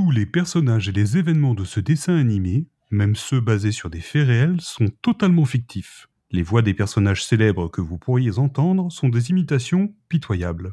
[0.00, 4.00] Tous les personnages et les événements de ce dessin animé, même ceux basés sur des
[4.00, 6.08] faits réels, sont totalement fictifs.
[6.30, 10.72] Les voix des personnages célèbres que vous pourriez entendre sont des imitations pitoyables.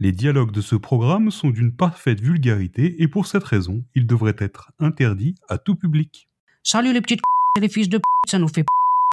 [0.00, 4.36] Les dialogues de ce programme sont d'une parfaite vulgarité et pour cette raison, ils devraient
[4.38, 6.26] être interdits à tout public.
[6.62, 7.20] Salut les petites
[7.58, 8.64] et les fils de p***, ça nous fait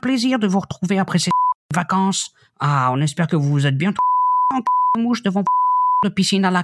[0.02, 1.32] plaisir de vous retrouver après ces
[1.76, 2.34] vacances.
[2.62, 3.94] Ah, on espère que vous vous êtes bien
[4.54, 5.44] en mouche devant
[6.05, 6.64] de piscine à la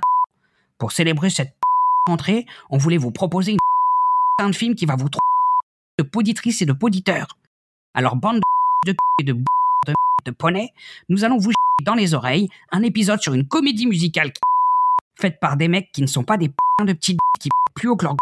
[0.79, 1.54] Pour célébrer cette
[2.69, 3.57] on voulait vous proposer une
[4.39, 5.09] un film qui va vous
[5.99, 7.27] de poditrices et de poditeurs.
[7.93, 8.41] Alors, bande
[8.85, 9.93] de et de de,
[10.25, 10.71] de poney,
[11.09, 11.51] nous allons vous
[11.83, 14.31] dans les oreilles un épisode sur une comédie musicale
[15.19, 16.47] faite par des mecs qui ne sont pas des
[16.83, 18.15] de petites qui plus haut que leur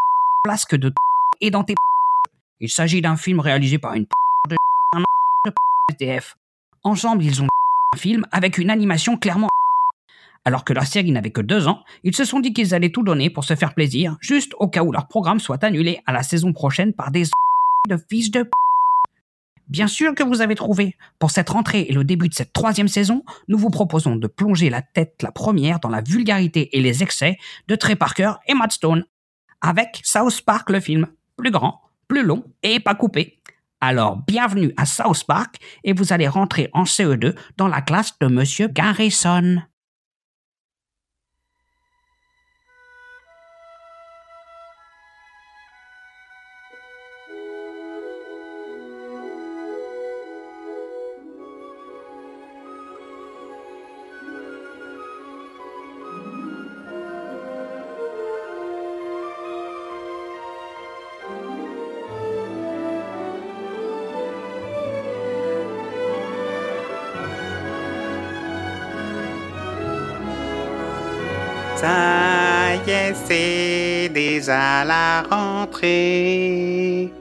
[0.44, 0.94] place que de
[1.42, 1.76] et dans tes
[2.60, 4.06] Il s'agit d'un film réalisé par une
[4.50, 4.56] de
[5.92, 6.36] SDF.
[6.84, 7.48] Ensemble, ils ont
[7.94, 9.50] un film avec une animation clairement
[10.46, 13.04] alors que la série n'avait que deux ans, ils se sont dit qu'ils allaient tout
[13.04, 16.24] donner pour se faire plaisir, juste au cas où leur programme soit annulé à la
[16.24, 17.26] saison prochaine par des
[17.90, 18.50] de fils de
[19.70, 20.96] Bien sûr que vous avez trouvé.
[21.20, 24.70] Pour cette rentrée et le début de cette troisième saison, nous vous proposons de plonger
[24.70, 27.38] la tête la première dans la vulgarité et les excès
[27.70, 29.06] de Trey Parker et Matt Stone.
[29.62, 31.08] Avec South Park le film.
[31.38, 33.38] Plus grand, plus long et pas coupé.
[33.80, 38.28] Alors bienvenue à South Park et vous allez rentrer en CE2 dans la classe de
[38.28, 39.62] Monsieur Garrison.
[74.54, 77.12] Déjà la rentrée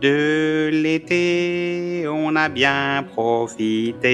[0.00, 4.12] de l'été, on a bien profité.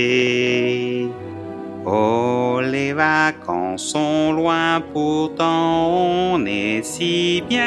[1.85, 7.63] Oh, les vacances sont loin, pourtant on est si bien.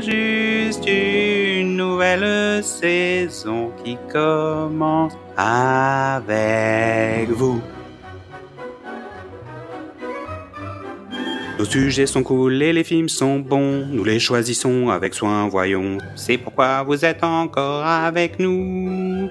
[0.00, 7.60] Juste une nouvelle saison qui commence avec vous.
[11.60, 13.84] Nos sujets sont cool et les films sont bons.
[13.86, 15.98] Nous les choisissons avec soin, voyons.
[16.16, 19.28] C'est pourquoi vous êtes encore avec nous.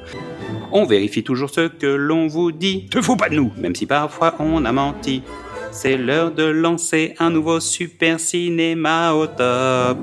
[0.71, 2.85] On vérifie toujours ce que l'on vous dit.
[2.85, 5.23] Te fous pas de nous, même si parfois on a menti.
[5.71, 9.97] C'est l'heure de lancer un nouveau super cinéma au top.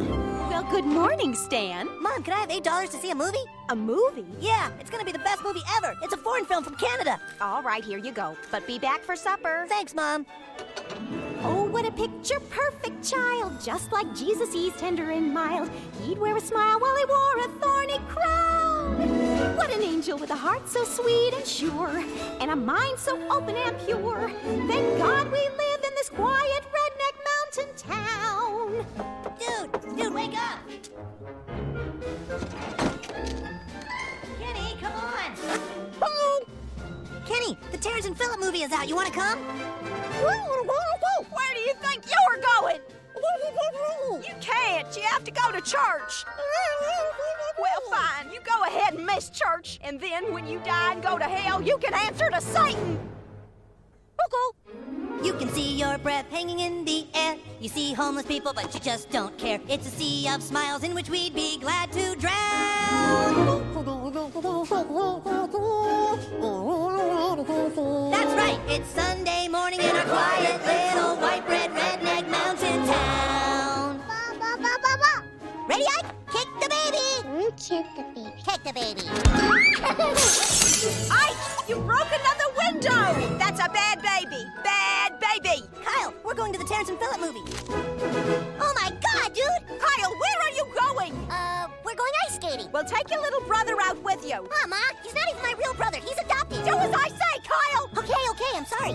[0.69, 1.89] Good morning, Stan.
[2.03, 3.39] Mom, can I have eight dollars to see a movie?
[3.69, 4.27] A movie?
[4.41, 5.95] Yeah, it's gonna be the best movie ever.
[6.03, 7.21] It's a foreign film from Canada.
[7.41, 8.37] All right, here you go.
[8.51, 9.67] But be back for supper.
[9.69, 10.27] Thanks, Mom.
[11.43, 15.71] Oh, what a picture perfect child, just like Jesus, he's tender and mild.
[16.03, 19.57] He'd wear a smile while he wore a thorny crown.
[19.57, 22.03] What an angel with a heart so sweet and sure,
[22.41, 24.33] and a mind so open and pure.
[24.67, 28.87] Thank God we live in this quiet redneck mountain town.
[29.39, 30.59] Dude, dude, wake up!
[34.41, 35.33] Kenny, come on!
[36.01, 36.47] Hello!
[37.25, 38.89] Kenny, the Terrence and Phillip movie is out.
[38.89, 39.39] You wanna come?
[40.19, 42.81] Where do you think you're going?
[44.27, 44.97] You can't.
[44.97, 46.25] You have to go to church.
[47.59, 48.33] Well, fine.
[48.33, 51.63] You go ahead and miss church, and then when you die and go to hell,
[51.63, 53.16] you can answer to Satan.
[55.23, 57.37] You can see your breath hanging in the air.
[57.61, 59.59] You see homeless people, but you just don't care.
[59.69, 62.35] It's a sea of smiles in which we'd be glad to drown.
[68.11, 74.03] That's right, it's Sunday morning in our quiet little white bread redneck mountain town.
[75.69, 76.26] Ready, Ike?
[76.85, 77.51] Baby!
[77.57, 78.33] Kick the baby.
[78.45, 79.03] Kick the baby.
[81.11, 81.37] Ike,
[81.69, 83.37] you broke another window.
[83.39, 84.45] That's a bad baby.
[84.63, 85.63] Bad baby.
[85.85, 87.43] Kyle, we're going to the Terrence and Phillip movie.
[88.61, 89.47] Oh my god, dude!
[89.81, 91.15] Kyle, where are you going?
[91.31, 92.71] Uh, we're going ice skating.
[92.73, 94.35] Well, take your little brother out with you.
[94.35, 95.99] Mama, he's not even my real brother.
[95.99, 96.65] He's adopted.
[96.65, 97.89] Do as I say, Kyle.
[97.97, 98.95] Okay, okay, I'm sorry.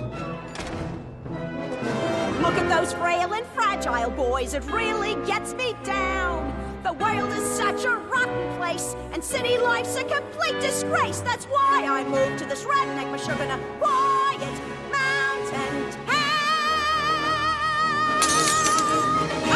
[2.42, 4.54] Look at those frail and fragile boys.
[4.54, 6.54] It really gets me down.
[6.84, 11.20] The world is such a rotten place, and city life's a complete disgrace.
[11.22, 14.62] That's why I moved to this redneck Meshuggah quiet
[14.92, 16.42] mountain town.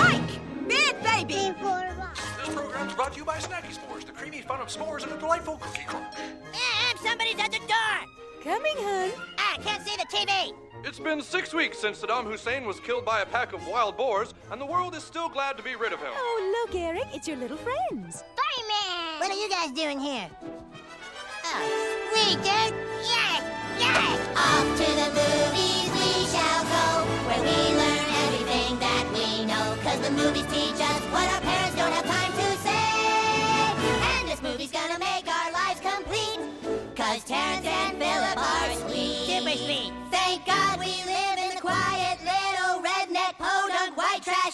[0.05, 0.39] Ike,
[0.69, 1.55] bad baby.
[2.45, 5.11] This program is brought to you by Snacky S'mores, the creamy fun of s'mores and
[5.13, 6.13] a delightful cookie crunch.
[6.17, 8.24] Eh, Ma'am, eh, somebody's at the door.
[8.45, 9.11] Coming, hun.
[9.39, 10.53] I can't see the TV.
[10.83, 14.35] It's been six weeks since Saddam Hussein was killed by a pack of wild boars,
[14.51, 16.11] and the world is still glad to be rid of him.
[16.13, 18.23] Oh, look, Eric, it's your little friends.
[18.37, 19.19] Fireman!
[19.19, 20.29] What are you guys doing here?
[21.43, 22.45] Oh, sweet, dude!
[23.01, 23.41] Yes!
[23.79, 24.19] Yes!
[24.37, 29.75] Off to the movies we shall go, where we learn everything that we know.
[29.81, 32.14] Cause the movies teach us what our parents don't have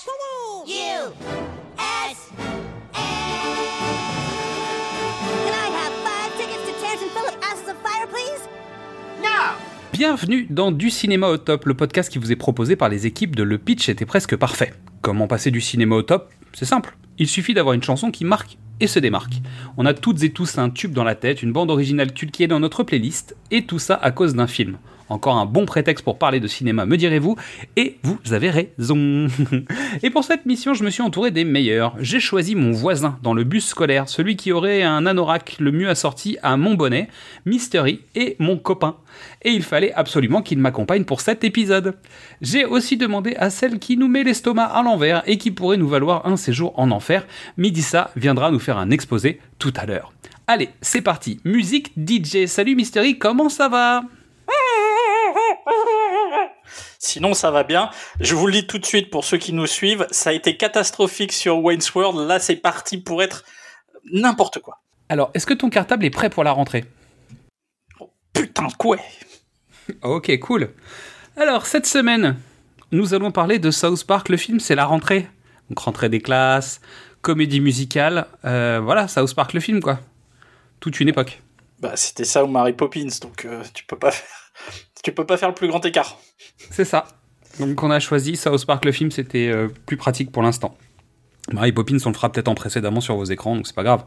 [0.06, 0.16] white
[0.66, 0.70] trash.
[0.70, 1.14] U
[1.78, 2.30] S
[5.34, 8.48] Can I have five tickets to Terrence and Philip Asses of Fire, please?
[9.94, 13.36] Bienvenue dans Du Cinéma au Top, le podcast qui vous est proposé par les équipes
[13.36, 14.74] de Le Pitch était presque parfait.
[15.02, 16.32] Comment passer du cinéma au top?
[16.54, 16.98] C'est simple.
[17.20, 19.34] Il suffit d'avoir une chanson qui marque et se démarque.
[19.78, 22.42] On a toutes et tous un tube dans la tête, une bande originale culte qui
[22.44, 24.78] est dans notre playlist, et tout ça à cause d'un film.
[25.12, 27.36] Encore un bon prétexte pour parler de cinéma, me direz-vous,
[27.76, 29.28] et vous avez raison.
[30.04, 31.96] et pour cette mission, je me suis entouré des meilleurs.
[32.00, 35.90] J'ai choisi mon voisin dans le bus scolaire, celui qui aurait un anorak le mieux
[35.90, 37.10] assorti à mon bonnet,
[37.46, 38.96] Mystery, et mon copain.
[39.42, 41.98] Et il fallait absolument qu'il m'accompagne pour cet épisode.
[42.40, 45.90] J'ai aussi demandé à celle qui nous met l'estomac à l'envers et qui pourrait nous
[45.90, 47.28] valoir un séjour en enfer.
[47.58, 50.14] Midissa viendra nous faire un exposé tout à l'heure.
[50.48, 51.42] Allez, c'est parti.
[51.44, 52.46] Musique DJ.
[52.46, 54.04] Salut Mystery, comment ça va?
[57.00, 57.90] Sinon, ça va bien.
[58.20, 60.58] Je vous le dis tout de suite pour ceux qui nous suivent, ça a été
[60.58, 62.28] catastrophique sur Wayne's World.
[62.28, 63.44] Là, c'est parti pour être
[64.12, 64.82] n'importe quoi.
[65.10, 66.86] Alors, est-ce que ton cartable est prêt pour la rentrée?
[68.34, 68.98] Putain, quoi?
[70.04, 70.70] Ok, cool.
[71.36, 72.38] Alors, cette semaine,
[72.92, 74.30] nous allons parler de South Park.
[74.30, 75.28] Le film, c'est la rentrée.
[75.70, 76.80] Donc, rentrée des classes,
[77.22, 78.28] comédie musicale.
[78.46, 80.00] euh, voilà, South Park, le film, quoi.
[80.80, 81.42] Toute une époque.
[81.80, 84.41] Bah, c'était ça ou Mary Poppins, donc euh, tu peux pas faire,
[85.04, 86.18] tu peux pas faire le plus grand écart.
[86.70, 87.06] C'est ça.
[87.60, 90.76] Donc, on a choisi South Park, le film, c'était euh, plus pratique pour l'instant.
[91.52, 94.06] Mary Poppins, on le fera peut-être en précédemment sur vos écrans, donc c'est pas grave.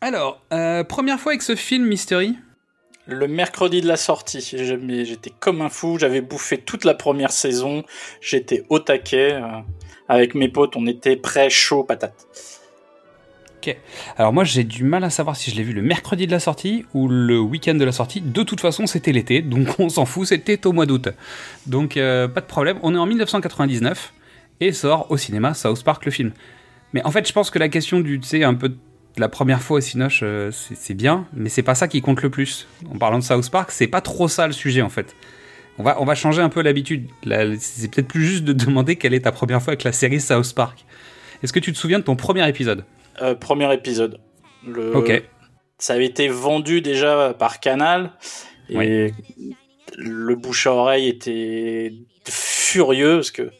[0.00, 2.36] Alors, euh, première fois avec ce film, Mystery?
[3.06, 5.98] Le mercredi de la sortie, j'étais comme un fou.
[5.98, 7.84] J'avais bouffé toute la première saison.
[8.20, 9.32] J'étais au taquet.
[9.32, 9.60] euh,
[10.08, 12.26] avec mes potes, on était prêts, chaud, patate.
[14.16, 16.40] Alors moi j'ai du mal à savoir si je l'ai vu le mercredi de la
[16.40, 18.20] sortie ou le week-end de la sortie.
[18.20, 21.08] De toute façon c'était l'été, donc on s'en fout, c'était au mois d'août.
[21.66, 24.12] Donc euh, pas de problème, on est en 1999
[24.60, 26.32] et sort au cinéma South Park le film.
[26.92, 28.76] Mais en fait je pense que la question du, tu sais, un peu de
[29.18, 32.30] la première fois au Cinoche, euh, c'est bien, mais c'est pas ça qui compte le
[32.30, 32.66] plus.
[32.92, 35.14] En parlant de South Park, c'est pas trop ça le sujet en fait.
[35.78, 37.08] On va, on va changer un peu l'habitude.
[37.58, 40.54] C'est peut-être plus juste de demander quelle est ta première fois avec la série South
[40.54, 40.84] Park.
[41.42, 42.84] Est-ce que tu te souviens de ton premier épisode?
[43.20, 44.18] Euh, premier épisode.
[44.66, 45.22] Le- Ok.
[45.78, 48.12] Ça avait été vendu déjà par Canal
[48.68, 49.12] et
[49.96, 51.92] le bouche à oreille était
[52.28, 53.50] furieux parce que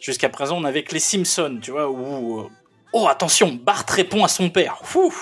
[0.00, 2.48] jusqu'à présent on avait que les Simpsons, tu vois, où euh,
[2.92, 4.78] oh attention, Bart répond à son père.
[4.84, 5.12] Fou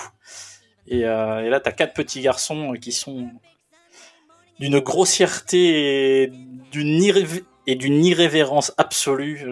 [0.87, 3.29] et, euh, et là t'as quatre petits garçons qui sont
[4.59, 6.31] d'une grossièreté et
[6.71, 9.45] d'une irrév- et d'une irrévérence absolue.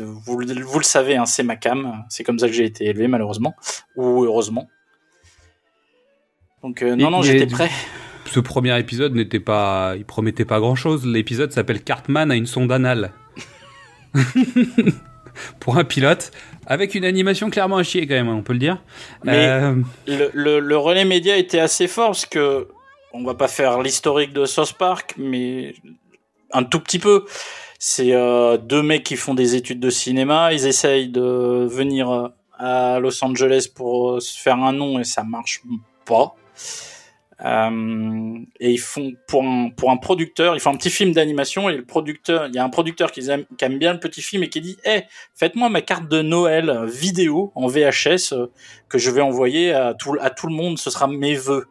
[0.00, 2.04] Vous, le- vous le savez, hein, c'est ma cam.
[2.08, 3.54] C'est comme ça que j'ai été élevé, malheureusement.
[3.96, 4.68] Ou heureusement.
[6.62, 7.70] Donc, euh, non, non, j'étais prêt.
[8.26, 11.06] ce premier épisode n'était pas, il promettait pas grand chose.
[11.06, 13.12] L'épisode s'appelle Cartman a une sonde anale.
[15.60, 16.32] Pour un pilote,
[16.66, 18.82] avec une animation clairement à chier quand même, on peut le dire.
[19.22, 19.74] Mais- Euh,
[20.08, 22.66] Le, le- le relais média était assez fort parce que
[23.12, 25.74] on va pas faire l'historique de South Park, mais
[26.52, 27.24] un tout petit peu.
[27.78, 30.52] C'est euh, deux mecs qui font des études de cinéma.
[30.52, 35.04] Ils essayent de venir euh, à Los Angeles pour euh, se faire un nom et
[35.04, 35.62] ça marche
[36.04, 36.34] pas.
[37.40, 41.76] Et ils font pour un, pour un producteur, ils font un petit film d'animation et
[41.76, 44.42] le producteur, il y a un producteur qui aime, qui aime bien le petit film
[44.42, 45.02] et qui dit, eh,
[45.36, 48.34] faites-moi ma carte de Noël vidéo en VHS
[48.88, 51.68] que je vais envoyer à tout, à tout le monde, ce sera mes vœux.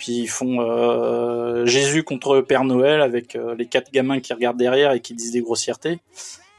[0.00, 4.56] Puis ils font euh, Jésus contre Père Noël avec euh, les quatre gamins qui regardent
[4.56, 5.98] derrière et qui disent des grossièretés.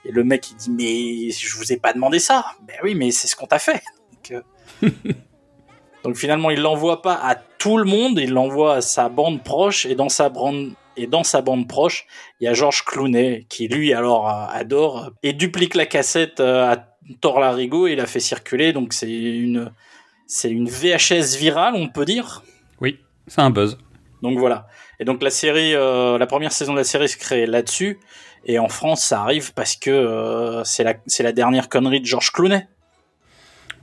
[0.05, 2.45] Et le mec il dit mais je vous ai pas demandé ça.
[2.67, 3.81] Ben oui mais c'est ce qu'on t'a fait.
[4.11, 4.43] Donc,
[4.83, 4.89] euh,
[6.03, 9.87] donc finalement il l'envoie pas à tout le monde, il l'envoie à sa bande proche
[9.87, 12.05] et dans sa bande et dans sa bande proche
[12.39, 17.39] il y a Georges Clooney qui lui alors adore et duplique la cassette à Thor
[17.39, 19.71] Larigot et la fait circuler donc c'est une
[20.27, 22.43] c'est une VHS virale on peut dire
[23.27, 23.77] c'est un buzz.
[24.21, 24.67] donc voilà.
[24.99, 27.99] Et donc la série, euh, la première saison de la série se crée là-dessus.
[28.45, 32.67] Et en France, ça arrive parce que euh, c'est la, dernière connerie de Georges Clooney.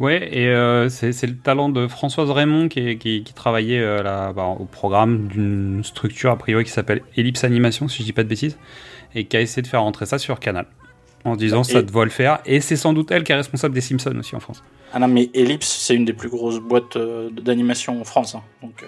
[0.01, 4.01] Ouais, et euh, c'est le talent de Françoise Raymond qui, est- qui, qui travaillait euh,
[4.03, 8.13] là, bah, au programme d'une structure a priori qui s'appelle Ellipse Animation, si je dis
[8.13, 8.57] pas de bêtises,
[9.17, 10.67] et qui a essayé de faire rentrer ça sur Canal.
[11.25, 13.75] En disant Et- ça doit le faire, et c'est sans doute elle qui est responsable
[13.75, 14.63] des Simpsons aussi en France.
[14.93, 18.37] Ah non, mais Ellipse, c'est une des plus grosses boîtes d'animation en France.
[18.37, 18.43] hein.
[18.63, 18.85] Donc,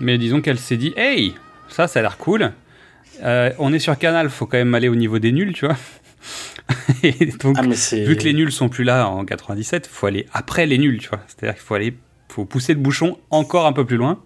[0.00, 1.34] Mais disons qu'elle s'est dit, hey,
[1.68, 2.52] ça, ça a l'air cool.
[3.22, 5.76] Euh, on est sur Canal, faut quand même aller au niveau des nuls, tu vois.
[7.02, 10.66] et donc, ah, vu que les nuls sont plus là en 97, faut aller après
[10.66, 11.20] les nuls, tu vois.
[11.26, 11.94] C'est-à-dire qu'il faut aller,
[12.28, 14.20] faut pousser le bouchon encore un peu plus loin.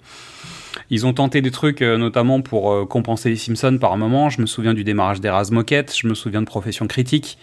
[0.91, 4.31] Ils ont tenté des trucs, euh, notamment pour euh, compenser les Simpsons par un moment.
[4.31, 7.39] Je me souviens du démarrage d'Eras Moquette, je me souviens de Profession Critique,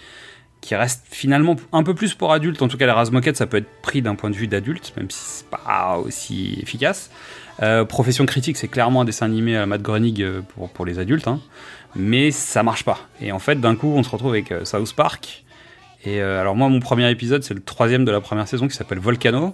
[0.59, 2.61] qui reste finalement un peu plus pour adultes.
[2.61, 5.09] En tout cas, l'Eras Moquette, ça peut être pris d'un point de vue d'adulte, même
[5.09, 7.09] si c'est pas aussi efficace.
[7.61, 10.41] Euh, Profession Critique, c'est clairement un dessin animé à Matt Groening euh,
[10.73, 11.39] pour, les adultes, hein.
[11.95, 12.99] mais ça marche pas.
[13.21, 15.43] Et en fait, d'un coup, on se retrouve avec euh, South Park.
[16.03, 18.97] Et alors moi, mon premier épisode, c'est le troisième de la première saison qui s'appelle
[18.97, 19.53] Volcano,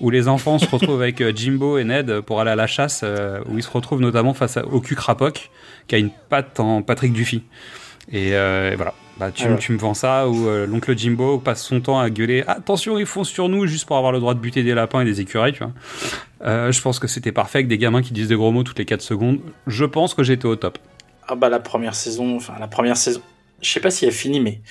[0.00, 3.04] où les enfants se retrouvent avec Jimbo et Ned pour aller à la chasse,
[3.48, 5.50] où ils se retrouvent notamment face à Oku Crapoc,
[5.88, 7.42] qui a une patte en Patrick Duffy.
[8.12, 8.30] Et
[8.76, 9.58] voilà, bah, tu, Ah ouais.
[9.58, 13.06] tu me vends ça, où euh, l'oncle Jimbo passe son temps à gueuler Attention, ils
[13.06, 15.52] foncent sur nous juste pour avoir le droit de buter des lapins et des écureuils,
[15.52, 15.72] tu vois.
[16.42, 18.78] Euh, je pense que c'était parfait avec des gamins qui disent des gros mots toutes
[18.78, 19.40] les 4 secondes.
[19.66, 20.78] Je pense que j'étais au top.
[21.28, 23.20] Ah bah la première saison, enfin la première saison,
[23.62, 24.62] je sais pas si elle finit, mais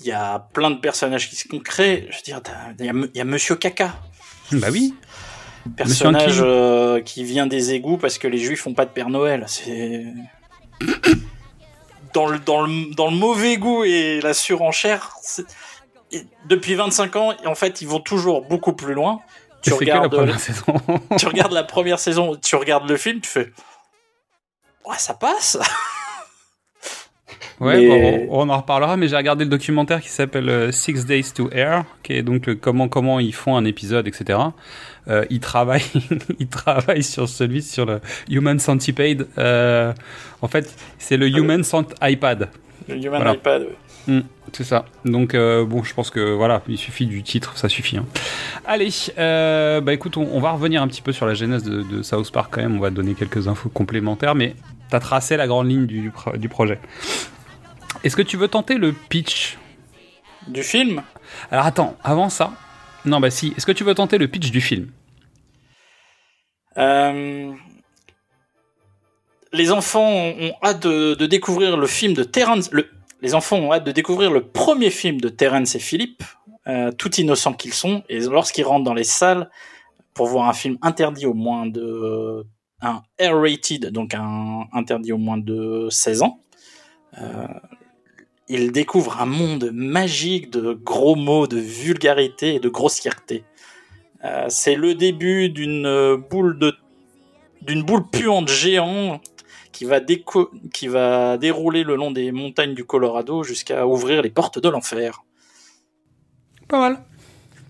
[0.00, 2.08] il y a plein de personnages qui se créent.
[2.10, 2.40] Je veux dire,
[2.80, 3.94] il y, a y Monsieur Caca,
[4.52, 4.92] Bah oui.
[5.76, 9.44] personnage euh, qui vient des égouts parce que les Juifs font pas de Père Noël.
[9.46, 10.04] C'est
[12.14, 15.16] dans le dans le dans le mauvais goût et la surenchère.
[16.12, 19.20] et depuis 25 ans, en fait, ils vont toujours beaucoup plus loin.
[19.62, 20.64] Tu que la regardes, première saison.
[21.18, 23.52] tu regardes la première saison, tu regardes le film, tu fais,
[24.86, 25.58] ouais, ça passe.
[27.60, 31.06] Ouais, Mais- bon, on, en reparlera, mais j'ai regardé le documentaire qui s'appelle euh, Six
[31.06, 34.38] Days to Air, qui est donc le comment comment ils font un épisode, etc.
[35.08, 35.82] Euh, ils travaillent,
[36.38, 39.26] ils travaillent sur celui sur le Human Centipede.
[39.38, 39.92] Euh,
[40.42, 42.48] en fait, c'est le Human Cent iPad.
[42.88, 43.34] Le Human Voilà.
[43.34, 43.62] iPad.
[43.62, 43.76] ouais.
[44.06, 44.20] Hmm,
[44.52, 44.86] c'est ça.
[45.04, 47.98] Donc euh, bon, je pense que voilà, il suffit du titre, ça suffit.
[47.98, 48.06] hein.
[48.66, 52.02] Allez, bah écoute, on, on va revenir un petit peu sur la genèse de, de
[52.02, 52.76] South Park quand même.
[52.76, 54.54] On va donner quelques infos complémentaires, mais
[54.90, 56.78] t'as tracé la grande ligne du, du projet.
[58.04, 59.58] Est-ce que tu veux tenter le pitch?
[60.46, 61.02] Du film?
[61.50, 62.52] Alors attends, avant ça,
[63.04, 63.52] non bah si.
[63.58, 64.86] Est-ce que tu veux tenter le pitch du film?
[66.78, 67.52] Euh,
[69.52, 72.26] Les enfants ont hâte de, découvrir le film de.
[73.20, 76.22] Les enfants ont hâte de découvrir le premier film de Terrence et Philippe,
[76.68, 79.50] euh, tout innocents qu'ils sont, et lorsqu'ils rentrent dans les salles
[80.14, 82.44] pour voir un film interdit au moins de
[82.80, 84.14] un R-rated, donc
[84.72, 86.40] interdit au moins de 16 ans.
[87.20, 87.46] Euh,
[88.48, 93.44] ils découvrent un monde magique de gros mots, de vulgarité et de grossièreté.
[94.24, 96.74] Euh, c'est le début d'une euh, boule de
[97.62, 99.22] d'une boule puante géante
[99.72, 104.30] qui va déco- qui va dérouler le long des montagnes du Colorado jusqu'à ouvrir les
[104.30, 105.24] portes de l'enfer.
[106.68, 106.98] Pas mal.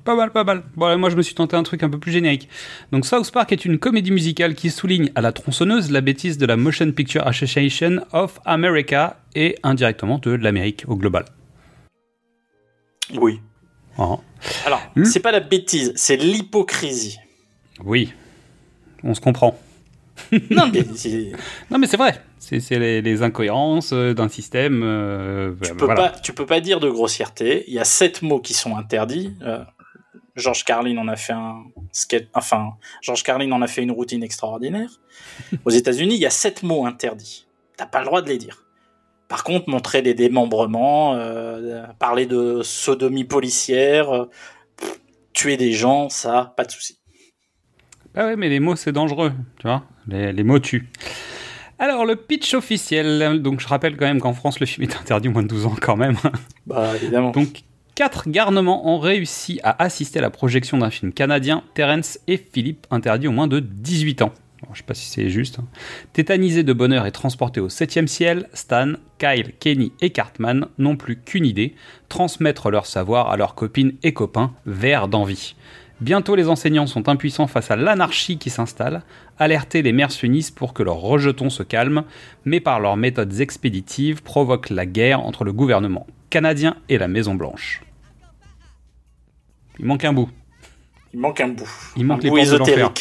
[0.04, 0.62] Pas mal, pas mal.
[0.74, 2.48] Bon, là, moi, je me suis tenté un truc un peu plus générique.
[2.92, 6.46] Donc, South Park est une comédie musicale qui souligne à la tronçonneuse la bêtise de
[6.46, 11.26] la Motion Picture Association of America et indirectement de l'Amérique au global.
[13.14, 13.40] Oui.
[13.98, 14.16] Ah.
[14.66, 15.04] Alors, Hmm.
[15.04, 17.18] c'est pas la bêtise, c'est l'hypocrisie.
[17.84, 18.12] Oui,
[19.02, 19.58] on se comprend.
[20.50, 21.32] non, mais c'est-
[21.70, 22.20] Non, mais c'est vrai.
[22.38, 24.82] C'est les, les incohérences euh, d'un système.
[24.82, 26.10] euh, tu bah, peux voilà.
[26.10, 27.64] pas tu peux pas dire de grossièreté.
[27.68, 29.34] Il y a sept mots qui sont interdits.
[29.42, 29.62] Euh,
[30.34, 31.62] George Carlin en a fait un
[32.32, 32.70] enfin
[33.02, 34.88] George Carlin en a fait une routine extraordinaire.
[35.64, 37.46] Aux États-Unis, il y a sept mots interdits.
[37.76, 38.64] T'as pas le droit de les dire.
[39.28, 44.30] Par contre, montrer des démembrements, euh, parler de sodomie policière, euh,
[45.34, 46.98] tuer des gens, ça, pas de souci.
[48.14, 49.84] Ah ouais, mais les mots, c'est dangereux, tu vois.
[50.06, 50.88] Les, les mots tuent.
[51.78, 53.40] Alors, le pitch officiel.
[53.40, 55.66] Donc, je rappelle quand même qu'en France, le film est interdit au moins de 12
[55.66, 56.16] ans quand même.
[56.66, 57.30] Bah évidemment.
[57.30, 57.62] Donc,
[57.94, 62.86] quatre garnements ont réussi à assister à la projection d'un film canadien, Terence et Philippe,
[62.90, 64.32] interdits au moins de 18 ans.
[64.62, 65.60] Alors, je sais pas si c'est juste.
[65.60, 65.66] hein.
[66.12, 71.16] Tétanisés de bonheur et transportés au 7 ciel, Stan, Kyle, Kenny et Cartman n'ont plus
[71.20, 71.74] qu'une idée,
[72.08, 75.54] transmettre leur savoir à leurs copines et copains, verts d'envie.
[76.00, 79.02] Bientôt les enseignants sont impuissants face à l'anarchie qui s'installe,
[79.38, 82.04] alerter les mères s'unissent pour que leurs rejetons se calment,
[82.44, 87.34] mais par leurs méthodes expéditives provoquent la guerre entre le gouvernement canadien et la Maison
[87.34, 87.82] Blanche.
[89.78, 90.28] Il manque un bout,
[91.14, 91.68] Il manque un bout.
[91.96, 92.92] Il manque un les bout portes de l'enfer.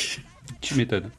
[0.62, 1.10] tu m'étonnes.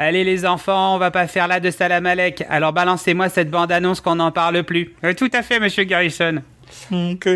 [0.00, 4.14] Allez les enfants, on va pas faire là de Salamalek, alors balancez-moi cette bande-annonce qu'on
[4.14, 4.94] n'en parle plus.
[5.16, 6.40] tout à fait, monsieur Garrison.
[6.92, 7.28] Ok.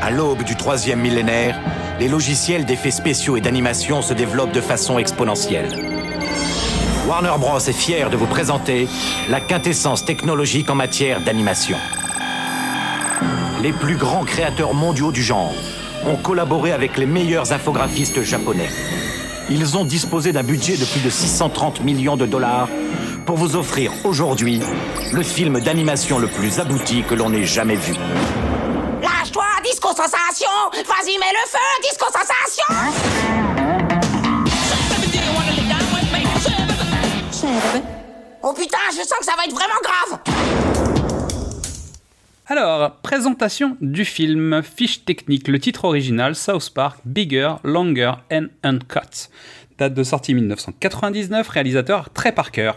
[0.00, 1.60] À l'aube du troisième millénaire,
[2.00, 5.68] les logiciels d'effets spéciaux et d'animation se développent de façon exponentielle.
[7.06, 7.58] Warner Bros.
[7.58, 8.88] est fier de vous présenter
[9.28, 11.76] la quintessence technologique en matière d'animation.
[13.62, 15.52] Les plus grands créateurs mondiaux du genre
[16.06, 18.70] ont collaboré avec les meilleurs infographistes japonais.
[19.50, 22.68] Ils ont disposé d'un budget de plus de 630 millions de dollars
[23.24, 24.60] pour vous offrir aujourd'hui
[25.12, 27.94] le film d'animation le plus abouti que l'on ait jamais vu.
[29.02, 32.64] Lâche-toi, disco sensation Vas-y, mets le feu, disco sensation
[38.42, 40.75] Oh putain, je sens que ça va être vraiment grave
[42.48, 49.30] Alors, présentation du film, fiche technique, le titre original, South Park, Bigger, Longer and Uncut.
[49.78, 52.70] Date de sortie 1999, réalisateur Trey Parker.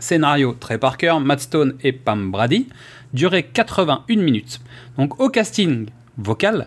[0.00, 2.66] Scénario Trey Parker, Matt Stone et Pam Brady.
[3.12, 4.60] Durée 81 minutes.
[4.96, 5.86] Donc au casting
[6.16, 6.66] vocal,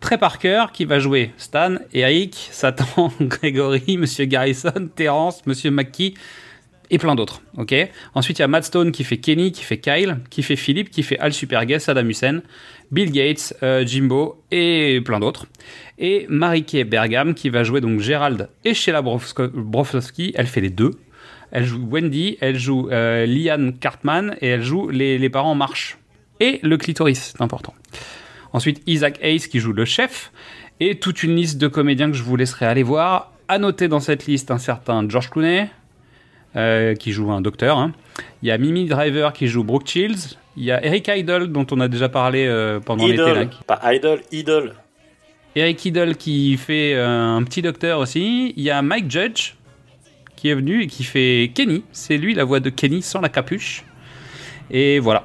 [0.00, 6.14] Trey Parker qui va jouer Stan, Eric, Satan, Gregory, Monsieur Garrison, Terrence, Monsieur McKee
[6.90, 7.42] et plein d'autres.
[7.56, 7.74] Ok?
[8.14, 10.90] Ensuite il y a Matt Stone qui fait Kenny, qui fait Kyle, qui fait Philippe,
[10.90, 12.42] qui fait Al Superguest, Saddam Hussein,
[12.90, 15.46] Bill Gates, euh, Jimbo et plein d'autres.
[15.98, 20.32] Et Marike Bergam qui va jouer donc Gérald et Sheila Broflovski.
[20.34, 20.92] Elle fait les deux.
[21.50, 25.98] Elle joue Wendy, elle joue euh, Liane Cartman et elle joue les, les parents Marche.
[26.40, 27.74] Et le clitoris, c'est important.
[28.52, 30.30] Ensuite, Isaac Hayes qui joue le chef.
[30.80, 33.32] Et toute une liste de comédiens que je vous laisserai aller voir.
[33.48, 35.68] À noter dans cette liste un certain George Clooney,
[36.56, 37.78] euh, qui joue un docteur.
[37.78, 37.92] hein.
[38.42, 40.36] Il y a Mimi Driver qui joue Brooke Shields.
[40.56, 43.48] Il y a Eric Idle, dont on a déjà parlé euh, pendant l'été.
[43.66, 44.74] pas idol, idol.
[45.54, 48.52] Eric Idle qui fait euh, un petit docteur aussi.
[48.56, 49.54] Il y a Mike Judge
[50.36, 51.84] qui est venu et qui fait Kenny.
[51.92, 53.84] C'est lui la voix de Kenny sans la capuche.
[54.70, 55.24] Et voilà.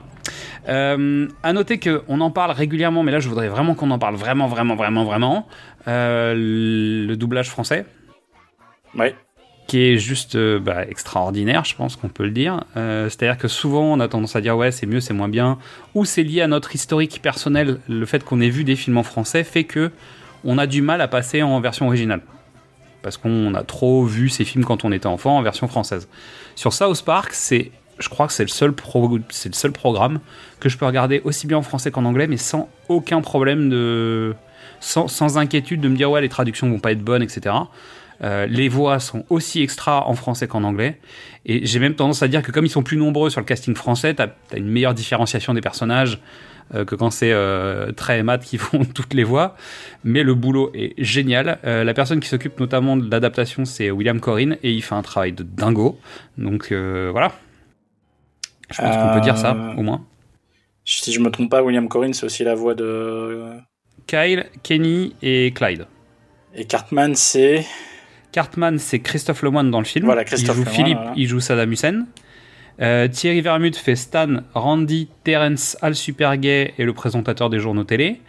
[0.69, 4.15] Euh, à noter qu'on en parle régulièrement, mais là je voudrais vraiment qu'on en parle
[4.15, 5.47] vraiment, vraiment, vraiment, vraiment.
[5.87, 7.85] Euh, le doublage français,
[8.95, 9.15] Ouais.
[9.73, 12.63] Qui est juste euh, bah, extraordinaire, je pense qu'on peut le dire.
[12.77, 15.57] Euh, C'est-à-dire que souvent on a tendance à dire ouais c'est mieux, c'est moins bien,
[15.95, 17.79] ou c'est lié à notre historique personnel.
[17.89, 19.89] Le fait qu'on ait vu des films en français fait que
[20.43, 22.21] on a du mal à passer en version originale.
[23.01, 26.07] Parce qu'on a trop vu ces films quand on était enfant en version française.
[26.53, 28.75] Sur South Park, c'est, je crois que c'est le seul
[29.29, 30.19] c'est le seul programme
[30.59, 34.35] que je peux regarder aussi bien en français qu'en anglais, mais sans aucun problème de,
[34.79, 37.55] sans, sans inquiétude de me dire ouais les traductions vont pas être bonnes, etc.
[38.23, 40.99] Euh, les voix sont aussi extra en français qu'en anglais.
[41.45, 43.75] Et j'ai même tendance à dire que comme ils sont plus nombreux sur le casting
[43.75, 46.19] français, t'as as une meilleure différenciation des personnages
[46.73, 49.55] euh, que quand c'est euh, Trey et Matt qui font toutes les voix.
[50.03, 51.59] Mais le boulot est génial.
[51.65, 55.01] Euh, la personne qui s'occupe notamment de l'adaptation, c'est William Corinne, et il fait un
[55.01, 55.99] travail de dingo.
[56.37, 57.33] Donc voilà.
[58.71, 60.05] Je pense qu'on peut dire ça, au moins.
[60.85, 63.57] Si je me trompe pas, William Corinne, c'est aussi la voix de.
[64.07, 65.85] Kyle, Kenny et Clyde.
[66.55, 67.65] Et Cartman, c'est.
[68.33, 70.05] Cartman, c'est Christophe Lemoine dans le film.
[70.05, 71.13] Voilà, Christophe il joue Lemoine, Philippe, voilà.
[71.15, 72.05] il joue Saddam Hussein.
[72.81, 78.19] Euh, Thierry Vermut fait Stan, Randy, Terence, Al Supergay et le présentateur des journaux télé.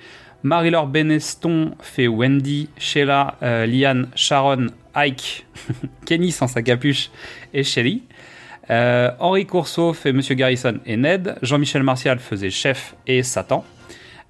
[0.43, 5.47] Marie-Laure Beneston fait Wendy, Sheila, euh, Liane, Sharon, Ike,
[6.07, 7.11] Kenny sans sa capuche
[7.55, 8.03] et Shelly.
[8.71, 11.37] Euh, Henri Courceau fait Monsieur Garrison et Ned.
[11.43, 13.65] Jean-Michel Martial faisait Chef et Satan.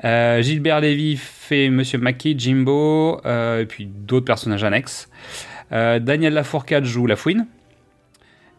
[0.05, 5.09] Euh, Gilbert Lévy fait Monsieur Mackie, Jimbo, euh, et puis d'autres personnages annexes.
[5.73, 7.47] Euh, Daniel Lafourcade joue La Fouine.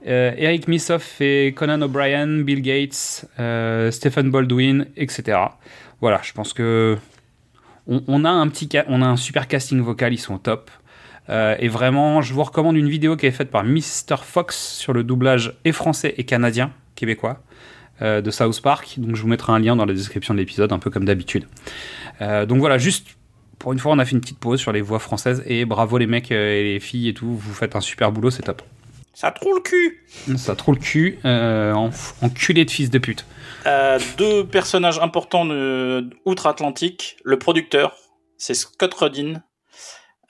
[0.08, 5.40] Euh, Eric Missoff fait Conan O'Brien, Bill Gates, euh, Stephen Baldwin, etc.
[6.02, 6.98] Voilà, je pense que
[7.88, 10.72] on, a un petit, on a un super casting vocal, ils sont au top.
[11.30, 14.18] Et vraiment, je vous recommande une vidéo qui est faite par Mr.
[14.22, 17.42] Fox sur le doublage et français et canadien, québécois,
[18.02, 18.96] de South Park.
[18.98, 21.46] Donc je vous mettrai un lien dans la description de l'épisode, un peu comme d'habitude.
[22.20, 23.16] Donc voilà, juste
[23.60, 25.98] pour une fois, on a fait une petite pause sur les voix françaises et bravo
[25.98, 28.62] les mecs euh, et les filles et tout, vous faites un super boulot, c'est top.
[29.14, 30.04] Ça trouve le cul
[30.38, 31.90] Ça trouve le cul, euh, en,
[32.22, 33.26] enculé de fils de pute.
[33.66, 37.18] Euh, deux personnages importants de- outre-Atlantique.
[37.24, 37.96] Le producteur,
[38.38, 39.42] c'est Scott Rudin.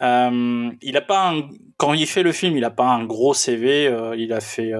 [0.02, 3.34] Euh, il a pas un- quand il fait le film, il a pas un gros
[3.34, 3.86] CV.
[4.18, 4.72] il a fait,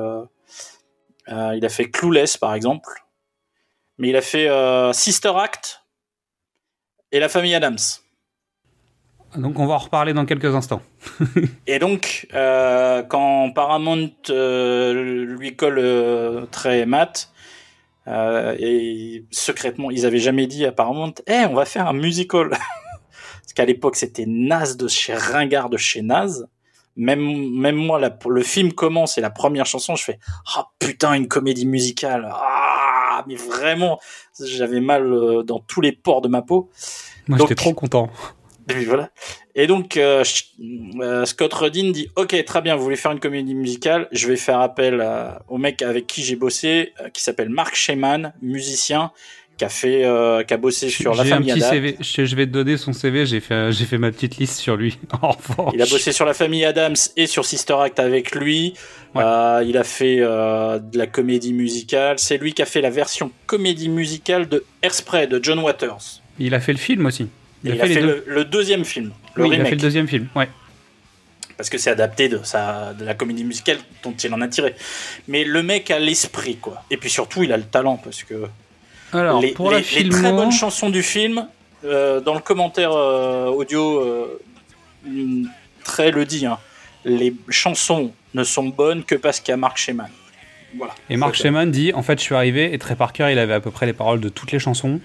[1.28, 2.90] il a fait Clueless par exemple,
[3.98, 4.48] mais il a fait
[4.94, 5.82] Sister Act
[7.12, 7.78] et La Famille Adams.
[9.38, 10.82] Donc on va en reparler dans quelques instants.
[11.68, 17.32] Et donc, euh, quand Paramount euh, lui colle euh, très mat,
[18.08, 22.50] et secrètement, ils avaient jamais dit à Paramount, Eh, on va faire un musical.
[23.42, 26.48] Parce qu'à l'époque, c'était naze de chez Ringard de chez naze.
[26.98, 30.20] Même, même moi, la- le film commence et la première chanson, je fais,
[30.56, 32.30] ah putain, une comédie musicale.
[32.32, 34.00] Ah mais vraiment,
[34.40, 36.70] j'avais mal dans tous les pores de ma peau.
[37.28, 38.10] Moi, j'étais trop content.
[38.70, 39.10] Et puis voilà.
[39.56, 40.24] Et donc euh,
[41.00, 44.36] euh, Scott Rudin dit OK, très bien, vous voulez faire une comédie musicale, je vais
[44.36, 45.06] faire appel
[45.48, 49.12] au mec avec qui j'ai bossé, euh, qui s'appelle Mark Sheman, musicien,
[49.58, 50.02] qui a fait,
[50.48, 51.70] qui a bossé sur La Famille Adams.
[51.70, 51.98] CV.
[52.02, 53.26] Je, je vais te donner son CV.
[53.26, 54.98] J'ai fait, j'ai fait ma petite liste sur lui.
[55.22, 55.74] Revanche.
[55.74, 58.74] Il a bossé sur La Famille Adams et sur Sister Act avec lui.
[59.14, 59.24] Ouais.
[59.66, 62.20] Il a fait de la comédie musicale.
[62.20, 66.22] C'est lui qui a fait la version comédie musicale de Airspray de John Waters.
[66.38, 67.28] Il a fait le film aussi.
[67.66, 70.28] Il, a fait, le, le deuxième film, le Oui, il a fait le deuxième film.
[70.36, 70.48] Ouais.
[71.58, 74.76] parce que c'est adapté de sa de la comédie musicale dont il en a tiré.
[75.28, 76.84] Mais le mec a l'esprit quoi.
[76.92, 78.48] Et puis surtout il a le talent parce que
[79.14, 81.48] Alors, les, pour les- la les filmo, très bonnes chansons du film
[81.86, 84.40] euh, dans le commentaire euh, audio euh,
[85.06, 85.50] une-
[85.84, 86.58] très le dit hein,
[87.06, 90.10] les chansons ne sont bonnes que parce qu'il y a Mark Sheman.
[90.78, 90.94] Voilà.
[91.10, 93.62] Et Mark Sheman dit en fait, je suis arrivé et Trey Parker, il avait à
[93.62, 95.00] peu près les paroles de toutes les chansons.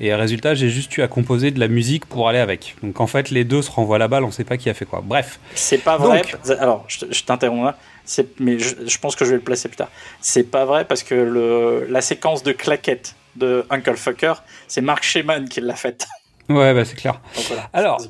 [0.00, 2.76] Et résultat, j'ai juste eu à composer de la musique pour aller avec.
[2.82, 4.84] Donc en fait, les deux se renvoient la balle, on sait pas qui a fait
[4.84, 5.02] quoi.
[5.04, 5.40] Bref.
[5.54, 6.22] C'est pas vrai.
[6.22, 7.76] Donc- Alors, je, te- je t'interromps là.
[8.04, 9.90] C'est, mais je, je pense que je vais le placer plus tard.
[10.20, 14.34] C'est pas vrai parce que le, la séquence de claquettes de Uncle Fucker,
[14.68, 16.06] c'est Mark Sheman qui l'a faite.
[16.48, 17.20] Ouais, bah c'est clair.
[17.36, 17.68] Donc voilà.
[17.72, 18.00] Alors,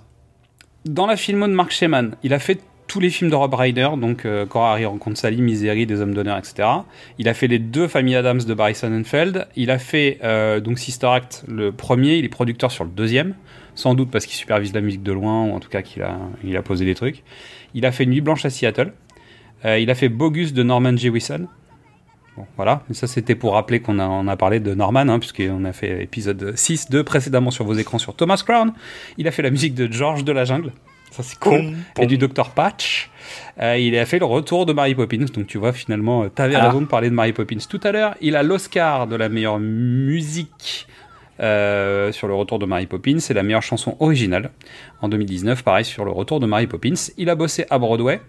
[0.85, 3.91] dans la filmo de Mark Sheman, il a fait tous les films de Rob Ryder,
[4.01, 6.69] donc euh, Harry rencontre Sally, Misery, Des Hommes d'honneur, etc.
[7.19, 9.47] Il a fait les deux familles Adams de Barry Sonnenfeld.
[9.57, 12.17] Il a fait euh, donc Sister Act, le premier.
[12.17, 13.35] Il est producteur sur le deuxième,
[13.75, 16.63] sans doute parce qu'il supervise la musique de loin, ou en tout cas qu'il a,
[16.63, 17.23] posé des trucs.
[17.75, 18.93] Il a fait Nuit blanche à Seattle.
[19.67, 21.47] Euh, il a fait Bogus de Norman Jewison.
[22.39, 25.65] Bon, voilà, ça c'était pour rappeler qu'on a, on a parlé de Norman, hein, puisqu'on
[25.65, 28.73] a fait épisode 6 de précédemment sur vos écrans sur Thomas Crown.
[29.19, 30.73] Il a fait la musique de George de la Jungle,
[31.11, 33.11] ça c'est cool, Pom, et du Dr Patch.
[33.61, 36.55] Euh, il a fait le retour de Mary Poppins, donc tu vois finalement, euh, t'avais
[36.55, 36.67] Ah.
[36.69, 38.15] raison de parler de Mary Poppins tout à l'heure.
[38.21, 40.87] Il a l'Oscar de la meilleure musique
[41.41, 44.51] euh, sur le retour de Mary Poppins, c'est la meilleure chanson originale
[45.03, 46.95] en 2019, pareil sur le retour de Mary Poppins.
[47.17, 48.21] Il a bossé à Broadway,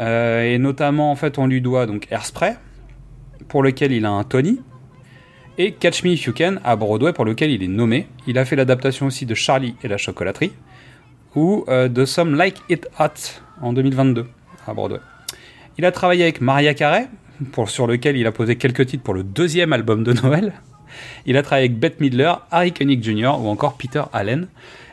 [0.00, 2.56] euh, et notamment en fait on lui doit donc Airspray,
[3.48, 4.60] pour lequel il a un Tony,
[5.58, 8.06] et Catch Me If You Can à Broadway pour lequel il est nommé.
[8.26, 10.52] Il a fait l'adaptation aussi de Charlie et la chocolaterie,
[11.34, 14.26] ou euh, de Some Like It Hot en 2022
[14.66, 15.00] à Broadway.
[15.78, 17.08] Il a travaillé avec Maria Carey,
[17.52, 20.52] pour, sur lequel il a posé quelques titres pour le deuxième album de Noël.
[21.26, 23.38] Il a travaillé avec Bette Midler, Harry Connick Jr.
[23.38, 24.48] ou encore Peter Allen.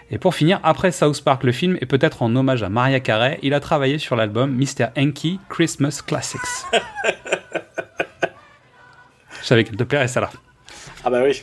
[0.10, 3.39] Et pour finir, après South Park le film, et peut-être en hommage à Maria Carey,
[3.41, 4.88] il a travaillé sur l'album Mr.
[4.97, 6.39] Hanky Christmas Classics.
[9.41, 10.30] Je savais qu'elle te plairait ça là.
[11.04, 11.41] Ah bah oui.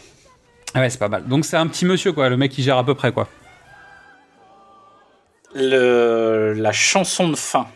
[0.74, 1.26] Ah ouais, c'est pas mal.
[1.26, 3.28] Donc c'est un petit monsieur quoi, le mec qui gère à peu près quoi.
[5.54, 7.68] La chanson de fin.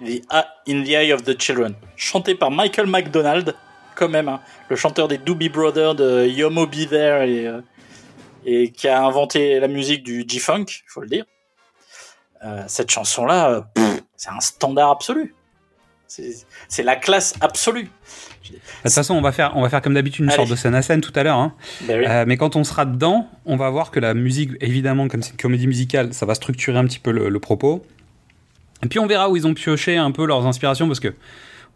[0.00, 0.22] The,
[0.68, 1.74] In the Eye of the Children.
[1.96, 3.56] Chantée par Michael McDonald,
[3.94, 7.60] quand même, hein, le chanteur des Doobie Brothers de Yomo Be There et, euh,
[8.44, 11.24] et qui a inventé la musique du G-Funk, il faut le dire.
[12.44, 13.68] Euh, cette chanson-là,
[14.16, 15.34] c'est un standard absolu.
[16.06, 17.90] C'est la classe absolue.
[18.52, 20.36] De toute façon, on va faire, on va faire comme d'habitude une Allez.
[20.36, 21.38] sorte de scène à scène tout à l'heure.
[21.38, 21.54] hein.
[21.86, 22.06] Ben oui.
[22.08, 25.32] Euh, mais quand on sera dedans, on va voir que la musique, évidemment, comme c'est
[25.32, 27.84] une comédie musicale, ça va structurer un petit peu le, le propos.
[28.82, 31.14] Et puis on verra où ils ont pioché un peu leurs inspirations, parce que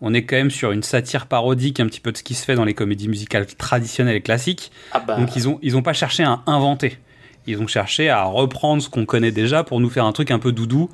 [0.02, 2.44] on est quand même sur une satire parodique un petit peu de ce qui se
[2.44, 4.72] fait dans les comédies musicales traditionnelles et classiques.
[4.92, 6.96] Ah bah, Donc ils ont, ils ont pas cherché à inventer.
[7.46, 10.38] Ils ont cherché à reprendre ce qu'on connaît déjà pour nous faire un truc un
[10.38, 10.88] peu doudou,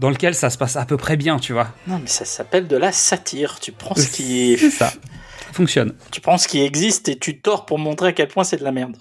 [0.00, 1.68] dans lequel ça se passe à peu près bien, tu vois.
[1.86, 3.60] non, mais ça s'appelle de la satire.
[3.60, 4.88] Tu prends ce qui est C'est ça.
[4.90, 5.92] Ça fonctionne.
[6.10, 8.64] tu prends ce qui existe et tu tords pour montrer à quel point c'est de
[8.64, 8.96] la merde.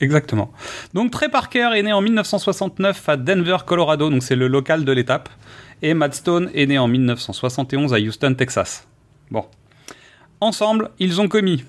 [0.00, 0.50] Exactement.
[0.94, 4.92] Donc Trey Parker est né en 1969 à Denver, Colorado, donc c'est le local de
[4.92, 5.28] l'étape.
[5.82, 8.86] Et Matt Stone est né en 1971 à Houston, Texas.
[9.30, 9.44] Bon.
[10.40, 11.64] Ensemble, ils ont commis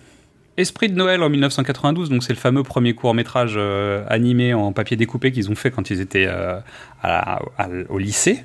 [0.58, 4.74] Esprit de Noël en 1992, donc c'est le fameux premier court métrage euh, animé en
[4.74, 6.60] papier découpé qu'ils ont fait quand ils étaient euh,
[7.02, 8.44] à- à- au lycée.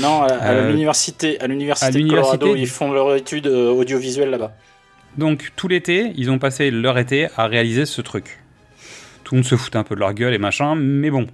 [0.00, 4.52] Non, à, à Euh, l'université, à l'université de Colorado, ils font leur étude audiovisuelle là-bas.
[5.18, 8.38] Donc tout l'été, ils ont passé leur été à réaliser ce truc.
[9.24, 11.26] Tout le monde se foutait un peu de leur gueule et machin, mais bon.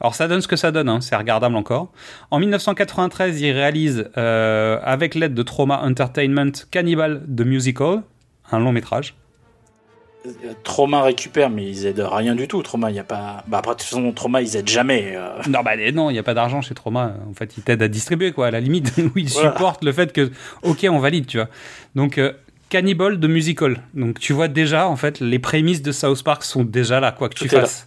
[0.00, 1.90] Alors ça donne ce que ça donne, hein, c'est regardable encore.
[2.30, 8.02] En 1993, ils réalisent, euh, avec l'aide de Trauma Entertainment, Cannibal the Musical,
[8.52, 9.14] un long métrage.
[10.26, 12.62] Euh, Trauma récupère, mais ils aident rien du tout.
[12.62, 13.44] Trauma, il y a pas.
[13.46, 15.12] Bah après, de toute façon, Trauma, ils aident jamais.
[15.16, 15.28] euh.
[15.48, 17.14] Non, bah non, il n'y a pas d'argent chez Trauma.
[17.30, 19.52] En fait, ils t'aident à distribuer, quoi, à la limite, où ils Voilà.
[19.52, 20.30] supportent le fait que,
[20.62, 21.48] ok, on valide, tu vois.
[21.94, 22.32] Donc, euh,
[22.70, 23.82] Cannibal de Musical.
[23.92, 27.28] Donc, tu vois déjà, en fait, les prémices de South Park sont déjà là, quoi
[27.28, 27.60] que tu là.
[27.60, 27.86] fasses.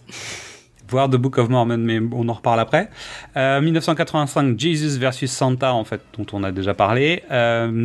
[0.88, 2.88] Voir The Book of Mormon, mais on en reparle après.
[3.36, 7.22] Euh, 1985, Jesus versus Santa, en fait, dont on a déjà parlé.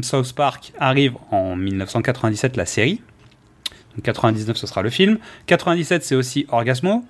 [0.04, 3.02] South Park arrive en 1997, la série.
[3.96, 5.18] Donc 99, ce sera le film.
[5.46, 7.04] 97, c'est aussi Orgasmo.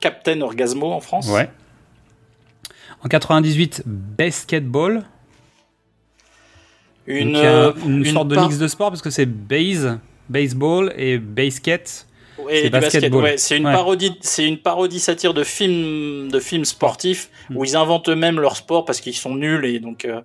[0.00, 1.28] Captain Orgasmo en France.
[1.28, 1.48] Ouais.
[3.02, 5.04] En 98, Basketball.
[7.06, 10.92] Une, Donc, a euh, une, sorte de mix de sport parce que c'est base, baseball
[10.96, 12.06] et basket.
[12.48, 13.22] Et C'est du basket, basketball.
[13.24, 13.36] ouais.
[13.38, 13.72] C'est une Ouais.
[13.72, 17.56] parodie, c'est une parodie satire de films, de films sportifs Mm.
[17.56, 20.20] où ils inventent eux-mêmes leur sport parce qu'ils sont nuls et donc euh,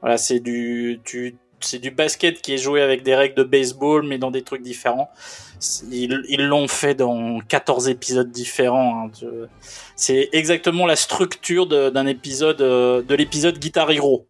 [0.00, 4.02] voilà, c'est du, tu, c'est du basket qui est joué avec des règles de baseball
[4.04, 5.10] mais dans des trucs différents.
[5.90, 9.06] Ils l'ont fait dans 14 épisodes différents.
[9.06, 9.46] hein.
[9.96, 14.26] C'est exactement la structure de- d'un épisode, euh, de l'épisode Guitar Hero.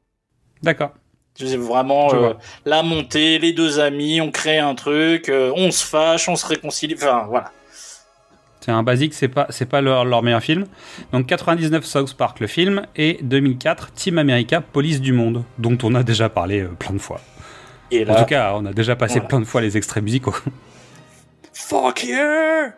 [0.62, 0.92] D'accord.
[1.36, 5.84] C'est vraiment euh, la montée, les deux amis, on crée un truc, euh, on se
[5.84, 6.94] fâche, on se réconcilie.
[6.94, 7.50] Enfin voilà.
[8.64, 10.64] C'est un basique, c'est pas, c'est pas leur, leur meilleur film.
[11.12, 12.86] Donc 99, South Park, le film.
[12.96, 16.98] Et 2004, Team America, Police du Monde, dont on a déjà parlé euh, plein de
[16.98, 17.20] fois.
[17.90, 19.28] Et En tout cas, on a déjà passé Voilà.
[19.28, 20.34] plein de fois les extraits musicaux.
[21.52, 22.72] fuck yeah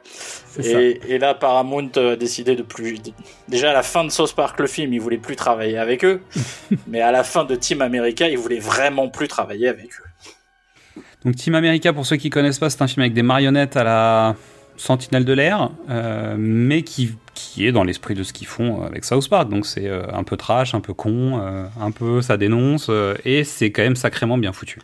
[0.61, 0.81] ça.
[0.81, 2.99] et, là, Paramount euh, a décidé de plus.
[3.47, 6.21] Déjà à la fin de South Park, le film, ils voulaient plus travailler avec eux.
[6.89, 11.03] mais à la fin de Team America, ils voulaient vraiment plus travailler avec eux.
[11.25, 13.85] Donc Team America, pour ceux qui connaissent pas, c'est un film avec des marionnettes à
[13.85, 14.37] la
[14.77, 19.05] Sentinelle de l'air, euh, mais qui, qui est dans l'esprit de ce qu'ils font avec
[19.05, 19.49] South Park.
[19.49, 22.91] Donc c'est euh, un peu trash, un peu con, euh, un peu ça dénonce,
[23.25, 24.81] et c'est quand même sacrément bien foutu.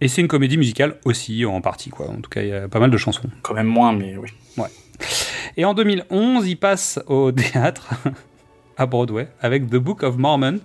[0.00, 2.08] Et c'est une comédie musicale aussi, en partie, quoi.
[2.08, 3.28] En tout cas, il y a pas mal de chansons.
[3.42, 4.30] Quand même moins, mais oui.
[5.56, 7.90] Et en 2011, il passe au théâtre,
[8.76, 10.60] à Broadway, avec The Book of Mormon.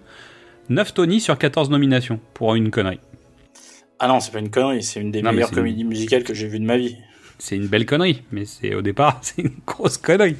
[0.69, 2.99] 9 Tony sur 14 nominations, pour une connerie.
[3.99, 6.47] Ah non, c'est pas une connerie, c'est une des Non, meilleures comédies musicales que j'ai
[6.47, 6.97] vues de ma vie.
[7.37, 10.37] C'est une belle connerie, mais c'est au départ, c'est une grosse connerie.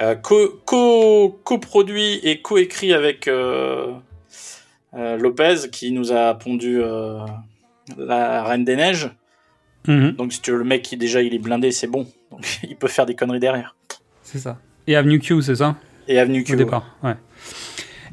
[0.00, 3.92] Euh, co- co- coproduit et coécrit avec euh,
[4.94, 6.80] euh, Lopez qui nous a pondu
[7.98, 9.10] la Reine des Neiges.
[9.86, 10.12] Mhm.
[10.12, 12.06] Donc si tu veux, le mec qui déjà il est blindé, c'est bon.
[12.30, 13.74] Donc il peut faire des conneries derrière.
[14.22, 14.58] C'est ça.
[14.86, 15.76] Et Avenue Q, c'est ça?
[16.08, 16.54] Et Avenue Q.
[16.54, 17.14] Au départ, ouais.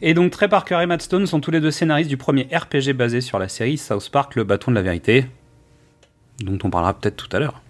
[0.02, 2.94] Et donc Trey Parker et Matt Stone sont tous les deux scénaristes du premier RPG
[2.94, 5.26] basé sur la série South Park, le bâton de la vérité,
[6.40, 7.62] dont on parlera peut-être tout à l'heure.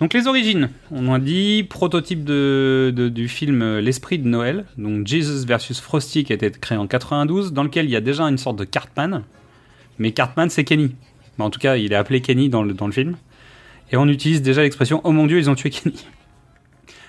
[0.00, 5.06] Donc les origines, on a dit prototype de, du film euh, L'Esprit de Noël, donc
[5.06, 8.24] Jesus versus Frosty qui a été créé en 92, dans lequel il y a déjà
[8.24, 9.22] une sorte de Cartman,
[9.98, 10.94] mais Cartman c'est Kenny.
[11.38, 13.16] En tout cas, il est appelé Kenny dans le, dans le film.
[13.92, 15.94] Et on utilise déjà l'expression Oh mon dieu, ils ont tué Kenny.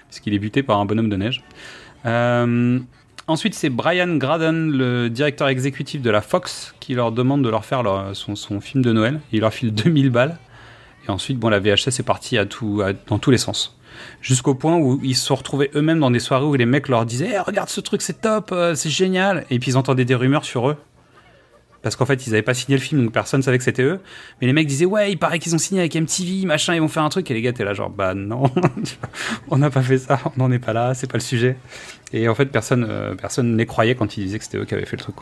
[0.09, 1.43] Parce qu'il est buté par un bonhomme de neige.
[2.05, 2.79] Euh,
[3.27, 7.65] ensuite, c'est Brian Graden, le directeur exécutif de la Fox, qui leur demande de leur
[7.65, 9.19] faire leur- son, son film de Noël.
[9.31, 10.37] Il leur file 2000 balles.
[11.07, 13.77] Et ensuite, bon, la VHS est partie à tout, dans tous les sens.
[14.21, 17.05] Jusqu'au point où ils se sont retrouvés eux-mêmes dans des soirées où les mecs leur
[17.05, 19.45] disaient Eh, Regarde ce truc, c'est top, euh, c'est génial.
[19.49, 20.77] Et puis ils entendaient des rumeurs sur eux.
[21.83, 23.99] Parce qu'en fait, ils n'avaient pas signé le film, donc personne savait que c'était eux.
[24.41, 26.87] Mais les mecs disaient Ouais, il paraît qu'ils ont signé avec MTV, machin, ils vont
[26.87, 27.29] faire un truc.
[27.31, 28.43] Et les gars étaient là, genre Bah non,
[29.49, 31.55] on n'a pas fait ça, on n'en est pas là, c'est pas le sujet.
[32.11, 34.65] Et en fait, personne euh, personne ne les croyait quand ils disaient que c'était eux
[34.65, 35.15] qui avaient fait le truc.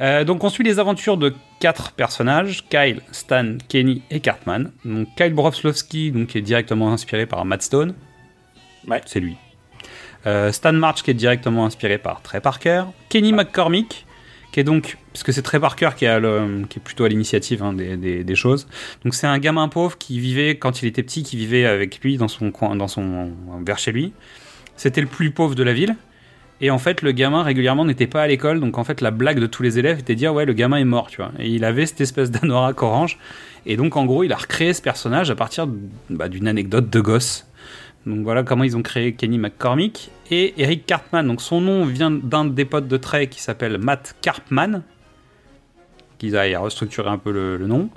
[0.00, 4.72] Euh, donc on suit les aventures de quatre personnages, Kyle, Stan, Kenny et Cartman.
[4.84, 7.94] Donc Kyle Broflovski, donc, qui est directement inspiré par Matt Stone.
[8.86, 9.00] Ouais.
[9.06, 9.36] C'est lui.
[10.26, 12.84] Euh, Stan March qui est directement inspiré par Trey Parker.
[13.08, 14.04] Kenny McCormick
[14.52, 17.62] qui est donc, puisque c'est Trey Parker qui, a le- qui est plutôt à l'initiative
[17.62, 18.66] hein, des, des- des choses.
[19.04, 22.16] Donc c'est un gamin pauvre qui vivait, quand il était petit, qui vivait avec lui
[22.16, 23.32] dans son coin, dans son,
[23.64, 24.12] vers chez lui.
[24.76, 25.96] C'était le plus pauvre de la ville.
[26.60, 29.38] Et en fait, le gamin régulièrement n'était pas à l'école, donc en fait, la blague
[29.38, 31.32] de tous les élèves était de dire ouais, le gamin est mort, tu vois.
[31.38, 33.18] Et il avait cette espèce d'anorak orange.
[33.66, 35.68] Et donc, en gros, il a recréé ce personnage à partir
[36.08, 37.46] bah, d'une anecdote de gosse.
[38.06, 40.10] Donc voilà comment ils ont créé Kenny McCormick.
[40.30, 44.14] Et Eric Cartman, donc son nom vient d'un des potes de Trey qui s'appelle Matt
[44.22, 44.82] Carpman.
[46.18, 47.90] Qu'ils aillent restructurer un peu le nom.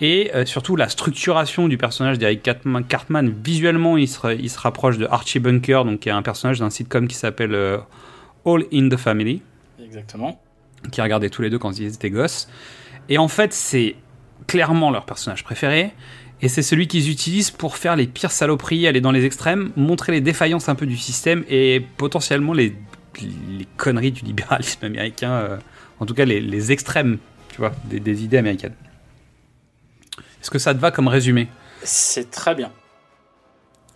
[0.00, 4.58] Et euh, surtout la structuration du personnage d'Eric Cartman, Cartman, visuellement il se, il se
[4.58, 7.78] rapproche de Archie Bunker, donc qui est un personnage d'un sitcom qui s'appelle euh,
[8.46, 9.42] All in the Family,
[9.82, 10.40] Exactement.
[10.90, 12.48] qui regardaient tous les deux quand ils étaient gosses.
[13.08, 13.96] Et en fait, c'est
[14.46, 15.90] clairement leur personnage préféré.
[16.42, 20.12] Et c'est celui qu'ils utilisent pour faire les pires saloperies, aller dans les extrêmes, montrer
[20.12, 22.74] les défaillances un peu du système et potentiellement les,
[23.20, 25.56] les conneries du libéralisme américain, euh,
[25.98, 27.18] en tout cas les, les extrêmes,
[27.50, 28.72] tu vois, des, des idées américaines.
[30.40, 31.48] Est-ce que ça te va comme résumé
[31.82, 32.72] C'est très bien.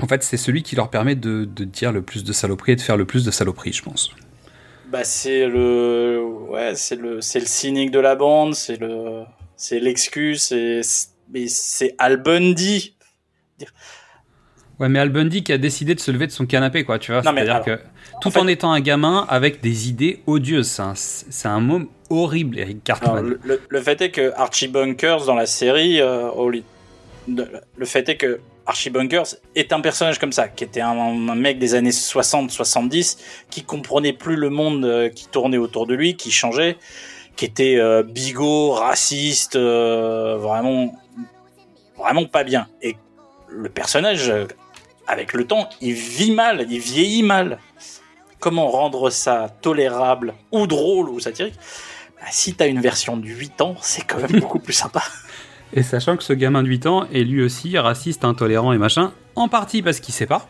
[0.03, 2.77] En fait, c'est celui qui leur permet de, de dire le plus de saloperies et
[2.77, 4.11] de faire le plus de saloperies, je pense.
[4.91, 9.25] Bah c'est le ouais c'est le c'est le cynique de la bande c'est le
[9.57, 10.83] c'est l'excuse c'est
[11.33, 12.95] mais c'est Al Bundy
[14.81, 17.13] Ouais, mais Al Bundy qui a décidé de se lever de son canapé, quoi, tu
[17.13, 17.23] vois.
[17.45, 17.81] C'est-à-dire que
[18.21, 20.81] tout en étant un gamin avec des idées odieuses.
[20.95, 23.25] C'est un, un mot horrible, Eric Cartman.
[23.25, 26.29] le, le- le fait est que Archie Bunkers dans la série euh,
[27.29, 31.35] le fait est que Archie Bunkers est un personnage comme ça, qui était un, un
[31.35, 33.19] mec des années 60-70,
[33.51, 36.77] qui comprenait plus le monde euh, qui tournait autour de lui, qui changeait,
[37.37, 40.95] qui était euh, bigot, raciste, euh, vraiment,
[41.99, 42.67] vraiment pas bien.
[42.83, 42.97] Et
[43.51, 44.33] le personnage,
[45.07, 47.59] avec le temps, il vit mal, il vieillit mal.
[48.41, 51.55] Comment rendre ça tolérable ou drôle ou satirique?
[52.21, 55.03] Bah, Si t'as une version de 8 ans, c'est quand même beaucoup plus sympa.
[55.73, 59.13] Et sachant que ce gamin de 8 ans est lui aussi raciste, intolérant et machin,
[59.35, 60.47] en partie parce qu'il sait pas,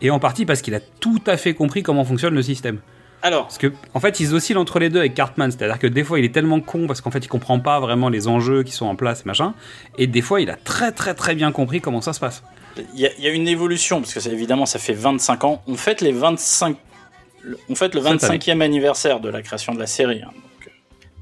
[0.00, 2.80] et en partie parce qu'il a tout à fait compris comment fonctionne le système.
[3.22, 6.02] Alors, Parce que, en fait, ils oscillent entre les deux avec Cartman, c'est-à-dire que des
[6.02, 8.72] fois il est tellement con parce qu'en fait il comprend pas vraiment les enjeux qui
[8.72, 9.52] sont en place et machin,
[9.98, 12.42] et des fois il a très très très bien compris comment ça se passe.
[12.94, 15.44] Il y, a- il y a une évolution, parce que ça, évidemment, ça fait 25
[15.44, 15.62] ans.
[15.66, 16.76] On fête les 25,
[17.42, 18.38] le- on fête le Cette année.
[18.38, 20.22] 25e anniversaire de la création de la série.
[20.24, 20.70] hein, donc, euh,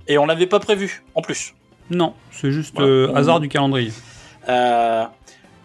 [0.09, 1.55] et on l'avait pas prévu, en plus.
[1.91, 2.89] Non, c'est juste Voilà.
[2.89, 3.93] euh, On- hasard du calendrier.
[4.49, 5.05] Euh,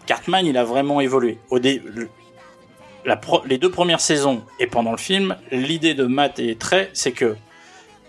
[0.06, 1.38] Cartman, il a vraiment évolué.
[1.50, 2.08] Au dé- le-
[3.04, 6.90] la pro- les deux premières saisons et pendant le film, l'idée de Matt et Trey,
[6.94, 7.36] c'est que,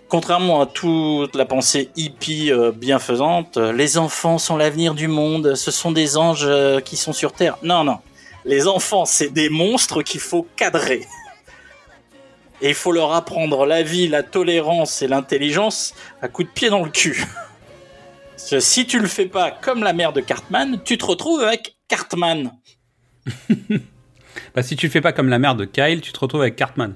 [0.08, 5.54] contrairement à toute la pensée hippie euh, bienfaisante, euh, les enfants sont l'avenir du monde,
[5.54, 7.56] ce sont des anges euh, qui sont sur Terre.
[7.62, 7.98] Non, non.
[8.44, 11.06] Les enfants, c'est des monstres qu'il faut cadrer.
[12.62, 16.70] Et il faut leur apprendre la vie, la tolérance et l'intelligence à coups de pied
[16.70, 17.24] dans le cul.
[18.36, 22.52] Si tu le fais pas comme la mère de Cartman, tu te retrouves avec Cartman.
[24.54, 26.56] Bah, si tu le fais pas comme la mère de Kyle, tu te retrouves avec
[26.56, 26.94] Cartman.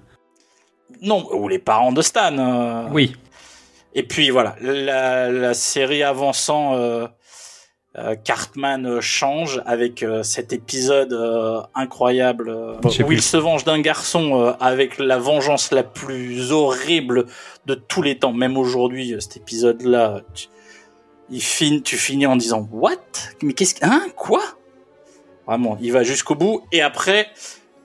[1.03, 2.37] Non, ou les parents de Stan.
[2.39, 2.89] euh.
[2.93, 3.15] Oui,
[3.95, 7.07] Et puis voilà, la, la série avançant, euh,
[7.99, 11.13] euh, Cartman euh, change avec cet épisode
[11.75, 13.17] incroyable où plus.
[13.17, 17.27] il se venge d'un garçon avec la vengeance la plus horrible
[17.67, 18.33] de tous les temps.
[18.33, 20.47] Même aujourd'hui, cet épisode-là, tu,
[21.31, 22.97] il fin- tu finis en disant What?
[23.43, 23.85] Mais qu'est-ce que.
[23.85, 24.03] Hein?
[24.17, 24.43] Quoi?
[25.47, 27.27] Vraiment, il va jusqu'au bout et après,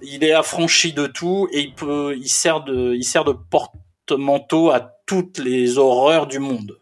[0.06, 4.72] il est affranchi de tout et il peut, il sert de, il sert de porte-manteau
[4.72, 6.78] à toutes les horreurs du monde.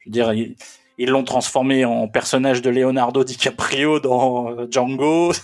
[0.00, 0.56] Je veux dire, ils
[1.00, 5.32] ils l'ont transformé en personnage de Leonardo DiCaprio dans euh, Django.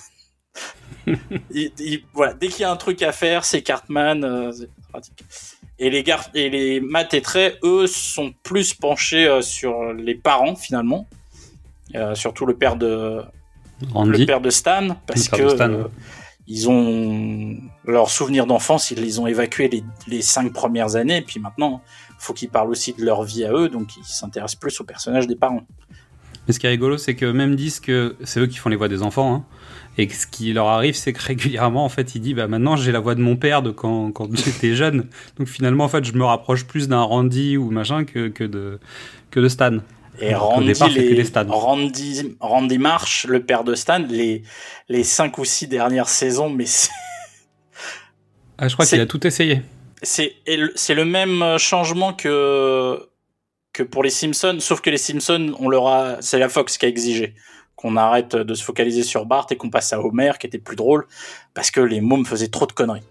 [1.52, 4.24] Il- il- voilà, dès qu'il y a un truc à faire, c'est Cartman.
[4.24, 5.22] euh, c'est pratique.
[5.78, 10.14] Et les gar et les Matt et Trey, eux, sont plus penchés euh, sur les
[10.14, 11.06] parents finalement,
[11.94, 13.20] Euh, surtout le père de
[14.18, 15.84] le père de Stan, parce Le père que de Stan, ouais.
[16.46, 21.82] Ils ont leurs souvenirs d'enfance, ils les ont évacués les, cinq premières années, puis maintenant,
[22.18, 25.26] faut qu'ils parlent aussi de leur vie à eux, donc ils s'intéressent plus au personnage
[25.26, 25.66] des parents.
[26.46, 28.76] Mais ce qui est rigolo, c'est que même disent que c'est eux qui font les
[28.76, 29.44] voix des enfants, hein,
[29.96, 32.76] et que ce qui leur arrive, c'est que régulièrement, en fait, il dit, bah maintenant
[32.76, 36.04] j'ai la voix de mon père de quand, quand j'étais jeune, donc finalement, en fait,
[36.04, 38.78] je me rapproche plus d'un Randy ou machin que, que de
[39.30, 39.78] que de Stan.
[40.20, 41.22] Et Randy, départ, les-.
[41.48, 44.42] Randy, Randy Marsh, le père de Stan, les,
[44.88, 46.90] les cinq ou six dernières saisons, mais c'est
[48.58, 49.62] Ah, je crois qu'il a tout essayé.
[50.02, 53.08] c'est le- c'est le même changement que
[53.72, 56.86] que pour les Simpsons, sauf que les Simpsons, on leur a, c'est la Fox qui
[56.86, 57.34] a exigé
[57.74, 60.76] qu'on arrête de se focaliser sur Bart et qu'on passe à Homer, qui était plus
[60.76, 61.08] drôle,
[61.54, 63.02] parce que les mômes faisaient trop de conneries.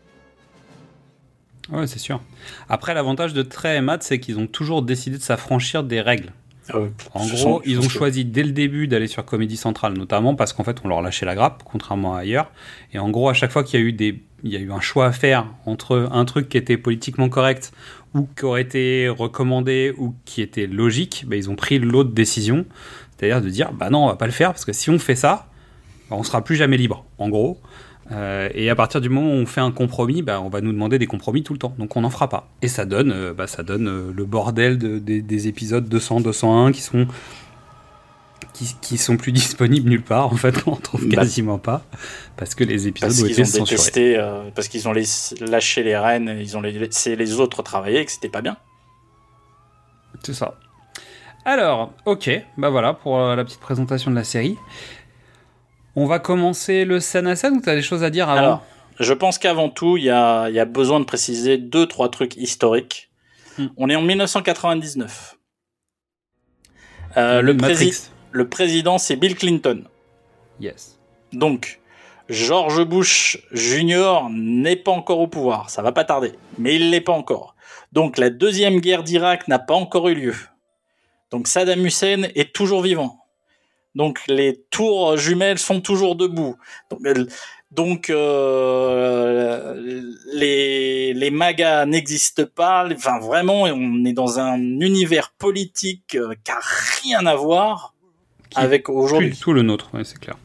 [1.69, 2.21] Ouais, c'est sûr.
[2.69, 6.31] Après, l'avantage de Trey et Matt, c'est qu'ils ont toujours décidé de s'affranchir des règles.
[6.73, 10.54] Euh, En gros, ils ont choisi dès le début d'aller sur Comédie Centrale, notamment parce
[10.54, 12.52] qu'en fait, on leur lâchait la grappe, contrairement à ailleurs.
[12.93, 14.71] Et en gros, à chaque fois qu'il y a eu des, il y a eu
[14.71, 17.71] un choix à faire entre un truc qui était politiquement correct
[18.13, 22.65] ou qui aurait été recommandé ou qui était logique, bah, ils ont pris l'autre décision,
[23.17, 25.15] c'est-à-dire de dire, bah non, on va pas le faire parce que si on fait
[25.15, 25.47] ça,
[26.10, 27.06] bah, on sera plus jamais libre.
[27.17, 27.60] En gros.
[28.11, 30.71] Euh, et à partir du moment où on fait un compromis, bah, on va nous
[30.73, 31.73] demander des compromis tout le temps.
[31.79, 32.49] Donc on n'en fera pas.
[32.61, 36.19] Et ça donne, euh, bah, ça donne euh, le bordel de- des- des épisodes 200,
[36.21, 37.07] 201 qui sont
[38.53, 40.27] qui, qui sont plus disponibles nulle part.
[40.31, 41.83] En fait, on en trouve Bah, quasiment pas
[42.35, 45.81] parce que les épisodes parce ont été ont détesté, euh, parce qu'ils ont laissé- lâché
[45.83, 48.57] les rênes, ils ont laissé les autres travailler, et que c'était pas bien.
[50.23, 50.55] C'est ça.
[51.45, 54.57] Alors, ok, bah voilà pour la petite présentation de la série.
[55.95, 58.65] On va commencer le scène à scène ou t'as des choses à dire avant Alors,
[58.99, 62.10] je pense qu'avant tout, il y a, il y a besoin de préciser deux, trois
[62.10, 63.12] trucs historiques.
[63.58, 63.67] Hmm.
[63.77, 65.37] On est en 1999.
[67.17, 69.83] Euh, le, prési- le président, c'est Bill Clinton.
[70.60, 71.00] Yes.
[71.31, 71.79] Donc,
[72.29, 74.27] George Bush Jr.
[74.31, 75.69] n'est pas encore au pouvoir.
[75.69, 76.31] Ça va pas tarder.
[76.58, 77.56] Mais il l'est pas encore.
[77.91, 80.35] Donc, la deuxième guerre d'Irak n'a pas encore eu lieu.
[81.31, 83.19] Donc, Saddam Hussein est toujours vivant.
[83.96, 86.56] Donc, les tours jumelles sont toujours debout.
[86.89, 87.25] Donc, euh,
[87.71, 90.02] donc, euh,
[90.33, 92.87] les, les magas n'existent pas.
[92.91, 96.60] Enfin, vraiment, on est dans un univers politique euh, qui a
[97.02, 97.94] rien à voir
[98.50, 99.29] Qui avec aujourd'hui.
[99.29, 100.37] Plus du tout le nôtre, ouais, c'est clair.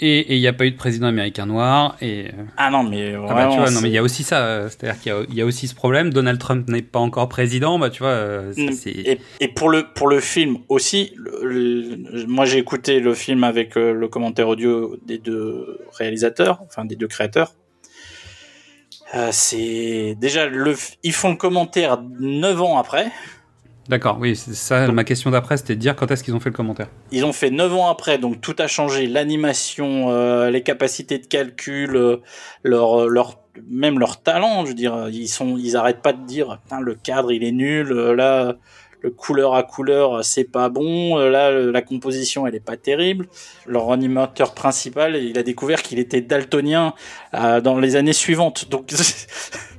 [0.00, 1.96] Et il n'y a pas eu de président américain noir.
[2.02, 4.02] Et euh, Ah non, mais ah bah, vraiment, tu vois, non mais il y a
[4.02, 6.12] aussi ça, euh, c'est-à-dire qu'il y a- il y, a aussi ce problème.
[6.12, 8.70] Donald Trump n'est pas encore président, bah tu vois, euh, ça, Mm.
[8.86, 13.42] Et, et pour le pour le film aussi, le- le- moi j'ai écouté le film
[13.44, 17.52] avec le commentaire audio des deux réalisateurs, enfin des deux créateurs.
[19.14, 20.74] Euh, c'est déjà le
[21.04, 23.06] ils font le commentaire neuf ans après.
[23.88, 24.18] D'accord.
[24.20, 24.90] Oui, c'est ça.
[24.92, 26.88] Ma question d'après, c'était de dire quand est-ce qu'ils ont fait le commentaire.
[27.12, 29.06] Ils ont fait neuf ans après, donc tout a changé.
[29.06, 32.16] L'animation, euh, les capacités de calcul, euh,
[32.62, 34.62] leur, leur, même leur talent.
[34.64, 37.92] Je veux dire, ils sont, ils arrêtent pas de dire, le cadre il est nul.
[37.92, 38.56] euh, Là,
[39.02, 41.18] le couleur à couleur, c'est pas bon.
[41.18, 43.28] euh, Là, la composition, elle est pas terrible.
[43.66, 46.94] Leur animateur principal, il a découvert qu'il était daltonien
[47.34, 48.68] euh, dans les années suivantes.
[48.70, 48.90] Donc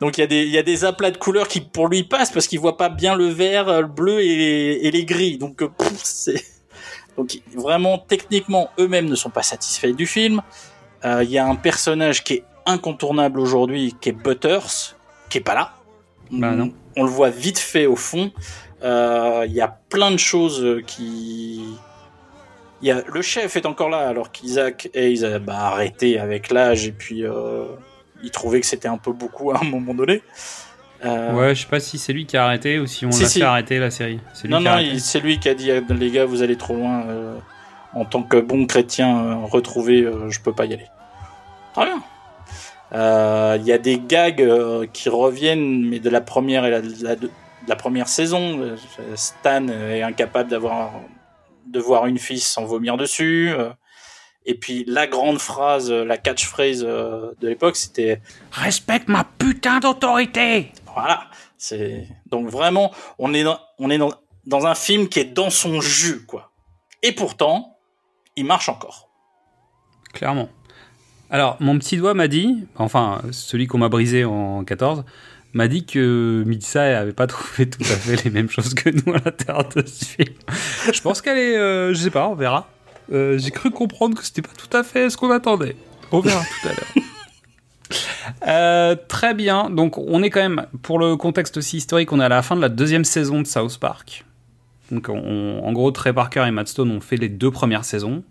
[0.00, 2.04] Donc il y a des il y a des aplats de couleurs qui pour lui
[2.04, 5.04] passent parce qu'il voit pas bien le vert, euh, le bleu et les, et les
[5.04, 5.38] gris.
[5.38, 5.68] Donc euh,
[6.02, 6.42] c'est
[7.16, 10.42] donc vraiment techniquement eux-mêmes ne sont pas satisfaits du film.
[11.04, 14.96] Euh, Il y a un personnage qui est incontournable aujourd'hui, qui est Butters,
[15.30, 15.72] qui est pas là.
[16.30, 16.72] Bah non.
[16.96, 18.32] On le voit vite fait au fond.
[18.82, 21.62] Euh, Il y a plein de choses qui
[22.82, 26.50] il y a, le chef est encore là alors qu'Isaac Hayes a bah, arrêté avec
[26.50, 27.64] l'âge et puis euh,
[28.22, 30.22] il trouvait que c'était un peu beaucoup à un moment donné.
[31.04, 33.22] Euh, Ouais, je sais pas si c'est lui qui a arrêté ou si on Si,
[33.22, 33.38] l'a si.
[33.40, 34.18] fait arrêter la série.
[34.44, 37.04] Lui non, non, c'est lui qui a dit euh, les gars, vous allez trop loin.
[37.06, 37.36] euh,
[37.94, 40.86] en tant que bon chrétien euh, retrouvé, je peux pas y aller.
[41.74, 42.02] Très bien.
[42.92, 44.42] Il y a des gags
[44.92, 47.30] qui reviennent, mais de la première et la, la- de
[47.68, 48.76] la première saison.
[49.14, 50.92] Stan est incapable d'avoir
[51.66, 53.50] de voir une fille sans vomir dessus.
[54.46, 58.20] Et puis la grande phrase, euh, la catchphrase euh, de l'époque, c'était
[58.52, 61.28] Respecte ma putain d'autorité voilà.
[61.58, 64.12] C'est donc vraiment, on est dans, on est dans,
[64.46, 66.52] dans un film qui est dans son jus, quoi.
[67.02, 67.76] Et pourtant,
[68.34, 69.10] il marche encore.
[70.12, 70.48] Clairement.
[71.28, 75.04] Alors, mon petit doigt m'a dit, enfin, celui qu'on m'a brisé en 14,
[75.52, 79.14] m'a dit que Mitsa avait pas trouvé tout à fait les mêmes choses que nous
[79.14, 80.34] à l'intérieur de ce film.
[80.92, 82.70] Je pense qu'elle est, euh, je sais pas, on verra.
[83.12, 85.76] Euh, J'ai cru comprendre que c'était pas tout à fait ce qu'on attendait.
[86.12, 86.92] On verra tout à l'heure.
[88.48, 92.24] Euh, très bien, donc on est quand même, pour le contexte aussi historique, on est
[92.24, 94.24] à la fin de la deuxième saison de South Park.
[94.90, 98.24] Donc on- en gros, Trey Parker et Matt Stone ont fait les deux premières saisons.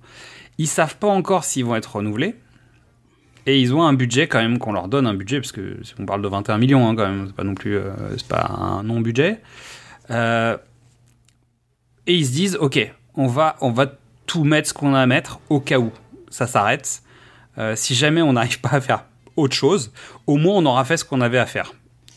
[0.57, 2.35] Ils savent pas encore s'ils vont être renouvelés.
[3.45, 6.05] Et ils ont un budget quand même qu'on leur donne un budget parce que on
[6.05, 8.83] parle de 21 millions hein, quand même, c'est pas non plus euh, c'est pas un
[8.83, 9.39] non budget.
[10.11, 10.57] Euh,
[12.07, 13.87] et ils se disent ok, on va on va
[14.25, 15.91] tout mettre ce qu'on a à mettre au cas où
[16.29, 17.01] ça s'arrête.
[17.57, 19.05] Euh, si jamais on n'arrive pas à faire
[19.35, 19.91] autre chose,
[20.27, 21.73] au moins on aura fait ce qu'on avait à faire.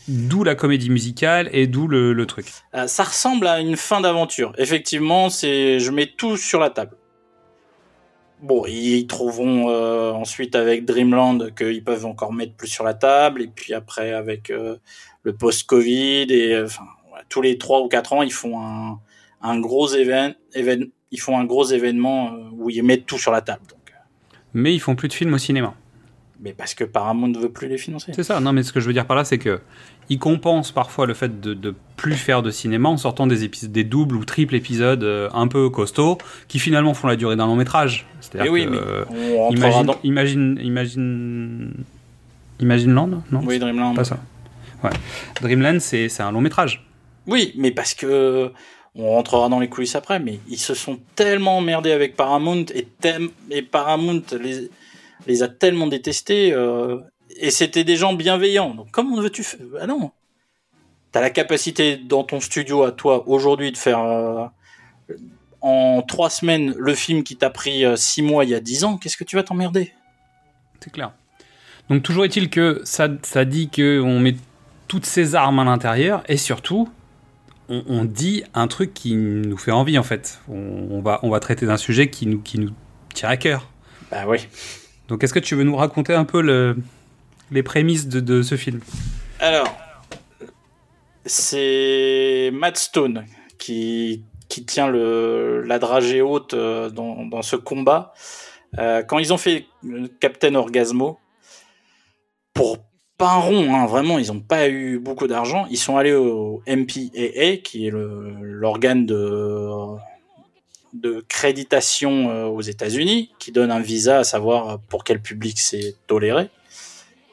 [0.07, 2.47] D'où la comédie musicale et d'où le, truc.
[2.73, 4.53] Euh, ça ressemble à une fin d'aventure.
[4.57, 6.97] Effectivement, c'est, je mets tout sur la table.
[8.41, 13.41] Bon, ils trouveront euh, ensuite avec Dreamland qu'ils peuvent encore mettre plus sur la table,
[13.41, 16.63] et puis après avec le post-Covid et
[17.27, 18.97] tous les trois ou quatre ans, ils font
[19.41, 23.41] un gros événement, ils font un gros événement euh, où ils mettent tout sur la
[23.41, 23.61] table.
[23.69, 23.93] Donc,
[24.53, 25.73] Mais ils font plus de films au cinéma.
[26.41, 28.11] mais parce que Paramount ne veut plus les financer.
[28.15, 29.59] C'est ça, non mais ce que je veux dire par là, c'est que
[30.11, 33.71] ils compensent parfois le fait de, de plus faire de cinéma en sortant des épisodes,
[33.71, 37.45] des doubles ou triples épisodes euh, un peu costauds, qui finalement font la durée d'un
[37.45, 38.07] long métrage.
[38.21, 39.05] C'est-à-dire oui, que, mais euh,
[39.51, 41.73] imagine, dans- imagine, imagine,
[42.59, 43.41] imagine Land, non?
[43.43, 43.93] Oui, Dreamland.
[43.95, 44.17] Pas ça.
[44.83, 44.89] Ouais.
[45.41, 46.87] Dreamland, c'est c'est un long métrage.
[47.27, 48.51] Oui, mais parce que
[48.99, 52.87] on rentrera dans les coulisses après, mais ils se sont tellement emmerdés avec Paramount et,
[53.49, 54.23] et Paramount
[55.27, 56.99] les, a tellement détestés euh,
[57.37, 58.75] et c'était des gens bienveillants.
[58.75, 59.61] Donc comment veux-tu faire?
[59.79, 60.11] Ah non,
[61.11, 64.45] t'as la capacité dans ton studio à toi aujourd'hui de faire euh,
[65.61, 68.83] en trois semaines le film qui t'a pris euh, six mois il y a dix
[68.83, 68.97] ans.
[68.97, 69.93] Qu'est-ce que tu vas t'emmerder?
[70.81, 71.11] C'est clair.
[71.89, 74.35] Donc toujours est-il que ça, ça dit qu'on met
[74.87, 76.89] toutes ces armes à l'intérieur et surtout
[77.69, 80.41] on, on dit un truc qui nous fait envie en fait.
[80.49, 82.71] On, on va, on va traiter d'un sujet qui nous, qui nous
[83.13, 83.69] tient à cœur.
[84.11, 84.47] Bah oui.
[85.07, 86.77] Donc est-ce que tu veux nous raconter un peu le,
[87.51, 88.81] les prémices de, de ce film?
[89.39, 89.73] Alors,
[91.25, 93.25] c'est Matt Stone
[93.57, 98.13] qui, qui tient le, la dragée haute euh, dans, dans ce combat.
[98.77, 101.19] Euh, quand ils ont fait euh, Captain Orgasmo,
[102.53, 102.77] pour
[103.19, 105.67] pas un rond, hein, vraiment, ils n'ont pas eu beaucoup d'argent.
[105.69, 109.69] Ils sont allés au MPAA, qui est l'organe de,
[110.93, 115.95] de créditation euh, aux États-Unis, qui donne un visa à savoir pour quel public c'est
[116.07, 116.49] toléré.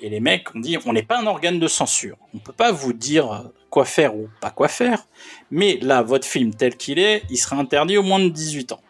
[0.01, 2.19] Et les mecs ont dit, on n'est pas un organe de censure.
[2.35, 5.07] On peut pas vous dire quoi faire ou pas quoi faire.
[5.53, 8.81] Mais là, votre film tel qu'il est, il sera interdit au moins de 18 ans.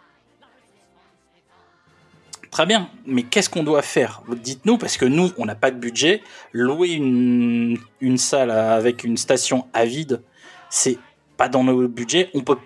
[2.56, 4.22] Très bien, mais qu'est-ce qu'on doit faire?
[4.34, 6.22] Dites-nous, parce que nous, on n'a pas de budget.
[6.52, 7.76] Louer une,
[8.16, 10.22] salle avec une station à vide,
[10.70, 10.96] c'est
[11.36, 12.30] pas dans nos budgets.
[12.32, 12.56] On peut,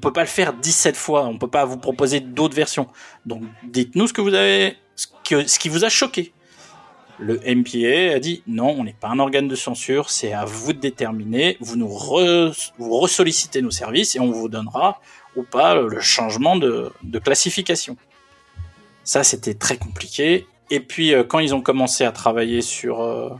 [0.00, 1.26] peut pas le faire 17 fois.
[1.26, 2.88] On peut pas vous proposer d'autres versions.
[3.24, 5.06] Donc, dites-nous ce que vous avez, ce,
[5.60, 6.32] qui vous a choqué.
[7.20, 10.72] Le MPA a dit non, on n'est pas un organe de censure, c'est à vous
[10.72, 11.56] de déterminer.
[11.60, 11.86] Vous nous
[12.80, 15.00] ressollicitez nos services et on vous donnera
[15.36, 16.90] ou pas le changement de
[17.22, 17.96] classification.
[19.04, 20.46] Ça, c'était très compliqué.
[20.70, 23.30] Et puis, euh, quand ils ont commencé à travailler sur, euh,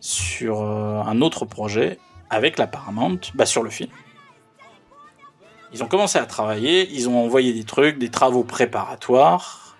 [0.00, 1.98] sur euh, un autre projet
[2.30, 3.90] avec la Paramount, bah, sur le film,
[5.72, 9.76] ils ont commencé à travailler, ils ont envoyé des trucs, des travaux préparatoires,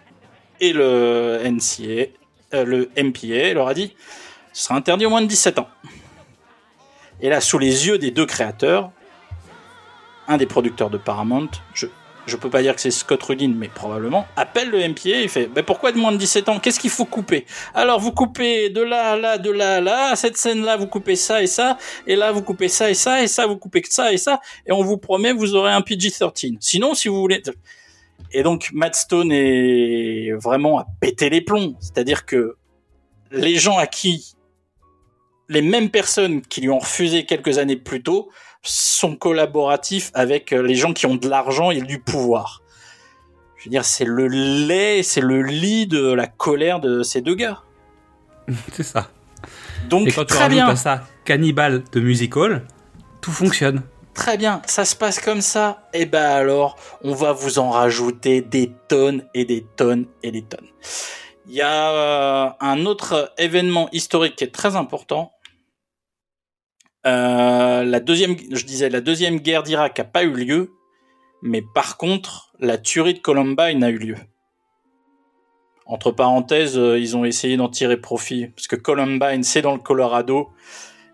[0.61, 2.11] et le NCA,
[2.53, 3.95] le MPA leur a dit
[4.53, 5.69] ce sera interdit au moins de 17 ans.
[7.21, 8.91] Et là, sous les yeux des deux créateurs,
[10.27, 11.87] un des producteurs de Paramount, je
[12.31, 15.47] je peux pas dire que c'est Scott Rudin, mais probablement, appelle le MPA et fait
[15.47, 16.59] ben pourquoi de moins de 17 ans?
[16.61, 17.45] Qu'est-ce qu'il faut couper?
[17.75, 21.43] Alors vous coupez de là là, de là à là, cette scène-là vous coupez ça
[21.43, 21.77] et ça,
[22.07, 24.73] et là vous coupez ça et ça, et ça vous coupez ça et ça, et
[24.73, 26.57] on vous promet vous aurez un PG-13.
[26.61, 27.43] Sinon, si vous voulez...
[28.33, 32.57] Et donc Matt Stone est vraiment à péter les plombs, c'est-à-dire que
[33.33, 34.35] les gens à qui
[35.49, 38.31] les mêmes personnes qui lui ont refusé quelques années plus tôt
[38.63, 42.63] sont collaboratifs avec euh, les gens qui ont de l'argent et du pouvoir.
[43.57, 47.35] Je veux dire, c'est le lait, c'est le lit de la colère de ces deux
[47.35, 47.63] gars.
[48.73, 49.09] C'est ça.
[49.89, 52.67] Donc Et quand tu très rajoutes bien, à ça Cannibal de Musical,
[53.21, 53.83] tout fonctionne.
[54.15, 55.89] très bien, ça se passe comme ça.
[55.93, 60.43] Et ben alors, on va vous en rajouter des tonnes et des tonnes et des
[60.43, 60.69] tonnes.
[61.47, 65.33] Il y a euh, un autre événement historique qui est très important.
[67.07, 70.73] Euh, la deuxième, je disais, la deuxième guerre d'Irak a pas eu lieu,
[71.43, 74.17] mais par contre, la tuerie de Columbine a eu lieu.
[75.87, 79.81] Entre parenthèses, euh, ils ont essayé d'en tirer profit parce que Columbine, c'est dans le
[79.81, 80.51] Colorado.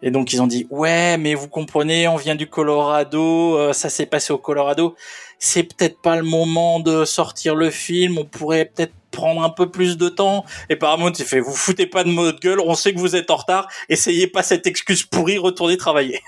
[0.03, 3.89] Et donc ils ont dit ouais mais vous comprenez on vient du Colorado euh, ça
[3.89, 4.95] s'est passé au Colorado
[5.39, 9.71] c'est peut-être pas le moment de sortir le film on pourrait peut-être prendre un peu
[9.71, 12.93] plus de temps et Paramount il fait vous foutez pas de mode gueule on sait
[12.95, 16.21] que vous êtes en retard essayez pas cette excuse pourrie retournez travailler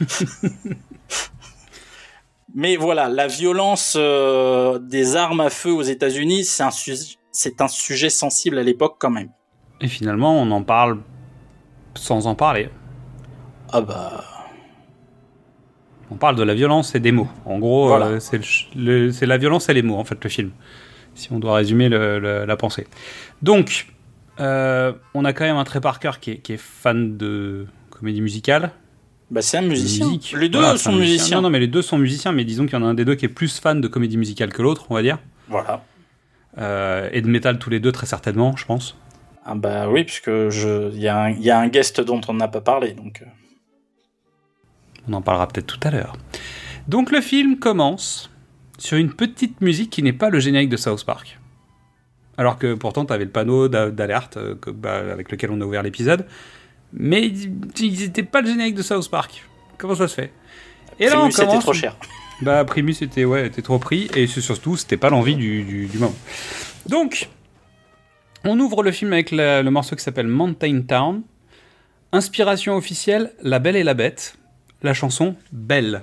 [2.54, 7.60] mais voilà la violence euh, des armes à feu aux États-Unis c'est un sujet c'est
[7.60, 9.30] un sujet sensible à l'époque quand même
[9.80, 10.98] Et finalement, on en parle
[11.94, 12.68] sans en parler.
[13.72, 14.24] ah bah
[16.10, 17.28] On parle de la violence et des mots.
[17.46, 18.06] En gros, Voilà.
[18.18, 20.50] euh, c'est la violence et les mots, en fait, le film.
[21.14, 22.86] Si on doit résumer le- le- la pensée.
[23.42, 23.86] Donc,
[24.38, 28.20] euh, on a quand même un Trey Parker qui est, qui est fan de comédie
[28.22, 28.70] musicale.
[29.30, 30.34] bah c'est un musicien Musique.
[30.38, 32.74] les deux Voilà, sont musiciens Non, non, mais les deux sont musiciens, mais disons qu'il
[32.78, 34.86] y en a un des deux qui est plus fan de comédie musicale que l'autre,
[34.90, 35.18] on va dire.
[35.48, 35.84] voilà
[36.58, 38.96] Euh, et de métal tous les deux, très certainement, je pense.
[39.44, 42.20] Ah bah oui, puisque je, il y, a un- il y a un guest dont
[42.28, 43.22] on n'a pas parlé, donc.
[43.22, 43.26] euh,
[45.08, 46.14] On en parlera peut-être tout à l'heure.
[46.88, 48.30] Donc le film commence
[48.80, 51.38] sur une petite musique qui n'est pas le générique de South Park.
[52.36, 55.64] Alors que pourtant tu avais le panneau d'a- d'alerte euh, bah, avec lequel on a
[55.64, 56.26] ouvert l'épisode.
[56.92, 59.44] Mais ils n'étaient pas le générique de South Park.
[59.78, 60.32] Comment ça se fait?
[60.98, 61.96] Et là Primus, c'était trop cher.
[62.42, 65.86] Bah Primus était ouais était trop pris et c'est surtout c'était pas l'envie du, du,
[65.86, 66.14] du moment.
[66.88, 67.28] Donc
[68.44, 71.22] on ouvre le film avec la- le morceau qui s'appelle Mountain Town.
[72.12, 74.36] Inspiration officielle La Belle et la Bête.
[74.82, 76.02] La chanson Belle.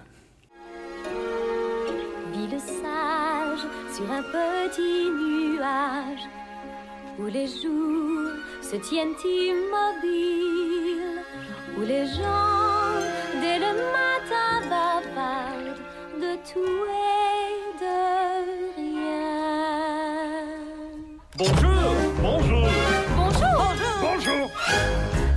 [7.20, 11.22] Où les jours se tiennent immobiles,
[11.78, 12.94] où les gens
[13.42, 15.80] dès le matin bavardent
[16.22, 17.98] de tout et de
[18.76, 20.44] rien.
[21.38, 21.90] Bonjour,
[22.22, 22.68] bonjour,
[23.16, 23.58] Bonjour,
[24.02, 24.46] bonjour.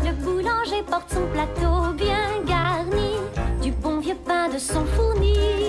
[0.05, 3.13] le boulanger porte son plateau bien garni,
[3.63, 5.60] du bon vieux pain de son fourni.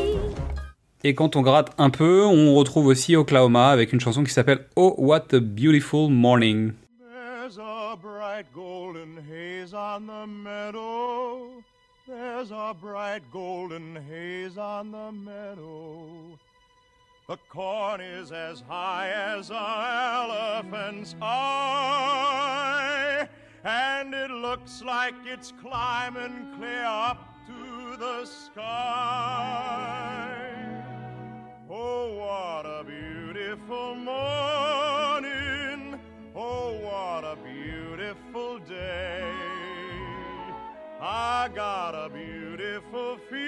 [1.04, 4.68] Et quand on gratte un peu, on retrouve aussi Oklahoma avec une chanson qui s'appelle
[4.76, 6.74] Oh What a Beautiful Morning.
[6.99, 11.64] There's a bright golden haze on the meadow.
[12.08, 16.38] There's a bright golden haze on the meadow.
[17.28, 22.47] The corn is as high as an elephant's eye,
[23.64, 29.32] and it looks like it's climbing clear up to the sky.
[31.74, 34.19] Oh, what a beautiful morning.
[36.36, 39.24] Oh, what a beautiful day.
[40.99, 43.39] I got a beautiful feeling.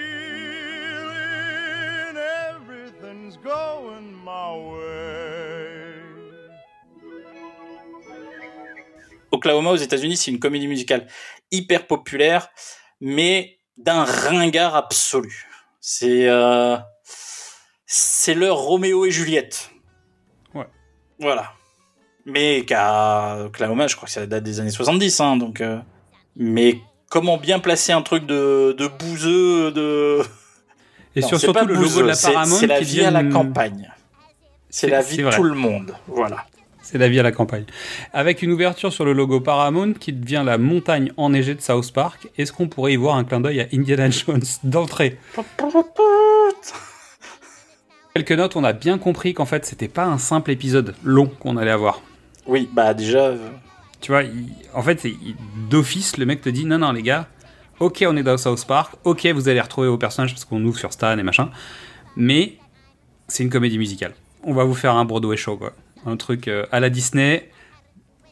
[2.48, 6.00] Everything's going my way.
[9.32, 11.08] Oklahoma aux États-Unis, c'est une comédie musicale
[11.50, 12.48] hyper populaire,
[13.02, 15.46] mais d'un ringard absolu.
[15.78, 16.26] C'est.
[16.26, 16.78] Euh,
[17.96, 19.70] c'est leur Roméo et Juliette.
[20.52, 20.66] Ouais.
[21.20, 21.52] Voilà.
[22.26, 25.60] Mais qu'à Oklahoma, je crois que ça date des années 70, hein, donc.
[25.60, 25.78] euh,
[26.34, 30.22] mais comment bien placer un truc de, de bouseux, de.
[31.14, 33.04] Et Non, sur, c'est surtout pas le logo de la Paramount C'est la qui vie
[33.04, 33.92] à la campagne.
[34.70, 35.94] C'est la vie de tout le monde.
[36.08, 36.46] Voilà.
[36.82, 37.64] C'est la vie à la campagne.
[38.12, 42.26] Avec une ouverture sur le logo Paramount qui devient la montagne enneigée de South Park,
[42.36, 45.16] est-ce qu'on pourrait y voir un clin d'œil à Indiana Jones d'entrée?
[48.16, 51.56] Quelques notes, on a bien compris qu'en fait c'était pas un simple épisode long qu'on
[51.56, 52.00] allait avoir.
[52.46, 53.18] Oui, bah déjà.
[53.26, 53.48] euh,
[54.00, 55.04] Tu vois, il- en fait,
[55.68, 57.26] d'office, le mec te dit non, non, les gars,
[57.80, 60.78] ok, on est dans South Park, ok, vous allez retrouver vos personnages parce qu'on ouvre
[60.78, 61.50] sur Stan et machin,
[62.14, 62.56] mais
[63.26, 64.14] c'est une comédie musicale.
[64.44, 65.72] On va vous faire un Broadway show, quoi.
[66.06, 67.50] Un truc euh, à la Disney.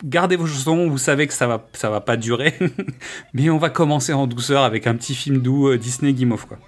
[0.04, 2.54] Gardez vos chaussons, vous savez que ça va, ça va pas durer,
[3.34, 6.58] mais on va commencer en douceur avec un petit film doux euh, Disney Guimauve, quoi.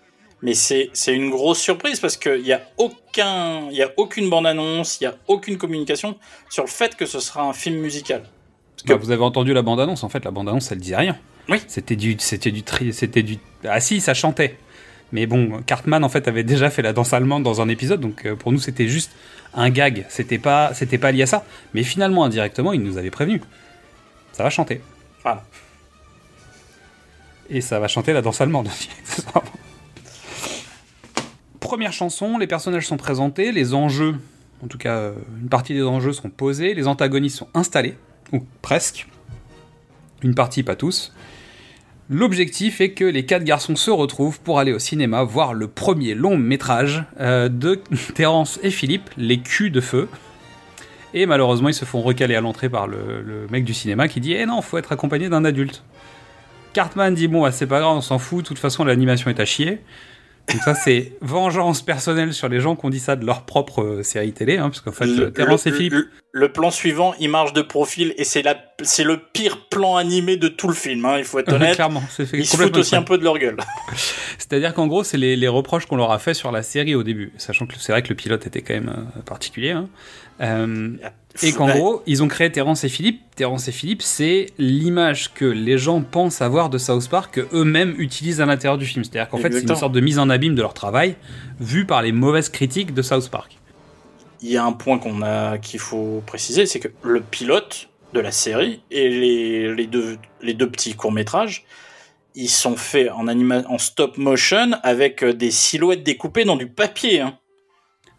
[0.45, 5.01] Mais c'est une grosse surprise parce qu'il n'y a, aucun, il y a aucune bande-annonce,
[5.01, 6.19] il n'y a aucune communication
[6.51, 8.25] sur le fait que ce sera un film musical.
[8.77, 11.17] Parce que Bah, vous avez entendu la bande-annonce, en fait, la bande-annonce, elle disait rien.
[11.49, 11.63] Oui.
[11.67, 13.39] C'était du, c'était du tri, c'était du.
[13.67, 14.59] Ah si, ça chantait.
[15.13, 18.27] Mais bon, Cartman en fait avait déjà fait la danse allemande dans un épisode, donc
[18.27, 19.13] euh, pour nous c'était juste
[19.55, 20.05] un gag.
[20.11, 21.47] C'était pas, c'était pas lié à ça.
[21.73, 23.41] Mais finalement, indirectement, il nous avait prévenu.
[24.33, 24.83] Ça va chanter.
[25.23, 25.43] Voilà.
[27.49, 28.69] Et ça va chanter la danse allemande.
[31.65, 34.17] Première chanson, les personnages sont présentés, les enjeux,
[34.63, 37.95] en tout cas euh, une partie des enjeux sont posés, les antagonistes sont installés,
[38.33, 39.09] ou presque.
[40.23, 41.15] Une partie, pas tous.
[42.11, 46.15] L'objectif est que les quatre garçons se retrouvent pour aller au cinéma voir le premier
[46.15, 47.81] long métrage euh, de
[48.15, 50.11] Terence et Philippe, Les culs de feu.
[51.15, 54.35] Et malheureusement, ils se font recaler à l'entrée par le, mec du cinéma qui dit
[54.35, 55.83] Eh non, faut être accompagné d'un adulte.
[56.75, 59.41] Cartman dit Bon, bah, c'est pas grave, on s'en fout, de toute façon, l'animation est
[59.41, 59.81] à chier.
[60.53, 63.83] Donc, ça, c'est vengeance personnelle sur les gens qui ont dit ça de leur propre
[63.83, 65.93] euh, série télé, hein, parce qu'en fait, le, Terence et le- Philippe.
[65.95, 69.97] le- le plan suivant, il marche de profil et c'est la- c'est le pire plan
[69.97, 71.75] animé de tout le film, hein, il faut être honnête.
[71.77, 73.57] Clairement, c'est Ils se foutent aussi un peu de leur gueule.
[74.39, 77.03] C'est-à-dire qu'en gros, c'est les, les reproches qu'on leur a fait sur la série au
[77.03, 79.71] début, sachant que c'est vrai que le pilote était quand même euh, particulier.
[79.71, 79.89] hein.
[80.41, 80.89] Euh,
[81.43, 81.79] et qu'en Ouais.
[81.79, 83.21] gros, ils ont créé Terence et Philippe.
[83.35, 87.95] Terence et Philippe, c'est l'image que les gens pensent avoir de South Park que eux-mêmes
[87.99, 89.05] utilisent à l'intérieur du film.
[89.05, 91.17] C'est-à-dire qu'en fait, c'est une sorte de mise en abîme de leur travail,
[91.61, 93.59] vue par les mauvaises critiques de South Park.
[94.43, 98.21] Il y a un point qu'on a qu'il faut préciser, c'est que le pilote de
[98.21, 101.65] la série et les, les deux les deux petits courts métrages,
[102.37, 106.67] ils sont faits en anima en stop motion avec euh, des silhouettes découpées dans du
[106.69, 107.21] papier.
[107.23, 107.39] hein.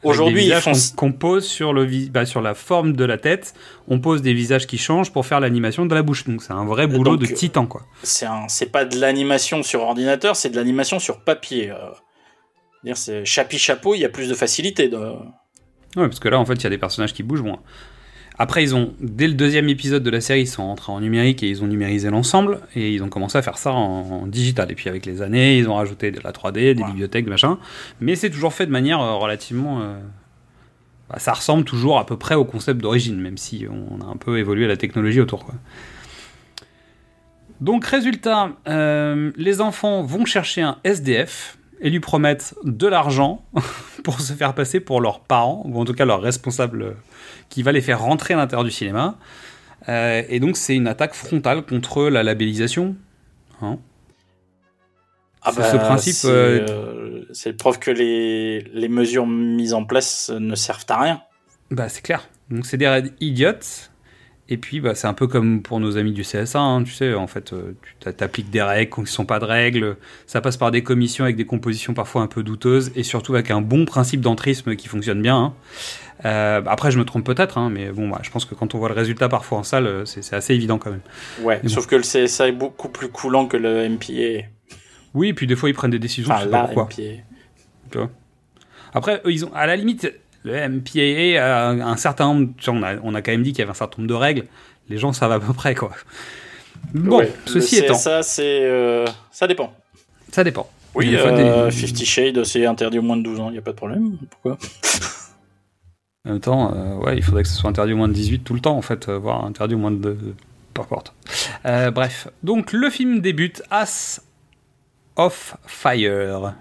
[0.03, 3.53] Aujourd'hui, ils font qu'on pose sur, le vis- bah, sur la forme de la tête,
[3.87, 6.25] on pose des visages qui changent pour faire l'animation de la bouche.
[6.25, 7.81] Donc c'est un vrai boulot donc, de titan, quoi.
[8.03, 11.71] c'est un c'est pas de l'animation sur ordinateur, c'est de l'animation sur papier.
[11.71, 11.75] euh.
[12.83, 14.89] Dire c'est chapi chapeau, il y a plus de facilité.
[14.89, 14.97] De...
[14.97, 15.15] Ouais,
[16.07, 17.59] parce que là, en fait, il y a des personnages qui bougent moins.
[18.37, 21.41] Après, ils ont, dès le deuxième épisode de la série, ils sont entrés en numérique
[21.43, 24.69] et ils ont numérisé l'ensemble et ils ont commencé à faire ça en, en digital.
[24.71, 26.87] Et puis avec les années, ils ont rajouté de la 3D, des Voilà.
[26.89, 27.55] bibliothèques, des machins.
[28.01, 29.81] Mais c'est toujours fait de manière euh, relativement.
[29.81, 29.99] euh,
[31.09, 34.17] bah, ça ressemble toujours à peu près au concept d'origine, même si on a un
[34.17, 35.45] peu évolué la technologie autour.
[35.45, 35.55] Quoi.
[37.61, 43.45] Donc, résultat, euh, les enfants vont chercher un SDF et lui promettent de l'argent
[44.05, 46.91] pour se faire passer pour leurs parents, ou en tout cas leur responsable euh,
[47.49, 49.17] qui va les faire rentrer à l'intérieur du cinéma.
[49.89, 52.95] Euh, et donc c'est une attaque frontale contre la labellisation.
[53.61, 53.77] Hein.
[55.41, 60.29] Ah C'est ce principe, C'est euh, euh, preuve que les, les mesures mises en place
[60.29, 61.21] ne servent à rien.
[61.71, 62.27] Bah c'est clair.
[62.49, 63.91] Donc c'est des raids idiotes.
[64.47, 67.15] Et puis bah, c'est un peu comme pour nos amis du CSA, hein, tu sais,
[67.15, 70.39] en fait, euh, tu t'a- t'appliques des règles qui ne sont pas de règles, ça
[70.39, 73.61] passe par des commissions avec des compositions parfois un peu douteuses, et surtout avec un
[73.61, 75.35] bon principe d'entrisme qui fonctionne bien.
[75.35, 75.53] hein.
[76.25, 78.77] Euh, après, je me trompe peut-être, hein, mais bon, bah, je pense que quand on
[78.77, 81.01] voit le résultat parfois en salle, euh, c'est assez évident quand même.
[81.41, 84.45] Ouais, sauf que le CSA est beaucoup plus coulant que le MPA.
[85.15, 86.83] Oui, et puis des fois ils prennent des décisions, Enfin, je sais pas la pourquoi.
[86.83, 87.23] MPA.
[87.91, 88.11] Tu vois.
[88.93, 90.09] Après, eux, ils ont, à la limite,
[90.45, 93.61] le MPAA a un certain nombre, on a, on a quand même dit qu'il y
[93.63, 94.45] avait un certain nombre de règles.
[94.89, 95.91] Les gens savent à peu près, quoi.
[96.93, 98.59] Bon, ceci étant, CSA, c'est.
[98.63, 99.73] euh, ça dépend.
[100.31, 100.69] ça dépend.
[100.93, 103.57] Oui, fois, des- euh, Fifty Shades, c'est interdit au moins de 12 ans, il n'y
[103.57, 104.17] a pas de problème.
[104.29, 104.57] Pourquoi?
[106.25, 108.39] En même temps, euh, ouais, il faudrait que ce soit interdit au moins de 18
[108.43, 110.15] tout le temps, en fait, euh, voire interdit au moins de.
[110.73, 111.13] Peu importe.
[111.65, 114.21] Euh, bref, donc le film débute As
[115.15, 116.53] of Fire.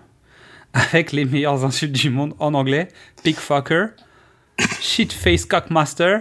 [0.74, 2.88] Avec les meilleures insultes du monde en anglais
[3.22, 3.86] pig fucker,
[4.80, 6.20] shit face cockmaster,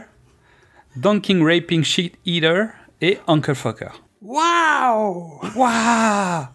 [0.96, 2.68] donking raping shit eater
[3.02, 3.90] et uncle fucker.
[4.22, 6.46] Waouh Waouh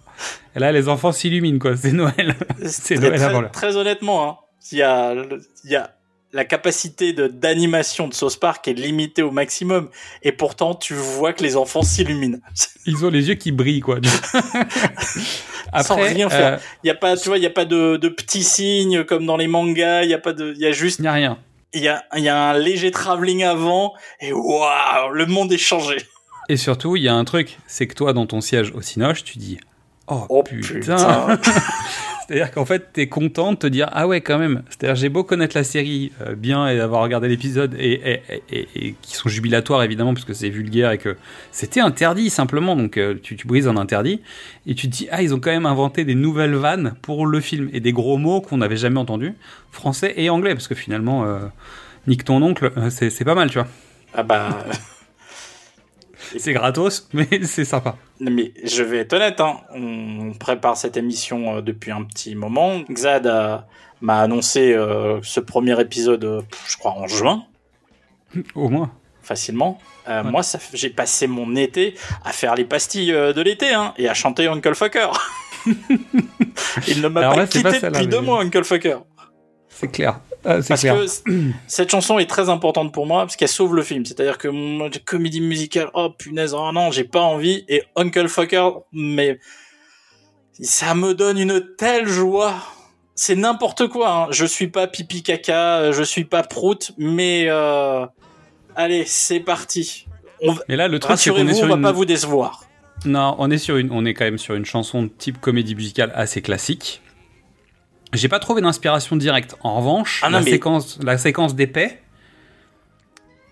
[0.57, 1.77] Et là, les enfants s'illuminent, quoi.
[1.77, 2.35] C'est Noël.
[2.65, 3.51] C'est Très- Noël avant très, l'heure.
[3.53, 4.37] très honnêtement, hein,
[4.73, 5.13] il y a,
[5.65, 5.91] il y a
[6.33, 9.89] la capacité de d'animation de South Park est limitée au maximum,
[10.23, 12.39] et pourtant tu vois que les enfants s'illuminent.
[12.87, 13.99] Ils ont les yeux qui brillent, quoi.
[15.83, 16.55] Sans Après, rien faire.
[16.55, 19.05] euh, Il y a pas, tu vois, il y a pas de, de petits signes
[19.05, 20.03] comme dans les mangas.
[20.05, 21.39] Il y a pas de, il y a juste, il n'y a rien.
[21.75, 25.97] il y a, y a un léger travelling avant, et waouh, le monde est changé.
[26.49, 29.25] Et surtout, il y a un truc, c'est que toi, dans ton siège au Cinoche,
[29.25, 29.59] tu dis
[30.07, 31.39] Oh, Oh, putain, putain.
[32.29, 34.63] C'est-à-dire qu'en fait, t'es content de te dire Ah ouais, quand même.
[34.69, 38.21] C'est-à-dire, j'ai beau connaître la série euh, bien et avoir regardé l'épisode, et, et,
[38.51, 41.17] et- et- qui sont jubilatoires évidemment, parce que c'est vulgaire et que
[41.53, 44.21] c'était interdit simplement, donc euh, tu, tu brises un interdit,
[44.67, 47.41] et tu te dis Ah, ils ont quand même inventé des nouvelles vannes pour le
[47.41, 49.33] film, et des gros mots qu'on n'avait jamais entendus,
[49.71, 51.39] français et anglais, parce que finalement, euh,
[52.07, 53.69] nique ton oncle, euh, c'est pas mal, tu vois.
[54.13, 54.65] Ah bah,
[56.37, 57.97] C'est gratos, mais c'est sympa.
[58.21, 62.81] Mais je vais être honnête, hein, on prépare cette émission euh, depuis un petit moment.
[62.91, 63.67] Xad a-
[64.01, 67.45] m'a annoncé euh, ce premier épisode, euh, je crois en juin,
[68.55, 68.91] Au moins.
[69.23, 69.79] facilement.
[70.09, 70.31] Euh, Ouais.
[70.31, 70.41] Moi,
[70.73, 74.75] j'ai passé mon été à faire les pastilles de l'été hein, et à chanter Uncle
[74.75, 75.09] Fucker.
[76.89, 78.99] Il ne m'a pas là, pas quitté depuis deux mois, Uncle Fucker.
[79.69, 80.21] C'est clair.
[80.45, 80.97] Ah, Parce clair.
[80.97, 81.33] que
[81.67, 84.05] cette chanson est très importante pour moi parce qu'elle sauve le film.
[84.05, 87.65] C'est-à-dire que moi, comédie musicale, oh punaise, oh non, j'ai pas envie.
[87.69, 89.39] Et Uncle Fucker, mais
[90.61, 92.55] ça me donne une telle joie.
[93.15, 94.13] C'est n'importe quoi.
[94.13, 94.27] Hein.
[94.31, 98.07] Je suis pas pipi caca, je suis pas prout, mais euh...
[98.77, 100.07] allez, c'est parti.
[100.41, 100.55] On...
[100.69, 101.83] Mais là, le truc, c'est qu'on est Rassurez-vous, sur on va une...
[101.83, 102.65] pas vous décevoir.
[103.05, 105.75] Non, on est sur une, on est quand même sur une chanson de type comédie
[105.75, 107.01] musicale assez classique.
[108.13, 109.55] J'ai pas trouvé d'inspiration directe.
[109.63, 111.99] En revanche, Ah non, la, mais- séquence, la séquence d'épée,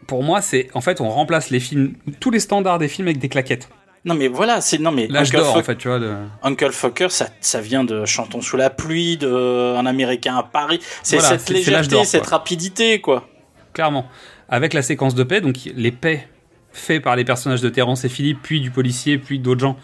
[0.06, 3.18] pour moi, c'est en fait, on remplace les films, tous les standards des films avec
[3.18, 3.68] des claquettes.
[4.04, 5.98] Non mais voilà, c'est non mais L'âge Uncle d'or, en fait, tu vois.
[5.98, 10.44] de- Uncle Fucker, ça, ça vient de Chantons sous la pluie, de Un Américain à
[10.44, 10.78] Paris.
[11.02, 13.28] C'est Voilà, cette légèreté, cette rapidité, quoi.
[13.72, 14.06] Clairement.
[14.48, 16.28] Avec la séquence de paix, donc les paix
[16.72, 19.76] faits par les personnages de Terrence et Philippe, puis du policier, puis d'autres gens,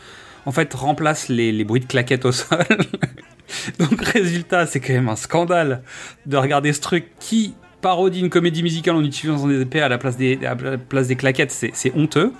[0.47, 2.65] en fait, remplacent les, bruits de claquettes au sol.
[3.79, 5.83] donc, résultat, c'est quand même un scandale
[6.27, 9.99] de regarder ce truc qui parodie une comédie musicale en utilisant des épées à la
[9.99, 10.39] place des,
[11.17, 11.51] claquettes.
[11.51, 12.33] C'est honteux.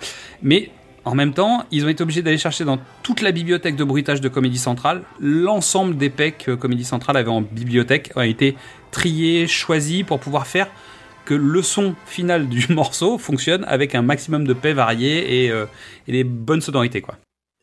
[0.43, 0.71] Mais
[1.05, 4.21] en même temps, ils ont été obligés d'aller chercher dans toute la bibliothèque de bruitage
[4.21, 5.03] de Comédie Centrale.
[5.21, 8.57] L'ensemble des pets que Comédie Centrale avait en bibliothèque a été
[8.93, 10.69] trié, choisi pour pouvoir faire
[11.25, 15.67] que le son final du morceau fonctionne avec un maximum de paix variés et, euh,
[16.07, 17.01] et des bonnes sonorités.
[17.01, 17.17] Quoi.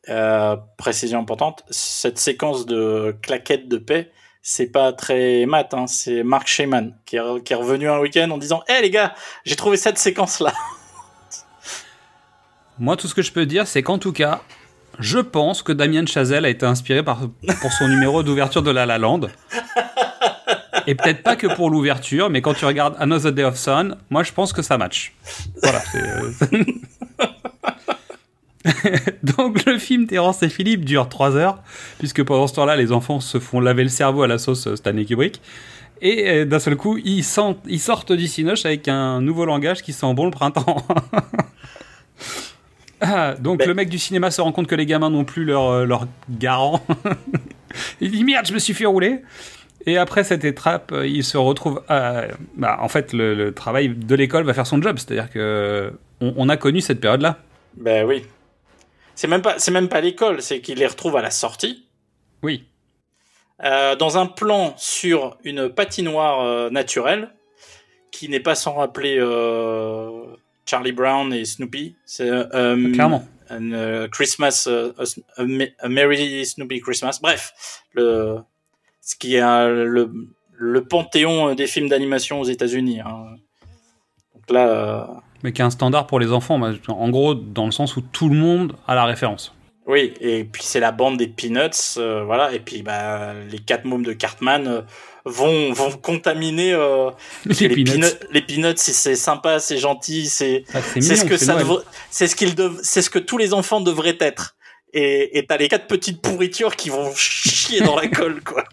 [0.08, 6.24] Euh, précision importante, cette séquence de claquettes de paix, c'est pas très mat, hein, c'est
[6.24, 7.20] Mark Sheyman qui est,
[7.54, 10.54] revenu un week-end en disant Hé les gars, j'ai trouvé cette séquence-là.
[12.80, 14.42] Moi, tout ce que je peux dire, c'est qu'en tout cas,
[15.00, 18.98] je pense que Damien Chazelle a été inspiré pour son numéro d'ouverture de La La
[18.98, 19.28] Land.
[20.88, 24.24] Et peut-être pas que pour l'ouverture, mais quand tu regardes Another Day of Sun, moi
[24.24, 25.14] je pense que ça match.
[25.62, 25.82] Voilà.
[29.24, 31.60] Donc le film Terrence et Philippe dure 3 heures,
[32.00, 34.76] puisque pendant ce temps-là, les enfants se font laver le cerveau à la sauce euh,
[34.76, 35.42] Stanley Kubrick.
[36.02, 39.82] Et euh, d'un seul coup, ils, sentent- ils sortent du Cinoche avec un nouveau langage
[39.82, 40.86] qui sent bon le printemps.
[43.02, 45.70] Ah, donc le mec du cinéma se rend compte que les gamins n'ont plus leur,
[45.70, 46.82] euh, leur garant.
[48.02, 49.22] il dit merde, je me suis fait rouler.
[49.86, 51.82] Et après cette étape, il se retrouve.
[51.88, 52.24] à-
[52.58, 54.98] bah, en fait, le, le travail de l'école va faire son job.
[55.00, 57.38] C'est-à-dire que on, on a connu cette période-là.
[57.78, 58.26] Ben oui.
[59.20, 61.86] C'est même pas, c'est même pas l'école, c'est qu'il les retrouve à la sortie.
[62.42, 62.64] Oui.
[63.62, 67.30] Euh, dans un plan sur une patinoire euh, naturelle
[68.12, 70.24] qui n'est pas sans rappeler euh,
[70.66, 71.98] Charlie Brown et Snoopy.
[72.06, 72.30] C'est
[72.94, 73.28] Clairement.
[73.50, 75.44] un, Christmas, a,
[75.90, 77.20] Merry Snoopy Christmas.
[77.22, 78.38] Bref, le,
[79.02, 80.14] ce qui est le,
[80.54, 83.02] le panthéon des films d'animation aux États-Unis.
[83.02, 83.36] hein.
[84.34, 86.60] Donc là, Mais qui est un standard pour les enfants.
[86.88, 89.54] En gros, dans le sens où tout le monde a la référence.
[89.88, 93.86] Oui, et puis c'est la bande des Peanuts, euh, voilà, et puis bah, les quatre
[93.86, 94.82] mômes de Cartman euh,
[95.26, 97.10] vont, vont contaminer euh,
[97.46, 97.84] Les Peanuts.
[97.94, 101.58] Peanuts- les Peanuts, c'est- c'est sympa, c'est gentil, c'est Ah, c'est ce que ça
[102.12, 104.56] c'est ce qu'ils c'est ce que tous les enfants devraient être.
[104.94, 108.66] Et et t'as les quatre petites pourritures qui vont chier dans la colle, quoi.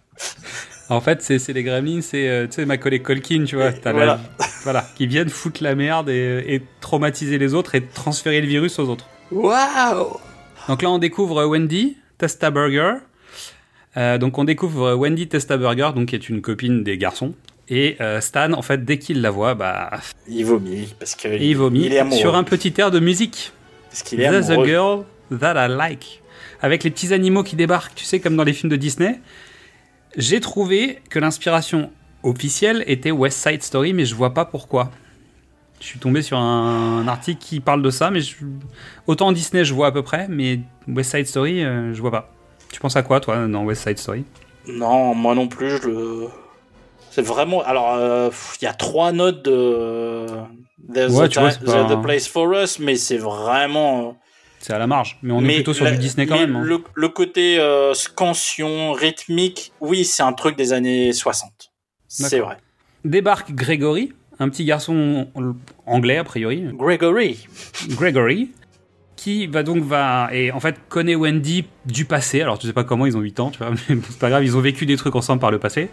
[0.89, 4.21] En fait, c'est c'est les gremlins, c'est euh, tu sais Macaulay Culkin, tu vois, la-
[4.63, 4.87] Voilà.
[4.95, 8.89] qui viennent foutre la merde et, et traumatiser les autres et transférer le virus aux
[8.89, 9.07] autres.
[9.33, 10.17] Waouh
[10.69, 12.95] Donc là, on découvre Wendy, Testa Burger.
[13.97, 17.35] Euh, donc on découvre Wendy Testaburger, donc qui est une copine des garçons.
[17.69, 19.91] Et euh, Stan, en fait, dès qu'il la voit, bah,
[20.29, 22.19] Il vomit parce que il vomit il est amoureux.
[22.21, 23.53] sur un petit air de musique.
[23.91, 24.67] Parce qu'il est a amoureux.
[24.67, 25.05] girl
[25.41, 26.23] that I like.
[26.63, 29.19] Avec les petits animaux qui débarquent, tu sais, comme dans les films de Disney.
[30.17, 31.91] J'ai trouvé que l'inspiration
[32.23, 34.91] officielle était West Side Story, mais je vois pas pourquoi.
[35.81, 38.37] Je suis tombé sur un, article qui parle de ça, mais je-
[39.07, 42.33] autant Disney je vois à peu près, mais West Side Story, euh, je vois pas.
[42.73, 44.25] Tu penses à quoi, toi, dans West Side Story?
[44.67, 46.29] Non, moi non plus, je le.
[47.11, 47.63] C'est vraiment.
[47.63, 50.27] Alors, euh, il y a trois notes de.
[50.93, 54.17] There's, Ouais, a, vois, pas un- place for us, mais c'est vraiment.
[54.67, 56.57] C'est à la marge, mais on est plutôt sur la- du Disney quand même.
[56.57, 56.63] hein.
[56.65, 61.71] Le, le côté euh, scansion, rythmique, oui, c'est un truc des années 60.
[62.09, 62.57] C'est vrai.
[63.05, 65.29] Débarque Gregory, un petit garçon
[65.87, 67.47] anglais a priori, Gregory.
[67.91, 68.51] Gregory,
[69.15, 72.43] qui va donc va et en fait connaît Wendy du passé.
[72.43, 74.43] Alors tu sais pas comment ils ont 8 ans, tu vois, mais c'est pas grave,
[74.45, 75.91] ils ont vécu des trucs ensemble par le passé.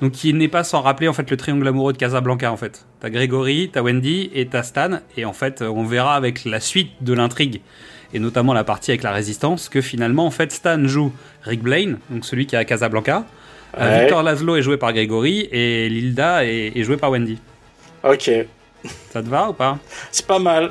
[0.00, 2.86] Donc qui n'est pas sans rappeler en fait le triangle amoureux de Casablanca en fait.
[3.00, 6.90] T'as Gregory, t'as Wendy et t'as Stan et en fait on verra avec la suite
[7.02, 7.60] de l'intrigue
[8.14, 11.12] et notamment la partie avec la résistance que finalement en fait Stan joue
[11.42, 13.24] Rick Blaine, donc celui qui est à Casablanca.
[13.78, 14.00] Euh, Ouais.
[14.02, 17.38] Victor Laszlo est joué par Gregory et Lilda est, est jouée par Wendy.
[18.04, 18.30] Ok.
[19.10, 19.78] Ça te va ou pas?
[20.12, 20.70] C'est pas mal.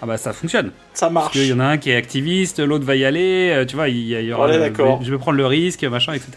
[0.00, 0.70] Ah bah ça fonctionne.
[0.94, 1.32] Ça marche.
[1.32, 3.88] qu'il y en a un qui est activiste, l'autre va y aller, euh, tu vois,
[3.88, 5.00] il y, il aura est le- d'accord.
[5.02, 6.30] je vais prendre le risque, machin, etc.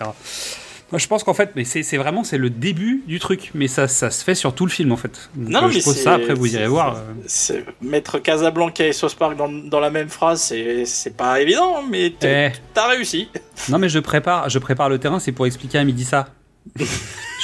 [0.91, 3.87] Moi, je pense qu'en fait, mais c'est vraiment c'est le début du truc, mais ça,
[3.87, 5.29] ça se fait sur tout le film en fait.
[5.35, 6.97] Donc, Non, euh, mais je pose ça après, vous irez voir.
[6.97, 7.61] euh.
[7.81, 10.41] Mettre Casablanca et South Park dans, dans la même phrase,
[10.85, 12.51] c'est pas évident, mais t'as Eh.
[12.73, 13.29] t'as réussi.
[13.69, 16.27] Non, mais je prépare, je prépare le terrain, c'est pour expliquer à midi ça.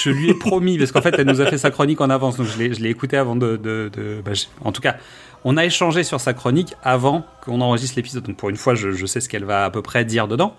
[0.03, 2.37] je lui ai promis, parce qu'en fait, elle nous a fait sa chronique en avance,
[2.37, 3.55] donc je l'ai écouté avant de.
[3.57, 4.31] de, de- bah,
[4.63, 4.97] en tout cas,
[5.43, 8.91] on a échangé sur sa chronique avant qu'on enregistre l'épisode, donc pour une fois, je,
[8.91, 10.55] je sais ce qu'elle va à peu près dire dedans.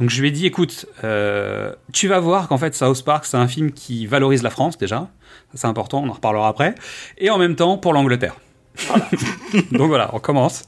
[0.00, 3.36] Donc je lui ai dit, écoute, euh, tu vas voir qu'en fait, South Park, c'est
[3.36, 5.08] un film qui valorise la France déjà,
[5.54, 6.74] c'est important, on en reparlera après,
[7.18, 8.36] et en même temps pour l'Angleterre.
[9.72, 10.64] donc voilà, on commence.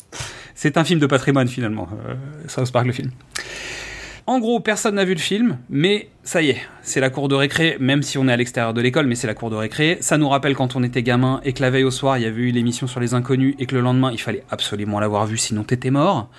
[0.55, 2.14] C'est un film de patrimoine finalement, euh,
[2.49, 3.11] South Park le film.
[4.26, 7.35] En gros, personne n'a vu le film, mais ça y est, c'est la cour de
[7.35, 9.99] récré, même si on est à l'extérieur de l'école, mais c'est la cour de récré.
[10.03, 12.26] Ça nous rappelle quand on était gamin et que la veille au soir, il y
[12.26, 15.37] avait eu l'émission sur les inconnus et que le lendemain, il fallait absolument l'avoir vu,
[15.37, 16.31] sinon t'étais mort.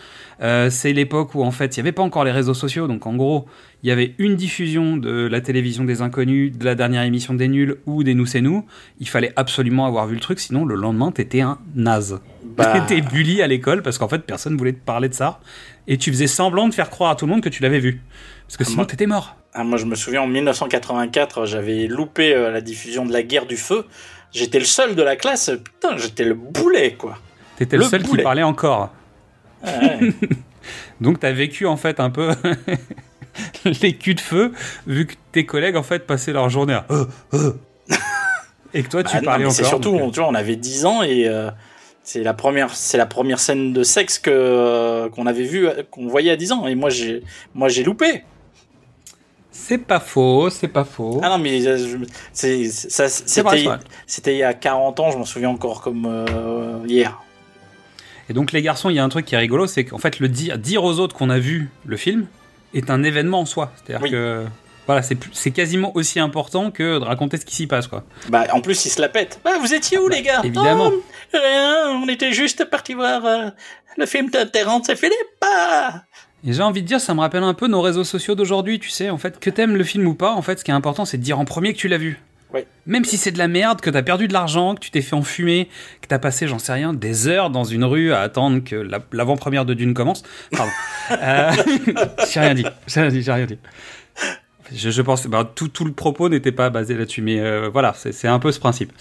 [0.42, 3.06] Euh, c'est l'époque où en fait, il n'y avait pas encore les réseaux sociaux, donc
[3.06, 3.46] en gros,
[3.84, 7.48] il y avait une diffusion de la télévision des inconnus, de la dernière émission des
[7.48, 8.66] nuls ou des nous c'est nous.
[9.00, 12.20] Il fallait absolument avoir vu le truc, sinon le lendemain, t'étais un naze.
[12.44, 12.80] Bah.
[12.88, 15.40] T'étais bully à l'école parce qu'en fait, personne voulait te parler de ça.
[15.88, 18.02] Et tu faisais semblant de faire croire à tout le monde que tu l'avais vu.
[18.48, 19.36] Parce que sinon, moi- t'étais mort.
[19.54, 23.46] Ah, moi, je me souviens en 1984, j'avais loupé euh, la diffusion de la guerre
[23.46, 23.86] du feu.
[24.32, 25.52] J'étais le seul de la classe.
[25.64, 27.18] Putain, j'étais le boulet, quoi.
[27.58, 28.18] T'étais le, Le seul boulet.
[28.20, 28.92] qui parlait encore.
[29.64, 30.14] Ouais.
[31.02, 32.32] Donc t'as vécu en fait un peu
[33.82, 34.52] les culs de feu,
[34.88, 37.54] vu que tes collègues en fait passaient leur journée à Euh, euh.
[38.74, 39.56] et que toi tu non, parlais mais encore.
[39.56, 41.50] C'est surtout, donc, on, tu vois, on avait 10 ans et euh,
[42.04, 46.08] c'est la première, c'est la première scène de sexe que euh, qu'on avait vu, qu'on
[46.08, 46.68] voyait à 10 ans.
[46.68, 48.24] Et moi, j'ai, moi, j'ai loupé.
[49.52, 51.20] C'est pas faux, c'est pas faux.
[51.22, 52.00] Ah non, mais euh,
[52.34, 55.12] c'était, il y a 40 ans.
[55.12, 57.22] Je m'en souviens encore comme euh, hier.
[58.32, 60.22] Et donc les garçons, il y a un truc qui est rigolo, c'est qu'en fait
[60.22, 62.28] le dire, dire aux autres qu'on a vu le film
[62.74, 63.74] est un événement en soi.
[63.76, 64.12] C'est-à-dire Oui.
[64.12, 64.46] que
[64.88, 68.06] voilà, c'est quasiment aussi important que de raconter ce qui s'y passe quoi.
[68.30, 69.42] Bah, en plus, ils se la pètent.
[69.44, 70.40] Bah, vous étiez où, les gars?
[70.46, 70.92] évidemment.
[70.94, 71.04] Oh,
[71.34, 73.50] rien, on était juste partis voir euh,
[73.98, 75.16] le film de Terrence et Philippe.
[75.44, 76.04] Ah
[76.48, 78.90] Et j'ai envie de dire, ça me rappelle un peu nos réseaux sociaux d'aujourd'hui, tu
[78.90, 81.04] sais, en fait, que t'aimes le film ou pas, en fait, ce qui est important,
[81.04, 82.22] c'est de dire en premier que tu l'as vu.
[82.86, 85.16] Même si c'est de la merde, que t'as perdu de l'argent, que tu t'es fait
[85.16, 85.70] enfumer,
[86.02, 89.00] que t'as passé, j'en sais rien, des heures dans une rue à attendre que la-
[89.12, 90.24] l'avant-première de Dune commence.
[90.52, 90.72] Pardon.
[91.12, 91.52] Euh,
[92.32, 93.58] j'ai rien dit, j'ai rien dit, j'ai rien dit.
[94.74, 97.94] Je, je pense, bah, tout, tout le propos n'était pas basé là-dessus, mais euh, voilà,
[97.98, 98.94] c'est c'est un peu ce principe.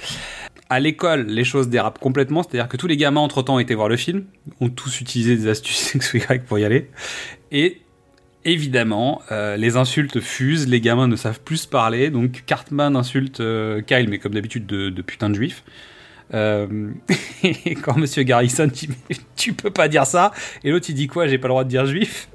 [0.69, 3.97] À l'école, les choses dérapent complètement, c'est-à-dire que tous les gamins entre-temps étaient voir le
[3.97, 4.25] film,
[4.61, 6.91] ont tous utilisé des astuces X ou Y pour y aller,
[7.53, 7.81] et
[8.45, 13.41] évidemment, euh, les insultes fusent, les gamins ne savent plus se parler, donc Cartman insulte
[13.41, 15.63] euh, Kyle, mais comme d'habitude de, de putain de juif.
[16.33, 16.91] Euh,
[17.43, 20.31] et quand Monsieur Garrison dit Mais tu peux pas dire ça,
[20.65, 22.29] et l'autre il dit quoi J'ai pas le droit de dire juif?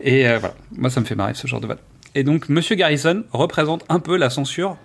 [0.00, 1.78] Et voilà, moi ça me fait marrer ce genre de vanne.
[2.14, 4.76] Et donc Monsieur Garrison représente un peu la censure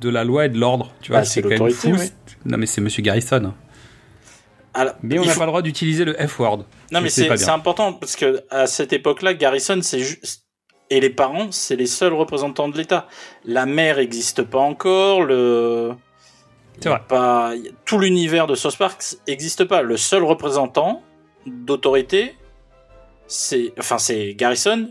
[0.00, 0.94] de la loi et de l'ordre.
[1.02, 1.98] Tu vois, Bah, c'est quand même l'autorité, fou.
[2.00, 2.10] oui.
[2.46, 3.52] Non mais c'est Monsieur Garrison.
[4.76, 6.64] Alors, Mais on n'a faut- pas le droit d'utiliser le F-word.
[6.92, 10.42] Non, mais c'est important parce que à cette époque-là, Garrison, c'est juste
[10.88, 13.08] et les parents, c'est les seuls représentants de l'État.
[13.44, 15.22] La mère n'existe pas encore.
[15.24, 15.92] Le
[16.80, 17.00] C'est vrai.
[17.08, 17.54] pas
[17.84, 19.82] tout l'univers de South Park n'existe pas.
[19.82, 21.02] Le seul représentant
[21.44, 22.36] d'autorité,
[23.26, 24.90] c'est enfin c'est Garrison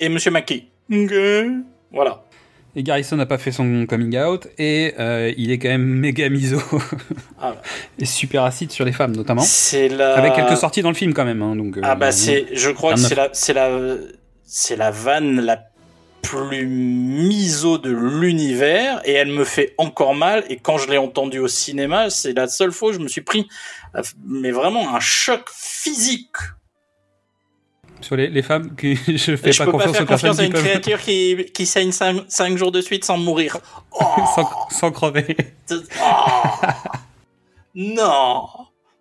[0.00, 0.68] et Monsieur Mackey.
[0.90, 1.12] Ok.
[1.92, 2.23] Voilà.
[2.76, 6.28] Et Garrison n'a pas fait son coming out et euh, il est quand même méga
[6.28, 6.60] miso
[7.40, 7.62] Ah, bah.
[7.98, 9.42] et super acide sur les femmes notamment.
[9.42, 10.14] C'est la.
[10.16, 11.40] Avec quelques sorties dans le film quand même.
[11.42, 13.70] hein, donc, euh, Ah bah c'est, je crois que c'est la, c'est la,
[14.44, 15.62] c'est la vanne la
[16.22, 20.42] plus miso de l'univers et elle me fait encore mal.
[20.48, 23.20] Et quand je l'ai entendue au cinéma, c'est la seule fois où je me suis
[23.20, 23.46] pris,
[23.94, 26.34] euh, mais vraiment un choc physique.
[28.04, 30.30] Sur les, les femmes, que je fais je pas peux pas confiance faire aux personnes
[30.30, 33.56] confiance à une créature qui, qui saigne 5, jours de suite sans mourir.
[33.92, 35.34] Oh, sans, sans crever.
[35.70, 35.76] oh.
[37.74, 38.46] non.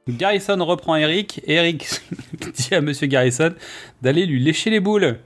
[0.08, 1.86] Garrison reprend Eric et Eric
[2.56, 3.54] dit à Monsieur Garrison
[4.01, 5.20] d'aller lui lécher les boules.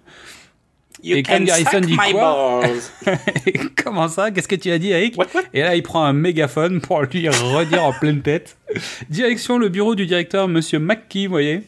[1.03, 2.61] You Et comme Garrison dit quoi.
[3.83, 6.13] Comment ça Qu'est-ce que tu as dit, Eric What, what Et là, il prend un
[6.13, 8.57] mégaphone pour lui redire en pleine tête.
[9.09, 11.61] Direction le bureau du directeur, Monsieur McKee, vous voyez.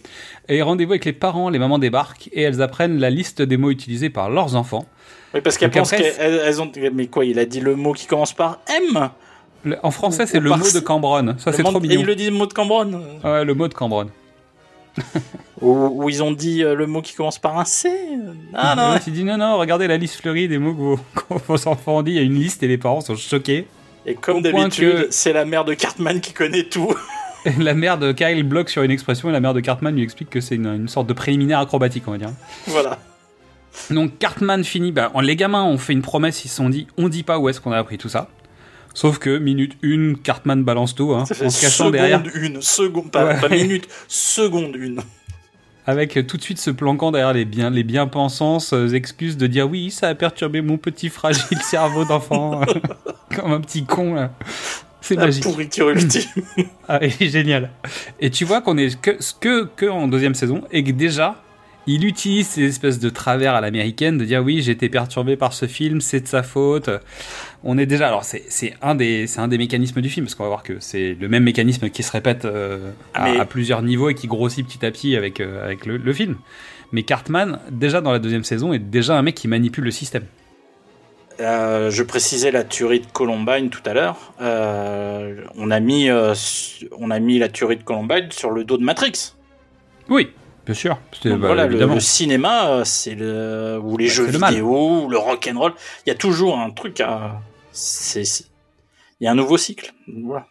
[0.47, 3.69] Et rendez-vous avec les parents, les mamans débarquent et elles apprennent la liste des mots
[3.69, 4.85] utilisés par leurs enfants.
[5.33, 6.71] Oui, parce qu'elles pensent qu'elles elles ont.
[6.93, 9.09] Mais quoi, il a dit le mot qui commence par M
[9.83, 11.35] En français, c'est le mot de Cambronne.
[11.37, 11.99] Ça, c'est trop Et mignon.
[12.01, 14.09] il le dit le mot de Cambronne Ouais, le mot de Cambronne.
[15.61, 17.91] Ou ils ont dit euh, le mot qui commence par un C
[18.53, 21.33] Ah non Tu dis non, non, regardez la liste fleurie des mots que vos, que
[21.47, 22.11] vos enfants ont dit.
[22.11, 23.67] Il y a une liste et les parents sont choqués.
[24.05, 26.93] Et comme d'habitude, que- c'est la mère de Cartman qui connaît tout.
[27.57, 30.29] La mère de Kyle bloque sur une expression et la mère de Cartman lui explique
[30.29, 32.31] que c'est une, une sorte de préliminaire acrobatique, on va dire.
[32.67, 32.99] voilà.
[33.91, 37.07] Donc Cartman finit, bah, les gamins ont fait une promesse, ils se sont dit, on
[37.07, 38.27] dit pas où est-ce qu'on a appris tout ça.
[38.99, 43.11] Sauf que minute une, Cartman balance tout, hein, en se cachant seconde derrière, une, seconde,
[43.11, 43.39] pas, Ouais.
[43.39, 44.99] pas minute, seconde une.
[45.87, 49.47] avec euh, tout de suite se planquant derrière les bien, les bien-pensances euh, excuses de
[49.47, 52.59] dire oui, ça a perturbé mon petit fragile cerveau d'enfant,
[53.33, 54.33] comme un petit con là.
[54.99, 55.43] C'est magique.
[55.43, 56.43] pourriture ultime.
[56.89, 57.69] Ah, est génial.
[58.19, 61.41] Et tu vois qu'on est que, que, que en deuxième saison et que déjà,
[61.95, 65.53] il utilise ces espèces de travers à l'américaine de dire oui, j'ai été perturbé par
[65.53, 66.89] ce film, c'est de sa faute.
[67.63, 68.07] On est déjà.
[68.07, 70.79] Alors, c'est un, des- c'est un des mécanismes du film parce qu'on va voir que
[70.79, 74.27] c'est le même mécanisme qui se répète euh, à, Mais- à plusieurs niveaux et qui
[74.27, 76.35] grossit petit à petit avec, euh, avec le, le film.
[76.91, 80.23] Mais Cartman, déjà dans la deuxième saison, est déjà un mec qui manipule le système.
[81.39, 84.33] Euh, je précisais la tuerie de Columbine tout à l'heure.
[84.41, 88.65] Euh, on a mis, euh, su- on a mis la tuerie de Columbine sur le
[88.65, 89.33] dos de Matrix.
[90.09, 90.29] Oui,
[90.69, 90.97] bien sûr.
[91.25, 95.03] Donc bah, voilà, le, cinéma, euh, c'est le ou les Bah, jeux c'est le vidéo,
[95.05, 95.73] ou le rock and roll.
[96.05, 97.41] Il y a toujours un truc à.
[97.71, 98.45] C'est, c'est-
[99.19, 99.91] il y a un nouveau cycle.
[100.23, 100.45] Voilà.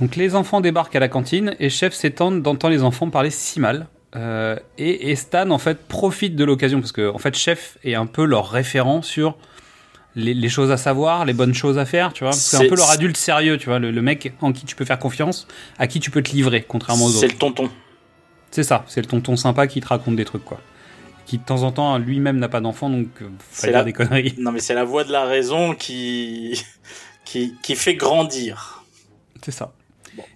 [0.00, 3.60] Donc les enfants débarquent à la cantine et Chef s'étonne d'entendre les enfants parler si
[3.60, 3.86] mal.
[4.14, 7.94] Euh, et, et Stan en fait profite de l'occasion parce que en fait Chef est
[7.94, 9.36] un peu leur référent sur
[10.14, 12.32] les, les choses à savoir, les bonnes choses à faire, tu vois.
[12.32, 14.76] C'est un C'est- peu leur adulte sérieux, tu vois, le, le mec en qui tu
[14.76, 15.46] peux faire confiance,
[15.78, 17.34] à qui tu peux te livrer, contrairement aux C'est autres.
[17.34, 17.70] le tonton.
[18.52, 20.60] C'est ça, c'est le tonton sympa qui te raconte des trucs quoi.
[21.26, 24.34] Qui de temps en temps lui-même n'a pas d'enfant donc euh, C'est la- des conneries.
[24.38, 26.62] Non mais c'est la voix de la raison qui
[27.24, 28.84] qui, qui fait grandir.
[29.44, 29.72] C'est ça.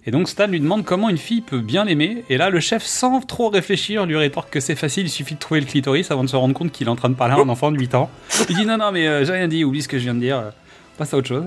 [0.07, 2.83] Et donc Stan lui demande comment une fille peut bien l'aimer, et là le chef,
[2.83, 6.23] sans trop réfléchir, lui rétorque que c'est facile, il suffit de trouver le clitoris avant
[6.23, 7.93] de se rendre compte qu'il est en train de parler à un enfant de 8
[7.93, 8.09] ans.
[8.49, 10.19] Il dit non, non, mais euh, j'ai rien dit, oublie ce que je viens de
[10.19, 10.49] dire, euh,
[10.97, 11.45] passe à autre chose.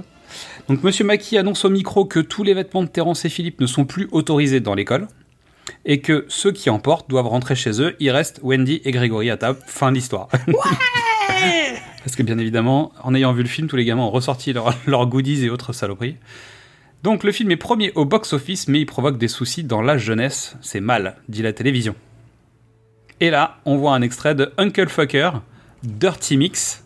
[0.68, 3.66] Donc Monsieur Maki annonce au micro que tous les vêtements de Terence et Philippe ne
[3.66, 5.08] sont plus autorisés dans l'école,
[5.84, 9.30] et que ceux qui en portent doivent rentrer chez eux, il reste Wendy et Grégory
[9.30, 10.28] à table, fin de l'histoire.
[12.04, 14.74] Parce que bien évidemment, en ayant vu le film, tous les gamins ont ressorti leurs
[14.86, 16.16] leurs goodies et autres saloperies.
[17.02, 20.56] Donc le film est premier au box-office, mais il provoque des soucis dans la jeunesse.
[20.60, 21.94] C'est mal, dit la télévision.
[23.20, 25.30] Et là, on voit un extrait de Uncle Fucker,
[25.82, 26.84] Dirty Mix.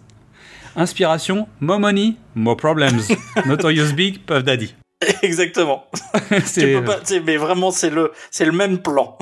[0.77, 3.03] Inspiration, More Money, More Problems.
[3.47, 4.75] Notorious Big, Puff Daddy.
[5.23, 5.85] Exactement.
[6.55, 9.17] Tu peux pas, mais vraiment c'est le c'est le même plan.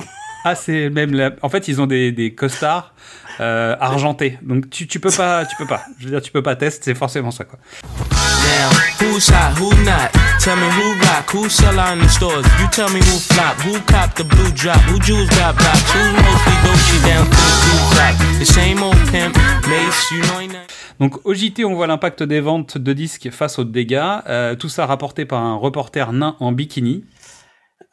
[0.45, 2.93] Ah, c'est même la- En fait, ils ont des, des costards
[3.39, 4.37] euh, argentés.
[4.41, 5.83] Donc tu, tu peux pas, tu peux pas.
[5.99, 7.59] Je veux dire, tu peux pas tester, c'est forcément ça quoi.
[7.81, 10.22] Now, who's hot, who not?
[10.43, 12.45] Tell me who rock, who sell out in the stores?
[12.59, 16.11] You tell me who flop, who cop the blue drop, who jewels got blocks, who's
[16.11, 18.39] mostly Dolce down to the blue top.
[18.39, 19.37] The same old pimp,
[19.69, 20.67] Mace, you know ain't nothing.
[20.99, 24.19] Donc au JT, on voit l'impact des ventes de disques face aux dégâts.
[24.27, 27.05] Euh, tout ça rapporté par un reporter nain en bikini.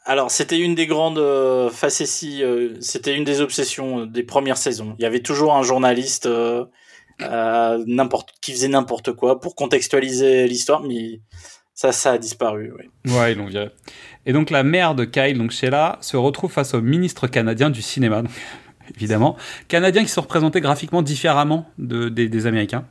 [0.04, 4.58] Alors c'était une des grandes euh, facéties, euh, c'était une des obsessions euh, des premières
[4.58, 4.96] saisons.
[4.98, 6.64] Il y avait toujours un journaliste euh,
[7.22, 11.20] euh, n'importe qui faisait n'importe quoi pour contextualiser l'histoire, mais
[11.80, 12.72] ça ça a disparu.
[12.78, 13.12] oui.
[13.12, 13.70] Ouais, ils l'ont viré.
[14.26, 17.80] Et donc la mère de Kyle, donc Sheila, se retrouve face au ministre canadien du
[17.80, 18.30] cinéma, donc,
[18.96, 19.36] évidemment.
[19.68, 22.84] Canadiens qui sont représentés graphiquement différemment de, des, des Américains.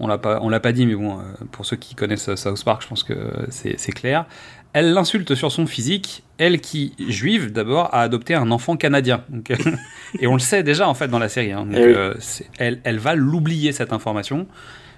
[0.00, 2.64] On l'a pas, on l'a pas dit, mais bon, euh, pour ceux qui connaissent South
[2.64, 3.14] Park, je pense que
[3.50, 4.26] c'est clair.
[4.72, 9.22] Elle l'insulte sur son physique, elle qui, juive d'abord, a adopté un enfant canadien.
[9.28, 9.52] Donc,
[10.18, 11.52] et on le sait déjà en fait dans la série.
[11.52, 11.64] hein.
[11.66, 12.14] Donc, Eh euh,
[12.58, 14.48] elle, elle va l'oublier cette information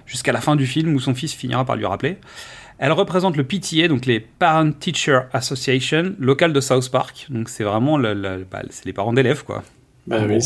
[0.07, 2.17] jusqu'à la fin du film où son fils finira par lui rappeler.
[2.79, 7.27] Elle représente le PTA, donc les Parent Teacher Association, local de South Park.
[7.29, 9.63] Donc c'est vraiment le- le- bah, c'est les parents d'élèves quoi.
[10.05, 10.37] Bah oui,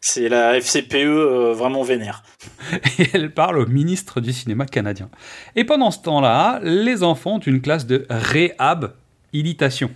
[0.00, 2.22] c'est- la FCPE euh, vraiment vénère.
[2.98, 5.10] et elle parle au ministre du cinéma canadien.
[5.56, 9.90] Et pendant ce temps-là, les enfants ont une classe de réhabilitation.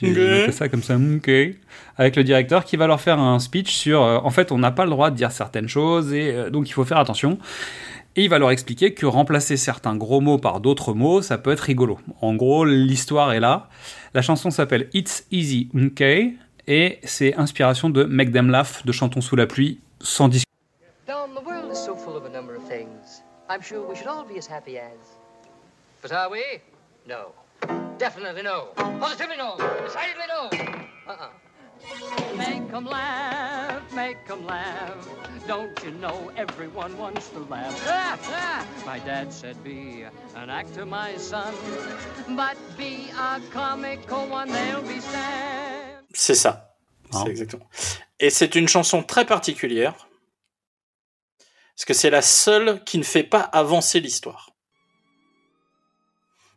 [0.00, 0.16] J'ai Ok.
[0.16, 1.30] noté ça comme ça, ok.
[1.96, 4.02] Avec le directeur qui va leur faire un speech sur.
[4.02, 6.68] euh, en fait, on n'a pas le droit de dire certaines choses et euh, donc
[6.68, 7.38] il faut faire attention.
[8.14, 11.50] Et il va leur expliquer que remplacer certains gros mots par d'autres mots, ça peut
[11.50, 11.98] être rigolo.
[12.20, 13.68] En gros, l'histoire est là.
[14.12, 16.02] La chanson s'appelle It's Easy, ok.
[16.68, 20.46] Et c'est inspiration de Make Them Laugh de Chantons sous la pluie, sans discussion.
[27.08, 27.32] No.
[27.98, 28.68] Definitely no.
[29.00, 29.56] Positively no.
[29.84, 30.50] Decidedly no.
[31.08, 31.30] Uh-uh.
[32.36, 35.06] Make 'em laugh, make 'em laugh.
[35.46, 37.74] Don't you know everyone wants to laugh?
[37.88, 38.64] Ah, ah.
[38.86, 40.04] My dad said, Be
[40.36, 41.52] an actor, my son,
[42.36, 46.04] but be a comical one, they'll be sad.
[46.14, 46.68] C'est ça.
[47.12, 47.68] C'est exactement.
[48.20, 49.94] Et c'est une chanson très particulière.
[51.76, 54.50] Parce que c'est la seule qui ne fait pas avancer l'histoire.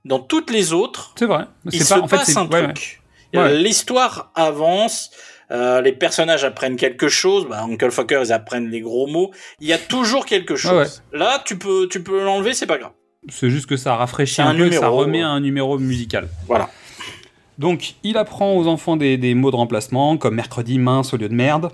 [0.05, 1.45] Dans toutes les autres, C'est vrai.
[1.65, 3.01] il C'est se pas, en fait, passe c'est- un ouais, truc.
[3.01, 3.04] ouais.
[3.37, 3.57] Ouais.
[3.57, 5.11] L'histoire avance,
[5.51, 7.47] euh, les personnages apprennent quelque chose.
[7.49, 9.31] Bah, Uncle Fucker, ils apprennent les gros mots.
[9.59, 11.03] Il y a toujours quelque chose.
[11.13, 12.91] Là, tu peux, tu peux l'enlever, c'est pas grave.
[13.29, 15.23] C'est juste que ça rafraîchit un, peu, ça remet ouais.
[15.23, 16.27] un numéro musical.
[16.47, 16.69] Voilà.
[17.57, 21.29] Donc, il apprend aux enfants des, des mots de remplacement, comme mercredi mince au lieu
[21.29, 21.71] de merde,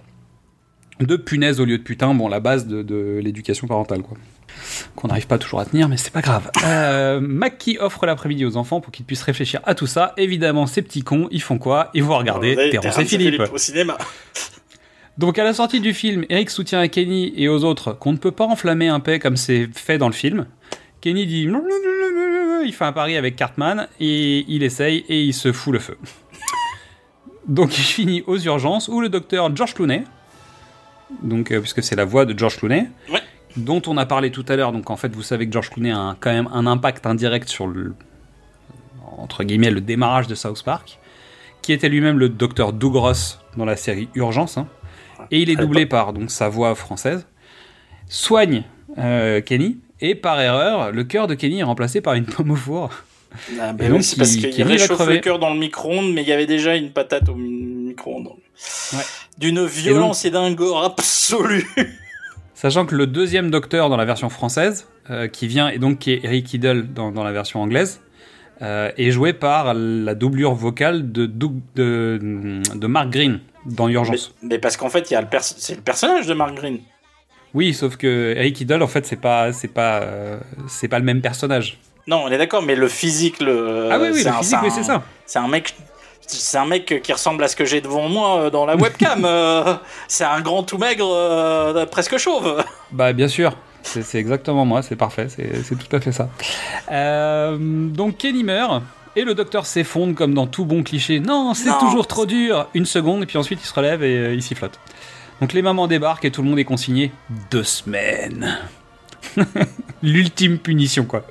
[1.00, 4.18] de punaise au lieu de putain, bon, la base de, de l'éducation parentale, quoi.
[4.96, 6.50] Qu'on n'arrive pas toujours à tenir, mais c'est pas grave.
[6.66, 10.14] Euh, Mackie offre l'après-midi aux enfants pour qu'ils puissent réfléchir à tout ça.
[10.18, 11.90] Évidemment, ces petits cons, ils font quoi?
[11.94, 13.36] Ils vont regarder Regardez Terrence et Philippe.
[13.36, 13.98] Philippe au cinéma.
[15.18, 18.18] Donc à la sortie du film, Eric soutient à Kenny et aux autres qu'on ne
[18.18, 20.48] peut pas enflammer un paix comme c'est fait dans le film.
[21.02, 21.48] Kenny dit
[22.64, 25.98] il fait un pari avec Cartman et il essaye et il se fout le feu.
[27.48, 30.04] Donc il finit aux urgences où le docteur George Clooney,
[31.24, 32.88] donc euh, puisque c'est la voix de George Clooney,
[33.58, 34.72] dont on a parlé tout à l'heure.
[34.72, 37.50] Donc en fait vous savez que George Clooney a un- quand même un impact indirect
[37.50, 37.94] sur le
[39.18, 41.00] entre guillemets le démarrage de South Park,
[41.62, 44.58] qui était lui-même le docteur Doug Ross dans la série Urgence.
[44.58, 44.68] hein.
[45.30, 47.28] Et il est doublé par donc sa voix française.
[48.08, 48.64] Soigne
[48.98, 52.56] euh, Kenny et par erreur, le cœur de Kenny est remplacé par une pomme au
[52.56, 52.90] four.
[53.62, 55.60] Ah, bah Et oui, donc, c'est parce il- qu'il va réchauffe le cœur dans le
[55.60, 58.28] micro-ondes, mais il y avait déjà une patate au mi- micro-ondes.
[58.94, 59.00] Ouais.
[59.38, 61.66] D'une violence et, d'un gore absolu.
[62.62, 66.12] Sachant que le deuxième docteur dans la version française, euh, qui vient et donc qui
[66.12, 68.02] est Eric Idle dans, dans la version anglaise,
[68.62, 72.20] euh, est joué par la doublure vocale de, Doug- de,
[72.76, 74.36] de Mark Green dans Urgence.
[74.44, 76.82] Mais parce qu'en fait, c'est le personnage de Mark Green.
[77.56, 80.38] Oui, sauf que Eric Idle, en fait, c'est pas, c'est pas, euh,
[80.68, 81.80] c'est pas le même personnage.
[82.06, 83.90] Non, on est d'accord, mais le physique, le.
[83.92, 85.04] Ah oui, oui, le physique, oui, c'est ça.
[85.26, 85.74] C'est un mec.
[86.28, 89.26] C'est un mec qui ressemble à ce que j'ai devant moi euh, dans la webcam.
[89.26, 89.76] euh,
[90.08, 92.64] c'est un grand tout maigre, euh, presque chauve.
[92.92, 93.54] Bah bien sûr,
[93.84, 96.30] c'est exactement moi, c'est parfait, c'est tout à fait ça.
[96.92, 98.82] Euh, donc Kenny meurt
[99.16, 101.20] et le docteur s'effondre comme dans tout bon cliché.
[101.20, 102.68] Non, c'est toujours trop dur.
[102.74, 104.80] Une seconde et puis ensuite il se relève et euh, il s'y flotte.
[105.42, 107.12] Donc les mamans débarquent et tout le monde est consigné
[107.50, 108.58] deux semaines.
[110.04, 111.24] L'ultime punition quoi.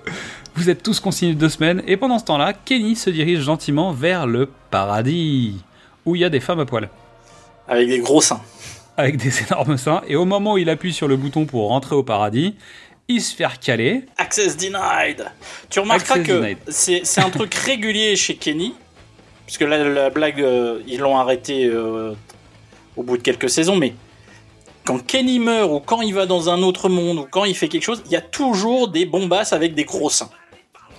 [0.54, 4.26] Vous êtes tous consignés deux semaines et pendant ce temps-là, Kenny se dirige gentiment vers
[4.26, 5.56] le paradis
[6.04, 6.88] où il y a des femmes à poil
[7.68, 8.40] Avec des gros seins.
[8.96, 10.02] avec des énormes seins.
[10.08, 12.56] Et au moment où il appuie sur le bouton pour rentrer au paradis,
[13.08, 14.04] il se fait recaler.
[14.18, 15.24] Access denied.
[15.70, 18.74] Tu remarqueras Access que c'est un truc régulier chez Kenny.
[19.46, 22.12] Puisque là, la blague, euh, ils l'ont arrêté euh,
[22.96, 23.76] au bout de quelques saisons.
[23.76, 23.94] Mais
[24.84, 27.68] quand Kenny meurt, ou quand il va dans un autre monde, ou quand il fait
[27.68, 30.30] quelque chose, il y a toujours des bombasses avec des gros seins.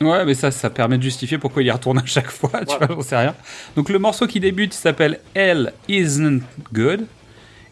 [0.01, 2.75] Ouais, mais ça, ça permet de justifier pourquoi il y retourne à chaque fois, tu
[2.77, 3.35] vois, j'en sais rien.
[3.75, 6.41] Donc le morceau qui débute s'appelle Hell Isn't
[6.73, 7.05] Good,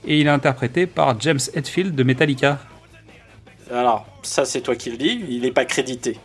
[0.06, 2.60] et il est interprété par James Hetfield de Metallica.
[3.72, 5.23] Alors, ça, c'est toi qui le dis.
[5.30, 6.18] Il n'est pas crédité.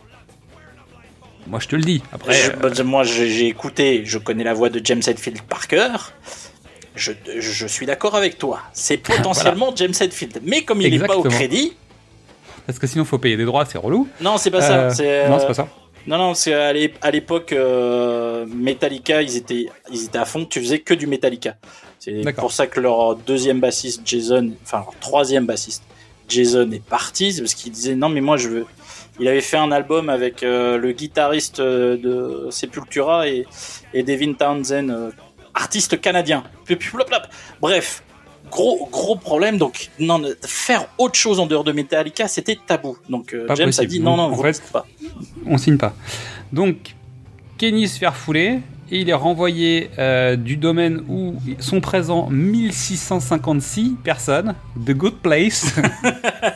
[1.47, 2.01] Moi, je te le dis.
[2.11, 2.51] Après, Je-
[2.81, 6.13] euh, moi, j'ai écouté, je connais la voix de James Hetfield par cœur.
[6.95, 8.61] Je, je suis d'accord avec toi.
[8.73, 10.39] C'est potentiellement James Hetfield.
[10.43, 11.73] Mais comme il n'est pas au crédit,
[12.65, 14.07] parce que sinon, faut payer des droits, c'est relou.
[14.21, 14.95] non, c'est pas Euh, ça.
[14.95, 15.67] c'est, Non, euh, c'est pas ça.
[16.07, 20.45] Non, non, c'est à l'é- à l'époque, euh, Metallica, ils étaient, ils étaient à fond.
[20.45, 21.55] Tu faisais que du Metallica.
[21.99, 25.83] C'est pour ça que leur deuxième bassiste, Jason, enfin leur troisième bassiste,
[26.29, 28.65] Jason est parti, c'est parce qu'il disait non mais moi je veux.
[29.19, 33.47] Il avait fait un album avec euh, le guitariste euh, de Sepultura et,
[33.93, 35.09] et Devin Townsend, euh,
[35.53, 36.43] artiste canadien.
[37.61, 38.03] Bref,
[38.55, 39.57] gros gros problème.
[39.57, 42.97] Donc non, faire autre chose en dehors de Metallica, c'était tabou.
[43.09, 44.85] Donc euh, James a dit non non, fait, faites pas.
[45.45, 45.93] on signe pas.
[46.53, 46.95] Donc,
[47.57, 48.59] Kenny se fait refouler
[48.91, 54.55] et il est renvoyé euh, du domaine où sont présents 1656 personnes,
[54.85, 55.75] The Good Place.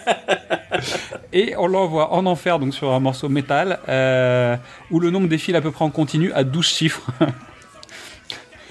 [1.34, 4.56] et on l'envoie en enfer donc sur un morceau métal euh,
[4.92, 7.12] où le nombre défile à peu près en continu à 12 chiffres.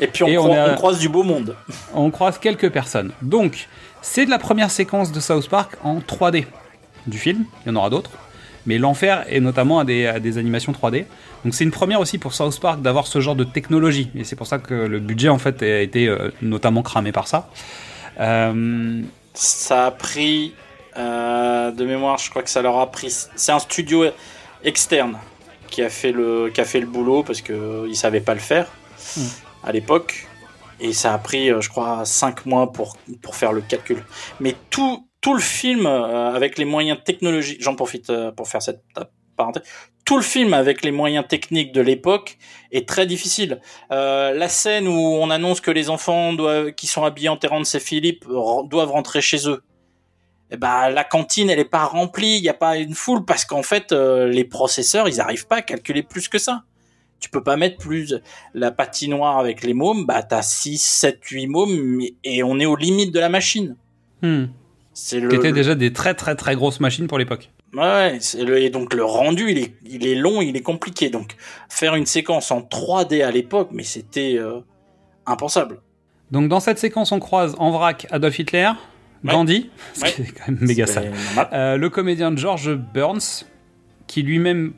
[0.00, 1.56] Et puis on, Et croise du beau monde.
[1.94, 3.12] on croise quelques personnes.
[3.22, 3.68] Donc,
[4.02, 6.46] c'est de la première séquence de South Park en 3D
[7.06, 7.44] du film.
[7.64, 8.10] Il y en aura d'autres.
[8.66, 11.06] Mais l'enfer est notamment à des, à des animations 3D.
[11.44, 14.10] Donc, c'est une première aussi pour South Park d'avoir ce genre de technologie.
[14.14, 17.28] Et c'est pour ça que le budget, en fait, a été euh, notamment cramé par
[17.28, 17.48] ça.
[18.20, 19.02] Euh,
[19.34, 20.54] Ça a pris,
[20.96, 23.14] euh, de mémoire, je crois que ça leur a pris.
[23.36, 24.04] C'est un studio
[24.64, 25.16] externe
[25.70, 28.66] qui a fait le, qui a fait le boulot parce qu'ils savaient pas le faire
[29.16, 29.20] Mm.
[29.62, 30.28] À l'époque.
[30.80, 34.04] Et ça a pris, euh, je crois, 5 mois pour, pour faire le calcul.
[34.40, 38.62] Mais tout, tout le film, euh, avec les moyens technologiques, j'en profite euh, pour faire
[38.62, 38.82] cette
[39.36, 39.64] parenthèse,
[40.04, 42.38] tout le film avec les moyens techniques de l'époque
[42.72, 43.60] est très difficile.
[43.90, 46.34] La scène où on annonce que les enfants
[46.76, 49.62] qui sont habillés en Terrence et Philippe doivent rentrer chez eux.
[50.56, 53.62] Ben, la cantine, elle est pas remplie, il n'y a pas une foule parce qu'en
[53.62, 56.62] fait, les processeurs, ils arrivent pas à calculer plus que ça.
[57.20, 58.14] Tu peux pas mettre plus
[58.54, 62.76] la patinoire avec les mômes, bah t'as 6, 7, 8 mômes et on est aux
[62.76, 63.76] limites de la machine.
[64.22, 64.44] hmm.
[64.92, 67.50] C'est le, Qui étaient déjà des très très très grosses machines pour l'époque.
[67.72, 71.08] Ouais, le- et donc le rendu, il est, il est long, il est compliqué.
[71.10, 71.36] Donc
[71.68, 74.60] faire une séquence en 3D à l'époque, mais c'était euh,
[75.26, 75.80] impensable.
[76.30, 78.70] Donc, dans cette séquence, on croise en vrac Adolf Hitler,
[79.24, 81.12] Gandhi, ce qui est quand même méga sale.
[81.52, 83.44] Euh, le comédien George Burns,
[84.06, 84.74] qui lui-même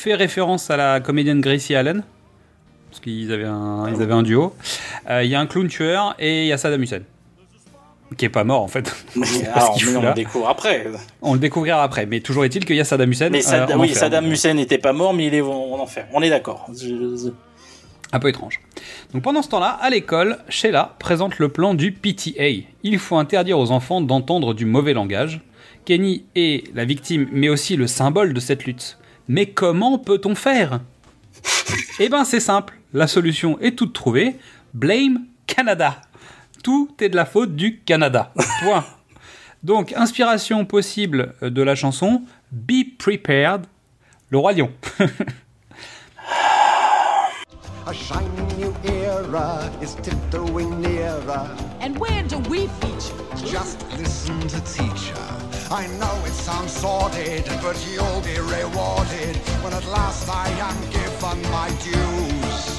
[0.00, 2.02] fait référence à la comédienne Gracie Allen,
[2.88, 4.54] parce qu'ils avaient un, ils avaient un duo.
[5.08, 7.00] Euh, Il y a un clown tueur et il y a Saddam Hussein,
[8.16, 8.92] qui est pas mort en fait.
[9.16, 10.08] Mais alors, mais on là.
[10.10, 10.86] le découvre après.
[11.22, 13.28] On le découvrira après, mais toujours est-il qu'il y a Saddam Hussein.
[13.30, 13.96] Mais euh, oui, enfer.
[13.96, 16.06] Saddam Hussein n'était pas mort, mais il est en enfer.
[16.12, 16.66] On est d'accord.
[16.76, 17.30] Je-
[18.12, 18.60] Un peu étrange.
[19.12, 22.64] Donc pendant ce temps-là, à l'école, Sheila présente le plan du PTA.
[22.82, 25.40] Il faut interdire aux enfants d'entendre du mauvais langage.
[25.84, 28.96] Kenny est la victime, mais aussi le symbole de cette lutte.
[29.32, 30.80] Mais comment peut-on faire?
[32.00, 34.34] Eh ben c'est simple, la solution est toute trouvée.
[34.74, 36.00] Blame Canada.
[36.64, 38.32] Tout est de la faute du Canada.
[38.60, 38.84] Point.
[39.62, 43.66] Donc, inspiration possible de la chanson Be Prepared,
[44.30, 44.72] le roi lion.
[47.90, 51.50] A shining new era is tiptoeing nearer.
[51.80, 53.18] And where do we feature?
[53.44, 55.26] Just listen to teacher.
[55.72, 61.42] I know it sounds sordid, but you'll be rewarded when at last I am given
[61.50, 62.78] my dues.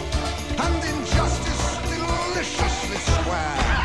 [0.63, 3.81] And injustice deliciously square.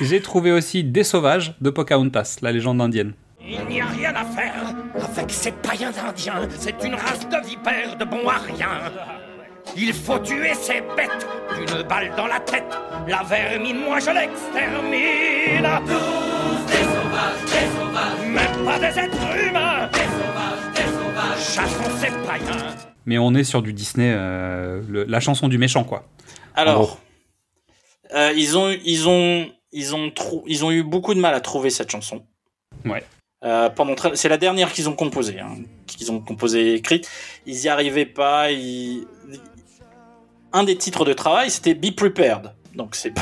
[0.00, 3.12] J'ai trouvé aussi Des Sauvages de Pocahontas, la légende indienne.
[3.50, 4.74] Il n'y a rien à faire
[5.16, 6.46] avec ces païens indiens.
[6.58, 8.92] C'est une race de vipères de bons à rien.
[9.76, 11.26] Il faut tuer ces bêtes
[11.56, 12.64] d'une balle dans la tête.
[13.06, 15.66] La vermine, moi je l'extermine.
[15.86, 18.26] Tous des sauvages, des sauvages.
[18.28, 19.88] Même pas des êtres humains.
[19.92, 21.54] Des sauvages, des sauvages.
[21.54, 22.74] Chassons ces païens.
[23.06, 26.04] Mais on est sur du Disney, euh, le- la chanson du méchant, quoi.
[26.54, 26.98] Alors,
[28.14, 30.12] euh, ils ont, ils ont, ils ont,
[30.46, 32.24] ils ont eu beaucoup de mal à trouver cette chanson.
[32.84, 33.02] Ouais.
[33.44, 33.70] Euh,
[34.14, 35.56] c'est la dernière qu'ils ont composée, hein,
[35.86, 37.08] qu'ils ont composée et écrite.
[37.46, 38.48] Ils y arrivaient pas.
[40.52, 42.52] Un des titres de travail, c'était Be Prepared.
[42.74, 43.12] Donc c'est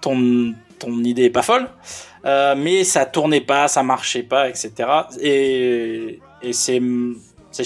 [0.00, 1.68] ton ton idée est pas folle,
[2.26, 4.72] Euh, mais ça tournait pas, ça marchait pas, etc.
[5.20, 6.20] Et,
[6.52, 6.80] c'est
[7.50, 7.64] c'est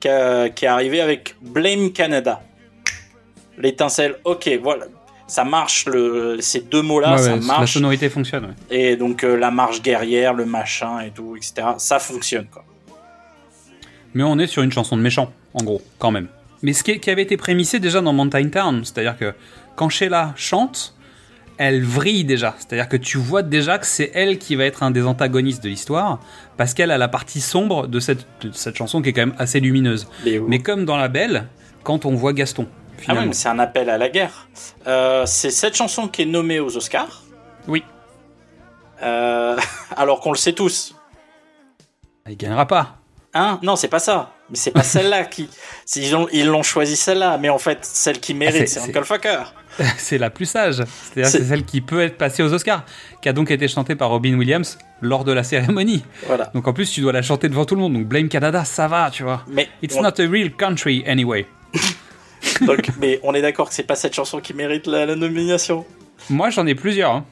[0.00, 2.42] qui est arrivé avec Blame Canada.
[3.56, 4.86] L'étincelle, ok, voilà,
[5.26, 5.86] ça marche.
[5.86, 7.60] Le, ces deux mots-là, Ouais, ça ouais, marche.
[7.60, 8.76] La sonorité fonctionne, ouais.
[8.76, 11.68] Et donc euh, la marche guerrière, le machin et tout, etc.
[11.78, 12.64] Ça fonctionne quoi.
[14.14, 16.28] Mais on est sur une chanson de méchant, en gros, quand même.
[16.62, 19.34] Mais ce qui, qui avait été prémissé déjà dans Mountain Town, c'est-à-dire que
[19.74, 20.94] quand Sheila chante,
[21.58, 22.54] elle vrille déjà.
[22.58, 25.68] C'est-à-dire que tu vois déjà que c'est elle qui va être un des antagonistes de
[25.68, 26.20] l'histoire,
[26.56, 29.34] parce qu'elle a la partie sombre de cette, de cette chanson qui est quand même
[29.38, 30.08] assez lumineuse.
[30.48, 31.46] Mais comme dans La Belle,
[31.82, 32.66] quand on voit Gaston,
[33.08, 34.48] Ah oui, c'est un appel à la guerre.
[34.86, 37.22] Euh, c'est cette chanson qui est nommée aux Oscars.
[37.68, 37.82] Oui.
[39.02, 39.56] Euh,
[39.96, 40.94] alors qu'on le sait tous.
[42.28, 42.96] Il gagnera pas.
[43.34, 43.58] Hein?
[43.62, 44.32] Non, c'est pas ça.
[44.48, 45.48] Mais c'est pas celle-là qui.
[45.96, 49.04] Ils ont- ils l'ont choisi celle-là, mais en fait, celle qui mérite, Ah, c'est- Uncle
[49.04, 49.42] Fucker.
[49.98, 50.76] c'est la plus sage.
[50.76, 52.84] C'est-à-dire C'est- c'est celle qui peut être passée aux Oscars,
[53.20, 56.04] qui a donc été chantée par Robin Williams lors de la cérémonie.
[56.26, 56.46] Voilà.
[56.54, 57.92] Donc en plus, tu dois la chanter devant tout le monde.
[57.92, 59.42] Donc Blame Canada, ça va, tu vois.
[59.48, 61.46] Mais It's on- not a real country anyway.
[62.66, 65.84] Donc, mais on est d'accord que c'est pas cette chanson qui mérite la, la nomination.
[66.30, 67.10] Moi, j'en ai plusieurs.
[67.12, 67.24] hein.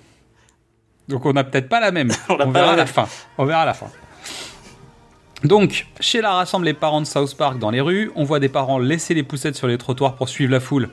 [1.09, 2.11] Donc on n'a peut-être pas la même.
[2.29, 2.93] On on n'a pas verra la à la même.
[2.95, 3.09] fin.
[3.39, 3.89] On verra à la fin.
[5.43, 8.11] Donc, Sheila rassemble les parents de South Park dans les rues.
[8.17, 10.89] On voit des parents laisser les poussettes sur les trottoirs pour suivre la foule.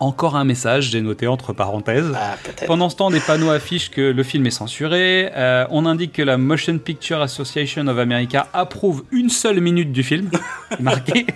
[0.00, 2.12] Encore un message, j'ai noté entre parenthèses.
[2.16, 2.34] Ah,
[2.66, 5.30] Pendant ce temps, des panneaux affichent que le film est censuré.
[5.34, 10.02] Euh, on indique que la Motion Picture Association of America approuve une seule minute du
[10.02, 10.30] film.
[10.80, 11.26] Marqué.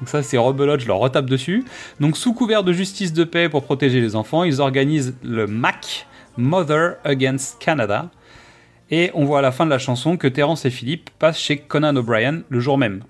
[0.00, 1.64] Donc ça, c'est rebelote, je leur retape dessus.
[2.00, 6.06] Donc sous couvert de justice de paix pour protéger les enfants, ils organisent le MAC,
[6.36, 8.10] Mother Against Canada.
[8.90, 11.58] Et on voit à la fin de la chanson que Terence et Philippe passent chez
[11.58, 13.04] Conan O'Brien le jour même.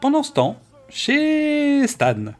[0.00, 0.58] Pendant ce temps,
[0.88, 2.34] chez Stan.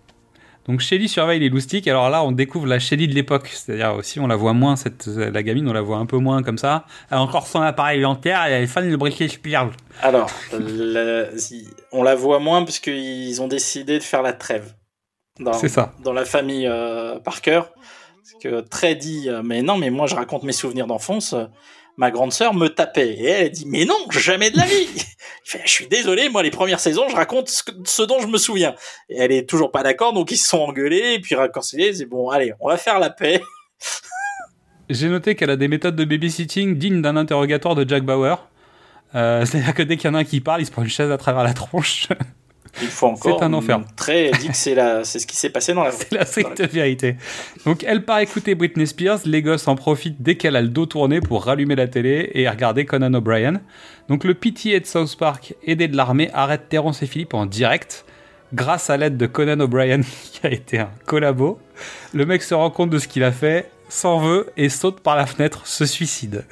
[0.67, 1.87] Donc Shelly surveille les loustiques.
[1.89, 3.49] Alors là, on découvre la Shelly de l'époque.
[3.53, 6.43] C'est-à-dire aussi, on la voit moins, cette, la gamine, on la voit un peu moins
[6.43, 6.87] comme ça.
[7.11, 9.71] Elle a encore son appareil dentaire et elle est fan de Britney Spears.
[10.01, 11.27] Alors, la-
[11.93, 14.75] on la voit moins parce qu'ils ont décidé de faire la trêve.
[15.39, 15.93] Dans, C'est ça.
[16.03, 17.63] Dans la famille euh, Parker.
[18.17, 21.35] Parce que Trey dit euh, Mais non, mais moi je raconte mes souvenirs d'enfance.
[21.97, 23.11] Ma grande sœur me tapait.
[23.15, 24.89] Et elle dit Mais non, jamais de la vie
[25.45, 28.39] Je suis désolé, moi les premières saisons, je raconte ce, que- ce dont je me
[28.39, 28.75] souviens.
[29.09, 31.15] Et elle est toujours pas d'accord, donc ils se sont engueulés.
[31.15, 31.95] Et puis réconciliés.
[31.95, 33.41] C'est bon, allez, on va faire la paix.
[34.91, 38.37] J'ai noté qu'elle a des méthodes de babysitting dignes d'un interrogatoire de Jack Bauer.
[39.15, 40.89] Euh, C'est-à-dire que dès qu'il y en a un qui parle, il se prend une
[40.91, 42.09] chaise à travers la tronche.
[42.83, 43.39] Il faut encore.
[43.39, 43.81] C'est un enfer.
[43.97, 46.61] Trey dit que c'est la- c'est ce qui s'est passé dans la C'est la stricte
[46.63, 47.17] vérité.
[47.65, 50.87] Donc elle part écouter Britney Spears, les gosses en profitent dès qu'elle a le dos
[50.87, 53.61] tourné pour rallumer la télé et regarder Conan O'Brien.
[54.09, 58.05] Donc le PTA de South Park, aidé de l'armée, arrête Terrence et Philippe en direct.
[58.53, 60.01] Grâce à l'aide de Conan O'Brien,
[60.33, 61.59] qui a été un collabo,
[62.13, 65.17] le mec se rend compte de ce qu'il a fait, s'en veut et saute par
[65.17, 66.45] la fenêtre, se suicide.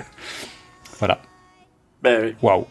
[0.98, 1.20] Voilà.
[2.02, 2.34] Ben oui.
[2.42, 2.66] Waouh.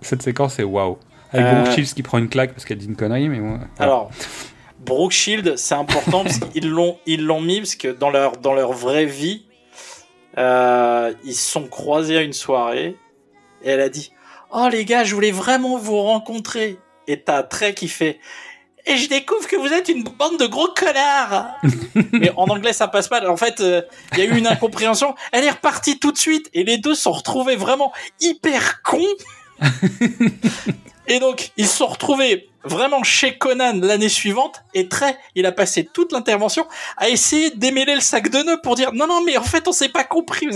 [0.00, 0.98] Cette séquence est waouh.
[1.36, 1.62] Avec Euh.
[1.62, 3.60] Brooke Shields qui prend une claque parce qu'elle dit une connerie, mais voilà.
[3.78, 4.10] Alors,
[4.78, 8.54] Brooke Shield, c'est important parce qu'ils l'ont, ils l'ont mis parce que dans leur, dans
[8.54, 9.46] leur vraie vie,
[10.38, 12.96] euh, ils se sont croisés à une soirée
[13.62, 14.12] et elle a dit
[14.52, 16.78] Oh les gars, je voulais vraiment vous rencontrer.
[17.08, 18.18] Et t'as Trey qui fait
[18.84, 21.48] Et je découvre que vous êtes une bande de gros connards.
[22.12, 23.28] Mais en anglais, ça passe pas.
[23.28, 23.82] En fait, euh,
[24.12, 25.14] il y a eu une incompréhension.
[25.32, 28.98] Elle est repartie tout de suite et les deux se sont retrouvés vraiment hyper cons.
[31.08, 35.52] Et donc, ils se sont retrouvés vraiment chez Conan l'année suivante, et Trey, il a
[35.52, 36.66] passé toute l'intervention
[36.96, 39.68] à essayer de démêler le sac de nœuds pour dire non, non, mais en fait,
[39.68, 40.48] on s'est pas compris.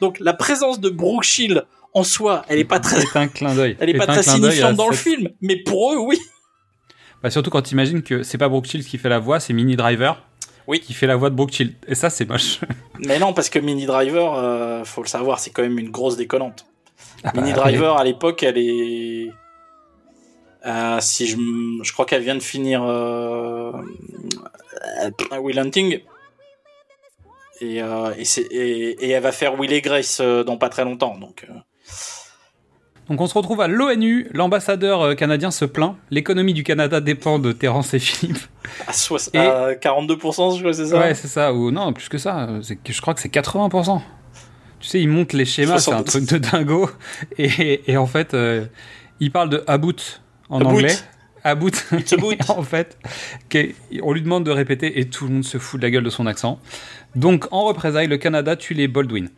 [0.00, 3.54] Donc, la présence de Brooke Shield en soi, elle est pas très, C'est un clin
[3.54, 3.76] d'œil.
[3.80, 6.18] elle est pas très signifiante dans le film, mais pour eux, oui.
[7.22, 9.52] Bah, surtout quand tu imagines que c'est pas Brooke Shields qui fait la voix, c'est
[9.52, 10.22] Mini Driver
[10.68, 10.80] oui.
[10.80, 11.74] qui fait la voix de Brooke Shields.
[11.88, 12.60] Et ça, c'est moche.
[13.00, 16.16] Mais non, parce que Mini Driver, euh, faut le savoir, c'est quand même une grosse
[16.16, 16.66] déconnante.
[17.34, 19.30] Mini bah, Driver, à l'époque, elle est.
[20.66, 21.36] Euh, si je,
[21.82, 23.72] je crois qu'elle vient de finir euh,
[25.32, 26.00] euh, Will Hunting.
[27.60, 28.22] Et, euh, et,
[28.52, 31.16] et, et elle va faire Will et Grace dans pas très longtemps.
[31.18, 31.44] Donc,
[33.08, 37.50] Donc on se retrouve à l'ONU, l'ambassadeur canadien se plaint, l'économie du Canada dépend de
[37.52, 38.38] Terence et Philippe.
[38.86, 40.98] à, soix- Et- à 42%, je crois, c'est ça?
[40.98, 42.48] Ouais, c'est ça, ou non, plus que ça,
[42.86, 44.02] je crois que c'est 80%.
[44.80, 46.26] Tu sais, ils montent les schémas, c'est un 70.
[46.26, 46.90] truc de dingo.
[47.38, 48.66] Et, et en fait, euh,
[49.20, 49.96] ils parlent de About
[50.48, 50.70] en About.
[50.70, 50.94] anglais.
[51.44, 51.70] About.
[52.48, 52.98] en fait,
[54.02, 56.10] on lui demande de répéter et tout le monde se fout de la gueule de
[56.10, 56.60] son accent.
[57.14, 59.30] Donc, en représailles, le Canada tue les Baldwin.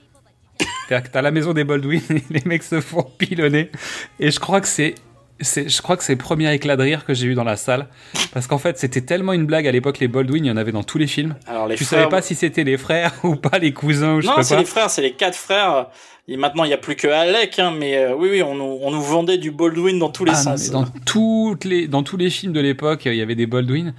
[0.88, 3.70] C'est-à-dire que t'as la maison des Baldwin les mecs se font pilonner.
[4.18, 4.94] Et je crois que c'est.
[5.40, 7.56] C'est- Je crois que c'est le premier éclat de rire que j'ai eu dans la
[7.56, 7.86] salle.
[8.32, 10.72] Parce qu'en fait, c'était tellement une blague à l'époque, les Baldwin, il y en avait
[10.72, 11.34] dans tous les films.
[11.46, 14.20] Alors, les tu frères- savais pas si c'était les frères ou pas les cousins ou
[14.20, 14.60] je Non, sais c'est pas.
[14.60, 15.86] les frères, c'est les quatre frères.
[16.28, 18.78] Et maintenant, il n'y a plus que Alec, hein, mais euh, oui, oui, on nous,
[18.82, 20.70] on nous vendait du Baldwin dans tous les Ah non, sens.
[20.70, 23.94] dans, toutes les, dans tous les films de l'époque, il y avait des Baldwin.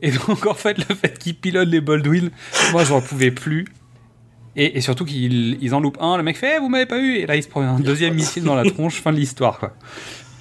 [0.00, 2.30] Et donc, en fait, le fait qu'ils pilotent les Baldwin,
[2.72, 3.66] moi, j'en pouvais plus.
[4.56, 6.98] Et, et surtout qu'ils ils en loupent un, le mec fait Eh, Vous m'avez pas
[7.00, 9.58] eu Et là, il se prend un deuxième missile dans la tronche, fin de l'histoire.
[9.58, 9.72] quoi.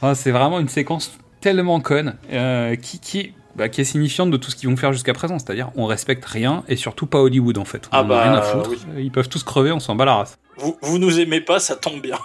[0.04, 4.36] Enfin, c'est vraiment une séquence tellement conne euh, qui, qui, bah, qui est signifiante de
[4.36, 5.40] tout ce qu'ils vont faire jusqu'à présent.
[5.40, 7.88] C'est-à-dire, on respecte rien et surtout pas Hollywood, en fait.
[7.90, 8.72] On Ah a bah, rien à foutre.
[8.72, 8.78] oui.
[8.98, 10.38] Ils peuvent tous crever, on s'en bat la race.
[10.58, 12.18] Vous, vous nous aimez pas, ça tombe bien.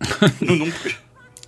[0.40, 0.98] nous non plus.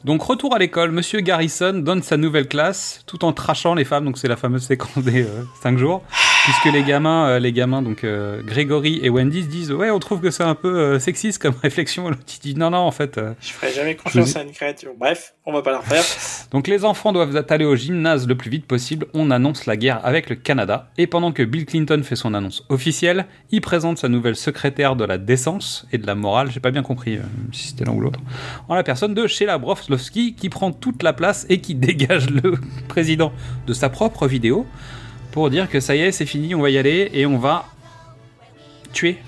[0.05, 4.05] Donc retour à l'école, Monsieur Garrison donne sa nouvelle classe tout en trachant les femmes,
[4.05, 5.27] donc c'est la fameuse séquence des
[5.63, 6.05] 5 jours.
[6.45, 9.99] Puisque les gamins, euh, les gamins, donc euh, Grégory et Wendy se disent ouais, on
[9.99, 12.07] trouve que c'est un peu euh, sexiste comme réflexion.
[12.07, 13.19] Et L'autre il dit non, non, en fait.
[13.19, 14.91] euh, Je ferai jamais confiance Je- à une créature.
[14.99, 16.03] Bref, on va pas la refaire.
[16.51, 19.07] Donc les enfants doivent aller au gymnase le plus vite possible.
[19.15, 20.91] On annonce la guerre avec le Canada.
[20.99, 25.05] Et pendant que Bill Clinton fait son annonce officielle, il présente sa nouvelle secrétaire de
[25.05, 26.51] la décence et de la morale.
[26.51, 28.21] J'ai pas bien compris euh, si c'était l'un ou l'autre.
[28.69, 32.55] En la personne de Sheila Broflovski qui prend toute la place et qui dégage le
[32.89, 33.33] président
[33.67, 34.67] de sa propre vidéo
[35.33, 37.65] pour dire que ça y est, c'est fini, on va y aller et on va
[38.93, 39.19] tuer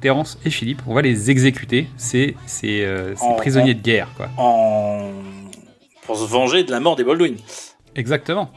[0.00, 0.82] Terence et Philippe.
[0.86, 1.88] On va les exécuter.
[2.14, 4.28] Euh, ces En- prisonniers en- de guerre quoi.
[4.38, 5.10] En...
[6.06, 7.36] Pour se venger de la mort des Baldwin.
[7.94, 8.50] Exactement.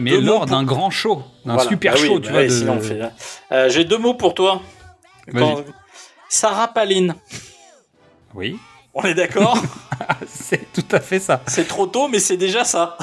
[0.00, 1.68] Mais lors pour- d'un grand show, d'un Voilà.
[1.70, 2.40] super Bah oui, show, bah tu vois.
[2.40, 3.00] oui, de- sinon on fait-
[3.52, 4.60] Euh, J'ai deux mots pour toi.
[5.34, 5.62] Quand-
[6.28, 7.14] Sarah Palin.
[8.34, 8.58] Oui.
[8.94, 9.56] On est d'accord?
[10.26, 11.40] C'est tout à fait ça.
[11.46, 12.96] C'est trop tôt, mais c'est déjà ça.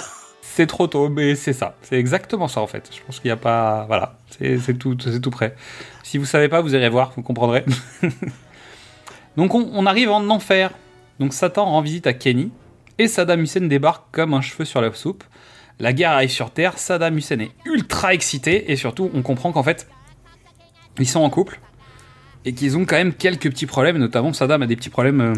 [0.57, 1.75] C'est trop tôt, mais c'est ça.
[1.83, 2.89] C'est exactement ça en fait.
[2.91, 3.85] Je pense qu'il n'y a pas.
[3.85, 4.17] Voilà.
[4.39, 5.55] C'est tout, tout prêt.
[6.01, 7.63] Si vous savez pas, vous irez voir, vous comprendrez.
[9.37, 10.71] Donc on, on arrive en enfer.
[11.19, 12.49] Donc Satan rend visite à Kenny
[12.97, 15.23] et Saddam Hussein débarque comme un cheveu sur la soupe.
[15.79, 19.61] La guerre arrive sur Terre, Saddam Hussein est ultra excité et surtout on comprend qu'en
[19.61, 19.87] fait
[20.97, 21.59] ils sont en couple
[22.45, 25.33] et qu'ils ont quand même quelques petits problèmes, notamment Saddam a des petits problèmes euh,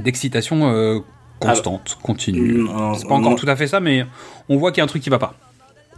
[0.00, 1.00] d'excitation euh,
[1.38, 2.58] constante, continue.
[2.64, 3.36] Non, C'est pas encore non.
[3.36, 4.06] tout à fait ça, mais
[4.48, 5.34] on voit qu'il y a un truc qui va pas.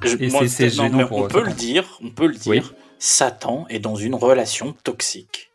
[0.03, 1.51] Je- Et moi, c'est- non, gênant pour on euh, peut Satan.
[1.51, 2.51] le dire, on peut le dire.
[2.51, 2.62] Oui.
[2.99, 5.51] Satan est dans une relation toxique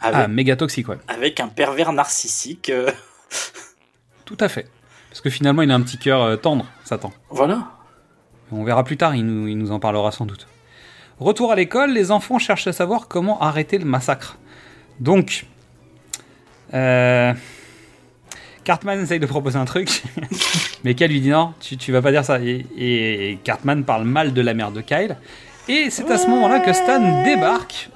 [0.00, 0.98] avec, Ah, méga toxique, ouais.
[1.08, 2.70] avec un pervers narcissique.
[2.70, 2.90] euh,
[4.24, 4.68] Tout à fait.
[5.10, 7.12] Parce que finalement, il a un petit cœur euh, tendre, Satan.
[7.30, 7.68] Voilà.
[8.52, 10.46] On verra plus tard, il nous, il nous en parlera sans doute.
[11.18, 14.36] Retour à l'école, les enfants cherchent à savoir comment arrêter le massacre.
[15.00, 15.46] Donc,
[16.74, 17.32] euh,
[18.68, 20.02] Cartman essaye de proposer un truc,
[20.84, 22.38] mais Kyle lui dit non, tu, tu vas pas dire ça.
[22.38, 25.16] Et, et Cartman parle mal de la mère de Kyle.
[25.68, 27.88] Et c'est à ce moment-là que Stan débarque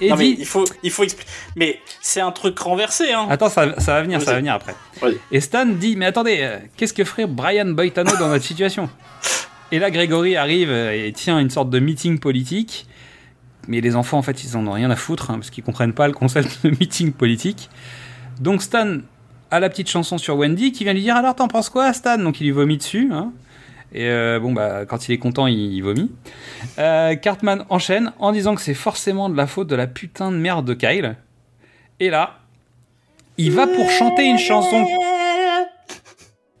[0.00, 1.30] et Non, mais dit il faut, il faut expliquer.
[1.54, 3.28] Mais c'est un truc renversé, hein.
[3.30, 4.74] Attends, ça, ça va venir, ça va venir après.
[5.30, 8.90] Et Stan dit, mais attendez, euh, qu'est-ce que ferait Brian Boitano dans notre situation?
[9.70, 12.88] Et là, Grégory arrive euh, et tient une sorte de meeting politique.
[13.68, 15.94] Mais les enfants, en fait, ils en ont rien à foutre, hein, parce qu'ils comprennent
[15.94, 17.70] pas le concept de meeting politique.
[18.40, 18.98] Donc Stan
[19.50, 22.18] a la petite chanson sur Wendy qui vient lui dire, alors t'en penses quoi, Stan?
[22.18, 23.08] Donc il lui vomit dessus.
[23.12, 23.32] hein.
[23.92, 26.10] Et euh, bon, bah, quand il est content, il, il vomit.
[26.78, 30.36] Euh, Cartman enchaîne en disant que c'est forcément de la faute de la putain de
[30.36, 31.16] merde de Kyle.
[32.00, 32.40] Et là,
[33.38, 34.84] il va pour chanter une chanson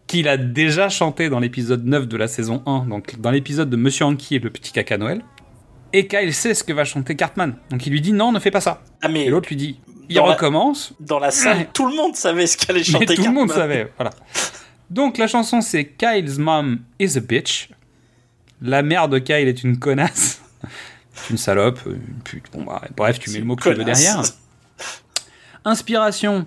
[0.06, 3.76] qu'il a déjà chantée dans l'épisode 9 de la saison 1, donc dans l'épisode de
[3.76, 5.22] Monsieur Hanky et le petit caca Noël.
[5.92, 7.56] Et Kyle sait ce que va chanter Cartman.
[7.70, 8.82] Donc il lui dit non, ne fais pas ça.
[9.02, 10.92] Ah, mais Et l'autre lui dit, il la- recommence.
[11.00, 13.92] Dans la salle, tout le monde savait ce qu'allait chanter Mais tout le monde savait,
[13.96, 14.10] voilà.
[14.90, 17.70] Donc la chanson c'est Kyle's mom is a bitch.
[18.62, 20.40] La mère de Kyle est une connasse.
[21.30, 22.44] une salope, une pute.
[22.52, 24.02] Bon bah, bref, tu mets le mot que tu veux connasse.
[24.02, 24.22] derrière.
[25.64, 26.46] Inspiration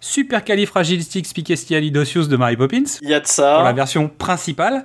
[0.00, 2.84] supercalifragilisticexpialidocious de Mary Poppins.
[3.02, 3.54] Il y a de ça.
[3.54, 4.84] Pour la version principale.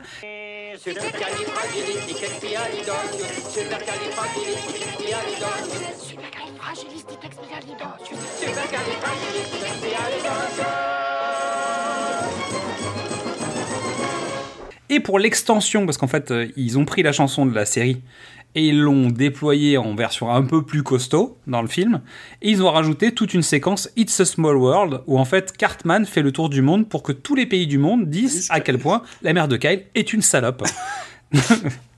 [14.93, 18.03] Et pour l'extension, parce qu'en fait, euh, ils ont pris la chanson de la série
[18.53, 22.01] et ils l'ont déployée en version un peu plus costaud dans le film.
[22.43, 26.05] Et ils ont rajouté toute une séquence It's a Small World où en fait Cartman
[26.05, 28.77] fait le tour du monde pour que tous les pays du monde disent à quel
[28.77, 30.61] point la mère de Kyle est une salope.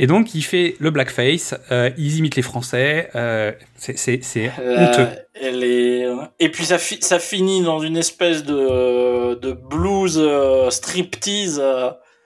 [0.00, 5.08] Et donc il fait le blackface, euh, ils imitent les Français, euh, c'est- Euh, honteux.
[5.34, 6.06] elle est...
[6.38, 11.60] Et puis ça, fi- ça finit dans une espèce de, de blues euh, striptease.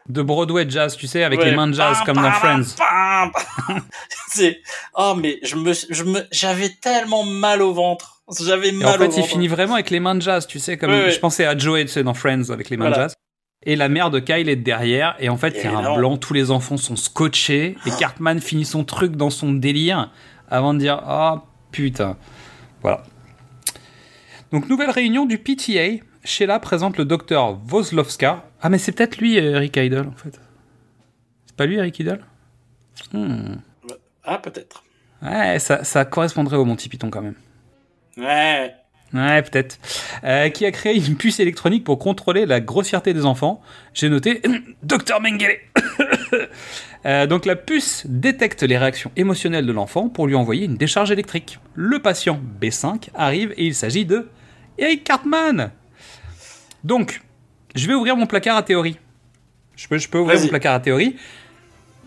[0.09, 2.77] De Broadway jazz, tu sais, avec ouais, les mains de jazz pam, comme dans Friends.
[4.29, 4.61] C'est...
[4.97, 8.23] Oh, mais je me, je me, j'avais tellement mal au ventre.
[8.45, 9.19] J'avais mal en au fait, ventre.
[9.19, 11.11] il finit vraiment avec les mains de jazz, tu sais, comme Ouais, ouais.
[11.11, 13.15] je pensais à Joey, tu sais, dans Friends avec les mains de jazz.
[13.65, 16.17] Et la mère de Kyle est derrière, et en fait, il y a un blanc,
[16.17, 20.11] tous les enfants sont scotchés, et Cartman finit son truc dans son délire
[20.49, 22.17] avant de dire Ah putain.
[22.83, 23.05] Voilà.
[24.51, 26.05] Donc, nouvelle réunion du PTA.
[26.25, 28.45] Sheila présente le docteur Voslovska.
[28.61, 30.39] Ah, mais c'est peut-être lui, euh, Eric Idle, en fait.
[31.47, 32.21] C'est pas lui, Eric Idle?
[33.13, 33.57] Hmm.
[34.25, 34.85] Ah, peut-être.
[35.23, 37.35] Ouais, ça, ça correspondrait au Monty Python quand même.
[38.17, 38.75] Ouais.
[39.15, 39.79] Ouais, peut-être.
[40.25, 43.61] Euh, qui a créé une puce électronique pour contrôler la grossièreté des enfants.
[43.93, 44.43] J'ai noté
[44.83, 45.59] Docteur Mengele.
[47.05, 51.11] Euh, donc la puce détecte les réactions émotionnelles de l'enfant pour lui envoyer une décharge
[51.11, 51.59] électrique.
[51.75, 54.29] Le patient B5 arrive et il s'agit de
[54.79, 55.73] Eric Cartman.
[56.85, 57.21] Donc,
[57.75, 59.01] je vais ouvrir mon placard à théorie.
[59.75, 61.17] Je peux, je peux ouvrir mon placard à théorie.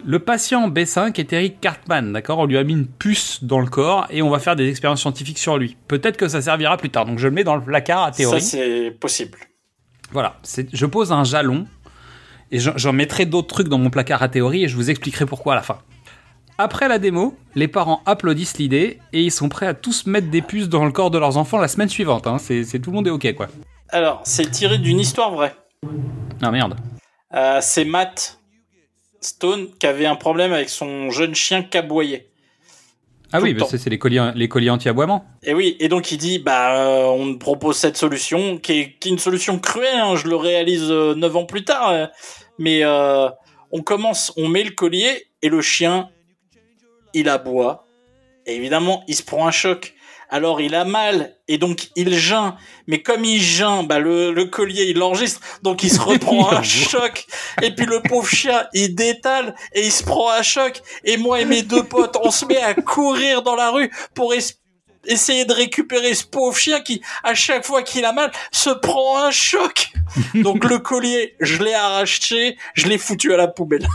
[0.07, 2.38] Le patient B5 est Eric Cartman, d'accord?
[2.40, 5.02] On lui a mis une puce dans le corps et on va faire des expériences
[5.02, 5.77] scientifiques sur lui.
[5.88, 8.40] Peut-être que ça servira plus tard, donc je le mets dans le placard à théorie.
[8.41, 9.40] Ça, c'est possible.
[10.11, 10.38] Voilà,
[10.72, 11.65] je pose un jalon
[12.52, 15.53] et j'en mettrai d'autres trucs dans mon placard à théorie et je vous expliquerai pourquoi
[15.53, 15.80] à la fin.
[16.60, 20.44] Après la démo, les parents applaudissent l'idée et ils sont prêts à tous mettre des
[20.44, 22.27] puces dans le corps de leurs enfants la semaine suivante.
[22.27, 22.38] hein.
[22.38, 23.48] C'est c'est- tout le monde est ok quoi.
[23.90, 25.56] Alors, c'est tiré d'une histoire vraie.
[26.44, 26.76] Ah merde.
[27.34, 28.40] Euh, c'est Matt
[29.26, 32.30] Stone qui avait un problème avec son jeune chien qui aboyait.
[33.31, 35.26] Ah oui, le c'est les colliers, les colliers anti-aboiement.
[35.43, 39.10] Et oui, et donc il dit, bah, euh, on propose cette solution, qui est, qui
[39.10, 42.06] est une solution cruelle, hein, je le réalise euh, neuf ans plus tard, euh,
[42.60, 43.27] mais euh,
[43.72, 46.10] on commence, on met le collier, et le chien,
[47.14, 47.88] il aboie,
[48.45, 49.95] et évidemment, il se prend un choc.
[50.30, 52.56] Alors il a mal, et donc il geint,
[52.88, 56.64] mais comme il geint, bah, le, le collier, il l'enregistre, donc il se reprend un
[56.64, 57.26] choc,
[57.61, 61.41] et puis le pauvre chien, il détale, et il se prend un choc, et moi
[61.41, 64.56] et mes deux potes, on se met à courir dans la rue pour es-
[65.07, 69.19] essayer de récupérer ce pauvre chien qui, à chaque fois qu'il a mal, se prend
[69.23, 69.91] un choc.
[70.34, 73.88] Donc le collier, je l'ai arraché, je l'ai foutu à la poubelle.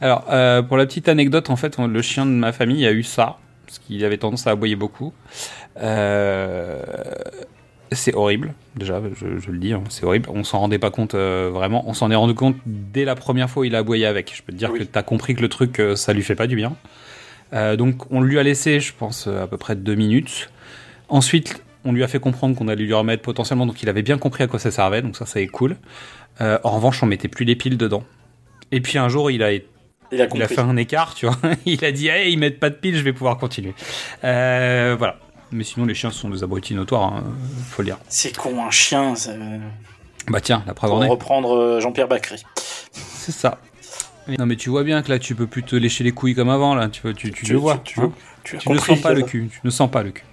[0.00, 2.92] Alors, euh, pour la petite anecdote, en fait, on- le chien de ma famille a
[2.92, 5.12] eu ça, parce qu'il avait tendance à aboyer beaucoup.
[5.78, 6.82] Euh,
[7.92, 10.28] c'est horrible, déjà, je, je le dis, hein, c'est horrible.
[10.32, 11.84] On s'en rendait pas compte euh, vraiment.
[11.86, 14.34] On s'en est rendu compte dès la première fois où il a aboyé avec.
[14.34, 16.34] Je peux te dire que tu as compris que le truc, euh, ça lui fait
[16.34, 16.76] pas du bien.
[17.78, 20.50] Donc, on lui a laissé, je pense, à peu près deux minutes.
[21.08, 24.18] Ensuite, on lui a fait comprendre qu'on allait lui remettre potentiellement, donc il avait bien
[24.18, 25.76] compris à quoi ça servait, donc ça, c'est cool.
[26.40, 28.02] En revanche, on mettait plus les piles dedans.
[28.72, 29.50] Et puis un jour, il a,
[30.14, 30.54] Il a il a compris.
[30.54, 31.36] fait un écart, tu vois.
[31.66, 33.74] il a dit, hey, ils mettent pas de piles, je vais pouvoir continuer.
[34.24, 35.16] Euh, voilà.
[35.52, 37.24] Mais sinon, les chiens sont des abrutis notoires, hein,
[37.70, 37.98] faut le dire.
[38.08, 39.14] C'est con, un chien.
[39.14, 39.32] ça-
[40.28, 41.08] Bah tiens, la preuve en Pour est.
[41.08, 42.42] reprendre euh, Jean-Pierre Bacry.
[42.92, 43.58] C'est ça.
[44.38, 46.48] Non mais tu vois bien que là tu peux plus te lécher les couilles comme
[46.48, 47.76] avant là, tu, tu, tu, Tu- le vois.
[47.84, 48.10] tu- hein.
[48.42, 50.24] tu ne sens pas le cul, tu ne sens pas le cul.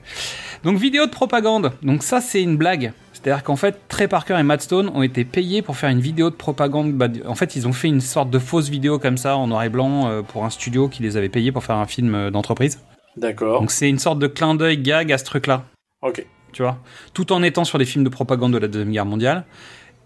[0.63, 1.73] Donc vidéo de propagande.
[1.81, 2.93] Donc ça c'est une blague.
[3.23, 6.29] C'est-à-dire qu'en fait Trey Parker et Matt Stone ont été payés pour faire une vidéo
[6.29, 6.93] de propagande.
[6.93, 9.63] Bah, En fait ils ont fait une sorte de fausse vidéo comme ça en noir
[9.63, 12.31] et blanc euh, pour un studio qui les avait payés pour faire un film euh,
[12.31, 12.79] d'entreprise.
[13.17, 13.59] D'accord.
[13.59, 15.65] Donc c'est une sorte de clin d'œil gag à ce truc-là.
[16.01, 16.25] Ok.
[16.51, 16.79] Tu vois?
[17.13, 19.45] Tout en étant sur des films de propagande de la Deuxième Guerre mondiale.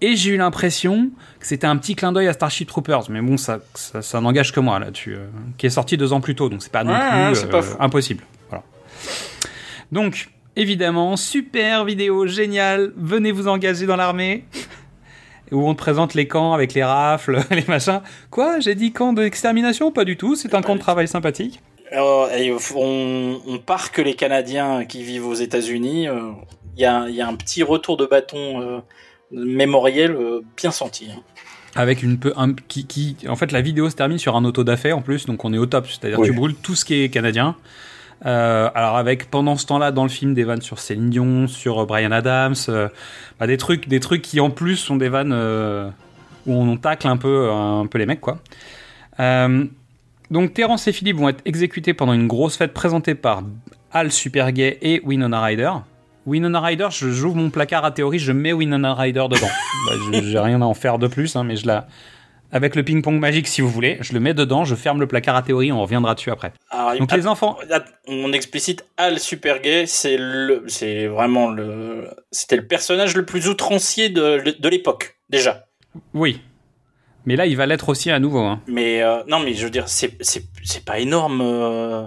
[0.02, 1.10] Et j'ai eu l'impression
[1.40, 3.10] que c'était un petit clin d'œil à Starship Troopers.
[3.10, 5.16] Mais bon, ça, ça, ça n'engage que moi là-dessus.
[5.16, 5.28] euh,
[5.58, 8.24] qui est sorti deux ans plus tôt, donc c'est pas non plus euh, pas impossible.
[8.50, 8.64] Voilà.
[9.92, 12.92] Donc, évidemment, super vidéo, génial.
[12.96, 14.46] Venez vous engager dans l'armée.
[15.52, 18.02] Où on te présente les camps avec les rafles, les machins.
[18.32, 19.92] Quoi J'ai dit camp d'extermination?
[19.92, 21.62] Pas du tout, c'est un camp de travail sympathique.
[21.96, 26.08] On, on part que les Canadiens qui vivent aux États-Unis.
[26.08, 26.32] euh,
[26.78, 28.80] Il y, a, il y a un petit retour de bâton euh,
[29.32, 31.10] mémoriel euh, bien senti.
[31.12, 31.22] hein.
[31.76, 34.64] avec une peu un, qui, qui en fait la vidéo se termine sur un auto
[34.64, 36.28] da fé en plus donc on est au top c'est-à-dire Oui.
[36.28, 37.56] tu brûles tout ce qui est canadien
[38.26, 41.80] Euh, alors avec pendant ce temps-là dans le film des vannes sur Céline Dion sur
[41.82, 42.88] euh, Brian Adams euh,
[43.40, 45.90] bah, des trucs des trucs qui en plus sont des vannes euh,
[46.48, 48.38] où on tacle un peu un peu les mecs quoi
[50.32, 53.44] donc Terence et Philippe vont être exécutés pendant une grosse fête présentée par
[53.92, 55.72] Al Supergay et Winona Ryder
[56.26, 59.48] Winona Ryder, je- j'ouvre mon placard à théorie, je mets Winona Ryder dedans.
[59.88, 61.86] Bah, J'ai rien à en faire de plus, hein, mais je la.
[62.52, 65.36] Avec le ping-pong magique, si vous voulez, je le mets dedans, je ferme le placard
[65.36, 66.54] à théorie, on reviendra dessus après.
[66.70, 67.58] Alors, Donc les enfants.
[68.08, 74.10] On explicite Al Supergay, c'est le, c'est vraiment le, c'était le personnage le plus outrancier
[74.10, 75.66] de, de l'époque déjà.
[76.14, 76.40] Oui.
[77.26, 78.40] Mais là, il va l'être aussi à nouveau.
[78.44, 78.62] hein.
[78.68, 81.42] Mais euh, non, mais je veux dire, c'est c'est c'est pas énorme.
[81.42, 82.06] euh,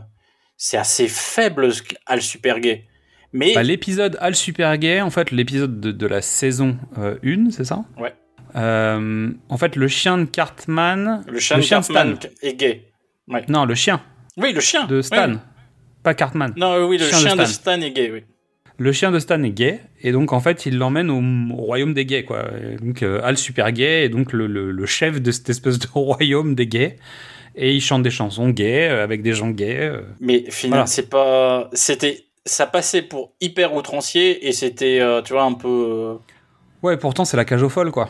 [0.57, 1.71] c'est assez faible
[2.07, 2.85] Al Supergay.
[3.33, 7.65] Mais Bah, l'épisode Al Super Gay, en fait, l'épisode de, de la saison 1, c'est
[7.65, 7.85] ça?
[7.99, 8.15] Ouais.
[8.57, 11.25] Euh, en fait, le chien de Cartman.
[11.29, 12.15] le chien de Stan.
[12.43, 12.85] Est gay.
[13.29, 13.45] Ouais.
[13.49, 14.01] Non, le chien.
[14.37, 14.87] Oui, le chien.
[14.87, 15.31] De Stan.
[15.33, 15.39] Oui.
[16.03, 16.53] Pas Cartman.
[16.57, 17.81] Non, oui, le Chien chien, de de, Stan.
[17.81, 18.25] Est gay, oui.
[18.79, 21.21] Le chien de Stan est gay, et donc en fait, il l'emmène au,
[21.55, 22.45] au royaume des gays, quoi.
[22.73, 25.81] Et donc euh, Al Super Gay est donc le, le- le chef de cette espèce
[25.81, 26.97] de royaume des gays,
[27.57, 29.93] et il chante des chansons gays euh, avec des gens gays.
[30.21, 30.87] Mais finalement, Voilà.
[30.87, 31.69] c'est pas.
[31.73, 32.25] C'était.
[32.47, 36.17] Ça passait pour hyper outrancier et c'était, tu vois, un peu.
[36.83, 38.09] Ouais, pourtant c'est la cage aux folles, quoi.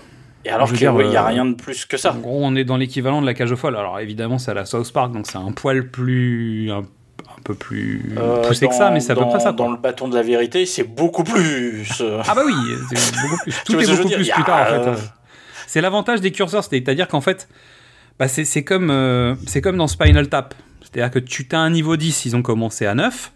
[0.48, 2.12] Et alors qu'il n'y a euh, rien de plus que ça.
[2.14, 3.76] En gros, on est dans l'équivalent de la cage aux folles.
[3.76, 7.54] Alors évidemment, c'est à la South Park, donc c'est un poil plus, un, un peu
[7.54, 9.44] plus Euh, poussé que dans- ça, mais c'est à peu près ça.
[9.50, 9.52] quoi.
[9.52, 11.86] Dans le bâton de la vérité, c'est beaucoup plus.
[12.00, 12.54] euh, Ah bah oui,
[12.94, 13.54] c'est beaucoup plus.
[13.64, 14.88] Tout est que beaucoup plus plus tard en fait.
[14.90, 14.96] euh.
[15.66, 17.46] C'est l'avantage des curseurs, c'est-à-dire qu'en fait,
[18.18, 20.54] bah, c'est comme, euh, comme dans Spinal Tap.
[20.80, 23.32] C'est-à-dire que tu as un niveau 10, ils ont commencé à 9.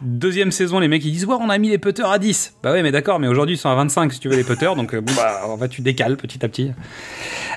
[0.00, 2.56] Deuxième saison, les mecs ils disent Ouais, on a mis les putters à 10.
[2.62, 4.74] Bah ouais, mais d'accord, mais aujourd'hui ils sont à 25 si tu veux les putters,
[4.74, 6.72] donc euh, bon, bah, en fait, tu décales petit à petit.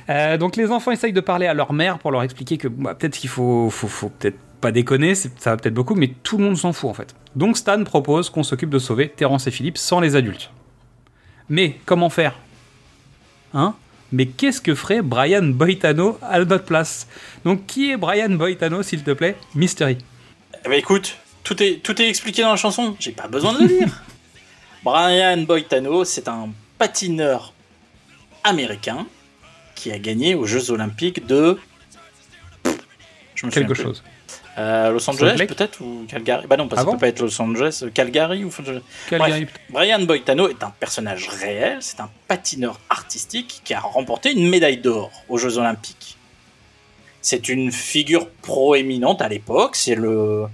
[0.09, 2.95] Euh, donc les enfants essayent de parler à leur mère pour leur expliquer que bah,
[2.95, 6.43] peut-être qu'il faut, faut, faut peut-être pas déconner, ça va peut-être beaucoup, mais tout le
[6.43, 7.15] monde s'en fout en fait.
[7.35, 10.51] Donc Stan propose qu'on s'occupe de sauver Terence et Philippe sans les adultes.
[11.49, 12.35] Mais comment faire?
[13.53, 13.75] Hein?
[14.11, 17.07] Mais qu'est-ce que ferait Brian Boitano à notre place?
[17.43, 19.35] Donc qui est Brian Boitano, s'il te plaît?
[19.53, 19.97] Mystery.
[20.65, 21.17] Eh ben écoute,
[21.47, 24.03] tout est, tout est expliqué dans la chanson, j'ai pas besoin de le dire.
[24.83, 27.53] Brian Boitano, c'est un patineur
[28.43, 29.07] américain
[29.73, 31.57] qui a gagné aux Jeux Olympiques de.
[33.35, 34.03] Je me souviens Quelque chose.
[34.57, 37.07] Euh, Los Angeles peut-être ou Calgary Bah non, parce Ah que ça bon peut pas
[37.07, 38.49] être Los Angeles, euh, Calgary ou
[39.07, 44.33] Calgary, Bref, Brian Boitano est un personnage réel, c'est un patineur artistique qui a remporté
[44.33, 46.17] une médaille d'or aux Jeux Olympiques.
[47.21, 50.47] C'est une figure proéminente à l'époque, c'est le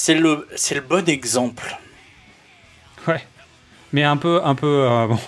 [0.00, 1.76] c'est le c'est le bon exemple.
[3.06, 3.20] Ouais.
[3.92, 5.18] Mais un peu, un peu, euh, bon.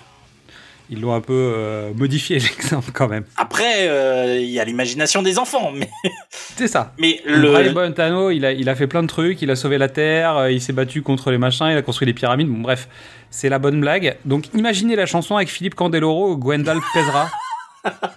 [0.88, 3.24] Ils l'ont un peu euh, modifié l'exemple quand même.
[3.36, 5.90] Après euh, il y a l'imagination des enfants mais
[6.30, 6.94] C'est ça.
[6.98, 7.50] mais Le...
[7.50, 9.90] Brian le Boitano, il a, il a fait plein de trucs, il a sauvé la
[9.90, 12.88] Terre, il s'est battu contre les machins, il a construit des pyramides, bon bref,
[13.30, 14.16] c'est la bonne blague.
[14.24, 17.30] Donc imaginez la chanson avec Philippe Candeloro Gwendal Pesra.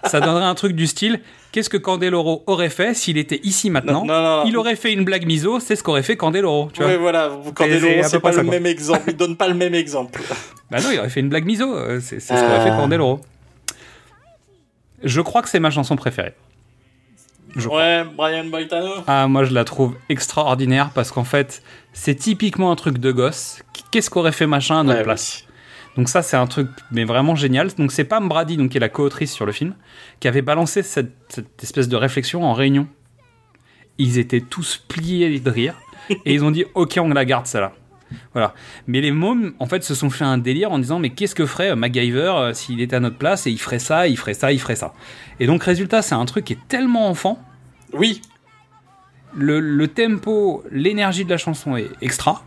[0.04, 1.20] Ça donnerait un truc du style
[1.52, 4.44] qu'est-ce que Candeloro aurait fait s'il était ici maintenant Non, non, non.
[4.46, 6.70] Il aurait fait une blague miso, c'est ce qu'aurait fait Candeloro.
[6.72, 8.54] Tu vois Ouais, voilà, Candeloro, c'est pas ça, le quoi.
[8.58, 10.20] même exemple, il donne pas le même exemple.
[10.70, 12.64] Bah non, il aurait fait une blague miso, euh, c'est ce qu'aurait Euh.
[12.64, 13.20] fait Candeloro.
[15.02, 16.34] Je crois que c'est ma chanson préférée.
[17.54, 18.92] Je Ouais, Brian Boitano.
[19.06, 21.62] Ah, moi je la trouve extraordinaire parce qu'en fait,
[21.92, 23.62] c'est typiquement un truc de gosse.
[23.90, 25.44] Qu'est-ce qu'aurait fait machin à notre Ouais, place?
[25.96, 27.72] Donc ça, c'est un truc mais vraiment génial.
[27.74, 29.74] Donc c'est Pam Brady, donc qui est la co-autrice sur le film,
[30.20, 32.86] qui avait balancé cette, cette espèce de réflexion en réunion.
[33.98, 35.74] Ils étaient tous pliés de rire
[36.24, 37.72] et ils ont dit OK, on la garde celle-là.
[38.34, 38.54] Voilà.
[38.86, 41.46] Mais les mômes, en fait, se sont fait un délire en disant mais qu'est-ce que
[41.46, 44.34] ferait euh, MacGyver euh, s'il était à notre place et il ferait ça, il ferait
[44.34, 44.92] ça, il ferait ça.
[45.40, 47.40] Et donc résultat, c'est un truc qui est tellement enfant.
[47.92, 48.20] Oui.
[49.34, 52.44] Le, le tempo, l'énergie de la chanson est extra.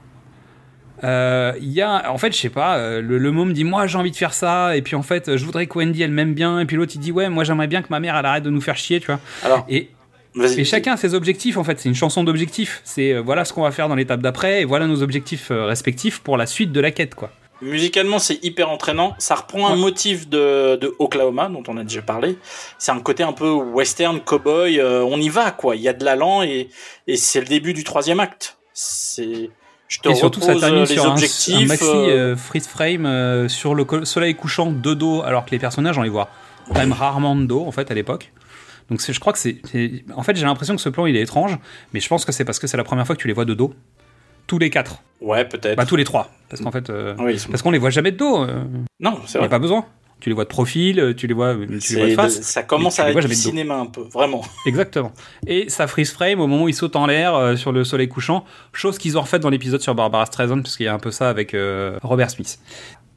[1.03, 3.87] Euh, Il y a, en fait, je sais pas, euh, le, le môme dit moi
[3.87, 6.33] j'ai envie de faire ça, et puis en fait je voudrais que Wendy elle m'aime
[6.33, 8.43] bien, et puis l'autre il dit ouais moi j'aimerais bien que ma mère elle arrête
[8.43, 9.19] de nous faire chier, tu vois.
[9.43, 9.89] Alors, et,
[10.57, 12.81] et chacun a ses objectifs en fait, c'est une chanson d'objectifs.
[12.83, 15.65] C'est euh, voilà ce qu'on va faire dans l'étape d'après, et voilà nos objectifs euh,
[15.65, 17.31] respectifs pour la suite de la quête quoi.
[17.61, 19.15] Musicalement, c'est hyper entraînant.
[19.17, 22.37] Ça reprend un motif de, de Oklahoma, dont on a déjà parlé.
[22.77, 24.79] C'est un côté un peu western, cowboy.
[24.79, 25.75] euh, on y va, quoi.
[25.75, 26.69] Il y a de l'allant et,
[27.05, 28.57] et c'est le début du troisième acte.
[28.73, 29.49] C'est.
[29.89, 33.49] Je te et surtout ça termine euh, sur un, maxi euh, euh, freeze frame euh,
[33.49, 36.29] sur le soleil couchant de dos, alors que les personnages on les voit
[36.67, 38.31] quand même rarement de dos en fait à l'époque.
[38.91, 39.57] Donc c'est- je crois que c'est,
[40.15, 41.57] en fait j'ai l'impression que ce plan il est étrange,
[41.93, 43.45] mais je pense que c'est parce que c'est la première fois que tu les vois
[43.45, 43.73] de dos,
[44.45, 45.01] tous les quatre.
[45.21, 45.75] Ouais, peut-être.
[45.75, 47.89] Bah tous les trois, parce qu'en fait, euh, Oui, ils sont- parce qu'on les voit
[47.89, 48.43] jamais de dos.
[48.43, 48.63] euh.
[48.99, 49.45] Non, c'est Il n'y vrai.
[49.47, 49.85] a pas besoin.
[50.19, 52.41] Tu les vois de profil, euh, tu les vois, tu les vois de de- face.
[52.41, 54.43] ça commence à être du cinéma un peu, vraiment.
[54.65, 55.13] Exactement.
[55.47, 58.09] Et ça freeze frame au moment où il saute en l'air euh, sur le soleil
[58.09, 58.43] couchant,
[58.73, 61.11] chose qu'ils ont refait dans l'épisode sur Barbara Streisand, parce qu'il y a un peu
[61.11, 62.59] ça avec euh, Robert Smith.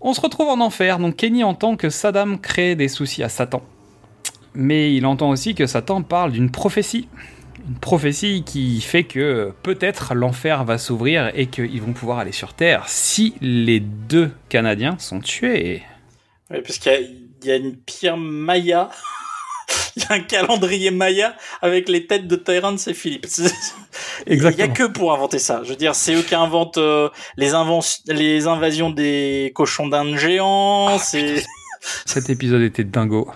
[0.00, 3.62] On se retrouve en enfer, donc Kenny entend que Saddam crée des soucis à Satan.
[4.54, 7.08] Mais il entend aussi que Satan parle d'une prophétie.
[7.68, 12.52] Une prophétie qui fait que peut-être l'enfer va s'ouvrir et qu'ils vont pouvoir aller sur
[12.54, 15.82] Terre si les deux Canadiens sont tués.
[16.52, 18.90] Ouais, parce qu'il y a, il y a une pierre Maya.
[19.96, 23.26] il y a un calendrier Maya avec les têtes de Tyrants et Philippe.
[23.38, 23.52] Il y a
[24.26, 24.74] Exactement.
[24.74, 25.62] que pour inventer ça.
[25.64, 30.98] Je veux dire, c'est eux qui inventent euh, les, invasions des cochons d'Inde géants.
[30.98, 31.42] c'est
[32.06, 33.28] Cet épisode était dingo.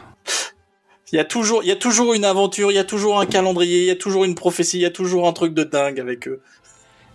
[1.10, 3.26] il y a toujours il y a toujours une aventure, il y a toujours un
[3.26, 5.98] calendrier, il y a toujours une prophétie, il y a toujours un truc de dingue
[5.98, 6.42] avec eux.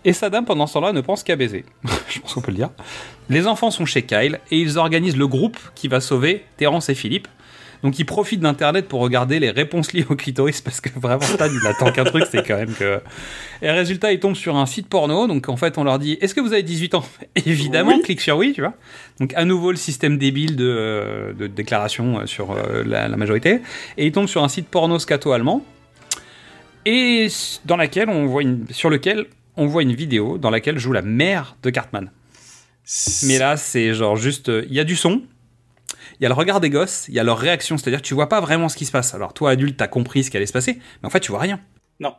[0.03, 1.63] Et Saddam, pendant ce temps-là, ne pense qu'à baiser.
[2.09, 2.69] Je pense qu'on peut le dire.
[3.29, 6.95] Les enfants sont chez Kyle et ils organisent le groupe qui va sauver Terence et
[6.95, 7.27] Philippe.
[7.83, 11.47] Donc ils profitent d'Internet pour regarder les réponses liées au clitoris parce que vraiment Stan
[11.47, 12.99] il attend qu'un truc, c'est quand même que...
[13.63, 15.25] Et résultat, ils tombent sur un site porno.
[15.27, 17.03] Donc en fait, on leur dit, est-ce que vous avez 18 ans?
[17.45, 18.01] Évidemment, Oui.
[18.03, 18.73] clique sur oui, tu vois.
[19.19, 23.17] Donc à nouveau le système débile de, euh, de déclaration euh, sur euh, la, la
[23.17, 23.61] majorité.
[23.97, 25.63] Et ils tombent sur un site porno scato-allemand
[26.85, 27.27] et
[27.65, 29.25] dans laquelle on voit une, sur lequel
[29.57, 32.11] on voit une vidéo dans laquelle joue la mère de Cartman.
[33.23, 35.21] Mais là, c'est genre juste, euh, il y a du son,
[36.19, 38.27] il y a le regard des gosses, il y a leur réaction, c'est-à-dire tu vois
[38.29, 39.13] pas vraiment ce qui se passe.
[39.13, 41.39] Alors toi, adulte, t'as compris ce qui allait se passer, mais en fait, tu vois
[41.41, 41.59] rien.
[41.99, 42.15] Non.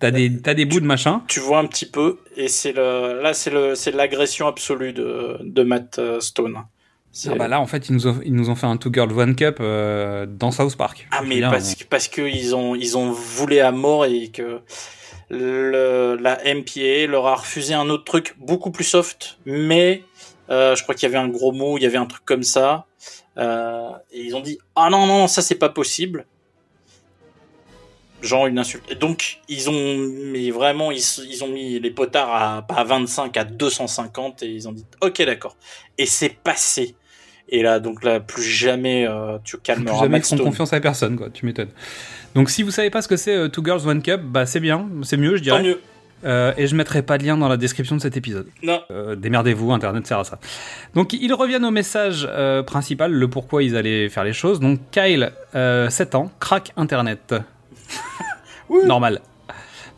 [0.00, 1.22] T'as des, t'as des bouts de machin.
[1.28, 5.38] Tu vois un petit peu, et c'est le, là, c'est le, c'est l'agression absolue de,
[5.42, 6.56] de Matt euh, Stone.
[7.28, 9.12] Ah bah là, en fait, ils nous ont, ils nous ont fait un Two Girls
[9.12, 11.06] One Cup euh, dans South Park.
[11.10, 14.30] Ah mais dire, parce, que- parce que ils ont ils ont voulu à mort et
[14.30, 14.60] que
[15.32, 20.04] le, la MPA leur a refusé un autre truc beaucoup plus soft, mais
[20.50, 22.42] euh, je crois qu'il y avait un gros mot, il y avait un truc comme
[22.42, 22.86] ça,
[23.38, 26.26] euh, et ils ont dit ah non non ça c'est pas possible,
[28.20, 28.84] genre une insulte.
[28.90, 29.96] Et donc ils ont
[30.32, 34.48] mais vraiment ils, ils ont mis les potards à pas à 25 à 250 et
[34.48, 35.56] ils ont dit ok d'accord
[35.96, 36.94] et c'est passé.
[37.48, 40.72] Et là, donc là, plus jamais euh, tu plus calmeras jamais Matt ils font confiance
[40.72, 41.28] à personne, quoi.
[41.28, 41.68] Tu m'étonnes.
[42.34, 44.60] Donc, si vous savez pas ce que c'est euh, Two Girls One Cup, bah c'est
[44.60, 45.58] bien, c'est mieux, je dirais.
[45.58, 45.80] Tant mieux.
[46.24, 48.46] Euh, et je mettrai pas de lien dans la description de cet épisode.
[48.62, 48.80] Non.
[48.90, 50.38] Euh, démerdez-vous, Internet sert à ça.
[50.94, 54.60] Donc ils reviennent au message euh, principal, le pourquoi ils allaient faire les choses.
[54.60, 57.34] Donc Kyle, euh, 7 ans, craque Internet.
[58.86, 59.20] Normal.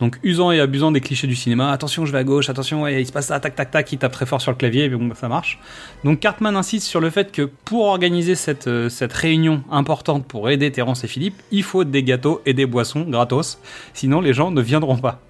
[0.04, 3.06] Donc usant et abusant des clichés du cinéma, attention je vais à gauche, attention il
[3.06, 5.06] se passe ça, tac tac tac, il tape très fort sur le clavier, mais bon
[5.06, 5.58] bah, ça marche.
[6.04, 10.50] Donc Cartman insiste sur le fait que pour organiser cette, euh, cette réunion importante pour
[10.50, 13.58] aider Terence et Philippe, il faut des gâteaux et des boissons gratos,
[13.94, 15.22] sinon les gens ne viendront pas.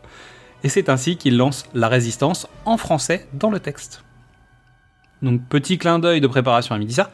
[0.65, 4.03] Et c'est ainsi qu'il lance la résistance en français dans le texte.
[5.23, 7.13] Donc petit clin d'œil de préparation à midi ça.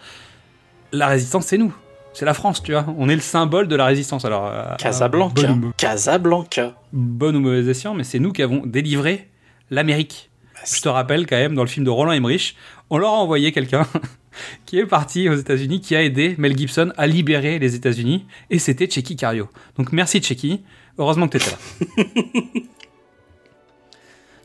[0.92, 1.74] La résistance c'est nous,
[2.12, 2.86] c'est la France, tu vois.
[2.98, 4.24] On est le symbole de la résistance.
[4.24, 5.46] Alors euh, Casablanca.
[5.46, 6.74] bonne ou- Casablanca.
[6.92, 9.28] Bonne ou mauvaise escient, mais c'est nous qui avons délivré
[9.70, 10.30] l'Amérique.
[10.70, 12.54] Je te rappelle quand même dans le film de Roland Emmerich,
[12.90, 13.86] on leur a envoyé quelqu'un
[14.66, 18.58] qui est parti aux États-Unis, qui a aidé Mel Gibson à libérer les États-Unis, et
[18.58, 19.48] c'était Checky Cario.
[19.78, 20.62] Donc merci Checky,
[20.98, 22.04] heureusement que tu étais là.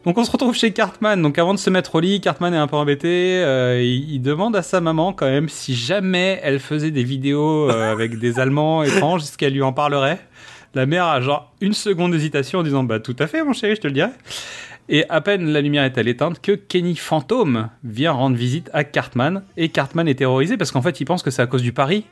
[0.06, 1.19] Donc on se retrouve chez Cartman.
[1.22, 3.41] Donc avant de se mettre au lit, Cartman est un peu embêté.
[3.44, 7.72] euh, il, il demande à sa maman quand même si jamais elle faisait des vidéos
[7.72, 10.19] euh, avec des Allemands étranges, est-ce qu'elle lui en parlerait?
[10.76, 13.76] La mère a genre une seconde d'hésitation en disant bah tout à fait mon chéri,
[13.76, 14.10] je te le dirai.
[14.90, 19.41] Et à peine la lumière est-elle éteinte que Kenny Fantôme vient rendre visite à Cartman.
[19.57, 22.06] Et Cartman est terrorisé parce qu'en fait il pense que c'est à cause du pari.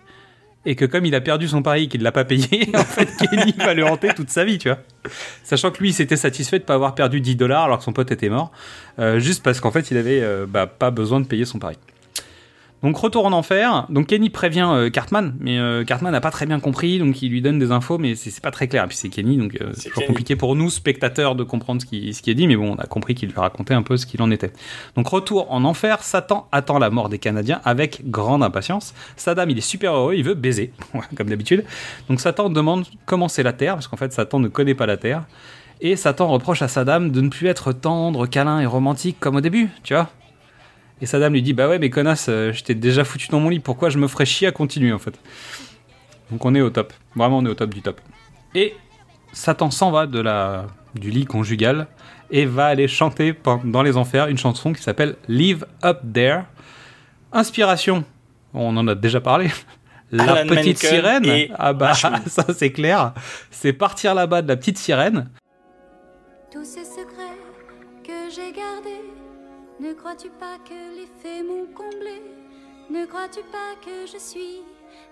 [0.66, 3.54] Et que comme il a perdu son pari qu'il l'a pas payé, en fait Kenny
[3.58, 4.80] va le hanter toute sa vie, tu vois.
[5.44, 7.94] Sachant que lui il s'était satisfait de pas avoir perdu 10 dollars alors que son
[7.94, 8.52] pote était mort.
[9.00, 11.78] euh, juste parce qu'en fait il avait euh, bah, pas besoin de payer son pari.
[12.84, 13.86] Donc retour en enfer.
[13.90, 17.30] Donc Kenny prévient euh, Cartman, mais euh, Cartman n'a pas très bien compris, donc il
[17.30, 18.84] lui donne des infos, mais c'est pas très clair.
[18.84, 20.08] Et puis c'est Kenny, donc euh, c'est toujours Kenny.
[20.08, 22.76] compliqué pour nous spectateurs de comprendre ce qui, ce qui est dit, mais bon, on
[22.76, 24.52] a compris qu'il lui racontait un peu ce qu'il en était.
[24.96, 28.94] Donc retour en enfer, Satan attend la mort des Canadiens avec grande impatience.
[29.16, 30.74] Saddam, il est super heureux, il veut baiser,
[31.16, 31.64] comme d'habitude.
[32.10, 34.98] Donc Satan demande comment c'est la Terre, parce qu'en fait Satan ne connaît pas la
[34.98, 35.24] Terre.
[35.80, 39.42] Et Satan reproche à Saddam de ne plus être tendre, câlin et romantique comme au
[39.42, 40.10] début, tu vois.
[41.02, 43.50] Et Saddam lui dit Bah ouais, mais connasse, euh, je t'ai déjà foutu dans mon
[43.50, 45.20] lit, pourquoi je me ferais chier à continuer en fait?
[46.32, 48.00] Donc on est au top, vraiment on est au top du top.
[48.56, 48.74] Et
[49.34, 51.88] Satan s'en va de la, du lit conjugal
[52.32, 56.44] et va aller chanter dans les enfers une chanson qui s'appelle Live Up There.
[57.32, 58.04] Inspiration,
[58.54, 59.50] on en a déjà parlé.
[60.12, 62.22] La Alan petite Menken sirène, ah bah Ashman.
[62.28, 63.14] ça c'est clair,
[63.50, 65.28] c'est partir là-bas de la petite sirène.
[66.52, 67.34] Tous ces secrets
[68.04, 68.93] que j'ai gardés,
[69.80, 72.22] ne crois-tu pas que les faits m'ont comblé?
[72.90, 74.62] Ne crois-tu pas que je suis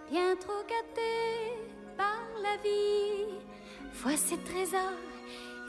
[0.09, 1.57] bien trop gâtée
[1.97, 3.39] par la vie?
[3.93, 4.99] Vois ces trésors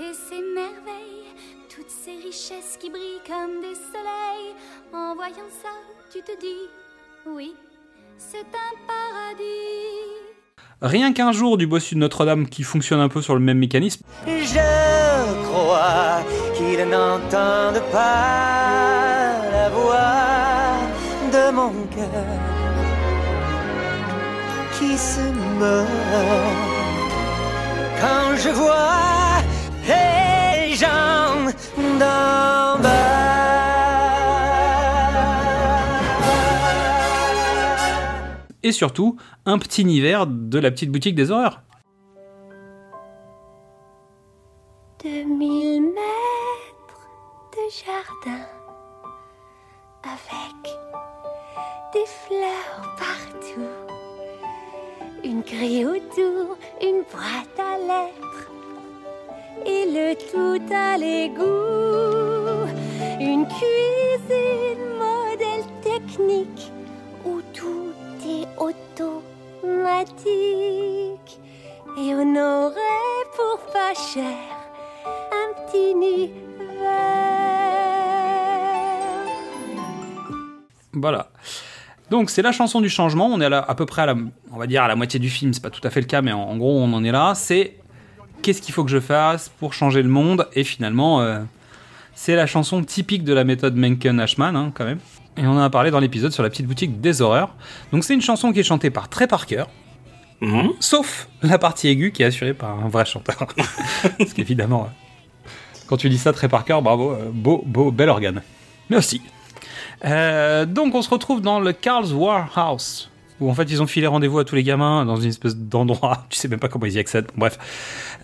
[0.01, 1.35] et ces merveilles,
[1.69, 4.55] toutes ces richesses qui brillent comme des soleils.
[4.93, 5.71] En voyant ça,
[6.13, 6.69] tu te dis,
[7.27, 7.55] oui,
[8.17, 10.32] c'est un paradis.
[10.83, 14.03] Rien qu'un jour du bossu de Notre-Dame qui fonctionne un peu sur le même mécanisme.
[14.27, 16.25] Je crois
[16.57, 20.75] qu'ils n'entendent pas la voix
[21.33, 22.27] de mon cœur
[24.77, 25.21] qui se
[25.61, 25.87] meurt
[28.01, 29.39] quand je vois
[29.87, 31.47] les gens
[32.01, 33.02] d'en bas.
[38.63, 41.63] Et surtout, un petit hiver de la petite boutique des horreurs.
[45.03, 45.97] 2000 mètres
[47.53, 48.47] de jardin
[50.05, 50.73] avec
[51.93, 53.61] des fleurs partout,
[55.25, 58.51] une grille autour, une boîte à lettres
[59.67, 62.69] et le tout à l'égout,
[63.21, 66.73] une cuisine modèle technique
[67.25, 67.93] où tout
[68.41, 68.91] est automatique
[71.99, 74.37] et on aurait pour pas cher
[75.33, 76.33] un petit univers.
[80.95, 81.31] Voilà.
[82.11, 83.27] Donc c'est la chanson du changement.
[83.27, 84.15] On est à, la- à peu près à la,
[84.53, 85.53] on va dire à la moitié du film.
[85.55, 87.35] C'est pas tout à fait le cas, mais en, en gros on en est là.
[87.35, 87.77] C'est
[88.43, 90.49] qu'est-ce qu'il faut que je fasse pour changer le monde?
[90.55, 91.41] Et finalement, euh,
[92.15, 94.99] c'est la chanson typique de la méthode Mencken-Ashman, hein, quand même.
[95.37, 97.55] Et on en a parlé dans l'épisode sur la petite boutique des horreurs.
[97.93, 99.65] Donc c'est une chanson qui est chantée par Trey Parker,
[100.81, 103.47] sauf la partie aiguë qui est assurée par un vrai chanteur.
[104.19, 105.49] Parce qu'évidemment, euh,
[105.87, 108.43] quand tu dis ça, Trey Parker, bravo, euh, beau, beau, bel organe.
[108.91, 109.23] Merci.
[110.05, 113.11] Euh, donc on se retrouve dans le Carl's Warehouse,
[113.43, 116.27] où en fait ils ont filé rendez-vous à tous les gamins dans une espèce d'endroit,
[116.31, 117.59] tu sais même pas comment ils y accèdent, bref.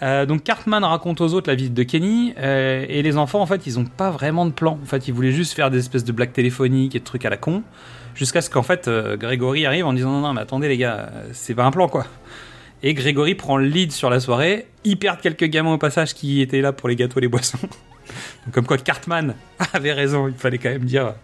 [0.03, 3.47] Euh, donc Cartman raconte aux autres la visite de Kenny, euh, et les enfants en
[3.47, 6.05] fait ils ont pas vraiment de plan, en fait ils voulaient juste faire des espèces
[6.05, 7.63] de blagues téléphoniques et de trucs à la con,
[8.15, 11.11] jusqu'à ce qu'en fait euh, Grégory arrive en disant non non mais attendez les gars,
[11.33, 12.07] c'est pas un plan quoi.
[12.83, 16.41] Et Grégory prend le lead sur la soirée, il perd quelques gamins au passage qui
[16.41, 17.59] étaient là pour les gâteaux et les boissons.
[18.45, 19.35] Donc, comme quoi Cartman
[19.73, 21.15] avait raison, il fallait quand même dire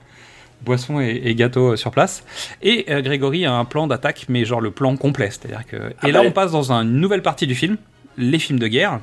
[0.62, 2.24] boissons et, et gâteaux euh, sur place.
[2.62, 5.30] Et euh, Grégory a un plan d'attaque, mais genre le plan complet.
[5.30, 5.76] C'est-à-dire que.
[6.00, 6.28] Ah et là, bah.
[6.28, 7.76] on passe dans une nouvelle partie du film
[8.16, 9.00] les films de guerre,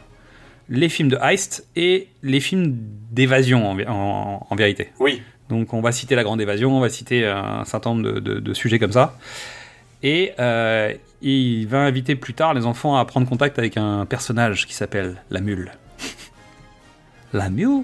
[0.70, 2.78] les films de heist et les films
[3.12, 4.90] d'évasion en, vé- en- en vérité.
[5.00, 5.22] Oui.
[5.50, 8.40] Donc on va citer la grande évasion, on va citer un certain nombre de, de-
[8.40, 9.18] de sujets comme ça.
[10.02, 14.66] Et euh, il va inviter plus tard les enfants à prendre contact avec un personnage
[14.66, 15.72] qui s'appelle la mule.
[17.34, 17.84] la mule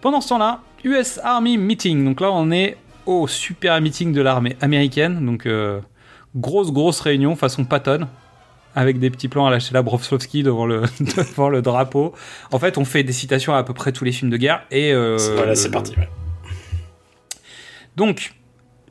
[0.00, 2.04] pendant ce temps-là, US Army Meeting.
[2.04, 5.24] Donc là, on est au super meeting de l'armée américaine.
[5.26, 5.80] Donc, euh,
[6.36, 8.06] grosse, grosse réunion façon Patton.
[8.74, 12.12] Avec des petits plans à lâcher la Brofslovski devant le, devant le drapeau.
[12.52, 14.64] En fait, on fait des citations à, à peu près tous les films de guerre.
[14.70, 15.94] Et, euh, Voilà, c'est parti.
[15.96, 16.08] ouais.
[17.96, 18.34] donc,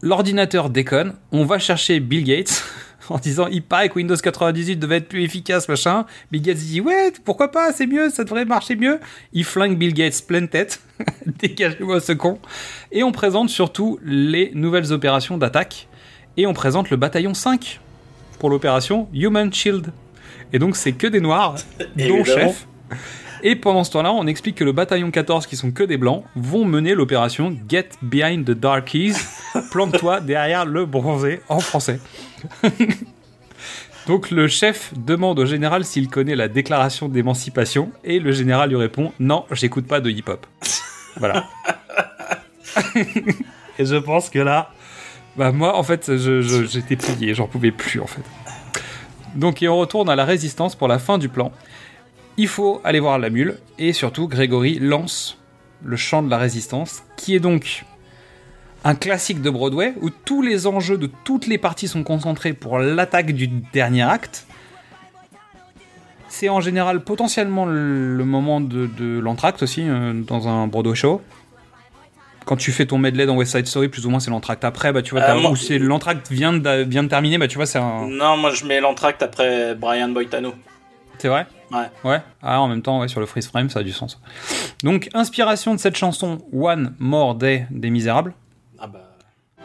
[0.02, 1.14] l'ordinateur déconne.
[1.32, 2.64] On va chercher Bill Gates
[3.10, 6.06] en disant il paraît que Windows 98 devait être plus efficace, machin.
[6.32, 9.00] Bill Gates dit ouais, pourquoi pas, c'est mieux, ça devrait marcher mieux.
[9.34, 10.82] Il flingue Bill Gates pleine tête.
[11.26, 12.40] Dégagez-moi ce con.
[12.92, 15.88] Et on présente surtout les nouvelles opérations d'attaque.
[16.38, 17.80] Et on présente le bataillon 5
[18.40, 19.92] pour l'opération Human Shield.
[20.54, 21.56] Et donc, c'est que des noirs,
[21.96, 22.68] dont chef.
[23.48, 26.24] Et pendant ce temps-là, on explique que le bataillon 14, qui sont que des blancs,
[26.36, 29.14] vont mener l'opération Get Behind the Darkies,
[29.72, 32.00] plante-toi derrière le bronzé en français.
[34.08, 38.76] Donc le chef demande au général s'il connaît la déclaration d'émancipation et le général lui
[38.78, 40.46] répond non, j'écoute pas de hip-hop.
[41.18, 41.46] Voilà.
[43.80, 44.72] et je pense que là,
[45.38, 48.22] bah moi en fait, je- je- j'étais plié, j'en pouvais plus en fait.
[49.36, 51.54] Donc et on retourne à la résistance pour la fin du plan.
[52.38, 55.38] Il faut aller voir la mule et surtout Grégory lance
[55.84, 57.86] le chant de la résistance qui est donc
[58.84, 62.78] un classique de Broadway où tous les enjeux de toutes les parties sont concentrés pour
[62.80, 64.46] l'attaque du dernier acte.
[66.28, 71.22] C'est en général potentiellement le moment de, de l'entracte aussi euh, dans un Broadway show.
[72.46, 74.92] Quand tu fais ton medley dans West Side Story, plus ou moins c'est l'entracte après,
[74.92, 77.66] bah tu vois, Euh, moi- c'est l'entracte vient de, vient de terminer, bah tu vois,
[77.66, 78.08] c'est un.
[78.08, 80.54] Non, moi je mets l'entracte après Brian Boitano.
[81.20, 81.90] C'est vrai Ouais.
[82.04, 82.22] Ouais.
[82.44, 84.20] Ah, en même temps, ouais, sur le freeze frame, ça a du sens.
[84.84, 88.34] Donc, inspiration de cette chanson One More Day des Misérables.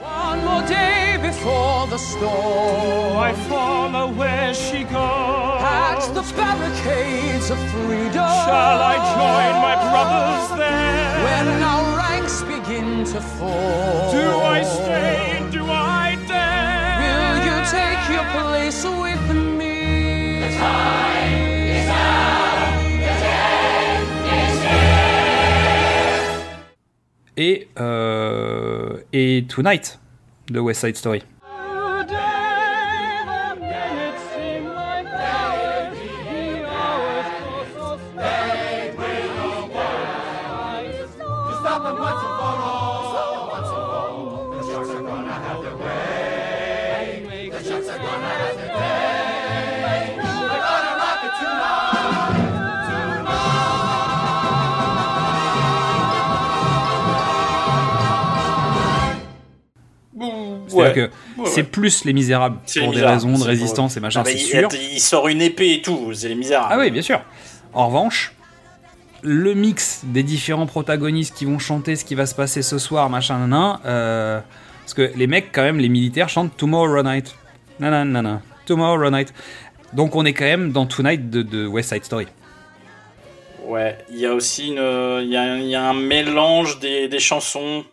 [0.02, 3.18] One more day before the storm.
[3.18, 5.60] I follow where she goes.
[5.62, 8.12] At the barricades of freedom.
[8.46, 11.24] Shall I join my brothers there?
[11.24, 14.10] When our ranks begin to fall.
[14.10, 15.42] Do I stay?
[15.52, 16.96] Do I dare?
[17.02, 20.40] Will you take your place with me?
[27.40, 29.98] Et, euh, et Tonight
[30.50, 31.22] de West Side Story.
[60.70, 61.08] C'est-à-dire Ouais.
[61.36, 61.66] que Ouais, c'est ouais.
[61.66, 64.38] plus les Misérables C'est pour des raisons de c'est résistance et machin, Ah bah, c'est
[64.38, 64.68] il- sûr.
[64.92, 66.68] Il sort une épée et tout, c'est les misérables.
[66.72, 67.20] Ah oui, bien sûr.
[67.72, 68.32] En revanche,
[69.22, 73.10] le mix des différents protagonistes qui vont chanter ce qui va se passer ce soir,
[73.10, 74.40] machin, nanan, euh,
[74.82, 77.34] parce que les mecs, quand même, les militaires chantent Tomorrow Night.
[77.78, 79.32] Nanana, Tomorrow Night.
[79.92, 82.26] Donc on est quand même dans Tonight de, de West Side Story.
[83.66, 84.74] Ouais, il y a aussi une,
[85.22, 87.84] il y a, il y a un mélange des, des chansons.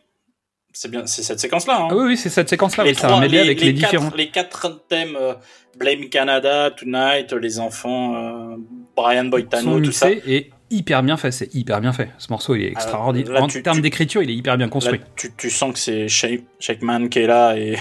[0.80, 1.80] C'est bien, c'est cette séquence-là.
[1.82, 1.88] Hein.
[1.90, 4.12] Ah oui, oui, c'est cette séquence-là, Les oui, trois- medley avec les, quatre, différents.
[4.16, 5.34] les quatre thèmes euh,
[5.76, 8.58] Blame Canada, Tonight, les enfants, euh,
[8.96, 10.12] Brian Boitano, tout ça.
[10.12, 12.10] et hyper bien fait, c'est hyper bien fait.
[12.20, 13.32] Ce morceau, il est extraordinaire.
[13.34, 15.00] là, en tu- termes tu- d'écriture, il est hyper bien construit.
[15.00, 17.78] Là, tu, tu sens que c'est Shake, Shakeman qui est là et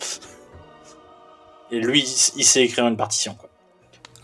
[1.70, 2.00] et lui,
[2.36, 3.34] il, sait écrire une partition.
[3.34, 3.50] Quoi.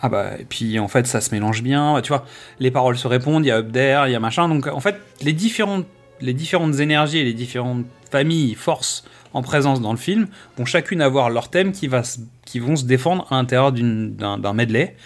[0.01, 2.01] Ah bah, et puis en fait, ça se mélange bien.
[2.03, 2.25] Tu vois,
[2.59, 4.49] les paroles se répondent, il y a Up There, il y a machin.
[4.49, 5.85] Donc en fait, les différentes,
[6.23, 7.85] les différentes énergies et les différentes
[8.15, 12.03] familles, forces en présence dans le film vont chacune avoir leur thème qui, va
[12.47, 14.97] qui vont se défendre à l'intérieur d'un medley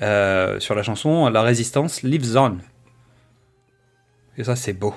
[0.00, 2.58] euh, sur la chanson La Résistance Lives On.
[4.38, 4.94] Et ça, c'est beau.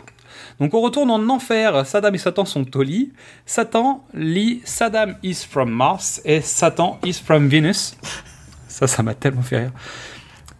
[0.60, 1.88] Donc on retourne en enfer.
[1.88, 3.12] Saddam et Satan sont au lit.
[3.48, 7.98] Satan lit Saddam is from Mars et Satan is from Venus.
[8.68, 9.72] Ça, ça m'a tellement fait rire.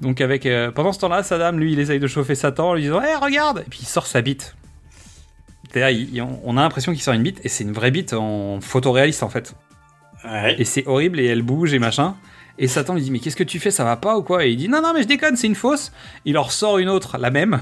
[0.02, 2.82] Donc avec euh, pendant ce temps-là, Saddam, lui, il essaye de chauffer Satan en lui
[2.82, 4.56] disant "Eh, regarde!" Et puis il sort sa bite.
[5.76, 9.24] C'est-à-dire, on a l'impression qu'il sort une bite et c'est une vraie bite en photoréaliste
[9.24, 9.56] en fait.
[10.58, 12.16] Et c'est horrible et elle bouge et machin.
[12.58, 14.46] Et Satan lui dit mais qu'est-ce que tu fais ça va pas ou quoi?
[14.46, 15.92] Et il dit non non mais je déconne c'est une fausse.
[16.24, 17.60] Il en ressort une autre la même.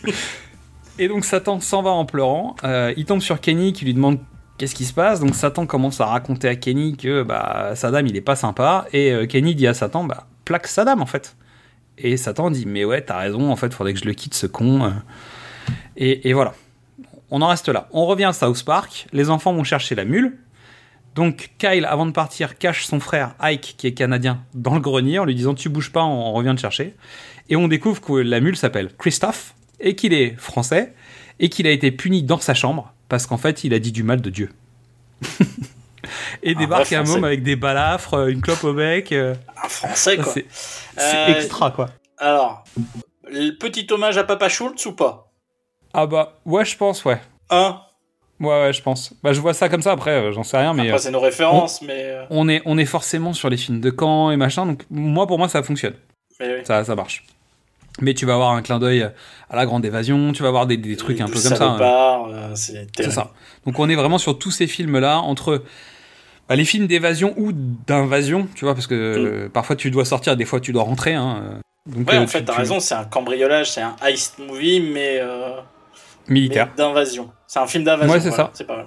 [0.98, 2.56] et donc Satan s'en va en pleurant.
[2.64, 4.20] Euh, il tombe sur Kenny qui lui demande
[4.56, 5.20] qu'est-ce qui se passe?
[5.20, 9.12] Donc Satan commence à raconter à Kenny que bah Saddam il est pas sympa et
[9.12, 11.36] euh, Kenny dit à Satan bah plaque Saddam en fait.
[11.98, 14.46] Et Satan dit mais ouais t'as raison en fait faudrait que je le quitte ce
[14.46, 14.94] con.
[15.98, 16.54] Et, et voilà.
[17.30, 17.88] On en reste là.
[17.92, 19.06] On revient à South Park.
[19.12, 20.38] Les enfants vont chercher la mule.
[21.14, 25.18] Donc Kyle, avant de partir, cache son frère Ike, qui est canadien, dans le grenier
[25.18, 26.94] en lui disant Tu bouges pas, on revient te chercher.
[27.48, 30.94] Et on découvre que la mule s'appelle Christophe et qu'il est français
[31.40, 34.02] et qu'il a été puni dans sa chambre parce qu'en fait il a dit du
[34.02, 34.50] mal de Dieu.
[36.42, 39.12] et Un débarque un homme avec des balafres, une clope au bec.
[39.12, 39.34] euh.
[39.64, 40.32] Un français, quoi.
[40.32, 40.46] C'est
[40.98, 41.88] Euh, extra quoi.
[42.18, 42.64] Alors,
[43.30, 45.27] le petit hommage à Papa Schultz ou pas?
[45.94, 47.20] Ah bah ouais, je pense, ouais.
[47.50, 47.80] Hein
[48.40, 49.14] Ouais, ouais, je pense.
[49.22, 50.82] Bah, je vois ça comme ça, après, euh, j'en sais rien, mais.
[50.82, 52.04] Après, euh, c'est nos références, on- mais.
[52.04, 55.26] euh, On est, on est forcément sur les films de camp et machin, donc moi,
[55.26, 55.94] pour moi, ça fonctionne.
[56.38, 56.60] mais oui.
[56.64, 57.24] Ça, ça marche.
[58.00, 59.02] Mais tu vas avoir un clin d'œil
[59.50, 61.64] à la grande évasion, tu vas avoir des, des trucs un peu comme ça.
[61.72, 62.52] hein.
[62.96, 63.32] C'est ça.
[63.66, 65.64] Donc on est vraiment sur tous ces films-là, entre
[66.48, 70.36] bah, les films d'évasion ou d'invasion, tu vois, parce que euh, parfois tu dois sortir,
[70.36, 71.14] des fois tu dois rentrer.
[71.14, 74.38] Hein, donc, Ouais, euh, en fait, t'as tu- raison, c'est un cambriolage, c'est un heist
[74.38, 75.18] movie, mais.
[75.20, 75.56] euh,
[76.28, 76.70] Militaire.
[76.76, 77.30] d'invasion.
[77.46, 78.12] C'est un film d'invasion.
[78.12, 78.50] Ouais, c'est voilà, ça.
[78.54, 78.86] C'est pas mal.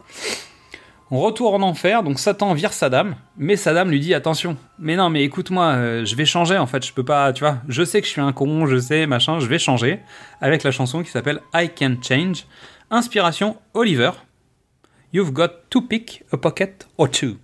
[1.13, 5.09] On retourne en enfer, donc Satan vire Saddam, mais Saddam lui dit attention, mais non,
[5.09, 7.99] mais écoute-moi, euh, je vais changer en fait, je peux pas, tu vois, je sais
[7.99, 9.99] que je suis un con, je sais, machin, je vais changer,
[10.39, 12.45] avec la chanson qui s'appelle I Can Change,
[12.91, 14.11] inspiration Oliver.
[15.11, 17.35] You've got to pick a pocket or two.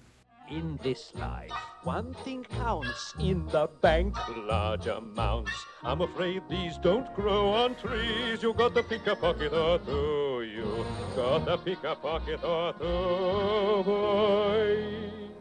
[0.49, 1.52] In this life,
[1.88, 4.14] one thing counts in the bank,
[4.45, 5.53] large amounts.
[5.85, 8.43] I'm afraid these don't grow on trees.
[8.43, 10.43] You got to pick a pocket or two.
[10.43, 10.84] You
[11.15, 15.31] got to pick a pocket or two, boys.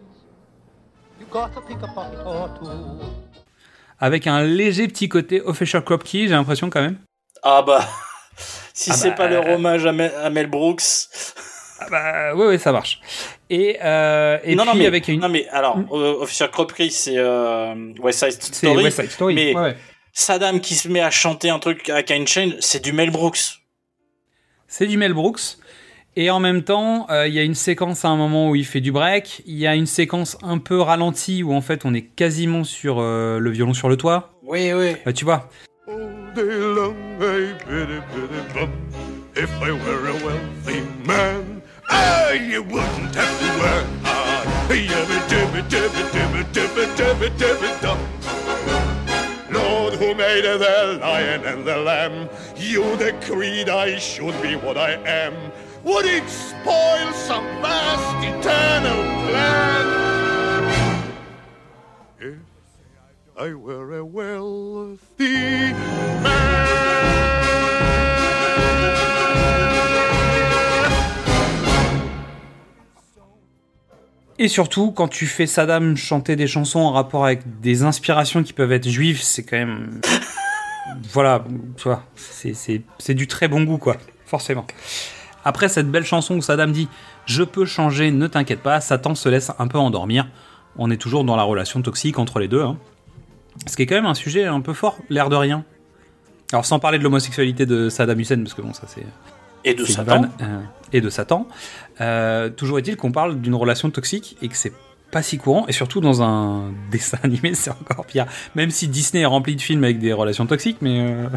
[1.19, 3.01] You got to pick a pocket or two.
[3.99, 5.43] Avec un léger petit côté
[5.85, 6.99] Kropke, j'ai l'impression quand même.
[7.43, 7.85] Ah bah.
[8.73, 11.09] si Ah c'est bah, pas leur euh, hommage à Mel, à Mel Brooks.
[11.81, 13.01] Ah bah, ouais, ouais, ça marche.
[13.49, 15.21] Et, euh, et non, puis non, mais, avec une.
[15.21, 18.85] non, mais alors, euh, Officer Kropke, c'est euh, West Side C'est Story.
[18.85, 19.77] West Side Story, Mais ouais, ouais.
[20.13, 23.61] Saddam qui se met à chanter un truc à Kane Chain, c'est du Mel Brooks.
[24.67, 25.59] C'est du Mel Brooks.
[26.19, 28.65] Et en même temps, euh, il y a une séquence à un moment où il
[28.65, 29.43] fait du break.
[29.45, 32.97] Il y a une séquence un peu ralentie où en fait on est quasiment sur
[32.99, 34.31] euh, le violon sur le toit.
[34.43, 34.97] Oui, oui.
[35.07, 35.51] Euh, tu vois.
[39.39, 41.56] If I were a wealthy man,
[41.89, 44.47] I wouldn't have to work hard.
[49.51, 54.93] Lord, who made the lion and the lamb, you decreed I should be what I
[54.93, 55.35] am.
[55.85, 59.87] Would it spoil some vast eternal plan?
[62.19, 62.39] If
[63.37, 65.73] I were a wealthy
[74.39, 78.53] Et surtout, quand tu fais Saddam chanter des chansons en rapport avec des inspirations qui
[78.53, 80.01] peuvent être juives, c'est quand même.
[81.13, 81.43] voilà,
[81.77, 83.97] tu vois, c'est- du très bon goût, quoi,
[84.27, 84.67] forcément.
[85.45, 86.89] Après cette belle chanson où Saddam dit
[87.25, 90.29] Je peux changer, ne t'inquiète pas, Satan se laisse un peu endormir.
[90.77, 92.63] On est toujours dans la relation toxique entre les deux.
[92.63, 92.77] hein.
[93.67, 95.65] Ce qui est quand même un sujet un peu fort, l'air de rien.
[96.53, 99.07] Alors, sans parler de l'homosexualité de Saddam Hussein, parce que bon, ça c'est.
[99.65, 100.23] Et de Satan.
[100.43, 100.61] euh,
[100.93, 101.49] et de Satan.
[102.01, 104.73] Euh, toujours est-il qu'on parle d'une relation toxique et que c'est
[105.11, 108.27] pas si courant, et surtout dans un dessin animé, c'est encore pire.
[108.55, 111.29] Même si Disney est rempli de films avec des relations toxiques, mais euh,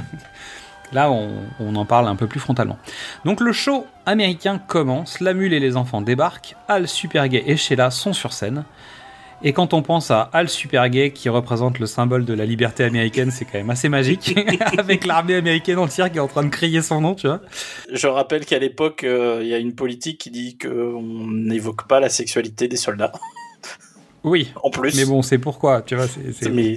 [0.91, 2.77] là, on, en parle un peu plus frontalement.
[3.25, 7.91] Donc le show américain commence, la mule et les enfants débarquent, Al Supergay et Sheila
[7.91, 8.63] sont sur scène.
[9.41, 13.31] Et quand on pense à Al Supergay, qui représente le symbole de la liberté américaine,
[13.31, 14.35] c'est quand même assez magique,
[14.77, 17.39] avec l'armée américaine entière qui est en train de crier son nom, tu vois.
[17.91, 21.01] Je rappelle qu'à l'époque, euh, il y a une politique qui dit qu'on
[21.31, 23.11] n'évoque pas la sexualité des soldats.
[24.25, 24.51] Oui.
[24.61, 24.97] En plus.
[24.97, 26.05] Mais bon, c'est pourquoi, tu vois.
[26.09, 26.75] c'est- c'est- Mais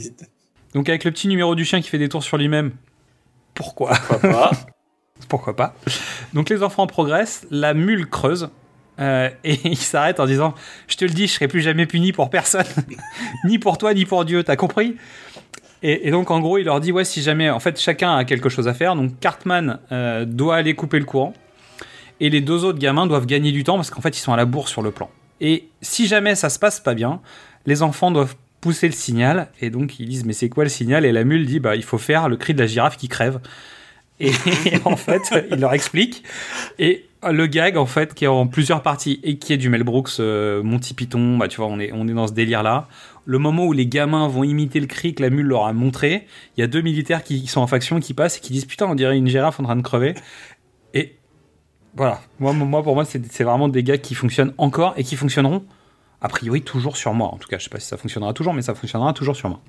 [0.75, 2.71] Donc avec le petit numéro du chien qui fait des tours sur lui-même,
[3.53, 3.95] pourquoi?
[4.07, 4.51] Pourquoi pas?
[5.29, 5.75] Pourquoi pas?
[6.35, 8.49] Donc les enfants progressent, la mule creuse.
[9.01, 10.55] Euh, et il s'arrête en disant
[10.89, 12.65] Je te le dis, je serai plus jamais puni pour personne,
[13.45, 14.97] ni pour toi, ni pour Dieu, t'as compris?
[15.85, 18.49] Et, donc en gros, il leur dit Ouais, si jamais, en fait, chacun a quelque
[18.49, 18.95] chose à faire.
[18.95, 21.35] Donc Cartman euh, doit aller couper le courant,
[22.21, 24.37] et les deux autres gamins doivent gagner du temps parce qu'en fait, ils sont à
[24.37, 25.11] la bourre sur le plan.
[25.41, 27.21] Et si jamais ça se passe pas bien,
[27.67, 31.05] les enfants doivent pousser le signal, et donc ils disent Mais c'est quoi le signal?
[31.05, 33.41] Et la mule dit Bah, il faut faire le cri de la girafe qui crève.
[34.21, 34.33] Et
[34.85, 36.23] en fait, il leur explique.
[36.79, 39.85] Et le gag, en fait, qui est en plusieurs parties et qui est du Mel
[39.85, 42.89] Brooks, euh, Monty Python, bah, tu vois, on est, on est dans ce délire-là.
[43.25, 46.27] Le moment où les gamins vont imiter le cri que la mule leur a montré,
[46.57, 48.87] il y a deux militaires qui, sont en faction qui passent et qui disent Putain,
[48.87, 50.15] on dirait une girafe en train de crever.
[50.95, 51.17] Et
[51.95, 55.65] voilà, moi, moi pour moi, c'est vraiment des gags qui fonctionnent encore et qui fonctionneront,
[56.21, 57.29] a priori, toujours sur moi.
[57.29, 59.49] En tout cas, je sais pas si ça fonctionnera toujours, mais ça fonctionnera toujours sur
[59.49, 59.61] moi.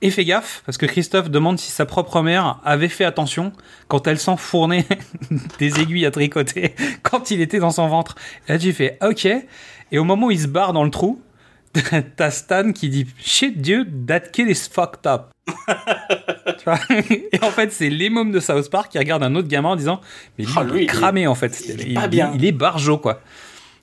[0.00, 3.52] Et fais gaffe, parce que Christophe demande si sa propre mère avait fait attention
[3.88, 4.86] quand elle s'enfournait
[5.58, 8.14] des aiguilles à tricoter quand il était dans son ventre.
[8.48, 9.26] Et là, tu fais OK.
[9.90, 11.20] Et au moment où il se barre dans le trou,
[12.16, 15.30] t'as Stan qui dit Shit, dude, that kid is fucked up.
[16.58, 16.78] Tu vois
[17.10, 19.76] et en fait, c'est les mômes de South Park qui regardent un autre gamin en
[19.76, 20.00] disant
[20.38, 21.60] Mais lui, Ah, il est il est- cramé en fait.
[21.68, 22.32] il est pas bien.
[22.34, 23.20] il est barjot, quoi.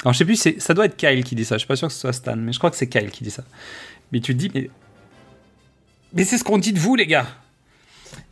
[0.04, 1.56] Alors, je sais plus, ça doit être Kyle qui dit ça.
[1.56, 3.24] Je suis pas sûr que ce soit Stan, mais je crois que c'est Kyle qui
[3.24, 3.44] dit ça.
[4.12, 4.70] Mais tu te dis, mais
[6.16, 7.28] mais c'est ce qu'on dit de vous, les gars.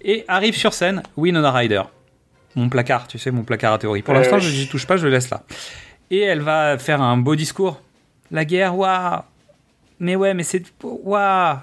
[0.02, 1.84] Et arrive sur scène Winona Ryder.
[2.56, 4.02] Mon placard, tu sais, mon placard à théorie.
[4.02, 5.44] Pour l'instant, je n'y touche pas, je le laisse là.
[6.10, 7.82] Et elle va faire un beau discours.
[8.32, 9.22] La guerre, waouh
[10.00, 10.64] Mais ouais, mais c'est...
[10.82, 11.58] Waouh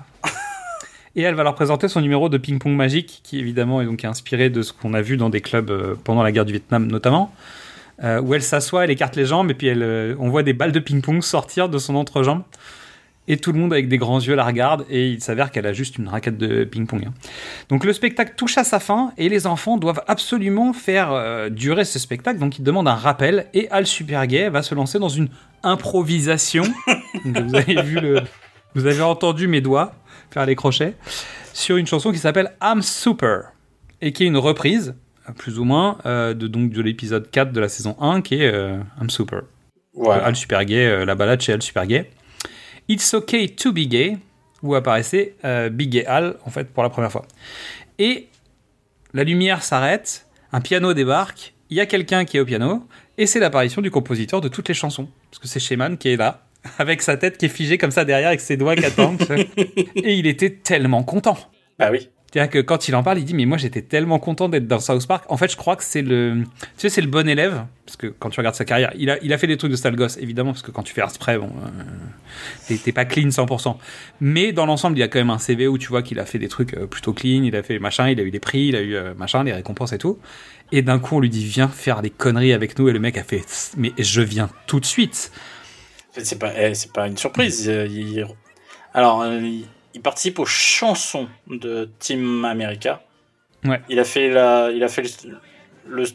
[1.16, 4.48] Et elle va leur présenter son numéro de ping-pong magique, qui évidemment est donc inspiré
[4.50, 7.34] de ce qu'on a vu dans des clubs euh, pendant la guerre du Vietnam notamment,
[8.04, 10.52] euh, où elle s'assoit, elle écarte les jambes, et puis elle, euh, on voit des
[10.52, 12.42] balles de ping-pong sortir de son entrejambe.
[13.30, 15.72] Et tout le monde avec des grands yeux la regarde et il s'avère qu'elle a
[15.72, 17.04] juste une raquette de ping-pong.
[17.06, 17.12] hein.
[17.68, 21.84] Donc le spectacle touche à sa fin et les enfants doivent absolument faire euh, durer
[21.84, 22.40] ce spectacle.
[22.40, 25.28] Donc ils demandent un rappel et Al Super Gay va se lancer dans une
[25.62, 26.64] improvisation.
[27.24, 28.20] Donc, vous avez vu le,
[28.74, 29.94] vous avez entendu mes doigts
[30.32, 30.94] faire les crochets
[31.52, 33.52] sur une chanson qui s'appelle I'm Super
[34.00, 34.94] et qui est une reprise
[35.36, 38.52] plus ou moins euh, de donc de l'épisode 4 de la saison 1 qui est
[38.52, 39.42] euh, I'm Super.
[40.24, 42.10] Al Super Gay, euh, la balade chez Al Super Gay.
[42.88, 44.18] It's Okay to be gay,
[44.62, 47.26] où apparaissait euh, Big Gay Al, en fait, pour la première fois.
[47.98, 48.28] Et
[49.14, 52.86] la lumière s'arrête, un piano débarque, il y a quelqu'un qui est au piano,
[53.18, 55.08] et c'est l'apparition du compositeur de toutes les chansons.
[55.30, 56.44] Parce que c'est Sheman qui est là,
[56.78, 59.22] avec sa tête qui est figée comme ça derrière, avec ses doigts qui attendent.
[59.66, 61.38] et il était tellement content.
[61.78, 62.08] Bah oui.
[62.32, 64.78] C'est-à-dire que quand il en parle, il dit mais moi j'étais tellement content d'être dans
[64.78, 65.24] South Park.
[65.28, 68.06] En fait, je crois que c'est le, tu sais, c'est le bon élève parce que
[68.06, 70.16] quand tu regardes sa carrière, il a, il a fait des trucs de sale gosse
[70.18, 71.50] évidemment parce que quand tu fais Hairspray, bon,
[72.70, 73.76] euh, t'es- pas clean 100%.
[74.20, 76.24] Mais dans l'ensemble, il y a quand même un CV où tu vois qu'il a
[76.24, 77.42] fait des trucs euh, plutôt clean.
[77.42, 79.52] Il a fait machin, il a eu des prix, il a eu euh, machin, des
[79.52, 80.18] récompenses et tout.
[80.70, 83.18] Et d'un coup, on lui dit viens faire des conneries avec nous et le mec
[83.18, 83.42] a fait
[83.76, 85.32] mais je viens tout de suite.
[86.12, 87.68] C'est pas, eh, c'est pas une surprise.
[88.94, 89.40] Alors, euh,
[89.94, 93.02] il participe aux chansons de Team America.
[93.64, 93.80] Ouais.
[93.88, 95.38] Il a fait la, il a fait le,
[95.88, 96.08] le-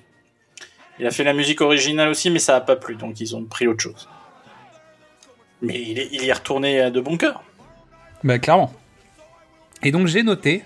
[1.00, 3.44] il a fait la musique originale aussi, mais ça a pas plu, donc ils ont
[3.44, 4.08] pris autre chose.
[5.62, 7.44] Mais il, est- il y est retourné de bon cœur.
[8.24, 8.72] Bah clairement.
[9.84, 10.64] Et donc j'ai noté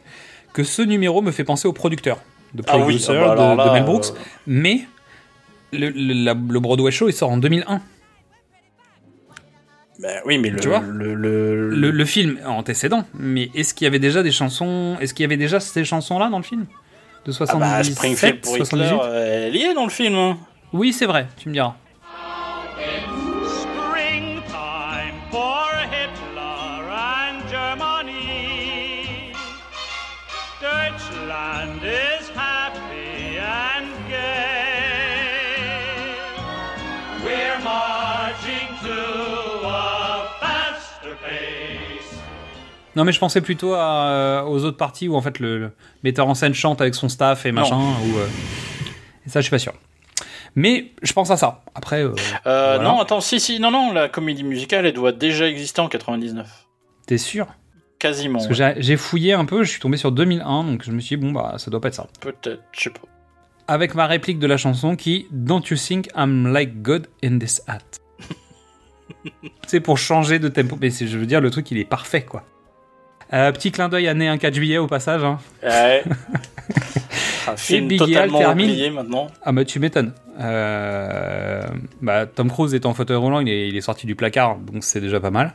[0.53, 2.19] que ce numéro me fait penser au producteur
[2.53, 4.81] de Ah oui, ah bah de, de là, Mel Brooks, euh, mais
[5.73, 7.81] le, le- la- le Broadway Show il sort en 2001.
[10.01, 13.85] Ben oui, mais le, Tu vois le, le, Le, le film antécédent, mais est-ce qu'il
[13.85, 16.65] y avait déjà des chansons Est-ce qu'il y avait déjà ces chansons-là dans le film
[17.25, 20.15] de Ah 77, bah, Springfield pour Hitler, 78 euh, elle y est dans le film.
[20.15, 20.37] hein.
[20.71, 21.75] Oui, c'est vrai, tu me diras.
[42.99, 45.71] Non, mais je pensais plutôt à, euh, aux autres parties où en fait le, le
[46.03, 47.77] metteur en scène chante avec son staff et machin.
[47.77, 48.27] Ou, euh,
[49.25, 49.71] et ça, je suis pas sûr.
[50.55, 51.63] Mais je pense à ça.
[51.75, 52.13] Après, euh,
[52.45, 52.83] Euh, voilà.
[52.83, 56.67] Non, attends, si, si, non, non, la comédie musicale, elle doit déjà exister en 99.
[57.05, 57.47] t'es sûr?
[57.99, 58.39] Quasiment.
[58.39, 58.73] Parce que ouais.
[58.75, 61.25] j'ai j'ai fouillé un peu, je suis tombé sur 2001, donc je me suis dit,
[61.25, 62.07] bon, bah, ça doit pas être ça.
[62.19, 62.99] Peut-être, je sais pas.
[63.69, 67.61] Avec ma réplique de la chanson qui Don't you think I'm like God in this
[67.65, 67.79] hat?
[69.67, 70.77] C'est pour changer de tempo.
[70.81, 72.43] Mais je veux dire, le truc, il est parfait, quoi.
[73.33, 75.23] Euh, petit clin d'œil à né un 4 juillet au passage.
[75.23, 75.37] Hein.
[75.63, 76.03] Ouais.
[77.47, 79.27] Un film Al totalement termine- oublié maintenant.
[79.43, 80.13] Ah bah tu m'étonnes.
[80.39, 81.63] Euh,
[82.01, 84.83] bah, Tom Cruise est en fauteuil roulant, il est, il est sorti du placard, donc
[84.83, 85.53] c'est déjà pas mal.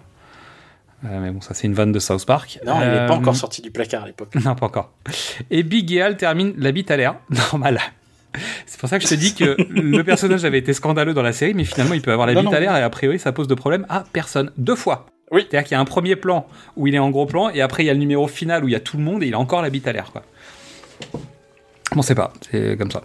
[1.04, 2.58] Euh, mais bon, ça c'est une vanne de South Park.
[2.66, 4.34] Non, il n'est pas encore sorti du placard à l'époque.
[4.44, 4.92] Non, pas encore.
[5.50, 7.16] Et Big et Al termine la bite à l'air.
[7.52, 7.78] Normal.
[8.66, 11.32] C'est pour ça que je te dis que le personnage avait été scandaleux dans la
[11.32, 12.56] série, mais finalement il peut avoir la Non, bite non.
[12.56, 14.50] à l'air et a priori ça pose de problème à personne.
[14.56, 15.06] Deux fois.
[15.30, 15.42] Oui.
[15.42, 16.46] C'est-à-dire qu'il y a un premier plan
[16.76, 18.68] où il est en gros plan et après il y a le numéro final où
[18.68, 20.12] il y a tout le monde et il a encore la bite à l'air.
[21.94, 23.04] Bon, c'est pas, c'est comme ça.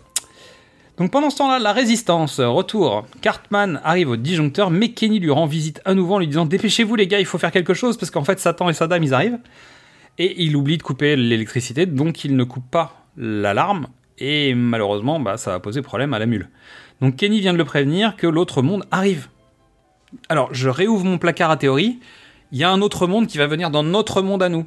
[0.98, 3.06] Donc pendant ce temps-là, la résistance, retour.
[3.22, 6.96] Cartman arrive au disjoncteur, mais Kenny lui rend visite à nouveau en lui disant Dépêchez-vous
[6.96, 9.14] les gars, il faut faire quelque chose parce qu'en fait Satan et sa dame ils
[9.14, 9.40] arrivent.
[10.18, 13.88] Et il oublie de couper l'électricité, donc il ne coupe pas l'alarme.
[14.18, 16.50] Et malheureusement, bah, ça va poser problème à la mule.
[17.00, 19.30] Donc Kenny vient de le prévenir que l'autre monde arrive.
[20.30, 22.00] Alors je réouvre mon placard à théorie.
[22.52, 24.66] Il y a un autre monde qui va venir dans notre monde à nous.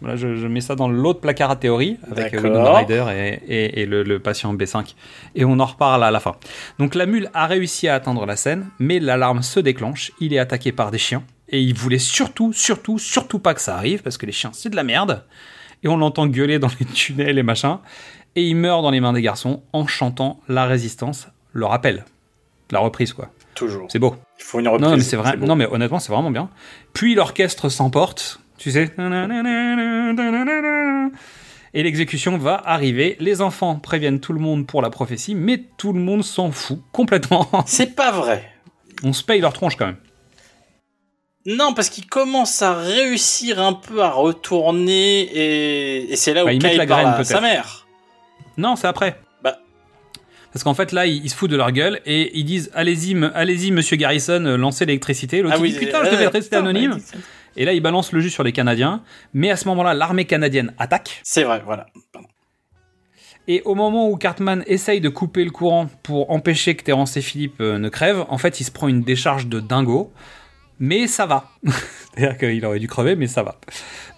[0.00, 2.42] Voilà, je, je mets ça dans l'autre placard à théorie avec euh.
[2.42, 4.94] Winona Ryder et, et- et le, le patient B5.
[5.34, 6.36] Et on en reparle à la fin.
[6.78, 10.12] Donc la mule a réussi à atteindre la scène, mais l'alarme se déclenche.
[10.20, 11.22] Il est attaqué par des chiens.
[11.48, 14.68] Et il voulait surtout, surtout, surtout pas que ça arrive, parce que les chiens, c'est
[14.68, 15.24] de la merde.
[15.82, 17.80] Et on l'entend gueuler dans les tunnels et machin.
[18.34, 22.04] Et il meurt dans les mains des garçons en chantant La Résistance, le rappel.
[22.70, 23.30] La reprise, quoi.
[23.56, 23.88] Toujours.
[23.90, 24.14] C'est beau.
[24.38, 24.88] Il faut une reprise.
[24.88, 25.36] Non, mais c'est vrai.
[25.36, 26.50] Non, mais honnêtement, c'est vraiment bien.
[26.92, 28.90] Puis l'orchestre s'emporte, tu sais.
[31.74, 33.16] Et l'exécution va arriver.
[33.18, 36.80] Les enfants préviennent tout le monde pour la prophétie, mais tout le monde s'en fout
[36.92, 37.48] complètement.
[37.66, 38.50] C'est pas vrai.
[39.02, 39.96] On se paye leur tronche quand même.
[41.44, 46.46] Non, parce qu'il commence à réussir un peu à retourner et, et c'est là où
[46.46, 47.26] Bah, ils mettent Kyle la graine, peut-être.
[47.26, 47.86] sa mère.
[48.56, 49.20] Non, c'est après.
[50.56, 53.14] Parce qu'en fait, là, ils, ils se foutent de leur gueule et ils disent Allez-y,
[53.34, 55.42] allez-y, monsieur Garrison, euh, lancez l'électricité.
[55.42, 56.96] L'autre Ah oui, dit Putain, je euh, devais rester anonyme.
[57.58, 59.02] Et là, il balance le jus sur les Canadiens.
[59.34, 61.20] Mais à ce moment-là, l'armée canadienne attaque.
[61.24, 61.88] C'est vrai, voilà.
[63.46, 67.20] Et au moment où Cartman essaye de couper le courant pour empêcher que Terence et
[67.20, 70.10] Philippe euh, ne crèvent, en fait, il se prend une décharge de dingo.
[70.78, 71.50] Mais ça va.
[72.14, 73.56] C'est-à-dire qu'il aurait dû crever, mais ça va.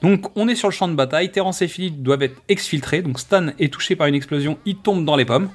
[0.02, 1.32] Donc, on est sur le champ de bataille.
[1.32, 3.02] Terence et Philippe doivent être exfiltrés.
[3.02, 4.56] Donc, Stan est touché par une explosion.
[4.66, 5.50] Il tombe dans les pommes.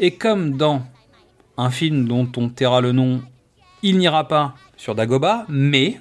[0.00, 0.82] Et comme dans
[1.56, 3.20] un film dont on taira le nom,
[3.82, 6.00] il n'ira pas sur Dagoba, mais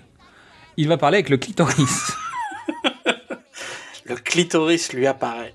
[0.78, 2.14] il va parler avec le clitoris.
[4.06, 5.54] Le clitoris lui apparaît.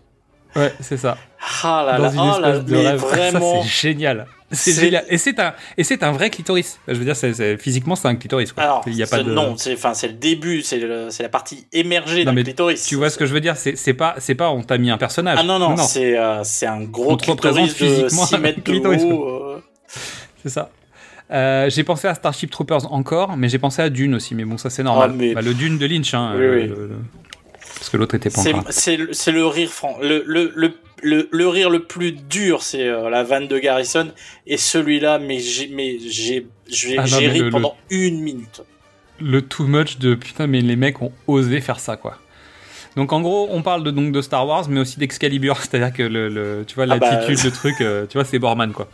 [0.55, 1.17] Ouais, c'est ça.
[1.63, 3.01] Ah là dans là, une oh là, espèce de mais rêve.
[3.01, 3.63] vraiment.
[3.63, 4.27] Ça, c'est génial.
[4.53, 5.05] C'est C'est- génial.
[5.09, 6.79] Et c'est un, et c'est un vrai clitoris.
[6.87, 7.17] Je veux dire,
[7.59, 8.53] physiquement, c'est un clitoris.
[8.53, 8.63] Quoi.
[8.63, 9.33] Alors, Il y a pas de...
[9.33, 12.85] non, c'est enfin c'est le début, c'est la partie émergée Non, d'un clitoris.
[12.87, 14.91] Tu vois ce que je veux dire c'est, c'est pas, c'est pas, on t'a mis
[14.91, 15.39] un personnage.
[15.41, 18.59] Ah non non, c'est euh, c'est un gros On clitoris de physiquement 6 un mètres
[18.59, 19.19] de clitoris, haut.
[19.19, 19.53] quoi.
[19.57, 19.59] euh.
[20.43, 20.71] C'est ça.
[21.31, 24.35] Euh, j'ai pensé à Starship Troopers encore, mais j'ai pensé à Dune aussi.
[24.35, 25.11] Mais bon, ça c'est normal.
[25.15, 26.67] Ah, mais- Bah, le Dune de Lynch, hein, Oui, oui.
[26.67, 26.99] le- le-
[27.83, 28.73] parce que l'autre était pas C'est encore.
[28.73, 28.97] c'est
[29.33, 29.97] le, rire franc.
[30.01, 30.73] Le, le, le,
[31.03, 34.13] le, le rire le plus dur, c'est euh, la vanne de Garrison.
[34.47, 38.63] Et celui-là, mais j'ai mais j'ai j'ai Ah ri pendant une minute.
[39.19, 42.19] le too much de putain mais les mecs ont osé faire ça quoi.
[42.95, 46.03] Donc en gros on parle de donc de Star Wars mais aussi d'Excalibur c'est-à-dire que
[46.05, 48.89] le, le- tu vois Ah bah, l'attitude le truc euh, tu vois c'est Borman quoi.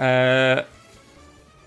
[0.00, 0.60] Euh,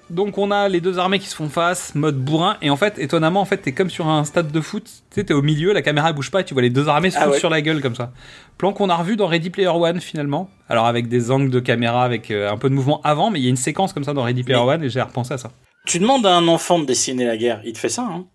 [0.09, 2.97] donc on a les deux armées qui se font face mode bourrin et en fait
[2.99, 5.73] étonnamment en fait t'es comme sur un stade de foot tu sais t'es au milieu
[5.73, 7.39] la caméra bouge pas et tu vois les deux armées se Ah foutre ouais.
[7.39, 8.11] sur la gueule comme ça.
[8.57, 12.03] Plan qu'on a revu dans Ready Player One finalement alors avec des angles de caméra
[12.03, 14.13] avec euh, un peu de mouvement avant mais il y a une séquence comme ça
[14.13, 15.51] dans Ready Player Mais- One et j'ai repensé à ça.
[15.85, 18.01] Tu demandes à un enfant de dessiner la guerre, il te fait ça.
[18.03, 18.25] Hein?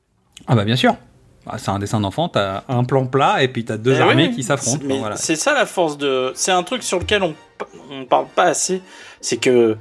[0.46, 0.96] Ah bah bien sûr.
[1.44, 4.28] Ah, c'est un dessin d'enfant, t'as un plan plat et puis t'as deux Eh armées
[4.28, 4.84] oui, qui s'affrontent.
[4.88, 5.16] voilà.
[5.16, 6.30] C'est ça la force de.
[6.36, 7.34] C'est un truc sur lequel on
[7.90, 8.80] on parle pas assez.
[9.20, 9.76] C'est que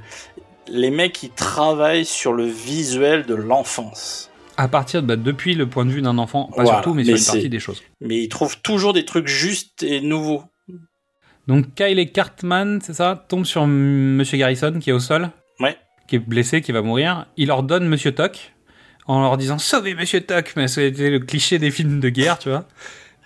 [0.68, 4.30] les mecs ils travaillent sur le visuel de l'enfance.
[4.56, 7.04] À partir de, bah, depuis le point de vue d'un enfant, pas Voilà, surtout, mais,
[7.04, 7.82] sur mais une partie des choses.
[8.00, 10.44] Mais ils trouvent toujours des trucs justes et nouveaux.
[11.48, 15.30] Donc Kyle et Cartman, c'est ça, tombent sur M- Monsieur Garrison qui est au sol,
[15.58, 15.76] Ouais.
[16.06, 17.26] qui est blessé, qui va mourir.
[17.36, 18.52] Il leur donne Monsieur Toc
[19.06, 22.48] en leur disant sauvez Monsieur Toc, mais c'était le cliché des films de guerre, tu
[22.50, 22.66] vois.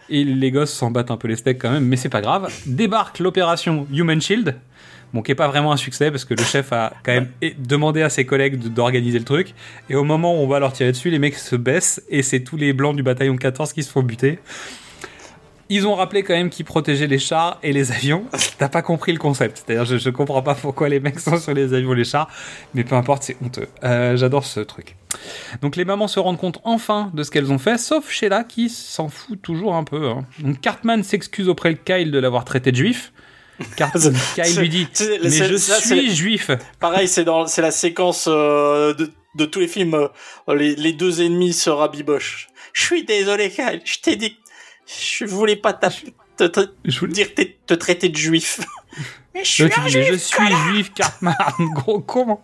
[0.08, 2.50] Et les gosses s'en battent un peu les steaks quand même, mais c'est pas grave.
[2.66, 4.56] Débarque l'opération Human Shield,
[5.12, 7.28] bon, qui est pas vraiment un succès parce que le chef a quand même
[7.58, 9.54] demandé à ses collègues d'organiser le truc.
[9.90, 12.40] Et au moment où on va leur tirer dessus, les mecs se baissent et c'est
[12.40, 14.38] tous les blancs du bataillon 14 qui se font buter.
[15.68, 18.24] Ils ont rappelé quand même qu'ils protégeaient les chars et les avions.
[18.58, 19.64] T'as pas compris le concept.
[19.66, 22.28] C'est-à-dire, je, je comprends pas pourquoi les mecs sont sur les avions et les chars,
[22.72, 23.66] mais peu importe, c'est honteux.
[23.82, 24.94] Euh, J'adore ce truc.
[25.62, 28.68] Donc les mamans se rendent compte enfin de ce qu'elles ont fait, sauf Sheila qui
[28.68, 30.08] s'en fout toujours un peu.
[30.08, 30.24] hein.
[30.38, 33.12] Donc Cartman s'excuse auprès de Kyle de l'avoir traité de juif.
[33.76, 33.90] Car
[34.34, 34.86] Kyle lui dit
[35.22, 36.50] Mais je ça, suis juif.
[36.80, 39.94] Pareil, c'est dans c'est la séquence euh, de, de tous les films.
[39.94, 42.48] euh, les, les deux ennemis se rabibochent.
[42.72, 43.80] Je suis désolé, Kyle.
[43.84, 44.36] Je t'ai dit,
[44.86, 45.90] je voulais pas t'a-
[46.36, 47.28] te, te- dire
[47.66, 48.60] te traiter de juif.
[49.34, 51.34] Mais je suis un je juif, suis juif, Cartman,
[51.74, 52.38] gros con.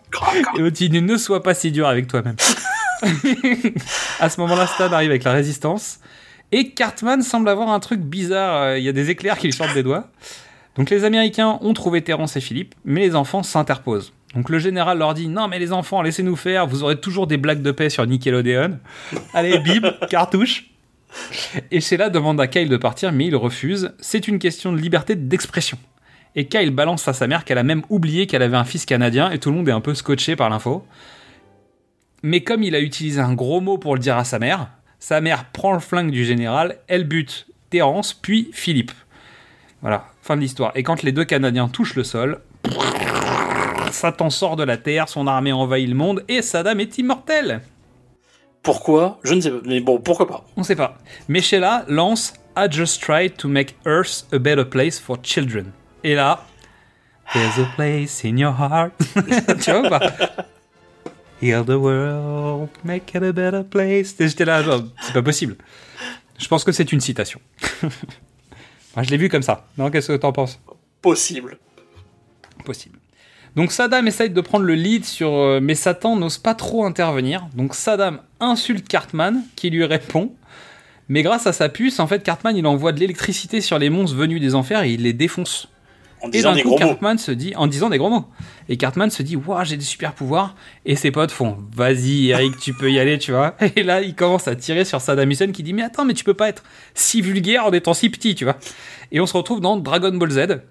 [0.56, 2.36] Et l'autre, il dit Ne sois pas si dur avec toi-même.
[4.20, 5.98] à ce moment-là, Stan arrive avec la résistance.
[6.51, 8.62] Et Cartman semble avoir un truc bizarre.
[8.62, 10.09] euh, Il y a des éclairs qui lui sortent des doigts.
[10.77, 14.12] Donc les Américains ont trouvé Terrence et Philippe, mais les enfants s'interposent.
[14.35, 17.36] Donc le général leur dit Non, mais les enfants, laissez-nous faire, vous aurez toujours des
[17.36, 18.78] blagues de paix sur Nickelodeon.
[19.35, 20.70] Allez, bim, cartouche.
[21.70, 23.93] Et Sheila demande à Kyle de partir, mais il refuse.
[24.01, 25.78] C'est une question de liberté d'expression.
[26.35, 29.31] Et Kyle balance à sa mère qu'elle a même oublié qu'elle avait un fils canadien,
[29.31, 30.86] et tout le monde est un peu scotché par l'info.
[32.23, 34.69] Mais comme il a utilisé un gros mot pour le dire à sa mère,
[34.99, 38.93] sa mère prend le flingue du général, elle bute Terence, puis Philippe.
[39.82, 40.73] Voilà, fin de l'histoire.
[40.74, 42.40] Et quand les deux Canadiens touchent le sol,
[43.90, 47.61] Satan sort de la terre, son armée envahit le monde, et Saddam est immortel.
[48.62, 49.19] Pourquoi?
[49.24, 49.61] Je ne sais pas.
[49.65, 50.44] Mais bon, pourquoi pas?
[50.57, 50.99] On sait pas.
[51.28, 55.73] Mais Sheila lance I just tried to make Earth a better place for children.
[56.05, 56.44] Et là,
[57.32, 58.93] There's a place in your heart.
[59.61, 60.12] tu vois ou pas?
[61.40, 64.15] Heal the world, make it a better place.
[64.19, 65.57] J'étais là, genre, c'est pas possible.
[66.39, 67.40] Je pense que c'est une citation.
[68.97, 69.66] Moi, je l'ai vu comme ça.
[69.78, 70.60] Non, qu'est-ce que t'en penses?
[71.01, 71.59] Possible.
[72.64, 72.98] Possible.
[73.56, 77.48] Donc Saddam essaye de prendre le lead sur, euh, mais Satan n'ose pas trop intervenir.
[77.55, 80.32] Donc Saddam insulte Cartman, qui lui répond.
[81.09, 84.16] Mais grâce à sa puce, en fait, Cartman il envoie de l'électricité sur les monstres
[84.16, 85.69] venus des enfers et il les défonce.
[86.23, 86.86] En Et disant d'un des coup, gros mots.
[86.86, 88.27] Cartman se dit, en disant des gros mots.
[88.69, 90.55] Et Cartman se dit, waouh, j'ai des super pouvoirs.
[90.85, 93.57] Et ses potes font, vas-y, Eric, tu peux y aller, tu vois.
[93.77, 96.24] Et là, il commence à tirer sur Saddam Hussein qui dit, mais attends, mais tu
[96.24, 96.62] peux pas être
[96.94, 98.57] si vulgaire en étant si petit, tu vois.
[99.11, 100.62] Et on se retrouve dans Dragon Ball Z.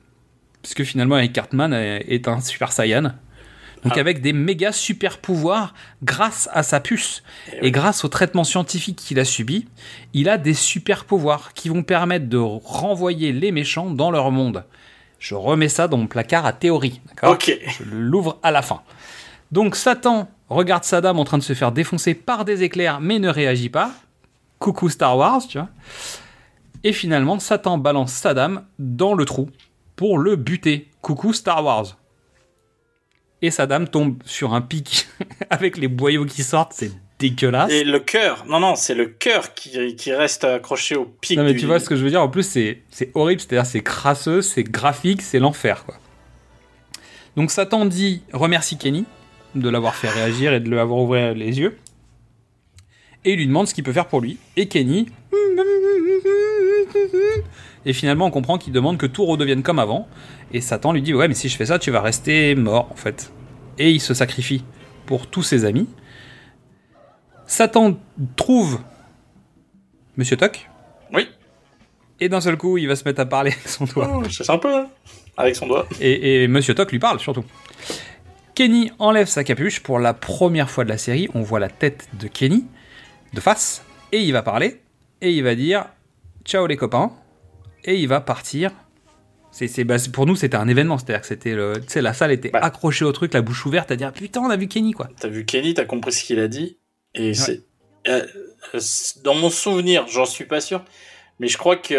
[0.62, 3.14] Puisque finalement, Eric Cartman est est un super Saiyan.
[3.84, 5.74] Donc avec des méga super pouvoirs
[6.04, 7.24] grâce à sa puce
[7.62, 9.68] et grâce au traitement scientifique qu'il a subi,
[10.14, 14.64] il a des super pouvoirs qui vont permettre de renvoyer les méchants dans leur monde.
[15.22, 17.56] Je remets ça dans mon placard à théorie, d'accord Ok.
[17.64, 18.82] Je l'ouvre à la fin.
[19.52, 23.30] Donc Satan regarde Saddam en train de se faire défoncer par des éclairs mais ne
[23.30, 23.92] réagit pas.
[24.58, 25.70] Coucou Star Wars, tu vois.
[26.84, 29.48] Et finalement, Satan balance Saddam dans le trou
[29.96, 30.90] pour le buter.
[31.02, 32.00] Coucou Star Wars.
[33.44, 35.08] Et Saddam tombe sur un pic
[35.52, 36.92] avec les boyaux qui sortent, c'est
[37.22, 37.72] dégueulasse.
[37.72, 41.38] Et le cœur, non, non, c'est le cœur qui, qui reste accroché au pic.
[41.38, 43.40] Non mais du- tu vois ce que je veux dire, en plus c'est c'est horrible,
[43.40, 45.96] c'est-à-dire c'est crasseux, c'est graphique, c'est l'enfer quoi.
[47.38, 49.06] Donc Satan dit remercie Kenny
[49.56, 51.78] de l'avoir fait réagir et de lui avoir ouvert les yeux.
[53.24, 54.38] Et il lui demande ce qu'il peut faire pour lui.
[54.58, 55.08] Et Kenny...
[57.86, 60.08] Et finalement on comprend qu'il demande que tout redevienne comme avant.
[60.54, 62.96] Et Satan lui dit ouais mais si je fais ça tu vas rester mort en
[62.96, 63.32] fait.
[63.78, 64.64] Et il se sacrifie
[65.06, 65.88] pour tous ses amis.
[67.52, 68.00] Satan
[68.38, 68.80] trouve
[70.16, 70.70] Monsieur Toc.
[71.12, 71.28] Oui.
[72.22, 74.10] Et d'un seul coup, il va se mettre à parler avec son doigt.
[74.10, 74.90] Oh, c'est sympa.
[75.36, 75.86] Avec son doigt.
[76.00, 77.44] Et, et Monsieur Toc lui parle surtout.
[78.56, 79.82] Kenny enlève sa capuche.
[79.82, 82.64] Pour la première fois de la série, on voit la tête de Kenny
[83.34, 83.84] de face.
[84.14, 84.80] Et il va parler.
[85.20, 85.88] Et il va dire
[86.46, 87.12] Ciao les copains.
[87.84, 88.72] Et il va partir.
[89.52, 90.98] C'est, bah, pour nous, c'était un événement.
[90.98, 94.14] C'est-à-dire que c'était le, la salle était accrochée au truc, la bouche ouverte, à dire
[94.14, 95.10] Putain, on a vu Kenny quoi.
[95.20, 96.78] T'as vu Kenny, t'as compris ce qu'il a dit.
[97.16, 97.62] Et c'est.
[98.08, 98.26] euh,
[98.76, 98.80] euh,
[99.24, 100.84] dans mon souvenir, j'en suis pas sûr,
[101.40, 101.98] mais je crois qu'ils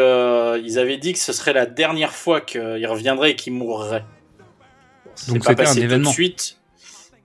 [0.79, 4.05] avaient dit que ce serait la dernière fois qu'il reviendrait et qu'il mourrait.
[5.15, 6.11] C'est Donc pas c'était un passé tout de événement.
[6.11, 6.59] suite,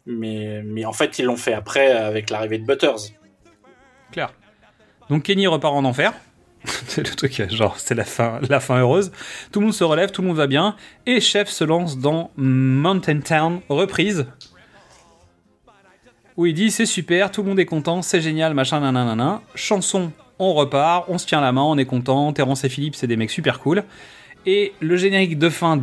[0.06, 3.14] mais, mais en fait, ils l'ont fait après avec l'arrivée de Butters.
[4.12, 4.34] Clair.
[5.10, 6.14] Donc Kenny repart en enfer.
[6.88, 9.12] c'est le truc, genre, c'est la fin, la fin heureuse.
[9.52, 10.76] Tout le monde se relève, tout le monde va bien.
[11.06, 14.26] Et Chef se lance dans Mountain Town, reprise.
[16.38, 19.42] Où il dit c'est super, tout le monde est content, c'est génial, machin, nanana.
[19.56, 22.32] Chanson, on repart, on se tient la main, on est content.
[22.32, 23.84] Terence et Philippe, c'est des mecs super cool.
[24.46, 25.82] Et le générique de fin,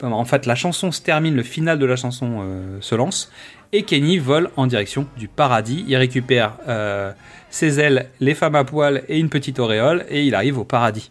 [0.00, 3.30] en fait, la chanson se termine, le final de la chanson euh, se lance.
[3.72, 5.84] Et Kenny vole en direction du paradis.
[5.86, 7.12] Il récupère euh,
[7.50, 10.06] ses ailes, les femmes à poil et une petite auréole.
[10.08, 11.10] Et il arrive au paradis.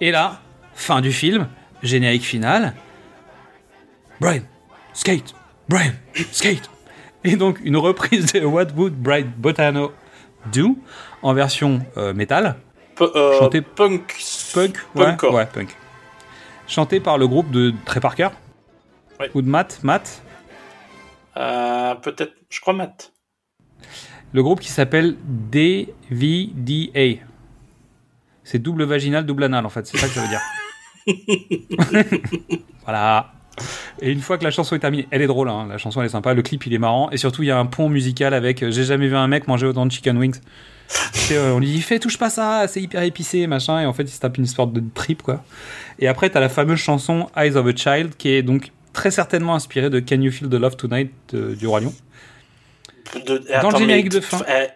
[0.00, 0.40] Et là,
[0.74, 1.48] fin du film,
[1.82, 2.74] générique final.
[4.20, 4.42] Brian,
[4.92, 5.34] skate,
[5.68, 5.92] Brian,
[6.32, 6.70] skate.
[7.26, 9.92] Et donc une reprise de What Would Bright Botano
[10.52, 10.78] Do
[11.22, 12.56] en version euh, métal.
[13.00, 14.16] Euh, Chanté punk.
[14.54, 15.34] Punk, ouais, Punkcore.
[15.34, 15.76] ouais, punk.
[16.68, 18.28] Chanté par le groupe de Trey Parker.
[19.34, 20.22] Ou de Matt, Matt.
[21.36, 23.12] Euh, Peut-être, je crois Matt.
[24.32, 25.16] Le groupe qui s'appelle
[25.50, 25.90] DVDA.
[28.44, 30.40] C'est double vaginal, double anal en fait, c'est ça que ça veut dire.
[32.84, 33.32] voilà.
[34.00, 36.06] Et une fois que la chanson est terminée, elle est drôle, hein, la chanson elle
[36.06, 38.34] est sympa, le clip il est marrant, et surtout il y a un pont musical
[38.34, 40.38] avec euh, J'ai jamais vu un mec manger autant de chicken wings.
[41.30, 43.92] Et, euh, on lui dit fais touche pas ça, c'est hyper épicé, machin, et en
[43.92, 45.42] fait il se tape une sorte de trip quoi.
[45.98, 49.54] Et après t'as la fameuse chanson Eyes of a Child qui est donc très certainement
[49.54, 51.94] inspirée de Can You Feel the Love Tonight euh, du Roi Lion.
[53.26, 54.40] de- Dans attends, le générique de fin.
[54.48, 54.68] eh,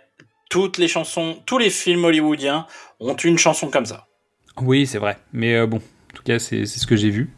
[0.48, 2.66] toutes les chansons, tous les films hollywoodiens
[2.98, 4.06] ont une chanson comme ça.
[4.60, 5.16] Oui, c'est vrai.
[5.32, 5.80] Mais euh, bon,
[6.12, 7.30] en tout cas, c'est ce que j'ai vu.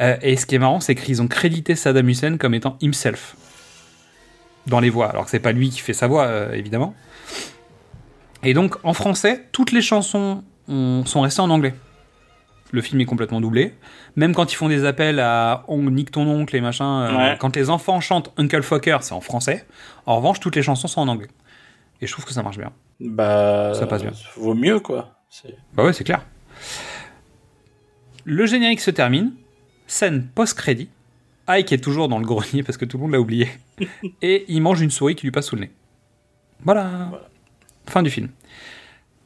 [0.00, 3.34] Euh, et ce qui est marrant, c'est qu'ils ont crédité Saddam Hussein comme étant himself
[4.66, 5.08] dans les voix.
[5.10, 6.94] Alors que c'est pas lui qui fait sa voix, euh, évidemment.
[8.42, 11.74] Et donc, en français, toutes les chansons ont- sont restées en anglais.
[12.72, 13.74] Le film est complètement doublé.
[14.16, 17.36] Même quand ils font des appels à On nique ton oncle et machin, euh, Ouais.
[17.40, 19.66] quand les enfants chantent Uncle Fucker, c'est en français.
[20.06, 21.28] En revanche, toutes les chansons sont en anglais.
[22.00, 22.70] Et je trouve que ça marche bien.
[23.00, 24.12] Bah, Ça passe bien.
[24.36, 25.16] Vaut mieux, quoi.
[25.74, 26.24] Bah ouais, c'est clair.
[28.24, 29.32] Le générique se termine.
[29.86, 30.88] Scène post-crédit.
[31.46, 33.48] Ike est toujours dans le grenier parce que tout le monde l'a oublié.
[34.22, 35.70] Et il mange une souris qui lui passe sous le nez.
[36.64, 37.10] Voilà.
[37.86, 38.28] Fin du film.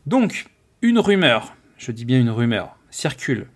[0.06, 0.46] Donc,
[0.80, 3.46] une rumeur, je dis bien une rumeur, circule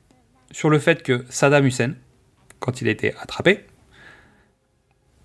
[0.51, 1.95] sur le fait que Saddam Hussein,
[2.59, 3.67] quand il a été attrapé,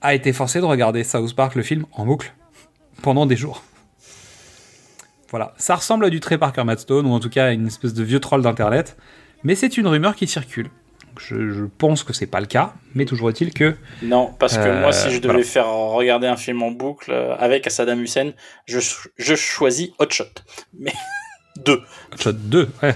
[0.01, 2.33] a été forcé de regarder South Park, le film, en boucle
[3.01, 3.63] pendant des jours.
[5.29, 7.67] Voilà, ça ressemble à du Trey Parker Matt Stone, ou en tout cas à une
[7.67, 8.97] espèce de vieux troll d'internet,
[9.43, 10.69] mais c'est une rumeur qui circule.
[11.19, 13.75] Je, je pense que c'est pas le cas, mais toujours est-il que.
[14.01, 15.43] Non, parce que Euh, moi, si je devais voilà.
[15.47, 18.31] faire regarder un film en boucle euh, avec Saddam Hussein,
[18.65, 18.79] je,
[19.17, 20.23] je choisis Hot Shot.
[20.79, 20.93] Mais
[21.65, 21.79] deux.
[22.19, 22.95] Shot 2, ouais.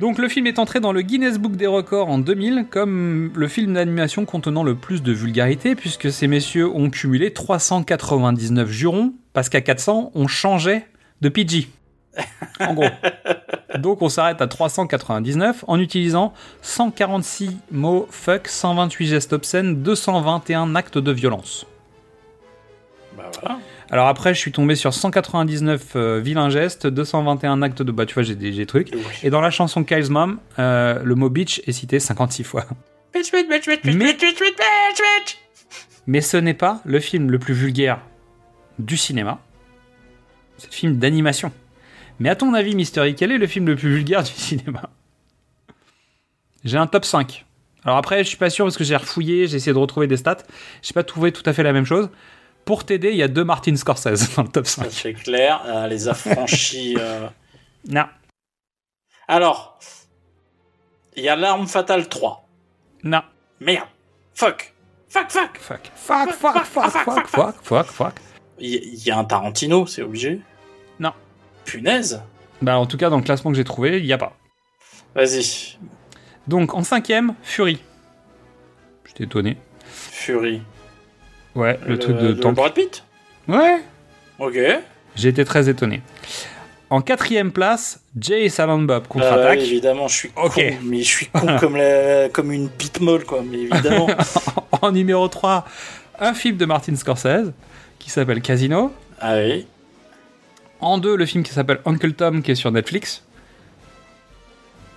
[0.00, 3.48] Donc le film est entré dans le Guinness Book des records en 2000 comme le
[3.48, 9.48] film d'animation contenant le plus de vulgarité puisque ces messieurs ont cumulé 399 jurons parce
[9.48, 10.86] qu'à 400 on changeait
[11.20, 11.68] de PG.
[12.60, 12.84] En gros.
[13.78, 16.32] Donc on s'arrête à 399 en utilisant
[16.62, 21.66] 146 mots fuck, 128 gestes obscènes, 221 actes de violence.
[23.16, 23.58] Bah voilà.
[23.90, 27.90] Alors après, je suis tombé sur 199 euh, vilains gestes, 221 actes de...
[27.90, 28.90] Bah tu vois, j'ai des, trucs.
[29.22, 32.66] Et dans la chanson Kyle's Mom, euh, le mot bitch est cité 56 fois.
[33.14, 35.38] Bitch, bitch, bitch, bitch, bitch, Mais- bitch, bitch, bitch, bitch, bitch.
[36.06, 38.00] Mais ce n'est pas le film le plus vulgaire
[38.78, 39.40] du cinéma.
[40.58, 41.52] C'est le film d'animation.
[42.20, 44.90] Mais à ton avis, Mystery, quel est le film le plus vulgaire du cinéma?
[46.64, 47.44] J'ai un top 5.
[47.84, 50.16] Alors après, je suis pas sûr parce que j'ai refouillé, j'ai essayé de retrouver des
[50.16, 50.38] stats.
[50.82, 52.10] J'ai pas trouvé tout à fait la même chose.
[52.64, 54.86] Pour t'aider, il y a deux Martin Scorsese dans le top 5.
[54.90, 56.96] C'est clair, euh, les affranchis.
[56.98, 57.28] euh.
[57.88, 58.04] Non.
[59.28, 59.78] Alors,
[61.16, 62.46] il y a L'arme fatale 3.
[63.04, 63.22] Non.
[63.60, 63.86] Merde.
[64.34, 64.74] Fuck.
[65.08, 65.58] Fuck, fuck.
[65.58, 65.80] Fuck.
[65.94, 68.14] Fuck, fuck, fuck, fuck, fuck, fuck, fuck.
[68.58, 70.40] Il y, a un Tarantino, c'est obligé.
[71.68, 72.22] Punaise.
[72.62, 74.36] Bah en tout cas, dans le classement que j'ai trouvé, il n'y a pas.
[75.14, 75.76] Vas-y.
[76.46, 77.78] Donc en cinquième, Fury.
[79.06, 79.56] J'étais étonné.
[79.86, 80.62] Fury.
[81.54, 82.54] Ouais, le, truc de le tank.
[82.54, 83.04] Brad Pitt
[83.46, 83.80] Ouais.
[84.38, 84.58] Ok.
[85.16, 86.02] J'ai été très étonné.
[86.90, 89.58] En quatrième place, Jay et Silent Bob Ah ouais, contre-attaque.
[89.60, 90.54] évidemment, je suis Ok.
[90.54, 93.42] con, mais je suis con comme, la- comme une bite molle, quoi.
[93.44, 94.06] Mais évidemment.
[94.82, 95.66] en numéro 3,
[96.18, 97.52] un film de Martin Scorsese
[97.98, 98.92] qui s'appelle Casino.
[99.20, 99.66] Ah oui.
[100.80, 103.24] En 2, le film qui s'appelle Uncle Tom qui est sur Netflix.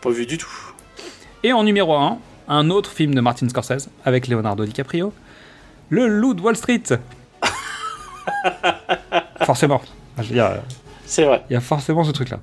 [0.01, 0.49] Pas vu du tout.
[1.43, 5.13] Et en numéro 1, un autre film de Martin Scorsese avec Leonardo DiCaprio,
[5.89, 6.83] Le Loup de Wall Street.
[9.45, 9.81] forcément.
[10.17, 10.57] Je veux dire, euh,
[11.05, 11.43] C'est vrai.
[11.49, 12.39] Il y a forcément ce truc-là.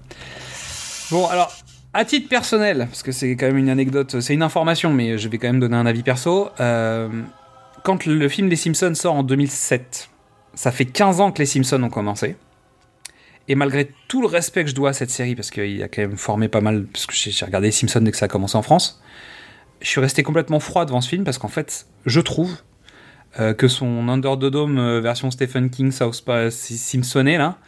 [1.11, 1.53] Bon, alors,
[1.95, 5.29] à titre personnel, parce que c'est quand même une anecdote, c'est une information, mais je
[5.29, 6.51] vais quand même donner un avis perso.
[6.61, 7.09] euh,
[7.85, 10.11] quand le film Les Simpsons sort en 2007,
[10.55, 12.37] ça fait 15 ans que Les Simpsons ont commencé.
[13.49, 16.03] Et malgré tout le respect que je dois à cette série, parce qu'il a quand
[16.03, 18.57] même formé pas mal, parce que j'ai regardé Les Simpsons dès que ça a commencé
[18.57, 19.03] en France,
[19.81, 22.57] je suis resté complètement froid devant ce film, parce qu'en fait, je trouve
[23.41, 27.59] euh, que son Under the Dome euh, version Stephen King South Park Simpsonné, là,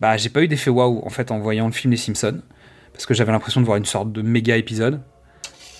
[0.00, 2.42] bah j'ai pas eu d'effet waouh en fait en voyant le film Les Simpsons,
[2.92, 5.00] parce que j'avais l'impression de voir une sorte de méga épisode.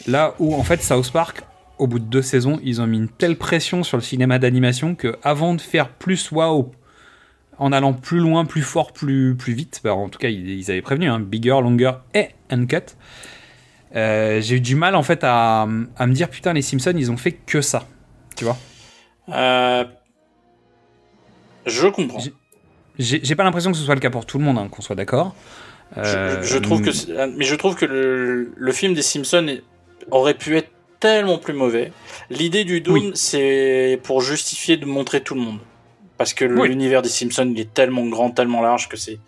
[0.07, 1.43] Là où en fait South Park,
[1.79, 4.95] au bout de deux saisons, ils ont mis une telle pression sur le cinéma d'animation
[4.95, 6.71] que avant de faire plus waouh,
[7.59, 10.71] en allant plus loin, plus fort, plus, plus vite, bah, en tout cas ils, ils
[10.71, 12.97] avaient prévenu, hein, bigger, longer et uncut.
[13.97, 17.11] Euh, j'ai eu du mal en fait à, à me dire putain les Simpsons ils
[17.13, 17.87] ont fait que ça,
[18.37, 18.57] tu vois?
[19.29, 19.85] Euh,
[21.67, 22.19] Je comprends.
[22.99, 24.97] J'ai pas l'impression que ce soit le cas pour tout le monde, hein, qu'on soit
[24.97, 25.35] d'accord.
[25.97, 29.59] Je, Euh, je trouve que, euh, mais je trouve que le, le film des Simpsons
[30.11, 30.71] aurait pu être
[31.01, 31.93] tellement plus mauvais.
[32.31, 35.59] L'idée du Dome, c'est pour justifier de montrer tout le monde,
[36.19, 36.69] parce que Oui.
[36.69, 39.19] l'univers des Simpsons il est tellement grand, tellement large que c'est.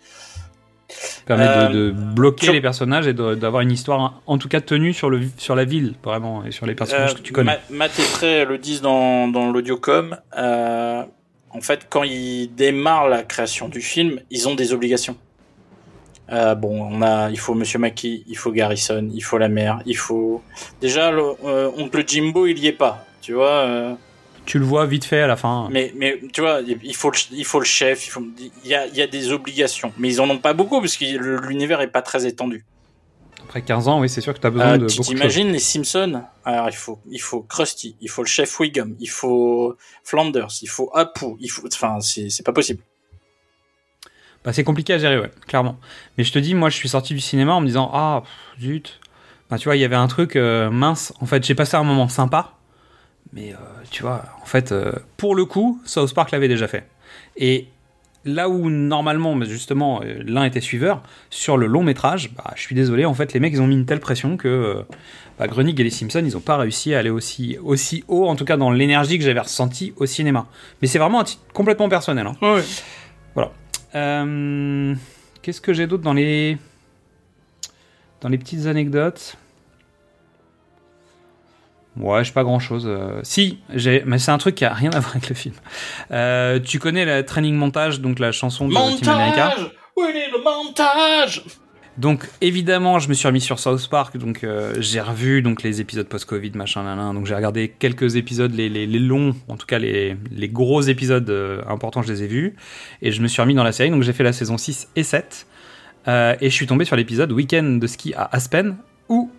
[1.25, 4.61] permet de- Euh, de, bloquer sur- les personnages et d'avoir une histoire en tout cas
[4.61, 7.59] tenue sur, le, sur la ville vraiment et sur les personnages Euh, que tu connais.
[7.69, 10.17] Ma- Matt et Trey le disent dans, dans l'audiocom.
[10.37, 11.03] Euh,
[11.49, 15.17] en fait, quand ils démarrent la création du film, ils ont des obligations.
[16.31, 19.79] Euh, bon, on a, il faut Monsieur Mackie, il faut Garrison, il faut la mère,
[19.85, 20.41] il faut.
[20.81, 23.49] Déjà, le, euh, oncle Jimbo, il y est pas, tu vois.
[23.49, 23.93] euh,
[24.47, 25.67] Tu le vois vite fait à la fin.
[25.69, 28.23] Mais, mais tu vois, il faut le, il faut le chef, il, faut,
[28.63, 29.91] il, y a, il y a des obligations.
[29.97, 31.05] Mais ils en ont pas beaucoup parce que
[31.47, 32.65] l'univers est pas très étendu.
[33.43, 35.17] Après 15 ans, oui, c'est sûr que tu as besoin Euh, de tu beaucoup de
[35.17, 36.23] t'imagines les Simpsons?
[36.43, 40.69] Alors il faut, il faut Krusty, il faut le chef Wiggum, il faut Flanders, il
[40.69, 42.81] faut Apu, il faut, enfin c'est c'est pas possible.
[44.43, 45.77] Bah, c'est compliqué à gérer, ouais, clairement.
[46.17, 48.63] Mais je te dis, moi, je suis sorti du cinéma en me disant, ah, pff,
[48.63, 48.99] zut.
[49.49, 51.13] Bah, tu vois, il y avait un truc euh, mince.
[51.19, 52.56] En fait, j'ai passé un moment sympa.
[53.33, 53.57] Mais, euh,
[53.91, 56.87] tu vois, en fait, euh, pour le coup, South Park l'avait déjà fait.
[57.35, 57.67] Et
[58.25, 62.61] là où, normalement, mais justement, euh, l'un était suiveur, sur le long métrage, bah, je
[62.61, 64.83] suis désolé, en fait, les mecs, ils ont mis une telle pression que
[65.37, 68.35] bah, Groening et les Simpsons, ils n'ont pas réussi à aller aussi, aussi haut, en
[68.35, 70.47] tout cas dans l'énergie que j'avais ressentie au cinéma.
[70.81, 72.27] Mais c'est vraiment un titre complètement personnel.
[72.27, 72.35] hein.
[73.35, 73.51] Voilà.
[73.95, 74.95] Euh,
[75.41, 76.57] Qu'est-ce que j'ai d'autre dans les
[78.21, 79.37] dans les petites anecdotes?
[81.99, 82.89] Ouais, j'ai pas grand chose.
[83.23, 85.55] Si, j'ai, mais c'est un truc qui a rien à voir avec le film.
[86.11, 89.49] Euh, tu connais la training montage, donc la chanson de Team America.
[89.49, 91.43] Montage Oui, le montage
[91.97, 95.81] Donc évidemment, je me suis remis sur South Park, donc euh, j'ai revu donc les
[95.81, 97.15] épisodes post-Covid, machin, nan, nan.
[97.15, 100.81] donc j'ai regardé quelques épisodes, les, les, les longs, en tout cas les, les gros
[100.81, 102.55] épisodes euh, importants, je les ai vus,
[103.01, 105.03] et je me suis remis dans la série, donc j'ai fait la saison 6 et
[105.03, 105.47] 7,
[106.07, 108.77] euh, et je suis tombé sur l'épisode Week-end de ski à Aspen,
[109.09, 109.31] où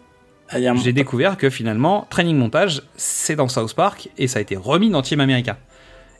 [0.82, 4.90] j'ai découvert que finalement, Training Montage, c'est dans South Park, et ça a été remis
[4.90, 5.58] dans Team America,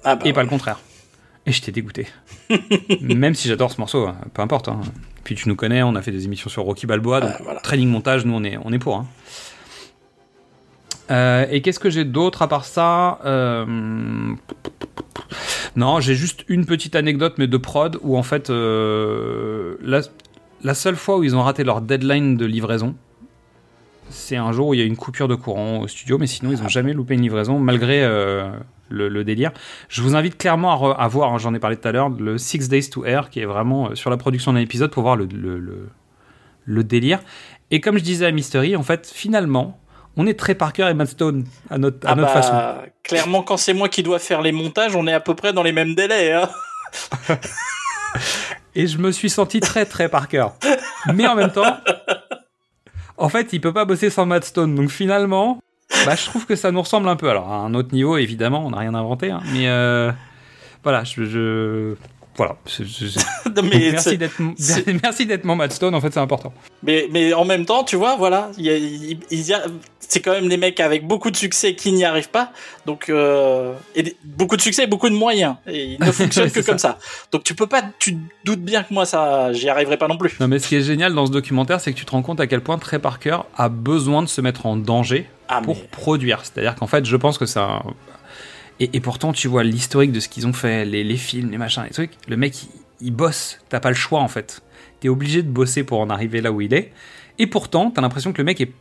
[0.05, 0.81] bah et pas le contraire.
[1.47, 2.07] Et j'étais dégoûté.
[3.01, 4.69] Même si j'adore ce morceau, hein, peu importe.
[4.69, 4.81] hein.
[5.25, 8.25] Puis tu nous connais, on a fait des émissions sur Rocky Balboa, donc training montage,
[8.27, 8.97] nous on est, on est pour.
[8.97, 9.07] hein.
[11.11, 13.65] Euh, et qu'est-ce que j'ai d'autre à part ça Euh,
[15.77, 20.01] Non, j'ai juste une petite anecdote, mais de prod, où en fait, euh, la,
[20.63, 22.95] la seule fois où ils ont raté leur deadline de livraison,
[24.11, 26.53] c'est un jour où il y a une coupure de courant au studio, mais sinon
[26.53, 28.51] ils n'ont jamais loupé une livraison, malgré euh,
[28.89, 29.53] le, le délire.
[29.89, 32.69] Je vous invite clairement à, voir, hein, j'en ai parlé tout à l'heure, le Six
[32.69, 35.27] Days to Air, qui est vraiment euh, sur la production d'un épisode pour voir le,
[35.27, 35.89] le,
[36.65, 37.21] le- délire.
[37.71, 39.79] Et comme je disais à Mystery, en fait, finalement,
[40.17, 42.89] on est très Parker et Matt Stone à notre, à Ah notre bah, façon.
[43.05, 45.63] Clairement, quand c'est moi qui dois faire les montages, on est à peu près dans
[45.63, 46.33] les mêmes délais.
[46.33, 46.49] Hein.
[48.75, 50.47] Et je me suis senti très très Parker.
[51.13, 51.77] Mais en même temps,
[53.19, 54.75] en fait, il peut pas bosser sans Matt Stone.
[54.75, 55.61] Donc finalement,
[56.07, 57.29] bah, je trouve que ça nous ressemble un peu.
[57.29, 59.31] Alors, à un autre niveau, évidemment, on n'a rien inventé.
[59.31, 60.11] hein, mais euh,
[60.85, 61.25] voilà, je.
[61.25, 61.95] je-
[62.37, 62.57] Voilà.
[62.67, 63.19] Je- je-
[63.63, 64.39] mais merci d'être
[65.03, 66.53] merci d'être mon Matt Stone, en fait, c'est important.
[66.83, 69.65] Mais, mais en même temps, tu vois, voilà, il y a- il- il y a-
[70.09, 72.53] c'est quand même des mecs avec beaucoup de succès qui n'y arrivent pas.
[72.87, 75.57] Donc, euh, et beaucoup de succès et beaucoup de moyens.
[75.67, 76.99] Et ils ne fonctionnent que comme ça.
[77.31, 80.17] Donc, tu peux pas, tu te doutes bien que moi, ça, j'y arriverai pas non
[80.17, 80.35] plus.
[80.41, 82.41] Non, mais ce qui est génial dans ce documentaire, c'est que tu te rends compte
[82.41, 86.41] à quel point Trey Parker a besoin de se mettre en danger Ah, pour produire.
[86.43, 87.83] C'est-à-dire qu'en fait, je pense que un.
[88.81, 91.59] Et, et pourtant, tu vois l'historique de ce qu'ils ont fait, les, les films, les
[91.59, 92.13] machins, les trucs.
[92.29, 92.69] Le mec, il,
[93.09, 93.59] il bosse.
[93.69, 94.63] T'as pas le choix, en fait.
[95.01, 96.93] T'es obligé de bosser pour en arriver là où il est.
[97.39, 98.73] Et pourtant, t'as l'impression que le mec est.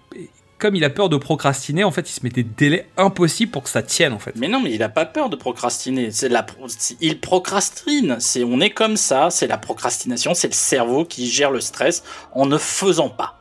[0.60, 3.62] Comme il a peur de procrastiner, en fait, il se met des délais impossibles pour
[3.64, 4.34] que ça tienne, en fait.
[4.36, 6.10] Mais non, mais il a pas peur de procrastiner.
[6.12, 6.68] C'est la, pro-
[7.00, 8.18] il procrastine.
[8.20, 9.30] C'est, on est comme ça.
[9.30, 10.34] C'est la procrastination.
[10.34, 12.04] C'est le cerveau qui gère le stress
[12.34, 13.37] en ne faisant pas.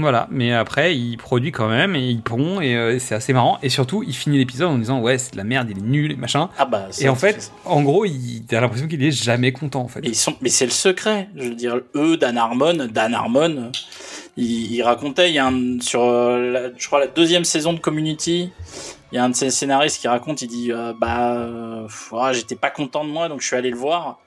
[0.00, 3.58] Voilà, mais après, il produit quand même et il pond et euh, c'est assez marrant.
[3.62, 6.12] Et surtout, il finit l'épisode en disant Ouais, c'est de la merde, il est nul
[6.12, 6.48] et machin.
[6.58, 9.88] Ah bah, et en fait, en gros, il, t'as l'impression qu'il est jamais content en
[9.88, 10.00] fait.
[10.00, 11.28] Mais, ils sont, mais c'est le secret.
[11.36, 13.70] Je veux dire, eux, Dan Harmon, Dan Harmon,
[14.36, 17.72] il, il racontait, il y a un, sur, euh, la- je crois, la deuxième saison
[17.72, 18.50] de Community,
[19.12, 22.56] il y a un de ses scénaristes qui raconte, il dit, euh, bah, ah, j'étais
[22.56, 24.18] pas content de moi, donc je suis allé le voir.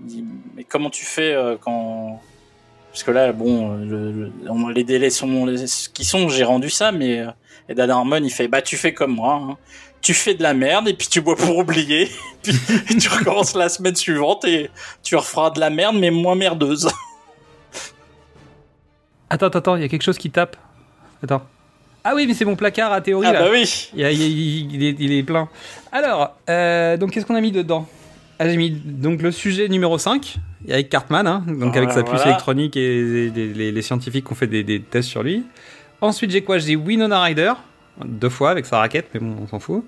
[0.00, 0.24] Il dit,
[0.54, 2.20] mais comment tu fais quand,
[2.98, 4.32] parce que là, bon, le-
[4.74, 7.30] les délais sont les- ce qui sont, j'ai rendu ça, mais, euh,
[7.68, 9.56] et Dan Harmon, il fait, bah, tu fais comme moi, hein.
[10.00, 12.08] Tu fais de la merde et puis tu bois pour oublier.
[12.42, 14.68] puis tu recommences la semaine suivante et
[15.04, 16.88] tu referas de la merde mais moins merdeuse.
[19.30, 20.56] Attends, attends, attends, il y a quelque chose qui tape.
[21.22, 21.42] Attends.
[22.04, 23.42] Ah oui, mais c'est mon placard à théorie Ah là.
[23.42, 23.90] bah oui.
[23.94, 25.48] Il, y a- il y a- il- il est, il est plein.
[25.92, 27.86] Alors, euh, donc qu'est-ce qu'on a mis dedans?
[28.38, 30.36] Ah, J'ai mis donc le sujet numéro 5,
[30.68, 32.26] avec Cartman, hein, donc avec sa puce Voilà.
[32.30, 35.44] électronique et les, les- les- les scientifiques qui ont fait des, des tests sur lui.
[36.00, 36.58] Ensuite, j'ai quoi?
[36.58, 37.52] J'ai Winona Ryder,
[38.04, 39.84] deux fois avec sa raquette, mais bon, on s'en fout.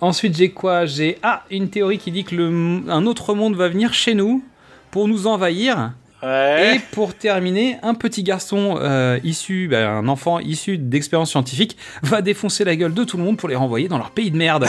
[0.00, 0.84] Ensuite, j'ai quoi?
[0.86, 4.44] J'ai ah, une théorie qui dit que le, un autre monde va venir chez nous
[4.90, 5.92] pour nous envahir.
[6.22, 12.20] Et pour terminer, un petit garçon euh, issu, bah, un enfant issu d'expériences scientifiques, va
[12.20, 14.66] défoncer la gueule de tout le monde pour les renvoyer dans leur pays de merde.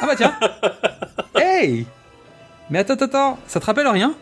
[0.00, 0.32] ah bah tiens
[1.36, 1.84] Hey
[2.70, 4.14] Mais attends, attends, attends, ça te rappelle rien?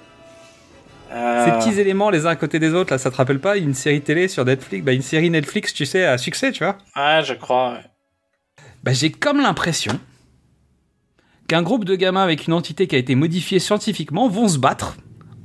[1.10, 3.74] Ces petits éléments les uns à côté des autres, là, ça te rappelle pas une
[3.74, 4.84] série télé sur Netflix?
[4.84, 7.72] Bah une série Netflix, tu sais, à succès, tu vois Ouais, je crois.
[7.72, 7.84] ouais.
[8.84, 9.98] Bah j'ai comme l'impression
[11.48, 14.96] qu'un groupe de gamins avec une entité qui a été modifiée scientifiquement vont se battre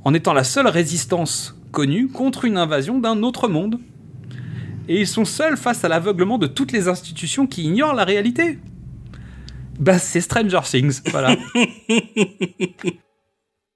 [0.04, 3.80] en étant la seule résistance connue contre une invasion d'un autre monde.
[4.86, 8.58] Et ils sont seuls face à l'aveuglement de toutes les institutions qui ignorent la réalité.
[9.80, 11.34] Bah, c'est Stranger Things, voilà.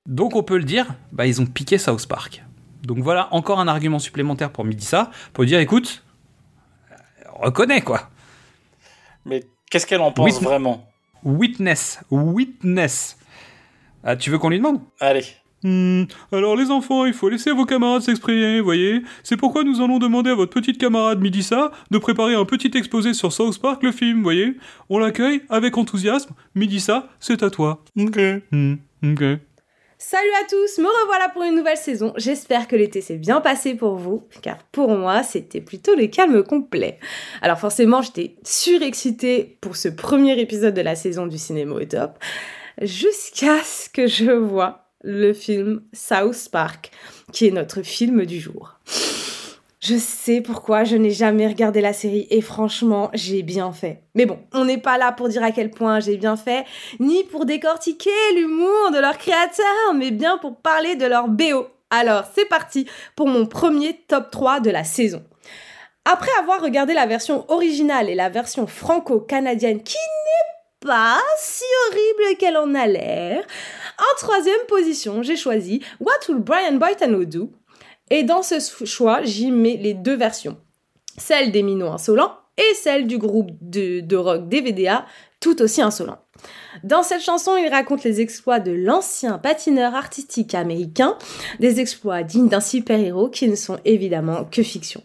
[0.08, 2.42] Donc on peut le dire, bah ils ont piqué South Park.
[2.82, 6.02] Donc voilà encore un argument supplémentaire pour Midissa, pour dire écoute,
[7.34, 8.08] reconnais quoi.
[9.26, 10.88] Mais qu'est-ce qu'elle en pense vraiment?
[11.24, 13.18] Witness, witness.
[14.02, 14.80] Ah, tu veux qu'on lui demande?
[14.98, 15.24] Allez.
[15.62, 19.02] Hmm, alors les enfants, il faut laisser vos camarades s'exprimer, voyez.
[19.24, 23.12] C'est pourquoi nous allons demander à votre petite camarade Midissa de préparer un petit exposé
[23.12, 24.56] sur South Park le film, voyez.
[24.88, 26.32] On l'accueille avec enthousiasme.
[26.54, 27.82] Midissa, c'est à toi.
[27.98, 28.18] Ok.
[28.52, 29.40] Hmm, ok.
[30.00, 32.12] Salut à tous, me revoilà pour une nouvelle saison.
[32.16, 36.44] J'espère que l'été s'est bien passé pour vous, car pour moi, c'était plutôt le calme
[36.44, 37.00] complet.
[37.42, 42.16] Alors forcément, j'étais surexcitée pour ce premier épisode de la saison du cinéma au top,
[42.80, 46.92] jusqu'à ce que je vois le film South Park,
[47.32, 48.78] qui est notre film du jour.
[49.88, 54.02] Je sais pourquoi je n'ai jamais regardé la série et franchement, j'ai bien fait.
[54.14, 56.66] Mais bon, on n'est pas là pour dire à quel point j'ai bien fait,
[57.00, 61.68] ni pour décortiquer l'humour de leurs créateurs, mais bien pour parler de leur BO.
[61.88, 62.86] Alors, c'est parti
[63.16, 65.24] pour mon premier top 3 de la saison.
[66.04, 72.36] Après avoir regardé la version originale et la version franco-canadienne qui n'est pas si horrible
[72.36, 73.42] qu'elle en a l'air,
[73.98, 77.50] en troisième position, j'ai choisi What Will Brian Boitano Do?
[78.10, 80.56] Et dans ce choix, j'y mets les deux versions.
[81.16, 85.06] Celle des minots insolents et celle du groupe de, rock DVDA,
[85.40, 86.18] tout aussi insolent.
[86.82, 91.16] Dans cette chanson, il raconte les exploits de l'ancien patineur artistique américain,
[91.60, 95.02] des exploits dignes d'un super-héros qui ne sont évidemment que fiction.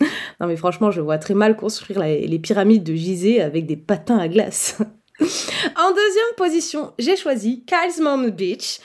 [0.40, 4.18] non mais franchement, je vois très mal construire les pyramides de Gizeh avec des patins
[4.18, 4.76] à glace.
[5.20, 8.80] en deuxième position, j'ai choisi Kyle's Mom Beach,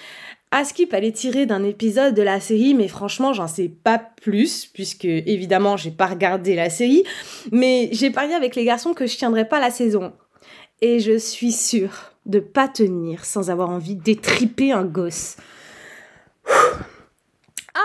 [0.55, 3.97] à skip elle est tirée d'un épisode de la série, mais franchement, j'en sais pas
[3.99, 7.03] plus, puisque évidemment, j'ai pas regardé la série,
[7.51, 10.13] mais j'ai parié avec les garçons que je tiendrais pas la saison.
[10.81, 15.35] Et je suis sûre de pas tenir sans avoir envie d'étriper un gosse.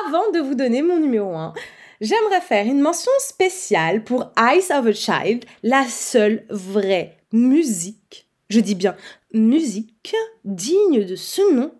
[0.07, 1.53] Avant de vous donner mon numéro 1,
[2.01, 8.61] j'aimerais faire une mention spéciale pour Eyes of a Child, la seule vraie musique, je
[8.61, 8.95] dis bien
[9.33, 10.15] musique,
[10.45, 11.73] digne de ce nom,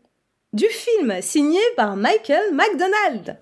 [0.53, 3.39] du film signé par Michael McDonald.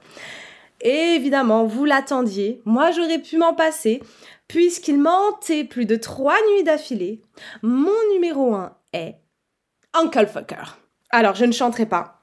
[0.81, 4.03] Et évidemment, vous l'attendiez, moi j'aurais pu m'en passer,
[4.47, 7.21] puisqu'il m'a hanté plus de trois nuits d'affilée.
[7.63, 9.17] Mon numéro 1 est
[9.95, 10.79] Uncle Fucker.
[11.11, 12.23] Alors, je ne chanterai pas,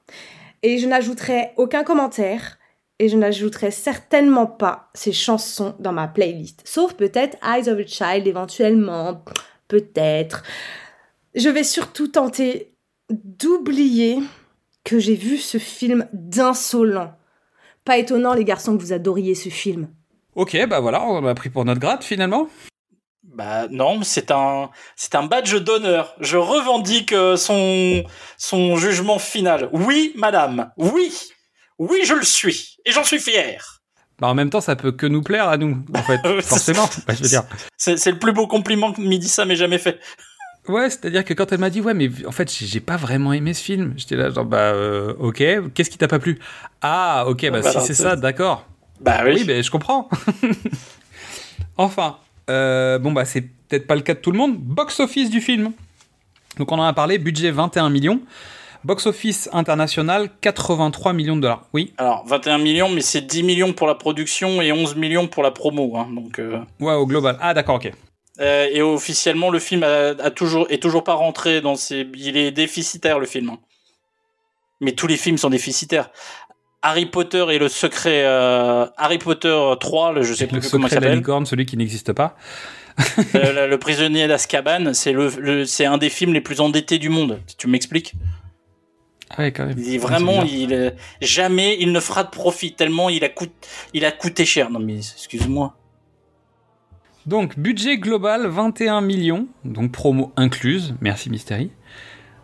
[0.63, 2.57] et je n'ajouterai aucun commentaire,
[2.99, 6.61] et je n'ajouterai certainement pas ces chansons dans ma playlist.
[6.65, 9.23] Sauf peut-être Eyes of a Child éventuellement,
[9.67, 10.43] peut-être.
[11.33, 12.73] Je vais surtout tenter
[13.09, 14.19] d'oublier
[14.85, 17.13] que j'ai vu ce film d'insolent.
[17.83, 19.89] Pas étonnant, les garçons, que vous adoriez ce film.
[20.35, 22.47] Ok, bah voilà, on a pris pour notre grade finalement.
[23.23, 26.15] Bah non, c'est un c'est un badge d'honneur.
[26.21, 28.03] Je revendique euh, son
[28.37, 29.69] son jugement final.
[29.73, 30.71] Oui, madame.
[30.77, 31.13] Oui.
[31.77, 33.81] Oui, je le suis et j'en suis fier.
[34.19, 36.87] Bah en même temps, ça peut que nous plaire à nous, en fait, forcément.
[37.05, 37.43] Bah, je veux dire.
[37.75, 39.99] C'est c'est le plus beau compliment que Midissa m'ait jamais fait.
[40.67, 43.53] Ouais, c'est-à-dire que quand elle m'a dit ouais, mais en fait, j'ai pas vraiment aimé
[43.53, 43.93] ce film.
[43.97, 46.39] J'étais là genre bah euh, ok, qu'est-ce qui t'a pas plu?
[46.81, 48.65] Ah ok, bah, Bah, si c'est ça, d'accord.
[49.01, 49.33] Bah oui.
[49.35, 50.09] Oui, bah, je comprends.
[51.77, 52.17] enfin,
[52.49, 54.57] euh, bon bah c'est peut-être pas le cas de tout le monde.
[54.57, 55.71] Box office du film.
[56.57, 58.21] Donc on en a parlé, budget 21 millions.
[58.83, 61.63] Box office international 83 millions de dollars.
[61.73, 61.93] Oui.
[61.97, 65.49] Alors 21 millions, mais c'est 10 millions pour la production et 11 millions pour la
[65.51, 65.97] promo.
[65.97, 66.37] Hein, donc.
[66.39, 67.37] euh, Ouais, au global.
[67.41, 67.91] Ah d'accord, ok.
[68.39, 72.07] Euh, et officiellement, le film a, a toujours est toujours pas rentré dans ses.
[72.15, 73.49] Il est déficitaire le film.
[73.49, 73.59] hein.
[74.81, 76.11] Mais tous les films sont déficitaires.
[76.81, 80.85] Harry Potter et le secret euh, Harry Potter 3, le, je sais Le plus comment
[80.85, 81.17] il secret de la s'appelle.
[81.19, 82.35] licorne, celui qui n'existe pas.
[83.33, 87.09] Le, le prisonnier d'Azkaban, c'est le, le- c'est un des films les plus endettés du
[87.09, 87.41] monde.
[87.57, 88.13] Tu m'expliques
[89.31, 89.77] Ah ouais, quand même.
[89.77, 93.51] Il est vraiment, il euh, jamais il ne fera de profit tellement il a coûté,
[93.93, 94.69] il a coûté cher.
[94.69, 95.75] Non mais excuse-moi.
[97.25, 101.71] Donc, budget global 21 millions, donc promo incluse, merci Mystery.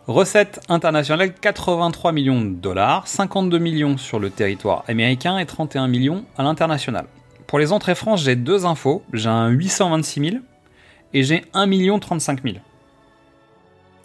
[0.07, 6.25] Recettes internationales 83 millions de dollars, 52 millions sur le territoire américain et 31 millions
[6.35, 7.05] à l'international.
[7.45, 9.03] Pour les entrées franches, j'ai deux infos.
[9.13, 10.35] J'ai un 826 000
[11.13, 12.55] et j'ai 1 million 35 000.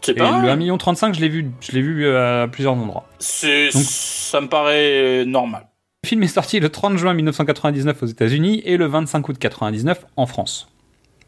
[0.02, 0.50] C'est pas le mal.
[0.50, 3.08] 1 million 35, je l'ai vu, je l'ai vu euh, à plusieurs endroits.
[3.18, 5.66] C'est, ça me paraît euh, normal.
[6.06, 10.06] Le film est sorti le 30 juin 1999 aux États-Unis et le 25 août 99
[10.14, 10.68] en France.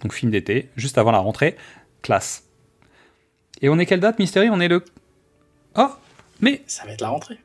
[0.00, 1.56] Donc film d'été, juste avant la rentrée,
[2.00, 2.44] classe.
[3.60, 4.50] Et on est quelle date, Mystery?
[4.50, 4.84] On est le.
[5.76, 5.88] Oh
[6.40, 6.62] Mais.
[6.68, 7.40] Ça va être la rentrée.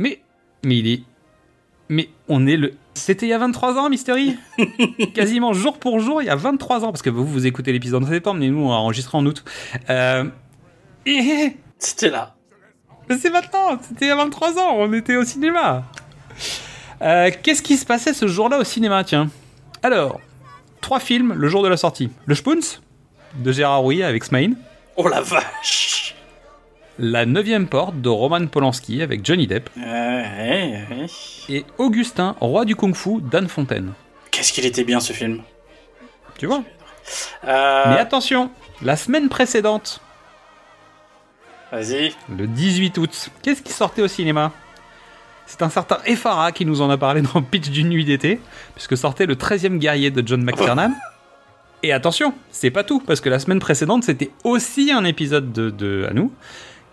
[0.00, 0.20] Mais.
[0.64, 1.02] Mais il est.
[1.90, 2.74] Mais on est le.
[2.94, 4.36] C'était il y a 23 ans, Mystery?
[5.14, 6.90] Quasiment jour pour jour, il y a 23 ans.
[6.90, 9.44] Parce que vous, vous écoutez l'épisode en septembre, mais nous, on a enregistré en août.
[9.90, 10.24] Euh...
[11.06, 11.56] Et.
[11.78, 12.34] C'était là.
[13.08, 15.84] Mais c'est maintenant C'était il y a 23 ans, on était au cinéma
[17.02, 19.28] Euh, Qu'est-ce qui se passait ce jour-là au cinéma, tiens?
[19.82, 20.20] Alors,
[20.80, 22.10] trois films le jour de la sortie.
[22.26, 22.78] Le Spoons,
[23.34, 24.54] de Gérard Rouillet avec Smaïn.
[24.96, 26.14] Oh la vache
[26.98, 29.68] La neuvième porte de Roman Polanski avec Johnny Depp.
[31.48, 33.92] Et Augustin, roi du kung-fu d'Anne Fontaine.
[34.30, 35.42] Qu'est-ce qu'il était bien ce film?
[36.38, 36.62] Tu vois?
[37.46, 38.50] Euh, Mais attention,
[38.82, 40.00] la semaine précédente,
[41.70, 42.14] Vas-y.
[42.34, 44.52] le 18 août, qu'est-ce qui sortait au cinéma?
[45.46, 48.40] C'est un certain Efara qui nous en a parlé dans Pitch d'une nuit d'été,
[48.74, 50.92] puisque sortait le 13e guerrier de John McTiernan.
[51.82, 55.68] Et attention, c'est pas tout, parce que la semaine précédente, c'était aussi un épisode de,
[55.68, 56.32] de à nous,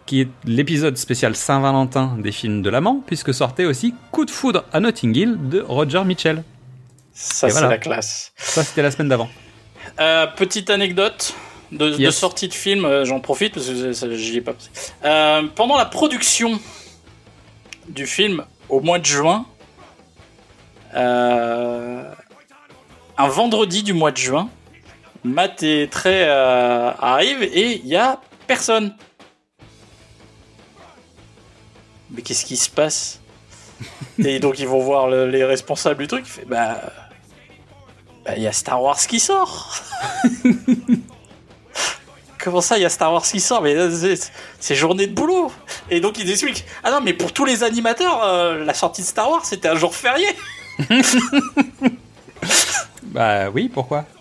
[0.05, 4.65] qui est l'épisode spécial Saint-Valentin des films de l'amant, puisque sortait aussi Coup de foudre
[4.73, 6.43] à Notting Hill de Roger Mitchell.
[7.13, 7.69] Ça, Et c'est voilà.
[7.69, 8.33] la classe.
[8.35, 9.29] Ça, c'était la semaine d'avant.
[9.99, 11.33] Euh, petite anecdote
[11.71, 14.69] de, sortie de film, euh, j'en profite parce que j'y ai pas pensé.
[15.05, 16.59] Euh, pendant la production
[17.91, 19.45] du film, au mois de juin,
[20.95, 22.03] euh,
[23.17, 24.49] un vendredi du mois de juin,
[25.23, 28.95] Matt et Trey euh, arrivent et il y a personne.
[32.09, 33.19] Mais qu'est-ce qui se passe?
[34.19, 36.25] Et donc ils vont voir le- les responsables du truc.
[36.27, 36.81] Il fait bah
[38.25, 39.73] bah, il y a Star Wars qui sort.
[42.43, 44.15] Comment ça, il y a Star Wars qui sort Mais euh,
[44.59, 45.51] c'est- journée de boulot.
[45.89, 49.07] Et donc ils expliquent Ah non, mais pour tous les animateurs, euh, la sortie de
[49.07, 50.27] Star Wars c'était un jour férié.
[53.03, 54.05] Bah oui, pourquoi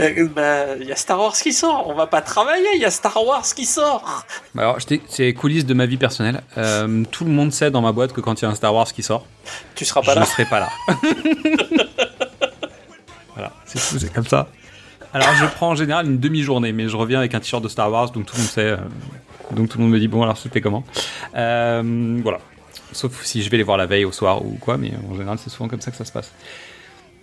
[0.00, 1.86] Euh, bah, il y a Star Wars qui sort.
[1.86, 2.66] On va pas travailler.
[2.76, 4.24] Il y a Star Wars qui sort.
[4.54, 6.42] Bah alors, je c'est les coulisses de ma vie personnelle.
[6.56, 8.74] Euh, tout le monde sait dans ma boîte que quand il y a un Star
[8.74, 9.26] Wars qui sort,
[9.74, 10.22] Tu seras pas je là.
[10.22, 10.70] ne serai pas là.
[13.34, 14.48] voilà, c'est tout, c'est comme ça.
[15.14, 17.90] Alors, je prends en général une demi-journée, mais je reviens avec un t-shirt de Star
[17.90, 18.60] Wars, donc tout le monde sait.
[18.62, 18.76] euh,
[19.50, 20.84] donc tout le monde me dit bon, alors c'était comment?
[21.36, 22.38] Euh, Voilà.
[22.92, 25.38] Sauf si je vais les voir la veille au soir ou quoi, mais en général,
[25.38, 26.32] c'est souvent comme ça que ça se passe.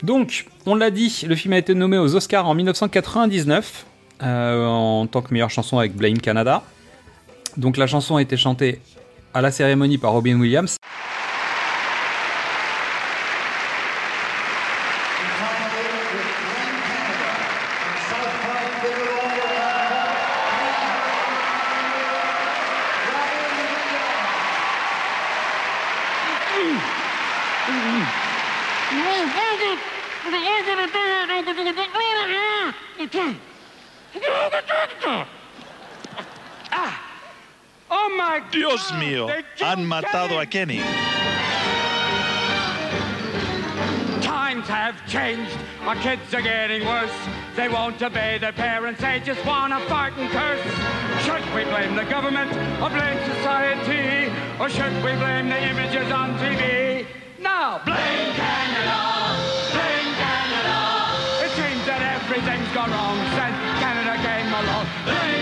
[0.03, 3.85] Donc, on l'a dit, le film a été nommé aux Oscars en 1999
[4.23, 6.63] euh, en tant que meilleure chanson avec Blame Canada.
[7.57, 8.79] Donc la chanson a été chantée
[9.33, 10.77] à la cérémonie par Robin Williams.
[38.79, 39.27] Dios ah, mío,
[39.59, 40.79] han matado a Kenny.
[44.21, 45.57] Times have changed.
[45.81, 47.11] Our kids are getting worse.
[47.57, 49.01] They won't obey their parents.
[49.01, 50.63] They just want to fart and curse.
[51.25, 52.51] Should we blame the government
[52.81, 54.31] or blame society?
[54.59, 57.05] Or should we blame the images on TV?
[57.37, 59.35] Now, blame Canada!
[59.75, 60.79] Blame Canada!
[61.43, 64.85] It seems that everything's gone wrong since Canada came along.
[65.03, 65.38] Blame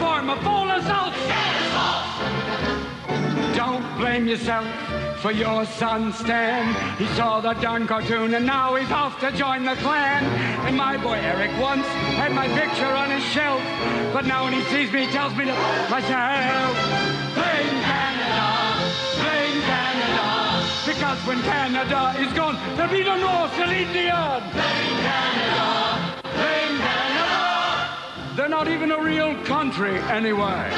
[0.00, 1.14] Full assault!
[3.54, 4.66] Don't blame yourself
[5.20, 6.64] for your son Stan.
[6.96, 10.24] He saw the darn cartoon and now he's off to join the clan.
[10.66, 13.60] And my boy Eric once had my picture on his shelf,
[14.14, 15.52] but now when he sees me, he tells me to
[15.90, 16.72] myself.
[17.36, 18.48] Blame Canada,
[19.20, 24.40] blame Canada, because when Canada is gone, there'll be no North, Dion.
[24.52, 25.89] Blame Canada.
[28.36, 30.70] They're not even a real country anyway.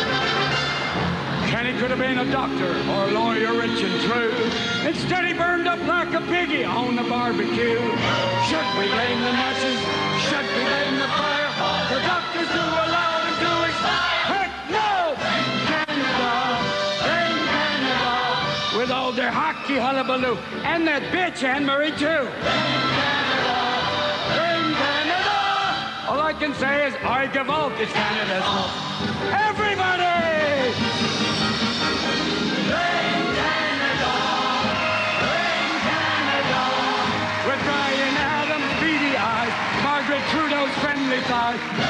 [1.52, 4.32] Kenny could have been a doctor or a lawyer rich and true.
[4.88, 7.76] Instead, he burned up like a piggy on the barbecue.
[8.48, 9.78] Should we blame the nurses?
[10.26, 11.52] Should we blame the fire?
[11.92, 14.22] The doctors who allowed him to expire?
[14.32, 15.14] Heck no!
[15.68, 16.32] Canada,
[17.04, 21.96] blame Canada, with all their hockey hullabaloo, and that bitch Anne Marie too.
[22.00, 22.32] Blame
[22.96, 23.61] Canada!
[26.08, 27.48] All I can say is I give
[27.78, 28.74] it's Canada's fault.
[29.30, 30.74] Everybody!
[32.66, 34.14] Blame Canada!
[35.22, 36.62] Blame Canada!
[38.18, 38.72] Adams'
[39.86, 41.81] Margaret Trudeau's friendly thighs.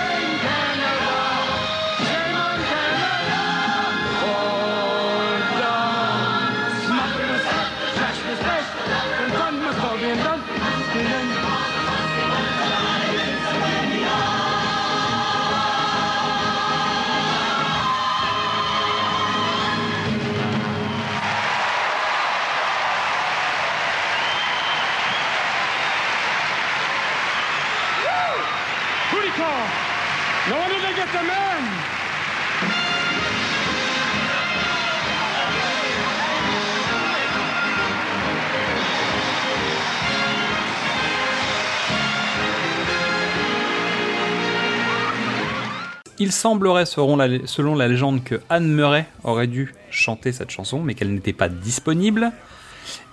[46.23, 50.81] Il semblerait, selon la, selon la, légende, que Anne Murray aurait dû chanter cette chanson,
[50.81, 52.31] mais qu'elle n'était pas disponible.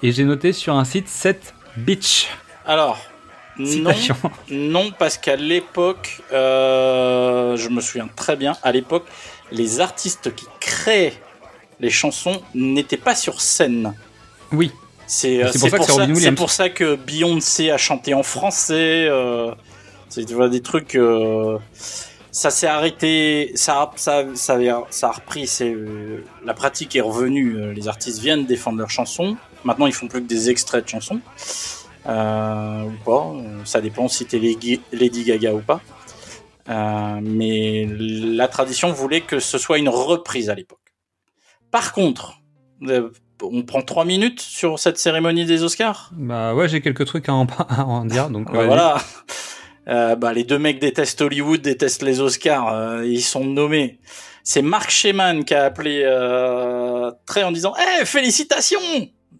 [0.03, 2.27] Et j'ai noté sur un site cette bitch.
[2.67, 2.99] Alors,
[3.59, 3.91] non,
[4.49, 9.05] non, parce qu'à l'époque, euh, je me souviens très bien, à l'époque,
[9.51, 11.13] les artistes qui créaient
[11.79, 13.93] les chansons n'étaient pas sur scène.
[14.51, 14.71] Oui.
[15.07, 15.83] C'est euh, pour ça que
[16.35, 19.07] pour ça Beyoncé a chanté en français.
[19.09, 19.51] euh,
[20.09, 20.95] c'est des trucs.
[20.95, 21.57] euh,
[22.31, 25.47] ça s'est arrêté, ça, a- ça, ça, a- ça a repris.
[25.47, 27.73] C'est euh, la pratique est revenue.
[27.73, 29.35] Les artistes viennent défendre leurs chansons.
[29.63, 31.19] Maintenant, ils font plus que des extraits de chansons
[32.07, 33.33] euh, ou pas.
[33.35, 35.81] euh, Ça dépend si t'es Lady Gaga ou pas.
[36.69, 40.79] Euh, mais la tradition voulait que ce soit une reprise à l'époque.
[41.71, 42.33] Par contre,
[42.87, 43.09] euh,
[43.41, 46.09] on prend trois minutes sur cette cérémonie des Oscars?
[46.13, 48.29] Bah ouais, j'ai quelques trucs à en, à en dire.
[48.29, 48.97] Donc, Bah voilà.
[49.87, 52.71] Euh, bah, les deux mecs détestent Hollywood, détestent les Oscars.
[52.73, 53.99] euh, ils sont nommés.
[54.43, 58.79] C'est Mark Sheman qui a appelé euh, Trey en disant Eh, félicitations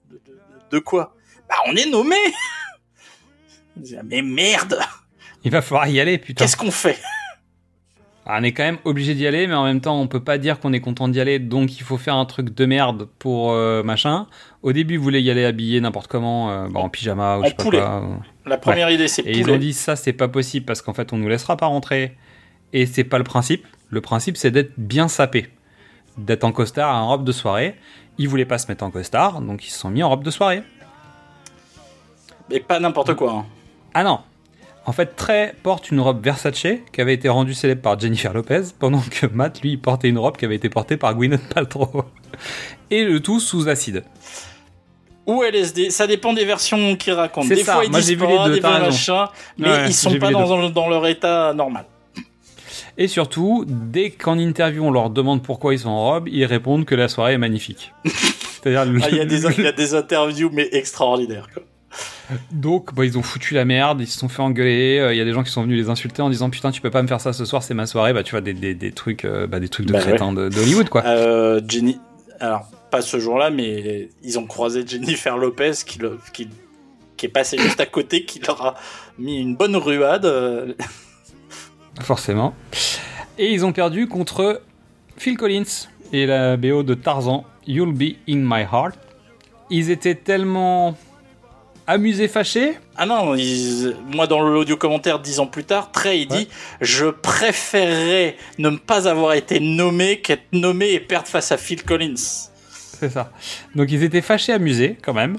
[0.10, 0.40] de, de-
[0.72, 1.14] de quoi?
[1.50, 2.16] Bah, on est nommé
[4.06, 4.80] Mais merde
[5.44, 6.44] Il va falloir y aller, putain.
[6.44, 6.98] Qu'est-ce qu'on fait?
[8.26, 10.38] Ah, On est quand même obligé d'y aller, mais en même temps, on peut pas
[10.38, 13.52] dire qu'on est content d'y aller, donc il faut faire un truc de merde pour
[13.54, 14.28] euh, machin.
[14.62, 17.44] Au début, vous voulez y aller habillé n'importe comment, euh, bah, en pyjama ou En
[17.46, 17.80] je sais pas poulet.
[17.80, 18.20] quoi.
[18.46, 21.12] La première idée, c'est Et ils ont dit ça, c'est pas possible parce qu'en fait,
[21.14, 22.18] on nous laissera pas rentrer.
[22.74, 23.66] Et c'est pas le principe.
[23.90, 25.50] Le principe, c'est d'être bien sapé,
[26.18, 27.76] d'être en costard en robe de soirée.
[28.20, 30.30] Ils voulaient pas se mettre en costard, donc ils se sont mis en robe de
[30.30, 30.62] soirée.
[32.52, 33.32] Et pas n'importe quoi.
[33.32, 33.46] hein.
[33.94, 34.20] Ah non
[34.86, 38.62] En fait, Trey porte une robe Versace qui avait été rendue célèbre par Jennifer Lopez,
[38.80, 42.04] pendant que Matt, lui, portait une robe qui avait été portée par Gwyneth Paltrow.
[42.92, 44.04] Et le tout sous acide.
[45.28, 47.48] Ou LSD, ça dépend des versions qu'ils racontent.
[47.48, 49.30] Des ça, fois ils moi, disent vu pas, les deux, des fois machin,
[49.60, 51.86] mais Ouais, ils sont pas dans, dans leur état normal.
[52.98, 56.84] Et surtout, dès qu'en interview on leur demande pourquoi ils sont en robe, ils répondent
[56.86, 57.94] que la soirée est magnifique.
[58.06, 61.48] C'est-à-dire Ah, Il y, a des- il y a des interviews, mais extraordinaires.
[61.54, 61.62] quoi.
[62.52, 65.00] Donc, bah, ils ont foutu la merde, ils se sont fait engueuler.
[65.00, 66.82] euh, Il y a des gens qui sont venus les insulter en disant Putain, tu
[66.82, 68.14] peux pas me faire ça ce soir, c'est ma soirée.
[68.14, 70.50] Bah, tu vois, des, des, des trucs, euh, bah, des trucs de Bah, crétins ouais.
[70.50, 71.04] de- d'Hollywood, quoi.
[71.06, 72.00] Euh, Jenny,
[72.40, 76.48] alors pas ce jour-là, mais ils ont croisé Jennifer Lopez qui, le- qui,
[77.18, 78.76] qui est passée juste à côté, qui leur a
[79.18, 80.76] mis une bonne ruade.
[82.02, 82.54] Forcément.
[83.38, 84.62] Et ils ont perdu contre
[85.18, 85.64] Phil Collins
[86.14, 88.96] et la BO de Tarzan, You'll Be In My Heart.
[89.70, 90.98] Ils étaient tellement
[91.90, 92.74] amusés, fâchés.
[92.96, 96.48] Ah non, ils- moi dans l'audio commentaire dix ans plus tard, Trey il dit
[96.82, 102.16] je préférerais ne pas avoir été nommé qu'être nommé et perdre face à Phil Collins.
[102.18, 103.32] C'est ça.
[103.76, 105.38] Donc ils étaient fâchés, amusés quand même,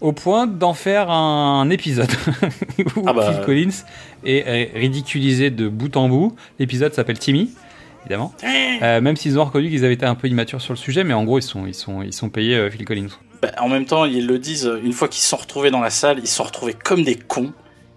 [0.00, 2.10] au point d'en faire un épisode
[2.96, 3.32] où Ah bah.
[3.32, 3.84] Phil Collins
[4.24, 6.34] est est ridiculisé de bout en bout.
[6.58, 7.50] L'épisode s'appelle Timmy,
[8.02, 8.32] évidemment.
[8.82, 11.14] Euh, même s'ils ont reconnu qu'ils avaient été un peu immatures sur le sujet, mais
[11.14, 13.08] en gros ils sont, ils sont, ils sont payés euh, Phil Collins.
[13.42, 16.20] Bah, en même temps, ils le disent, une fois qu'ils sont retrouvés dans la salle,
[16.20, 17.52] ils se sont retrouvés comme des cons.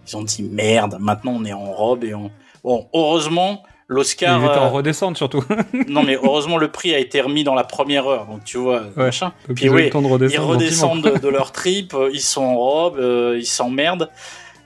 [0.07, 2.31] Ils ont dit merde, maintenant on est en robe et on.
[2.63, 4.39] Bon, heureusement, l'Oscar.
[4.39, 5.43] ils étaient en euh, redescente surtout.
[5.87, 8.81] Non, mais heureusement, le prix a été remis dans la première heure, donc tu vois,
[8.81, 9.05] Ouais.
[9.05, 9.33] machin.
[9.55, 14.09] Puis oui, ils redescendent de, leur trip, euh, ils sont en robe, euh, ils s'emmerdent.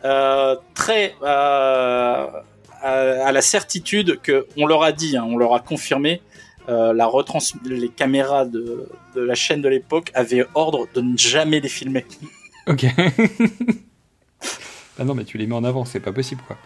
[0.06, 2.26] Euh, très euh,
[2.82, 2.92] à,
[3.26, 6.22] à la certitude que on leur a dit, hein, on leur a confirmé,
[6.70, 11.18] euh, la retrans les caméras de, de la chaîne de l'époque avaient ordre de ne
[11.18, 12.06] jamais les filmer.
[12.68, 12.86] Ok.
[15.00, 16.58] ah non, mais tu les mets en avant, c'est pas possible quoi.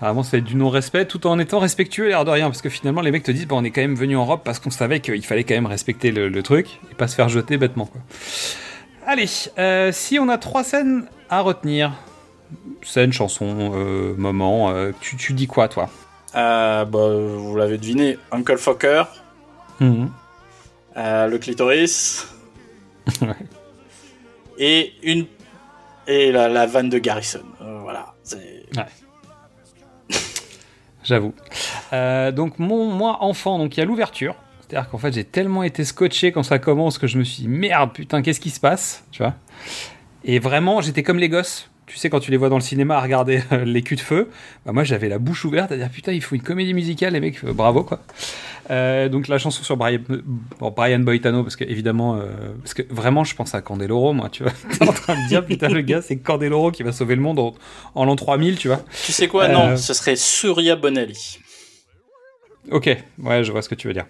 [0.00, 2.46] Vraiment, c'est du non-respect tout en étant respectueux, l'air de rien.
[2.46, 4.40] Parce que finalement, les mecs te disent, bah, on est quand même venu en robe
[4.44, 7.56] parce qu'on savait qu'il fallait quand même respecter le, truc et pas se faire jeter
[7.56, 7.86] bêtement.
[7.86, 8.02] Quoi.
[9.06, 9.26] Allez,
[9.58, 11.94] euh, si on a trois scènes à retenir,
[12.82, 15.88] scène, chanson, euh, moment, tu, tu dis quoi toi?
[16.36, 19.04] Euh, bah, vous l'avez deviné, Uncle Fokker,
[19.80, 20.10] Mhm.
[20.96, 22.26] euh, le clitoris,
[24.58, 25.26] et une
[26.08, 27.42] et la, la vanne de Garrison.
[27.62, 28.14] Euh, voilà.
[31.04, 31.34] J'avoue.
[31.92, 34.34] Donc mon moi enfant, donc il y a l'ouverture.
[34.60, 37.48] C'est-à-dire qu'en fait j'ai tellement été scotché quand ça commence que je me suis dit
[37.48, 39.34] merde putain qu'est-ce qui se passe, tu vois?
[40.24, 41.70] Et vraiment j'étais comme les gosses.
[41.86, 44.00] Tu sais quand tu les vois dans le cinéma à regarder euh, les culs de
[44.00, 44.28] feu,
[44.64, 47.20] bah moi j'avais la bouche ouverte à dire putain il faut une comédie musicale les
[47.20, 48.00] mecs euh, bravo quoi.
[48.70, 50.00] Euh, donc la chanson sur Brian,
[50.58, 52.26] bon, Brian Boitano parce que évidemment euh,
[52.60, 54.50] parce que vraiment je pense à Candeloro moi tu vois.
[54.78, 57.38] T'es en train de dire putain le gars c'est Candeloro qui va sauver le monde
[57.38, 57.54] en,
[57.94, 58.82] en l'an 3000 tu vois.
[59.04, 59.44] Tu sais quoi?
[59.44, 61.38] Euh, Non, ce serait Surya Bonelli.
[62.72, 62.86] Ok,
[63.20, 64.06] ouais, je vois ce que tu veux dire.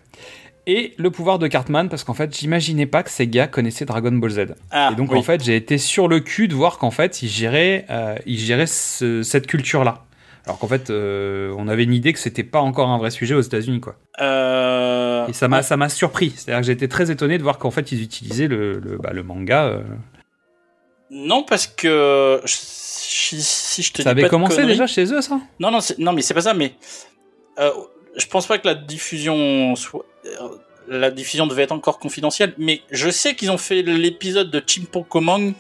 [0.68, 4.10] Et le pouvoir de Cartman, parce qu'en fait, j'imaginais pas que ces gars connaissaient Dragon
[4.10, 4.40] Ball Z.
[4.72, 5.18] Ah, et donc, oui.
[5.18, 8.38] en fait, j'ai été sur le cul de voir qu'en fait, ils géraient, euh, ils
[8.40, 10.02] géraient ce- cette culture-là.
[10.44, 13.34] Alors qu'en fait, euh, on avait une idée que c'était pas encore un vrai sujet
[13.34, 13.94] aux États-Unis, quoi.
[14.20, 16.32] Euh, Et ça m'a, ça m'a surpris.
[16.36, 19.22] C'est-à-dire que été très étonné de voir qu'en fait, ils utilisaient le, le, bah, le
[19.22, 19.80] manga.
[21.10, 25.20] Non, parce que si, si je te Ça dis avait pas commencé déjà chez eux,
[25.20, 25.40] ça?
[25.60, 26.54] Non, non, non, mais c'est pas ça.
[26.54, 26.74] Mais
[27.58, 30.04] je pense pas que la diffusion soit.
[30.40, 30.48] Euh,
[30.88, 35.54] La diffusion devait être encore confidentielle, mais je sais qu'ils ont fait l'épisode de Chimpokomong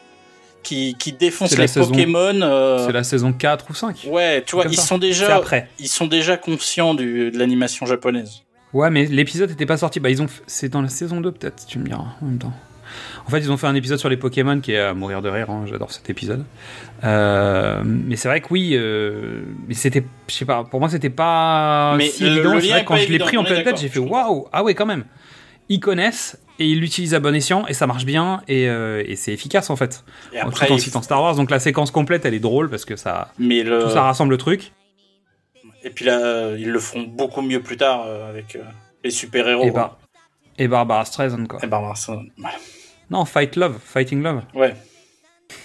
[0.62, 2.40] qui, qui défonce les saison- Pokémon.
[2.42, 4.06] euh, C'est la saison 4 ou 5.
[4.08, 4.82] Ouais, tu vois, ils ça.
[4.82, 5.68] sont déjà, après.
[5.78, 8.42] ils sont déjà conscients du, de l'animation japonaise.
[8.72, 10.00] Ouais, mais l'épisode n'était pas sorti.
[10.00, 10.26] Bah, ils ont.
[10.46, 12.52] C'est dans la saison 2, peut-être, tu me diras en même temps.
[13.26, 15.28] En fait, ils ont fait un épisode sur les Pokémon qui est à mourir de
[15.28, 15.50] rire.
[15.50, 16.44] hein, J'adore cet épisode.
[17.04, 18.72] Euh, mais c'est vrai que oui.
[18.74, 20.04] euh, mais c'était.
[20.28, 20.64] Je sais pas.
[20.64, 22.54] Pour moi, c'était pas Mais si évident.
[22.54, 24.46] le vrai quand je l'ai pris en pleine tête, j'ai fait waouh.
[24.52, 25.04] Ah ouais, quand même.
[25.68, 29.16] Ils connaissent et ils l'utilisent à bon escient et ça marche bien et, euh, et
[29.16, 30.04] c'est efficace en fait.
[30.32, 31.34] Et En après, tout en citant Star Wars.
[31.34, 33.32] Donc la séquence complète, elle est drôle parce que ça.
[33.38, 34.72] Mais le- Tout ça rassemble le truc.
[35.82, 38.56] Et puis là, ils le feront beaucoup mieux plus tard avec
[39.04, 39.64] les super-héros.
[39.64, 39.98] Et, Bar-
[40.58, 41.60] et Barbara Streisand, quoi.
[41.62, 42.24] Et Barbara Streisand.
[43.10, 44.42] Non, Fight Love, Fighting Love.
[44.54, 44.74] Ouais.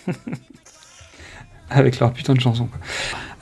[1.70, 2.68] Avec leur putain de chanson.
[2.68, 2.80] quoi.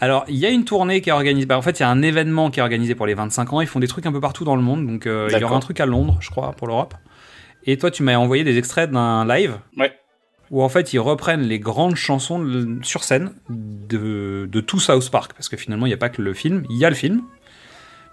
[0.01, 1.45] Alors, il y a une tournée qui est organisée.
[1.45, 3.61] bah, en fait, il y a un événement qui est organisé pour les 25 ans.
[3.61, 4.85] Ils font des trucs un peu partout dans le monde.
[4.85, 6.93] Donc, euh, il y aura un truc à Londres, je crois, pour l'Europe.
[7.65, 9.57] Et toi, tu m'as envoyé des extraits d'un live.
[9.77, 9.91] Ouais.
[10.51, 15.33] Où en fait, ils reprennent les grandes chansons sur scène de, de tout South Park.
[15.33, 16.63] Parce que finalement, il n'y a pas que le film.
[16.69, 17.23] Il y a le film.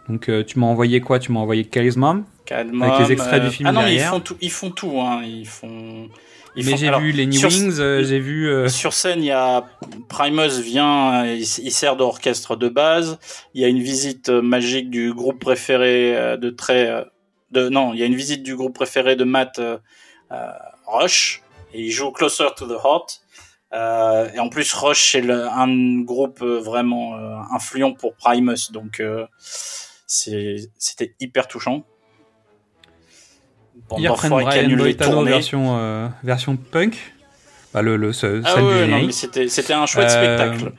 [0.09, 1.19] Donc, euh, tu m'as envoyé quoi?
[1.19, 3.95] Tu m'as envoyé Kelly's Mom Calmum, Avec les extraits euh, du film Ah non, mais
[3.95, 4.37] ils font tout.
[4.41, 5.01] Ils font tout.
[5.01, 5.23] Hein.
[5.25, 6.09] Ils font.
[6.55, 8.49] ils Mais font- j'ai vu Lenny sur- Wings, euh, j'ai vu.
[8.49, 9.65] euh, Sur scène, il y a
[10.09, 13.19] Primus vient, euh, il, il sert d'orchestre de base.
[13.55, 17.03] Il y a une visite euh, magique du groupe préféré euh, de très, euh,
[17.51, 19.79] de non, il y a une visite du groupe préféré de Matt euh,
[20.31, 20.47] euh,
[20.87, 21.43] Rush
[21.75, 23.23] et il joue Closer to the Heart.
[23.73, 28.71] Euh, et en plus, Rush c'est le- un groupe euh, vraiment euh, influent pour Primus,
[28.73, 29.27] donc euh,
[30.07, 31.85] c'était hyper touchant.
[33.89, 37.13] Bon, Ils reprennent Brian Boitano version, euh, version punk.
[37.75, 40.73] Bah, le, le, ce- Ah ouais, c'était c'était un chouette Euh, spectacle.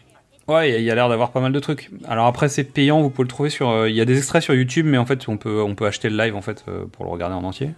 [0.48, 1.90] Ouais, il y a- l'air d'avoir pas mal de trucs.
[2.08, 3.70] Alors après, c'est payant, vous pouvez le trouver sur.
[3.70, 5.86] euh, Il y a des extraits sur YouTube, mais en fait, on peut, on peut
[5.86, 7.72] acheter le live en fait euh, pour le regarder en entier.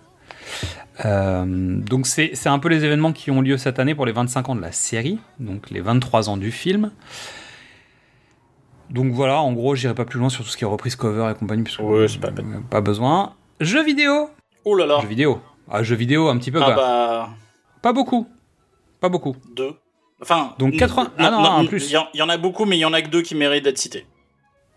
[1.05, 4.11] Euh, donc c'est c'est un peu les événements qui ont lieu cette année pour les
[4.11, 6.91] 25 ans de la série, donc les 23 ans du film.
[8.89, 11.29] Donc voilà, en gros, j'irai pas plus loin sur tout ce qui est reprise cover
[11.31, 12.29] et compagnie, puisque c'est pas,
[12.69, 13.35] pas besoin.
[13.59, 14.29] Jeux vidéo.
[14.65, 14.99] Oh là là.
[15.01, 15.41] Jeux vidéo.
[15.69, 16.59] Ah, jeux vidéo un petit peu.
[16.61, 16.75] Ah quoi.
[16.75, 17.29] bah
[17.81, 18.27] Pas beaucoup.
[18.99, 19.35] Pas beaucoup.
[19.55, 19.73] deux.
[20.21, 20.53] Enfin.
[20.57, 21.89] Donc 80 Ah non, non, en plus.
[21.89, 23.21] Il y, en- il y en a beaucoup, mais il y en a que deux
[23.21, 24.05] qui méritent d'être cités.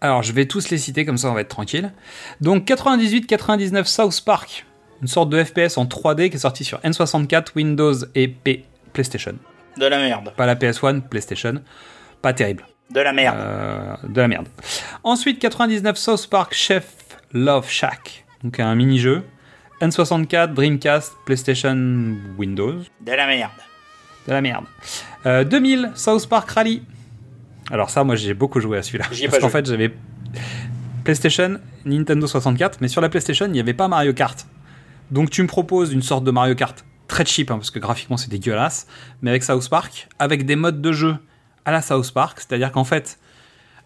[0.00, 1.92] Alors, je vais tous les citer, comme ça on va être tranquille.
[2.40, 4.66] Donc, 98-99 South Park,
[5.00, 9.34] une sorte de FPS en 3D qui est sorti sur N64, Windows et P PlayStation.
[9.78, 10.32] De la merde.
[10.36, 11.62] Pas la PS1, PlayStation.
[12.20, 12.66] Pas terrible.
[12.92, 13.36] De la merde.
[13.38, 14.48] Euh, de la merde.
[15.02, 16.86] Ensuite, 99 South Park Chef
[17.32, 19.22] Love Shack, donc un mini-jeu.
[19.80, 21.74] N64, Dreamcast, PlayStation,
[22.38, 22.82] Windows.
[23.00, 23.50] De la merde.
[24.28, 24.64] De la merde.
[25.26, 26.82] Euh, 2000 South Park Rally.
[27.70, 29.06] Alors ça, moi j'ai beaucoup joué à celui-là.
[29.08, 29.92] Parce qu'en fait, j'avais
[31.02, 34.46] PlayStation, Nintendo 64, mais sur la PlayStation, il n'y avait pas Mario Kart.
[35.10, 38.16] Donc tu me proposes une sorte de Mario Kart très cheap, hein, parce que graphiquement
[38.16, 38.86] c'est dégueulasse,
[39.20, 41.16] mais avec South Park, avec des modes de jeu
[41.64, 43.18] à la South Park, c'est-à-dire qu'en fait,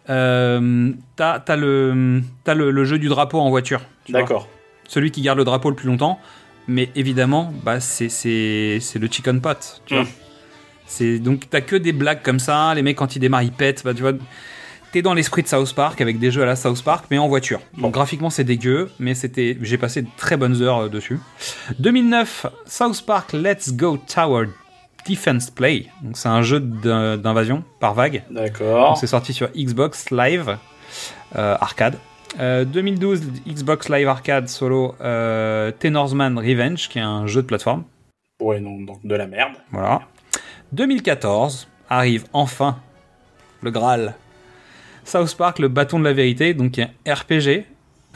[0.09, 3.81] euh, t'as as le, le, le jeu du drapeau en voiture.
[4.09, 4.47] D'accord.
[4.87, 6.19] Celui qui garde le drapeau le plus longtemps,
[6.67, 10.05] mais évidemment, bah, c'est le chicken pot, tu vois.
[10.85, 12.73] C'est donc t'as que des blagues comme ça.
[12.73, 13.83] Les mecs quand ils démarrent ils pètent.
[13.83, 14.13] Bah, tu vois,
[14.93, 17.27] t'es dans l'esprit de South Park avec des jeux à la South Park mais en
[17.27, 17.59] voiture.
[17.77, 21.19] Donc graphiquement c'est dégueu, mais c'était j'ai passé de très bonnes heures euh, dessus.
[21.79, 24.47] 2009 South Park Let's Go Tower
[25.07, 25.87] Defense Play.
[26.01, 28.23] Donc c'est un jeu d'in- d'invasion par vague.
[28.29, 28.97] D'accord.
[28.97, 30.57] C'est sorti sur Xbox Live
[31.35, 31.97] euh, Arcade.
[32.39, 37.83] Euh, 2012 Xbox Live Arcade solo euh, Tenorsman Revenge qui est un jeu de plateforme.
[38.41, 39.53] Ouais, non, donc de la merde.
[39.71, 40.01] Voilà.
[40.73, 42.77] 2014 arrive enfin
[43.61, 44.15] le Graal.
[45.05, 47.65] South Park, le bâton de la vérité, donc qui est un RPG.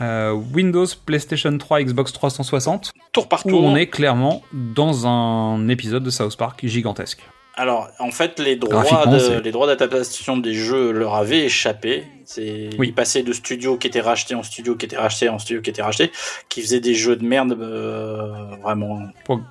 [0.02, 2.92] Euh, Windows, PlayStation 3, Xbox 360.
[3.14, 3.64] Tour par Où tour.
[3.64, 7.20] on est clairement dans un épisode de South Park gigantesque.
[7.56, 12.06] Alors, en fait, les droits, de- les droits d'adaptation des jeux leur avaient échappé.
[12.24, 15.62] C'est, Ils passaient de studios qui étaient rachetés en studios qui étaient rachetés en studios
[15.62, 16.12] qui étaient rachetés,
[16.48, 18.32] qui faisaient des jeux de merde euh,
[18.64, 19.02] vraiment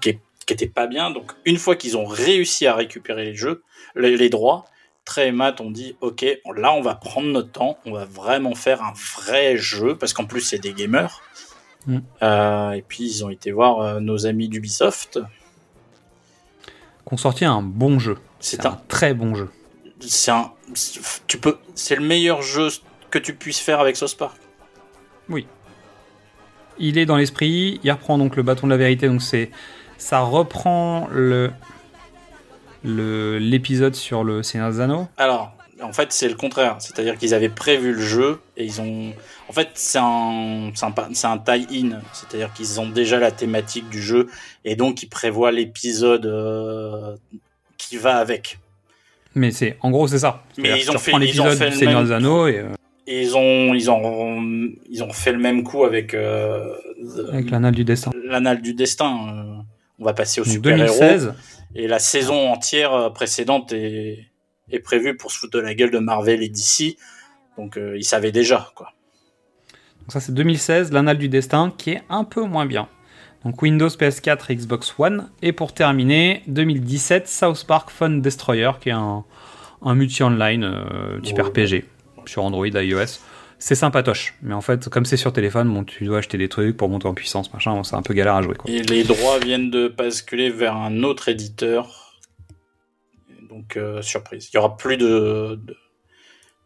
[0.00, 1.10] qui, qui étaient pas bien.
[1.10, 3.62] Donc, une fois qu'ils ont réussi à récupérer les jeux,
[3.94, 4.64] les, les droits,
[5.10, 6.24] Trey et Matt ont dit OK,
[6.55, 10.24] là, on va prendre notre temps, on va vraiment faire un vrai jeu parce qu'en
[10.24, 11.20] plus, c'est des gamers.
[11.86, 11.98] Mm.
[12.22, 15.18] Euh, et puis, ils ont été voir euh, nos amis d'Ubisoft.
[17.05, 18.18] Qu'on sorti un bon jeu.
[18.39, 19.48] C'est un très bon jeu.
[19.98, 20.52] c'est un,
[21.26, 22.68] tu peux, c'est le meilleur jeu
[23.10, 24.36] que tu puisses faire avec South Park.
[25.28, 25.48] Oui.
[26.78, 29.50] Il est dans l'esprit, il reprend donc le bâton de la vérité, donc c'est
[29.98, 31.50] ça reprend le
[32.84, 35.09] l'épisode sur le Seigneur des Anneaux.
[35.17, 36.76] Alors, en fait, c'est le contraire.
[36.78, 39.12] C'est-à-dire qu'ils avaient prévu le jeu et ils ont.
[39.49, 40.92] En fait, c'est un, un,
[41.25, 42.00] un tie-in.
[42.12, 44.28] C'est-à-dire qu'ils ont déjà la thématique du jeu
[44.65, 47.17] et donc ils prévoient l'épisode euh,
[47.78, 48.59] qui va avec.
[49.34, 50.42] Mais c'est en gros c'est ça.
[50.59, 52.59] Mais ils ont fait- ils ont l'épisode fait du le Seigneur même- des Anneaux et
[52.59, 52.68] euh,
[53.07, 54.42] Et ils ont, ils ont,
[54.91, 56.75] ils ont fait le même coup avec euh,
[57.33, 58.10] avec l'anal du destin.
[58.25, 59.65] l'anal du destin.
[59.99, 61.33] on va passer au Donc, super 2016.
[61.74, 64.26] Et la saison entière euh, précédente est,
[64.70, 66.97] est prévue pour se foutre de la gueule de Marvel et DC.
[67.57, 68.92] Donc euh, ils savaient déjà quoi.
[70.00, 72.89] Donc ça c'est 2016, l'anal du destin qui est un peu moins bien.
[73.44, 75.31] Donc Windows, PS4 et Xbox One.
[75.42, 79.24] Et pour terminer, 2017, South Park Fun Destroyer qui est un,
[79.82, 81.40] un multi-online euh, type.
[81.40, 81.84] RPG
[82.26, 83.20] sur Android, iOS.
[83.62, 86.76] C'est sympatoche, mais en fait, comme c'est sur téléphone, bon, tu dois acheter des trucs
[86.78, 88.55] pour monter en puissance, machin, bon, c'est un peu galère à jouer.
[88.56, 88.70] Quoi.
[88.70, 92.16] Et les droits viennent de basculer vers un autre éditeur.
[93.50, 95.76] Donc euh, surprise, il y aura plus de, de,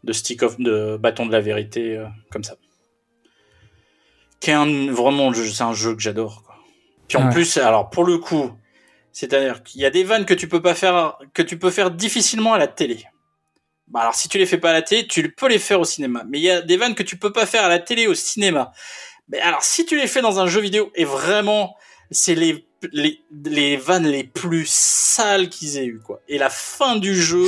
[0.05, 2.55] de stick of de bâton de la vérité euh, comme ça.
[4.39, 6.44] Qui est un, vraiment c'est un jeu que j'adore.
[6.44, 6.55] quoi.
[7.08, 7.32] Puis en Ouais.
[7.32, 8.52] plus, alors pour le coup,
[9.10, 11.90] c'est-à-dire qu'il y a des vannes que tu peux pas faire, que tu peux faire
[11.90, 13.05] difficilement à la télé.
[13.88, 15.84] Bah alors si tu les fais pas à la télé, tu peux les faire au
[15.84, 16.24] cinéma.
[16.28, 18.14] Mais il y a des vannes que tu peux pas faire à la télé au
[18.14, 18.72] cinéma.
[19.28, 21.76] Mais alors si tu les fais dans un jeu vidéo, et vraiment,
[22.10, 26.20] c'est les, les, les vannes les plus sales qu'ils aient eu quoi.
[26.28, 27.46] Et la fin du jeu,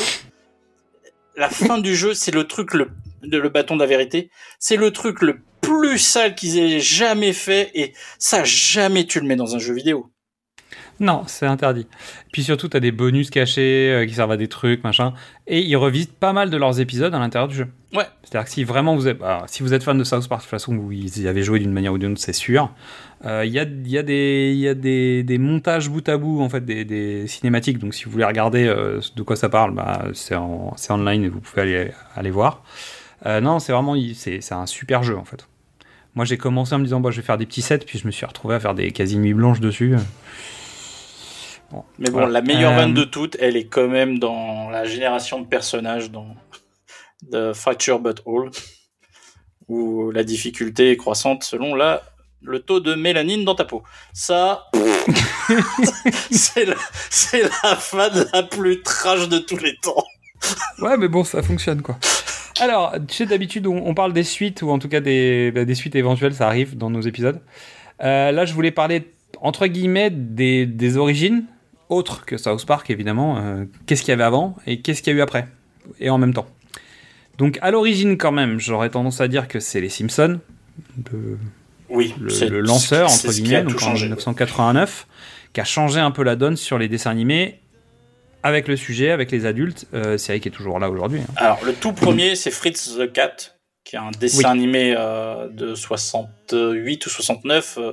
[1.37, 2.91] la fin du jeu, c'est le truc le,
[3.23, 7.33] de le bâton de la vérité, c'est le truc le plus sale qu'ils aient jamais
[7.33, 7.71] fait.
[7.75, 10.11] Et ça, jamais tu le mets dans un jeu vidéo.
[10.99, 11.87] Non, c'est interdit.
[12.33, 15.13] Puis surtout, t'as des bonus cachés euh, qui servent à des trucs, machin.
[15.47, 17.69] Et ils revisitent pas mal de leurs épisodes à l'intérieur du jeu.
[17.95, 18.07] Ouais.
[18.23, 20.51] C'est-à-dire que si vraiment vous êtes, si vous êtes fan de South Park, de toute
[20.51, 22.73] façon, vous y avez joué d'une manière ou d'une autre, c'est sûr.
[23.27, 26.09] Euh, Il y, a, il y a, des, il y a des, des montages bout
[26.09, 27.79] à bout, en fait, des, des cinématiques.
[27.79, 31.29] Donc si vous voulez regarder euh, de quoi ça parle, bah, c'est en, online et
[31.29, 32.63] vous pouvez aller, aller voir.
[33.25, 35.49] Non, c'est vraiment, c'est c'est un super jeu, en fait.
[36.15, 38.07] Moi, j'ai commencé en me disant, bah, je vais faire des petits sets, puis je
[38.07, 39.97] me suis retrouvé à faire des quasi nuits blanches dessus.
[41.71, 42.29] Bon, Mais bon, voilà.
[42.29, 46.11] la meilleure Euh, vanne de toutes, elle est quand même dans la génération de personnages
[46.11, 46.29] dans
[47.33, 48.51] The Fracture But All,
[49.69, 52.03] où la difficulté est croissante selon la,
[52.43, 53.83] le taux de mélanine dans ta peau.
[54.13, 54.67] Ça,
[56.31, 56.75] c'est la,
[57.65, 60.05] la vanne la plus trash de tous les temps.
[60.81, 61.99] Ouais, mais bon, ça fonctionne quoi.
[62.61, 65.65] Alors, tu sais, d'habitude, on, on parle des suites, ou en tout cas des, bah,
[65.65, 67.41] des suites éventuelles, ça arrive dans nos épisodes.
[68.03, 71.45] Euh, là, je voulais parler, entre guillemets, des, des origines,
[71.89, 73.39] autres que South Park, évidemment.
[73.39, 75.47] Euh, qu'est-ce qu'il y avait avant et qu'est-ce qu'il y a eu après,
[76.01, 76.47] et en même temps.
[77.39, 80.41] Donc, à l'origine, quand même, j'aurais tendance à dire que c'est les Simpsons.
[81.13, 81.39] Le,
[81.89, 84.07] Oui, le, lanceur, entre guillemets, donc en changé.
[84.07, 85.07] 1989,
[85.53, 87.61] qui a changé un peu la donne sur les dessins animés,
[88.43, 91.21] avec le sujet, avec les adultes, euh, série qui est toujours là aujourd'hui.
[91.21, 91.33] hein.
[91.37, 93.37] Alors, le tout premier, c'est Fritz the Cat,
[93.85, 94.45] qui est un dessin Oui.
[94.47, 97.93] animé euh, de 68 ou 69, euh,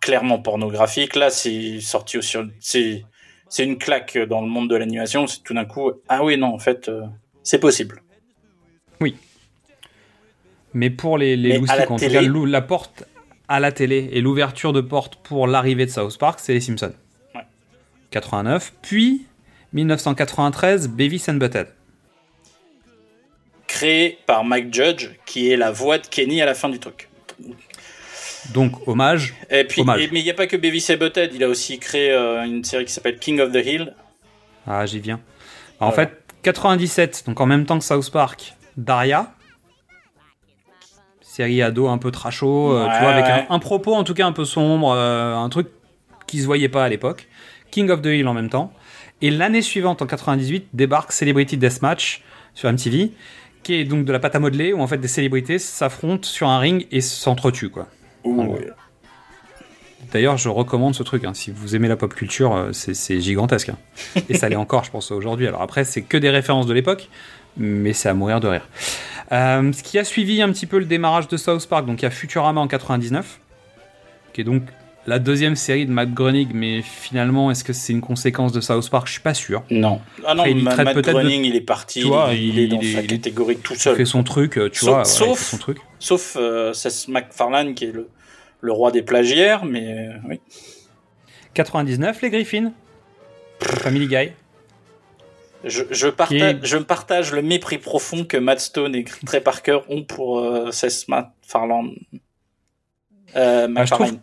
[0.00, 1.16] clairement pornographique.
[1.16, 2.36] Là, c'est sorti aussi.
[2.60, 3.04] C'est
[3.48, 5.26] c'est une claque dans le monde de l'animation.
[5.26, 7.02] C'est tout d'un coup, ah oui, non, en fait, euh,
[7.42, 8.02] c'est possible.
[9.00, 9.16] Oui.
[10.74, 13.04] Mais pour les, les loustiques, la télé- porte
[13.48, 16.92] à la télé et l'ouverture de porte pour l'arrivée de South Park, c'est les Simpsons.
[17.34, 17.40] Ouais.
[18.10, 19.24] 89, puis
[19.72, 21.68] 1993, Beavis and Butthead.
[23.66, 27.07] Créé par Mike Judge, qui est la voix de Kenny à la fin du truc.
[28.54, 29.34] Donc, hommage.
[29.50, 30.02] Et puis, Hommage.
[30.02, 32.44] et- mais il n'y a pas que Beavis et Butthead, il a aussi créé euh,
[32.44, 33.94] une série qui s'appelle King of the Hill.
[34.66, 35.20] Ah, j'y viens.
[35.80, 36.08] En Voilà.
[36.08, 39.32] fait, 97, donc en même temps que South Park, Daria.
[41.20, 43.46] Série ado un peu tracho, euh, tu vois, avec ouais.
[43.48, 45.68] un, un propos en tout cas un peu sombre, euh, un truc
[46.26, 47.28] qui se voyait pas à l'époque.
[47.70, 48.72] King of the Hill en même temps.
[49.20, 52.22] Et l'année suivante, en 98, débarque Celebrity Deathmatch
[52.54, 53.12] sur MTV,
[53.62, 56.48] qui est donc de la pâte à modeler où en fait des célébrités s'affrontent sur
[56.48, 57.88] un ring et s'entretuent quoi.
[58.34, 58.58] Gros.
[60.12, 61.24] D'ailleurs, je recommande ce truc.
[61.24, 61.34] hein.
[61.34, 63.70] Si vous aimez la pop culture, euh, c'est gigantesque.
[63.70, 63.78] hein.
[64.28, 65.46] Et ça l'est encore, je pense, aujourd'hui.
[65.46, 67.08] Alors après, c'est que des références de l'époque,
[67.56, 68.66] mais c'est à mourir de rire.
[69.32, 72.04] Euh, ce qui a suivi un petit peu le démarrage de South Park, donc il
[72.04, 73.40] y a Futurama en 99,
[74.32, 74.62] qui est donc
[75.06, 78.88] la deuxième série de Matt Groening, mais finalement, est-ce que c'est une conséquence de South
[78.88, 79.06] Park?
[79.08, 79.62] Je suis pas sûr.
[79.70, 80.00] Non.
[80.24, 82.68] Ah non, Après, il traite Matt de- Groening, il est parti, Tu vois, il, est
[82.68, 83.96] dans il sa est- catégorie tout Il seul.
[83.96, 84.98] fait son truc, euh, tu sauf, vois.
[84.98, 85.78] ouais, il fait sauf, son truc.
[85.98, 88.08] sauf euh, Seth MacFarlane qui est le,
[88.60, 90.40] le roi des plagiaires, mais euh, oui.
[91.54, 92.72] 99, les Griffins.
[93.60, 94.32] Family Guy.
[95.64, 100.04] Je, je, partage, je partage le mépris profond que Matt Stone et Trey Parker ont
[100.04, 101.90] pour euh, Seth MacFarlane.
[103.36, 104.20] Euh, Ah, je trouve- McFarlane.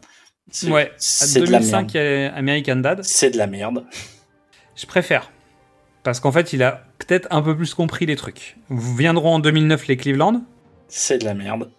[0.52, 2.34] C'est- Ouais, c'est de la 2005, merde.
[2.34, 3.04] a American Dad.
[3.04, 3.84] C'est de la merde.
[4.76, 5.32] Je préfère.
[6.04, 8.56] Parce qu'en fait, il a peut-être un peu plus compris les trucs.
[8.70, 10.44] Vous viendront en 2009 les Cleveland.
[10.88, 11.72] C'est de la merde.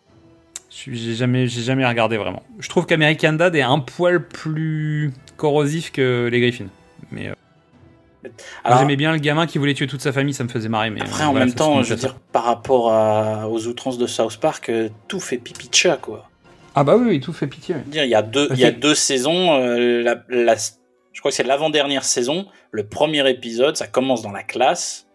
[0.85, 2.43] J'ai jamais, j'ai jamais regardé vraiment.
[2.59, 6.69] Je trouve qu'American Dad est un poil plus corrosif que les Griffins.
[7.11, 8.29] Mais euh,
[8.65, 10.91] Alors- j'aimais bien le gamin qui voulait tuer toute sa famille, ça me faisait marrer.
[10.91, 13.97] Mais Après, euh, en voilà, même temps, je veux dire, par rapport à- aux outrances
[13.99, 16.29] de South Park, euh, tout fait pipi de chat, quoi.
[16.75, 17.77] Ah bah oui, oui, tout fait pitié.
[17.87, 19.55] dire, il y a deux, il y a deux saisons.
[19.55, 22.47] euh, la, la- je crois que c'est l'avant-dernière saison.
[22.71, 25.06] Le premier épisode, ça commence dans la classe.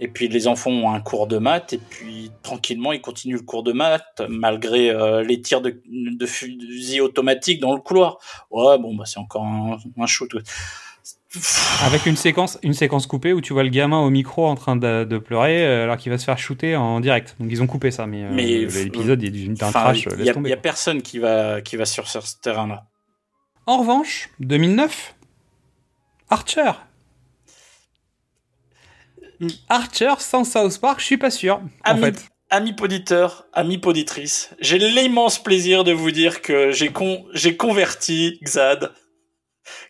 [0.00, 1.72] Et puis les enfants ont un cours de maths.
[1.72, 6.26] Et puis tranquillement, ils continuent le cours de maths malgré euh, les tirs de, de
[6.26, 8.18] fusil automatique dans le couloir.
[8.50, 10.30] Ouais, bon, bah c'est encore un, un shoot.
[11.82, 14.76] Avec une séquence, une séquence coupée où tu vois le gamin au micro en train
[14.76, 17.34] de, de pleurer euh, alors qu'il va se faire shooter en direct.
[17.40, 20.36] Donc ils ont coupé ça, mais, euh, l'épisode est d'un Enfin, trash, il y, laisse
[20.36, 22.84] a- a personne qui va, qui va sur, sur ce terrain-là.
[23.66, 25.14] En revanche, 2009,
[26.30, 26.70] Archer.
[29.68, 31.56] Archer sans South Park, je suis pas sûr.
[31.56, 36.90] En Ami, fait, ami poditeur, ami poditrice, j'ai l'immense plaisir de vous dire que j'ai
[36.90, 38.92] con, j'ai converti Xad,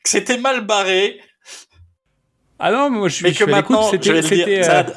[0.03, 1.21] que c'était mal barré,
[2.59, 4.97] ah non, moi je suis, mais je que maintenant, je vais le dire, euh, Xad,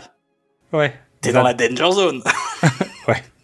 [0.74, 0.94] ouais.
[1.22, 2.24] t'es dans la danger zone.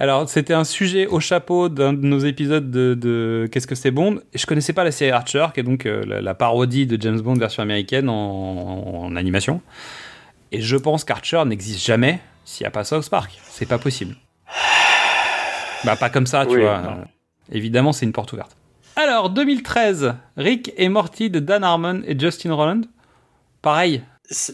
[0.00, 3.90] Alors, c'était un sujet au chapeau d'un de nos épisodes de, de Qu'est-ce que c'est
[3.90, 4.20] Bond?
[4.34, 7.20] Je connaissais pas la série Archer, qui est donc euh, la, la parodie de James
[7.20, 8.14] Bond version américaine en,
[9.04, 9.60] en animation.
[10.52, 13.38] Et je pense qu'Archer n'existe jamais s'il n'y a pas South Park.
[13.44, 14.16] C'est pas possible.
[15.84, 16.78] Bah, pas comme ça, tu Oui, vois.
[16.82, 17.04] non.
[17.50, 18.54] Évidemment, c'est une porte ouverte.
[18.96, 22.82] Alors, 2013, Rick et Morty de Dan Harmon et Justin Roland.
[23.62, 24.02] Pareil,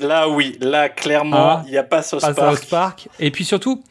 [0.01, 2.59] Là, oui, là, clairement, Ah, il n'y a pas South pas Park.
[2.59, 3.09] South Park.
[3.19, 3.83] Et puis surtout,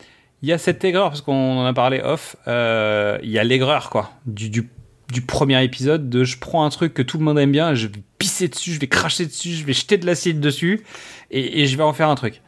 [0.45, 3.43] il y a cette aigreur, parce qu'on en a parlé off, euh, il y a
[3.43, 4.69] l'aigreur, quoi, du, du,
[5.11, 7.87] du premier épisode, de je prends un truc que tout le monde aime bien, je
[7.87, 10.83] vais pisser dessus, je vais cracher dessus, je vais jeter de l'acide dessus,
[11.31, 12.43] et, et je vais en faire un truc.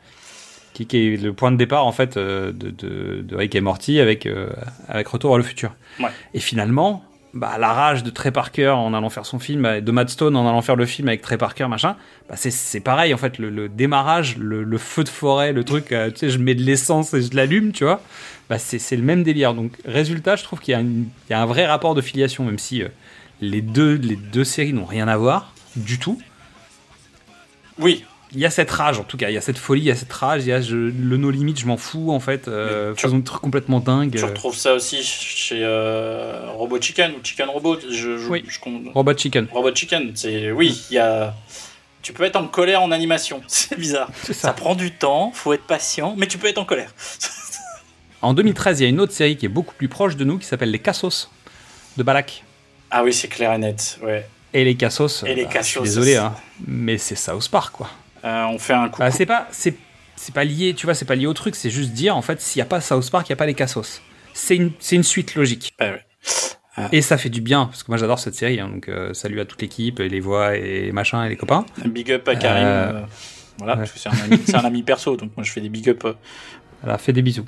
[0.75, 3.61] Qui, qui est le point de départ, en fait, euh, de, de, de Rick et
[3.61, 4.51] Morty avec, euh,
[4.87, 5.73] avec Retour vers le futur.
[5.99, 6.11] Ouais.
[6.35, 7.03] Et finalement,
[7.37, 10.47] bah, la rage de Trey Parker en allant faire son film, de Matt Stone en
[10.47, 11.95] allant faire le film avec Trey Parker, machin,
[12.27, 13.37] bah, c'est, pareil en fait.
[13.37, 17.13] Le, démarrage, le, feu de forêt, le truc, euh, tu sais, je mets de l'essence
[17.13, 18.01] et je l'allume, tu vois,
[18.49, 19.53] bah, c'est, le même délire.
[19.53, 22.87] Donc, résultat, je trouve qu'il y a un vrai rapport de filiation, même si euh,
[23.39, 26.19] les, deux, les deux séries n'ont rien à voir du tout.
[27.77, 28.03] Oui.
[28.33, 29.91] Il y a cette rage, en tout cas, il y a cette folie, il y
[29.91, 32.47] a cette rage, il y a je- le no limit, je m'en fous en fait.
[32.49, 34.15] Euh, faisons des trucs complètement dingues.
[34.17, 37.79] Tu retrouves ça aussi chez euh, Robot Chicken ou Chicken Robot.
[37.89, 38.43] Je, je, Oui.
[38.47, 38.59] je
[38.93, 39.47] Robot Chicken.
[39.51, 41.33] Robot Chicken, c'est oui, il y a.
[42.01, 43.41] Tu peux être en colère en animation.
[43.47, 44.09] C'est bizarre.
[44.31, 44.53] Ça.
[44.53, 46.91] prend du temps, faut être patient, mais tu peux être en colère.
[48.23, 50.39] En 2013, il y a une autre série qui est beaucoup plus proche de nous
[50.39, 51.29] qui s'appelle Les Cassos
[51.97, 52.43] de Balak.
[52.89, 53.99] Ah oui, c'est clair et net.
[54.01, 54.27] Ouais.
[54.55, 56.33] Et les Cassos, Et les bah, je suis Cassos, désolé, hein,
[56.65, 57.89] mais c'est South Park quoi.
[58.27, 58.99] Euh, on fait un coup.
[58.99, 59.75] Bah, c'est pas, c'est,
[60.15, 62.41] c'est pas lié, tu vois, c'est pas lié au truc, c'est juste dire en fait,
[62.41, 64.01] s'il y a pas South Park, il y a pas les Cassos.
[64.33, 65.73] C'est une, c'est une suite logique.
[66.91, 69.39] Et ça fait du bien parce que moi j'adore cette série, hein, donc euh, salut
[69.39, 71.65] à toute l'équipe, et les voix et machin et les copains.
[71.85, 72.63] Big up à Karim.
[72.67, 73.01] Euh, euh,
[73.57, 76.03] voilà, c'est un, ami- c'est un ami perso, donc moi je fais des big up.
[76.05, 76.13] euh.
[76.83, 77.45] Voilà, fais des bisous.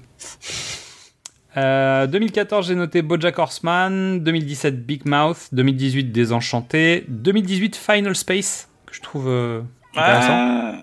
[1.57, 4.19] Euh, 2014, j'ai noté Bojack Horseman.
[4.23, 5.49] 2017, Big Mouth.
[5.51, 7.05] 2018, Désenchanté.
[7.07, 9.61] 2018, Final Space, que je trouve euh.
[9.95, 10.81] Ah,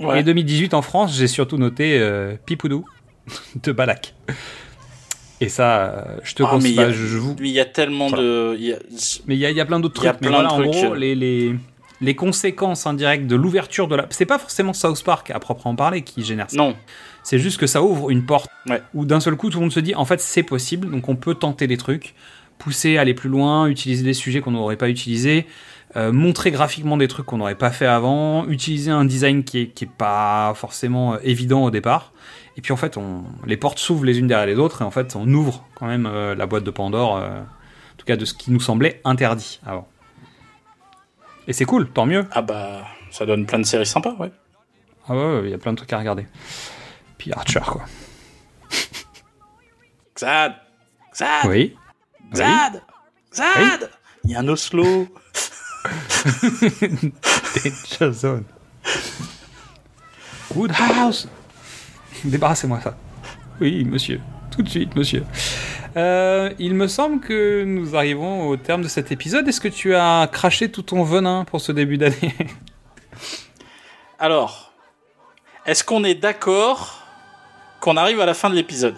[0.00, 0.20] ouais.
[0.20, 2.84] Et 2018, en France, j'ai surtout noté euh, Pipoudou
[3.62, 4.14] de Balak.
[5.40, 6.72] Et ça, euh, je te Ah, mais conseille.
[6.72, 7.36] il y a- je, vous...
[7.38, 8.54] mais il y a tellement de.
[8.58, 8.78] il y a-
[9.26, 10.22] Mais il y, a- il y a plein d'autres Il y a trucs.
[10.22, 11.54] Mais de voilà, en gros, les, les,
[12.00, 14.06] les conséquences indirectes de l'ouverture de la.
[14.10, 16.56] C'est pas forcément South Park à proprement parler qui génère ça.
[16.56, 16.74] Non.
[17.22, 18.48] C'est juste que ça ouvre une porte
[18.94, 21.16] où d'un seul coup tout le monde se dit en fait c'est possible, donc on
[21.16, 22.14] peut tenter des trucs,
[22.56, 25.44] pousser, aller plus loin, utiliser des sujets qu'on n'aurait pas utilisés,
[25.96, 29.66] euh, montrer graphiquement des trucs qu'on n'aurait pas fait avant, utiliser un design qui est,
[29.68, 32.12] qui est pas forcément euh, évident au départ.
[32.56, 34.90] Et puis en fait, on, les portes s'ouvrent les unes derrière les autres et en
[34.90, 38.24] fait on ouvre quand même euh, la boîte de Pandore, euh, en tout cas de
[38.24, 39.86] ce qui nous semblait interdit avant.
[41.48, 42.26] Et c'est cool, tant mieux.
[42.32, 44.32] Ah bah, ça donne plein de séries sympas, ouais.
[45.08, 46.26] Ah ouais, ouais, il y a plein de trucs à regarder.
[47.18, 47.84] Puis Archer quoi.
[50.14, 50.54] Xad
[51.12, 51.76] Xad Oui.
[52.32, 52.82] Xad
[53.32, 53.90] Xad
[54.24, 55.06] Il y a un Oslo
[57.64, 58.44] Danger Zone.
[60.54, 61.28] Woodhouse
[62.24, 62.96] Débarrassez-moi ça.
[63.60, 64.20] Oui, monsieur.
[64.50, 65.24] Tout de suite, monsieur.
[65.96, 69.48] Euh, il me semble que nous arrivons au terme de cet épisode.
[69.48, 72.34] Est-ce que tu as craché tout ton venin pour ce début d'année?
[74.18, 74.72] Alors,
[75.66, 77.02] est-ce qu'on est d'accord
[77.80, 78.96] qu'on arrive à la fin de l'épisode?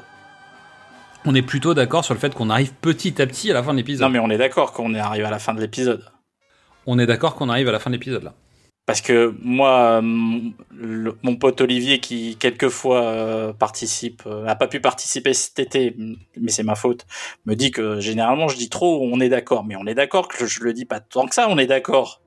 [1.24, 3.72] On est plutôt d'accord sur le fait qu'on arrive petit à petit à la fin
[3.72, 4.06] de l'épisode.
[4.06, 6.04] Non, mais on est d'accord qu'on est arrivé à la fin de l'épisode.
[6.90, 8.32] On est d'accord qu'on arrive à la fin de l'épisode là.
[8.86, 14.66] Parce que moi, mon, le- mon pote Olivier, qui quelquefois euh, participe, euh, a pas
[14.66, 15.94] pu participer cet été,
[16.40, 17.04] mais c'est ma faute,
[17.44, 19.64] me dit que généralement je dis trop, on est d'accord.
[19.66, 22.22] Mais on est d'accord que je le dis pas tant que ça, on est d'accord.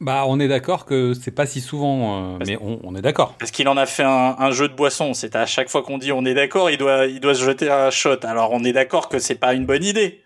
[0.00, 3.34] Bah, on est d'accord que c'est pas si souvent, euh, mais on, on est d'accord.
[3.40, 5.12] Parce qu'il en a fait un, un jeu de boisson.
[5.12, 7.68] C'est à chaque fois qu'on dit on est d'accord, il doit, il doit se jeter
[7.68, 8.18] un shot.
[8.22, 10.22] Alors on est d'accord que c'est pas une bonne idée.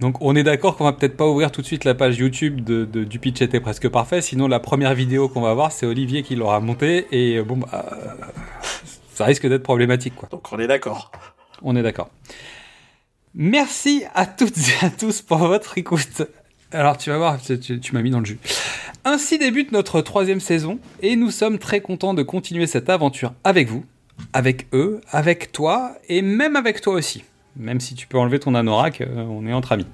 [0.00, 2.62] Donc on est d'accord qu'on va peut-être pas ouvrir tout de suite la page YouTube
[2.62, 5.86] de, de- du pitch était presque parfait, sinon la première vidéo qu'on va voir c'est
[5.86, 8.24] Olivier qui l'aura montée et euh, bon bah, euh,
[9.14, 10.28] ça risque d'être problématique quoi.
[10.30, 11.12] Donc on est d'accord.
[11.62, 12.10] On est d'accord.
[13.34, 16.22] Merci à toutes et à tous pour votre écoute.
[16.72, 18.38] Alors tu vas voir, tu m'as mis dans le jus.
[19.04, 23.68] Ainsi débute notre troisième saison et nous sommes très contents de continuer cette aventure avec
[23.68, 23.84] vous,
[24.32, 27.22] avec eux, avec toi et même avec toi aussi.
[27.56, 29.86] Même si tu peux enlever ton anorak, euh, on est entre amis.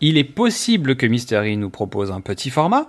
[0.00, 2.86] Il est possible que Mystery nous propose un petit format.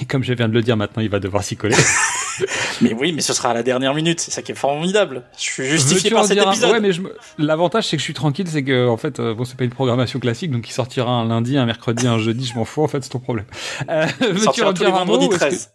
[0.00, 1.76] Et comme je viens de le dire maintenant, il va devoir s'y coller.
[2.82, 4.20] Mais oui, mais ce sera à la dernière minute.
[4.20, 5.22] C'est ça qui est formidable.
[5.38, 6.70] Je suis justifié par cet un- épisode.
[6.72, 7.00] Ouais, mais je
[7.38, 9.70] l'avantage c'est que je suis tranquille, c'est que en fait, euh, bon, c'est pas une
[9.70, 12.82] programmation classique, donc il sortira un lundi, un mercredi, un jeudi, je m'en fous.
[12.82, 13.46] En fait, c'est ton problème.
[13.88, 15.70] Euh, Veux-tu en dire un mot vendredis ou est-ce que- 13.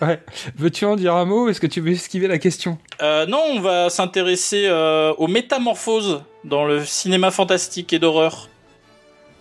[0.00, 0.20] Ouais.
[0.56, 3.60] Veux-tu en dire un mot Est-ce que tu veux esquiver la question Euh, non, on
[3.60, 8.48] va s'intéresser euh, aux métamorphoses dans le cinéma fantastique et d'horreur.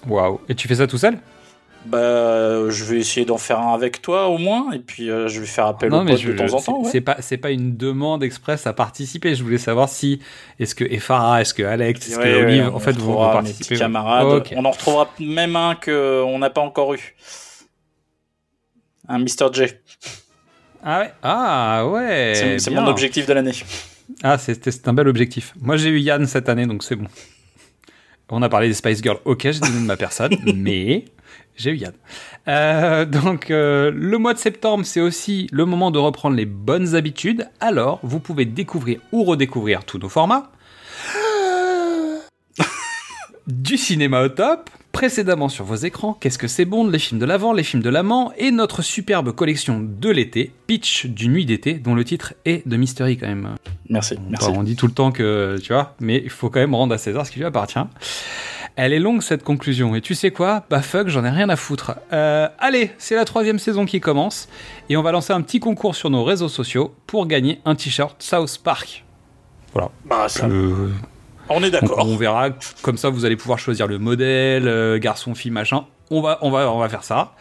[0.07, 0.39] Waouh.
[0.49, 1.17] Et tu fais ça tout seul
[1.85, 5.27] Bah, euh, je vais essayer d'en faire un avec toi au moins, et puis euh,
[5.27, 6.81] je vais faire appel aux potes je- de temps en c'est- temps.
[6.83, 6.89] ouais.
[6.91, 9.35] C'est pas, c'est pas une demande express à participer.
[9.35, 10.19] Je voulais savoir si
[10.59, 13.69] est-ce que Efara, est-ce que Alex, est-ce Ouais, que Olive, on en fait, participez.
[13.69, 14.43] petits camarades.
[14.55, 17.15] On en retrouvera même un qu'on n'a pas encore eu.
[19.09, 19.51] Un Mr.
[19.51, 19.63] J.
[20.83, 21.13] Ah ouais.
[21.23, 22.57] Ah ouais.
[22.59, 23.53] C'est mon objectif de l'année.
[24.21, 25.53] Ah, c'est c'est un bel objectif.
[25.61, 27.07] Moi, j'ai eu Yann cette année, donc c'est bon.
[28.29, 29.19] On a parlé des Spice Girls.
[29.25, 31.05] Ok, j'ai donné de ma personne, mais
[31.55, 31.93] j'ai eu Yann.
[32.47, 36.95] Euh, donc, euh, le mois de septembre, c'est aussi le moment de reprendre les bonnes
[36.95, 37.47] habitudes.
[37.59, 40.51] Alors, vous pouvez découvrir ou redécouvrir tous nos formats.
[43.47, 47.25] du cinéma au top, précédemment sur vos écrans, Qu'est-ce que c'est bon, les films de
[47.25, 51.73] l'avant, les films de l'amant, et notre superbe collection de l'été, Pitch du Nuit d'été,
[51.73, 53.55] dont le titre est de Mystery quand même.
[53.89, 54.49] Merci, merci.
[54.55, 56.97] On dit tout le temps que, tu vois, mais il faut quand même rendre à
[56.97, 57.79] César ce qui lui appartient.
[58.75, 60.65] Elle est longue cette conclusion, et tu sais quoi?
[60.69, 61.95] Bah fuck, j'en ai rien à foutre.
[62.13, 64.47] Euh, allez, c'est la troisième saison qui commence,
[64.89, 68.15] et on va lancer un petit concours sur nos réseaux sociaux pour gagner un t-shirt
[68.21, 69.03] South Park.
[69.73, 69.89] Voilà.
[70.05, 70.89] Bah, ça- Euh,
[71.49, 72.05] On est d'accord.
[72.07, 72.49] on verra,
[72.81, 75.85] comme ça vous allez pouvoir choisir le modèle, euh, garçon, fille, machin.
[76.11, 77.31] On va, on, va, on va faire ça.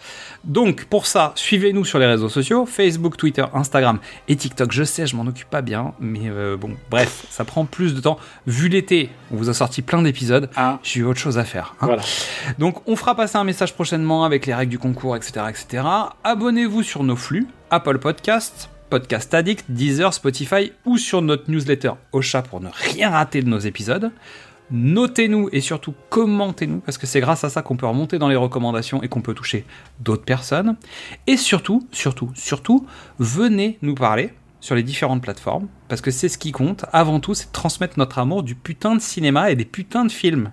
[0.44, 3.98] Donc pour ça, suivez-nous sur les réseaux sociaux, Facebook, Twitter, Instagram
[4.28, 4.72] et TikTok.
[4.72, 8.00] Je sais, je m'en occupe pas bien, mais euh, bon, bref, ça prend plus de
[8.00, 8.18] temps.
[8.46, 10.48] Vu l'été, on vous a sorti plein d'épisodes,
[10.82, 11.74] j'ai eu autre chose à faire.
[11.80, 11.86] hein.
[11.86, 12.02] Voilà.
[12.58, 15.46] Donc on fera passer un message prochainement avec les règles du concours, etc.
[15.50, 15.84] etc.
[16.24, 22.42] Abonnez-vous sur nos flux, Apple Podcast, Podcast Addict, Deezer, Spotify ou sur notre newsletter Ocha
[22.42, 24.10] pour ne rien rater de nos épisodes.
[24.70, 28.36] Notez-nous et surtout commentez-nous parce que c'est grâce à ça qu'on peut remonter dans les
[28.36, 29.64] recommandations et qu'on peut toucher
[30.00, 30.76] d'autres personnes.
[31.26, 32.86] Et surtout, surtout, surtout,
[33.18, 36.84] venez nous parler sur les différentes plateformes parce que c'est ce qui compte.
[36.92, 40.52] Avant tout, c'est transmettre notre amour du putain de cinéma et des putains de films.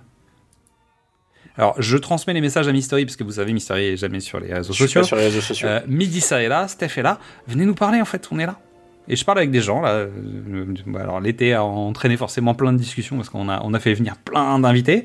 [1.56, 4.40] Alors, je transmets les messages à Mystery, parce que vous savez, Mystery est jamais sur
[4.40, 5.00] les réseaux Je suis sociaux.
[5.00, 5.68] pas sur les réseaux sociaux.
[5.68, 7.18] Euh, Midi, ça est là, Steph est là.
[7.46, 8.58] Venez nous parler, en fait, on est là.
[9.08, 9.90] Et je parle avec des gens, là.
[9.90, 10.08] Euh,
[10.98, 14.16] Alors, l'été a entraîné forcément plein de discussions, parce qu'on a, on a fait venir
[14.16, 15.04] plein d'invités.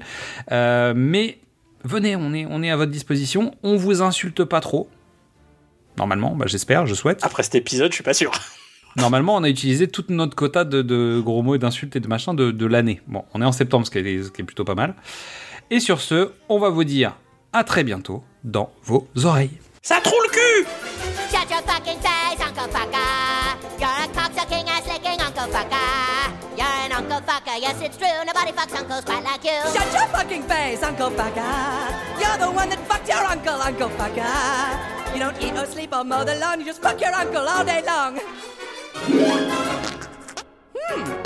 [0.52, 1.40] Euh, mais
[1.84, 3.54] venez, on est, on est à votre disposition.
[3.64, 4.90] On vous insulte pas trop.
[5.98, 7.20] Normalement, bah, j'espère, je souhaite.
[7.24, 8.32] Après cet épisode, je suis pas sûr.
[8.98, 12.08] Normalement, on a utilisé toute notre quota de, de gros mots et d'insultes et de
[12.08, 13.02] machin de, de l'année.
[13.08, 14.94] Bon, on est en septembre, ce qui est, ce qui est plutôt pas mal.
[15.72, 17.16] Et sur ce, on va vous dire
[17.53, 19.58] à très bientôt dans vos oreilles.
[19.82, 20.68] Ça trouve le cul
[21.32, 23.58] Shut your fucking face, Uncle Fucker.
[23.80, 26.32] You're a cocksucking ass licking Uncle Fucker.
[26.58, 28.08] You're an Uncle Fucker, yes it's true.
[28.26, 29.60] Nobody fucks uncles quite like you.
[29.74, 32.19] Shut your fucking face, Uncle Fucker.
[32.19, 35.14] You're the one that fucked your uncle, Uncle Fucker.
[35.14, 37.66] You don't eat or sleep or mow the lawn, you just fuck your uncle all
[37.66, 38.19] day long.
[40.88, 41.26] Hmm.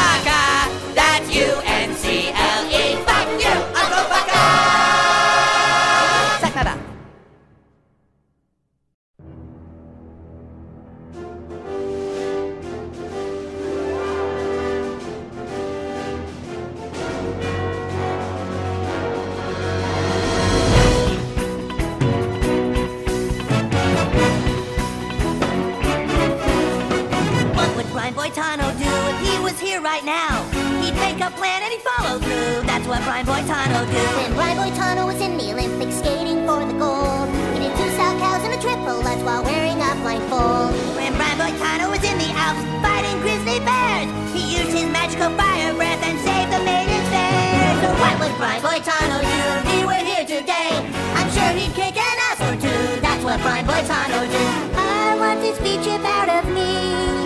[28.31, 30.47] Boitano do if he was here right now?
[30.79, 32.63] He'd make a plan and he'd follow through.
[32.63, 34.03] That's what Brian Boitano do.
[34.23, 38.15] When Brian Boitano was in the Olympics skating for the gold, he did two sow
[38.23, 40.71] cows and a triple lutz while wearing a blindfold.
[40.95, 45.75] When Brian Boitano was in the Alps fighting grizzly bears, he used his magical fire
[45.75, 47.83] breath and saved the maidens fair.
[47.83, 50.71] So what would Brian Boitano do if he were here today?
[51.19, 53.01] I'm sure he'd kick an ass or two.
[53.03, 54.43] That's what Brian Boitano do.
[54.79, 57.20] I want this speech out of me.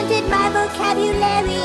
[0.00, 1.60] Stunted my vocabulary.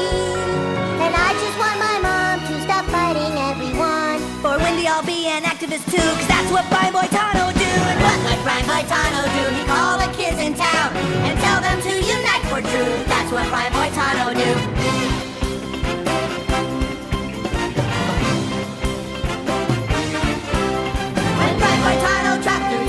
[1.00, 4.20] And I just want my mom to stop fighting everyone.
[4.44, 7.64] For Wendy, I'll be an activist too, cause that's what Brian Boitano do.
[7.64, 9.56] And what would Brian Boitano do?
[9.56, 10.92] He'd call the kids in town
[11.24, 13.08] and tell them to unite for truth.
[13.08, 14.52] That's what Brian Boitano do.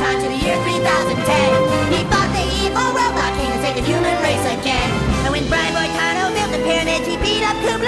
[0.07, 4.47] To the year 3010, he fought the evil robot king and saved the human race
[4.58, 5.05] again.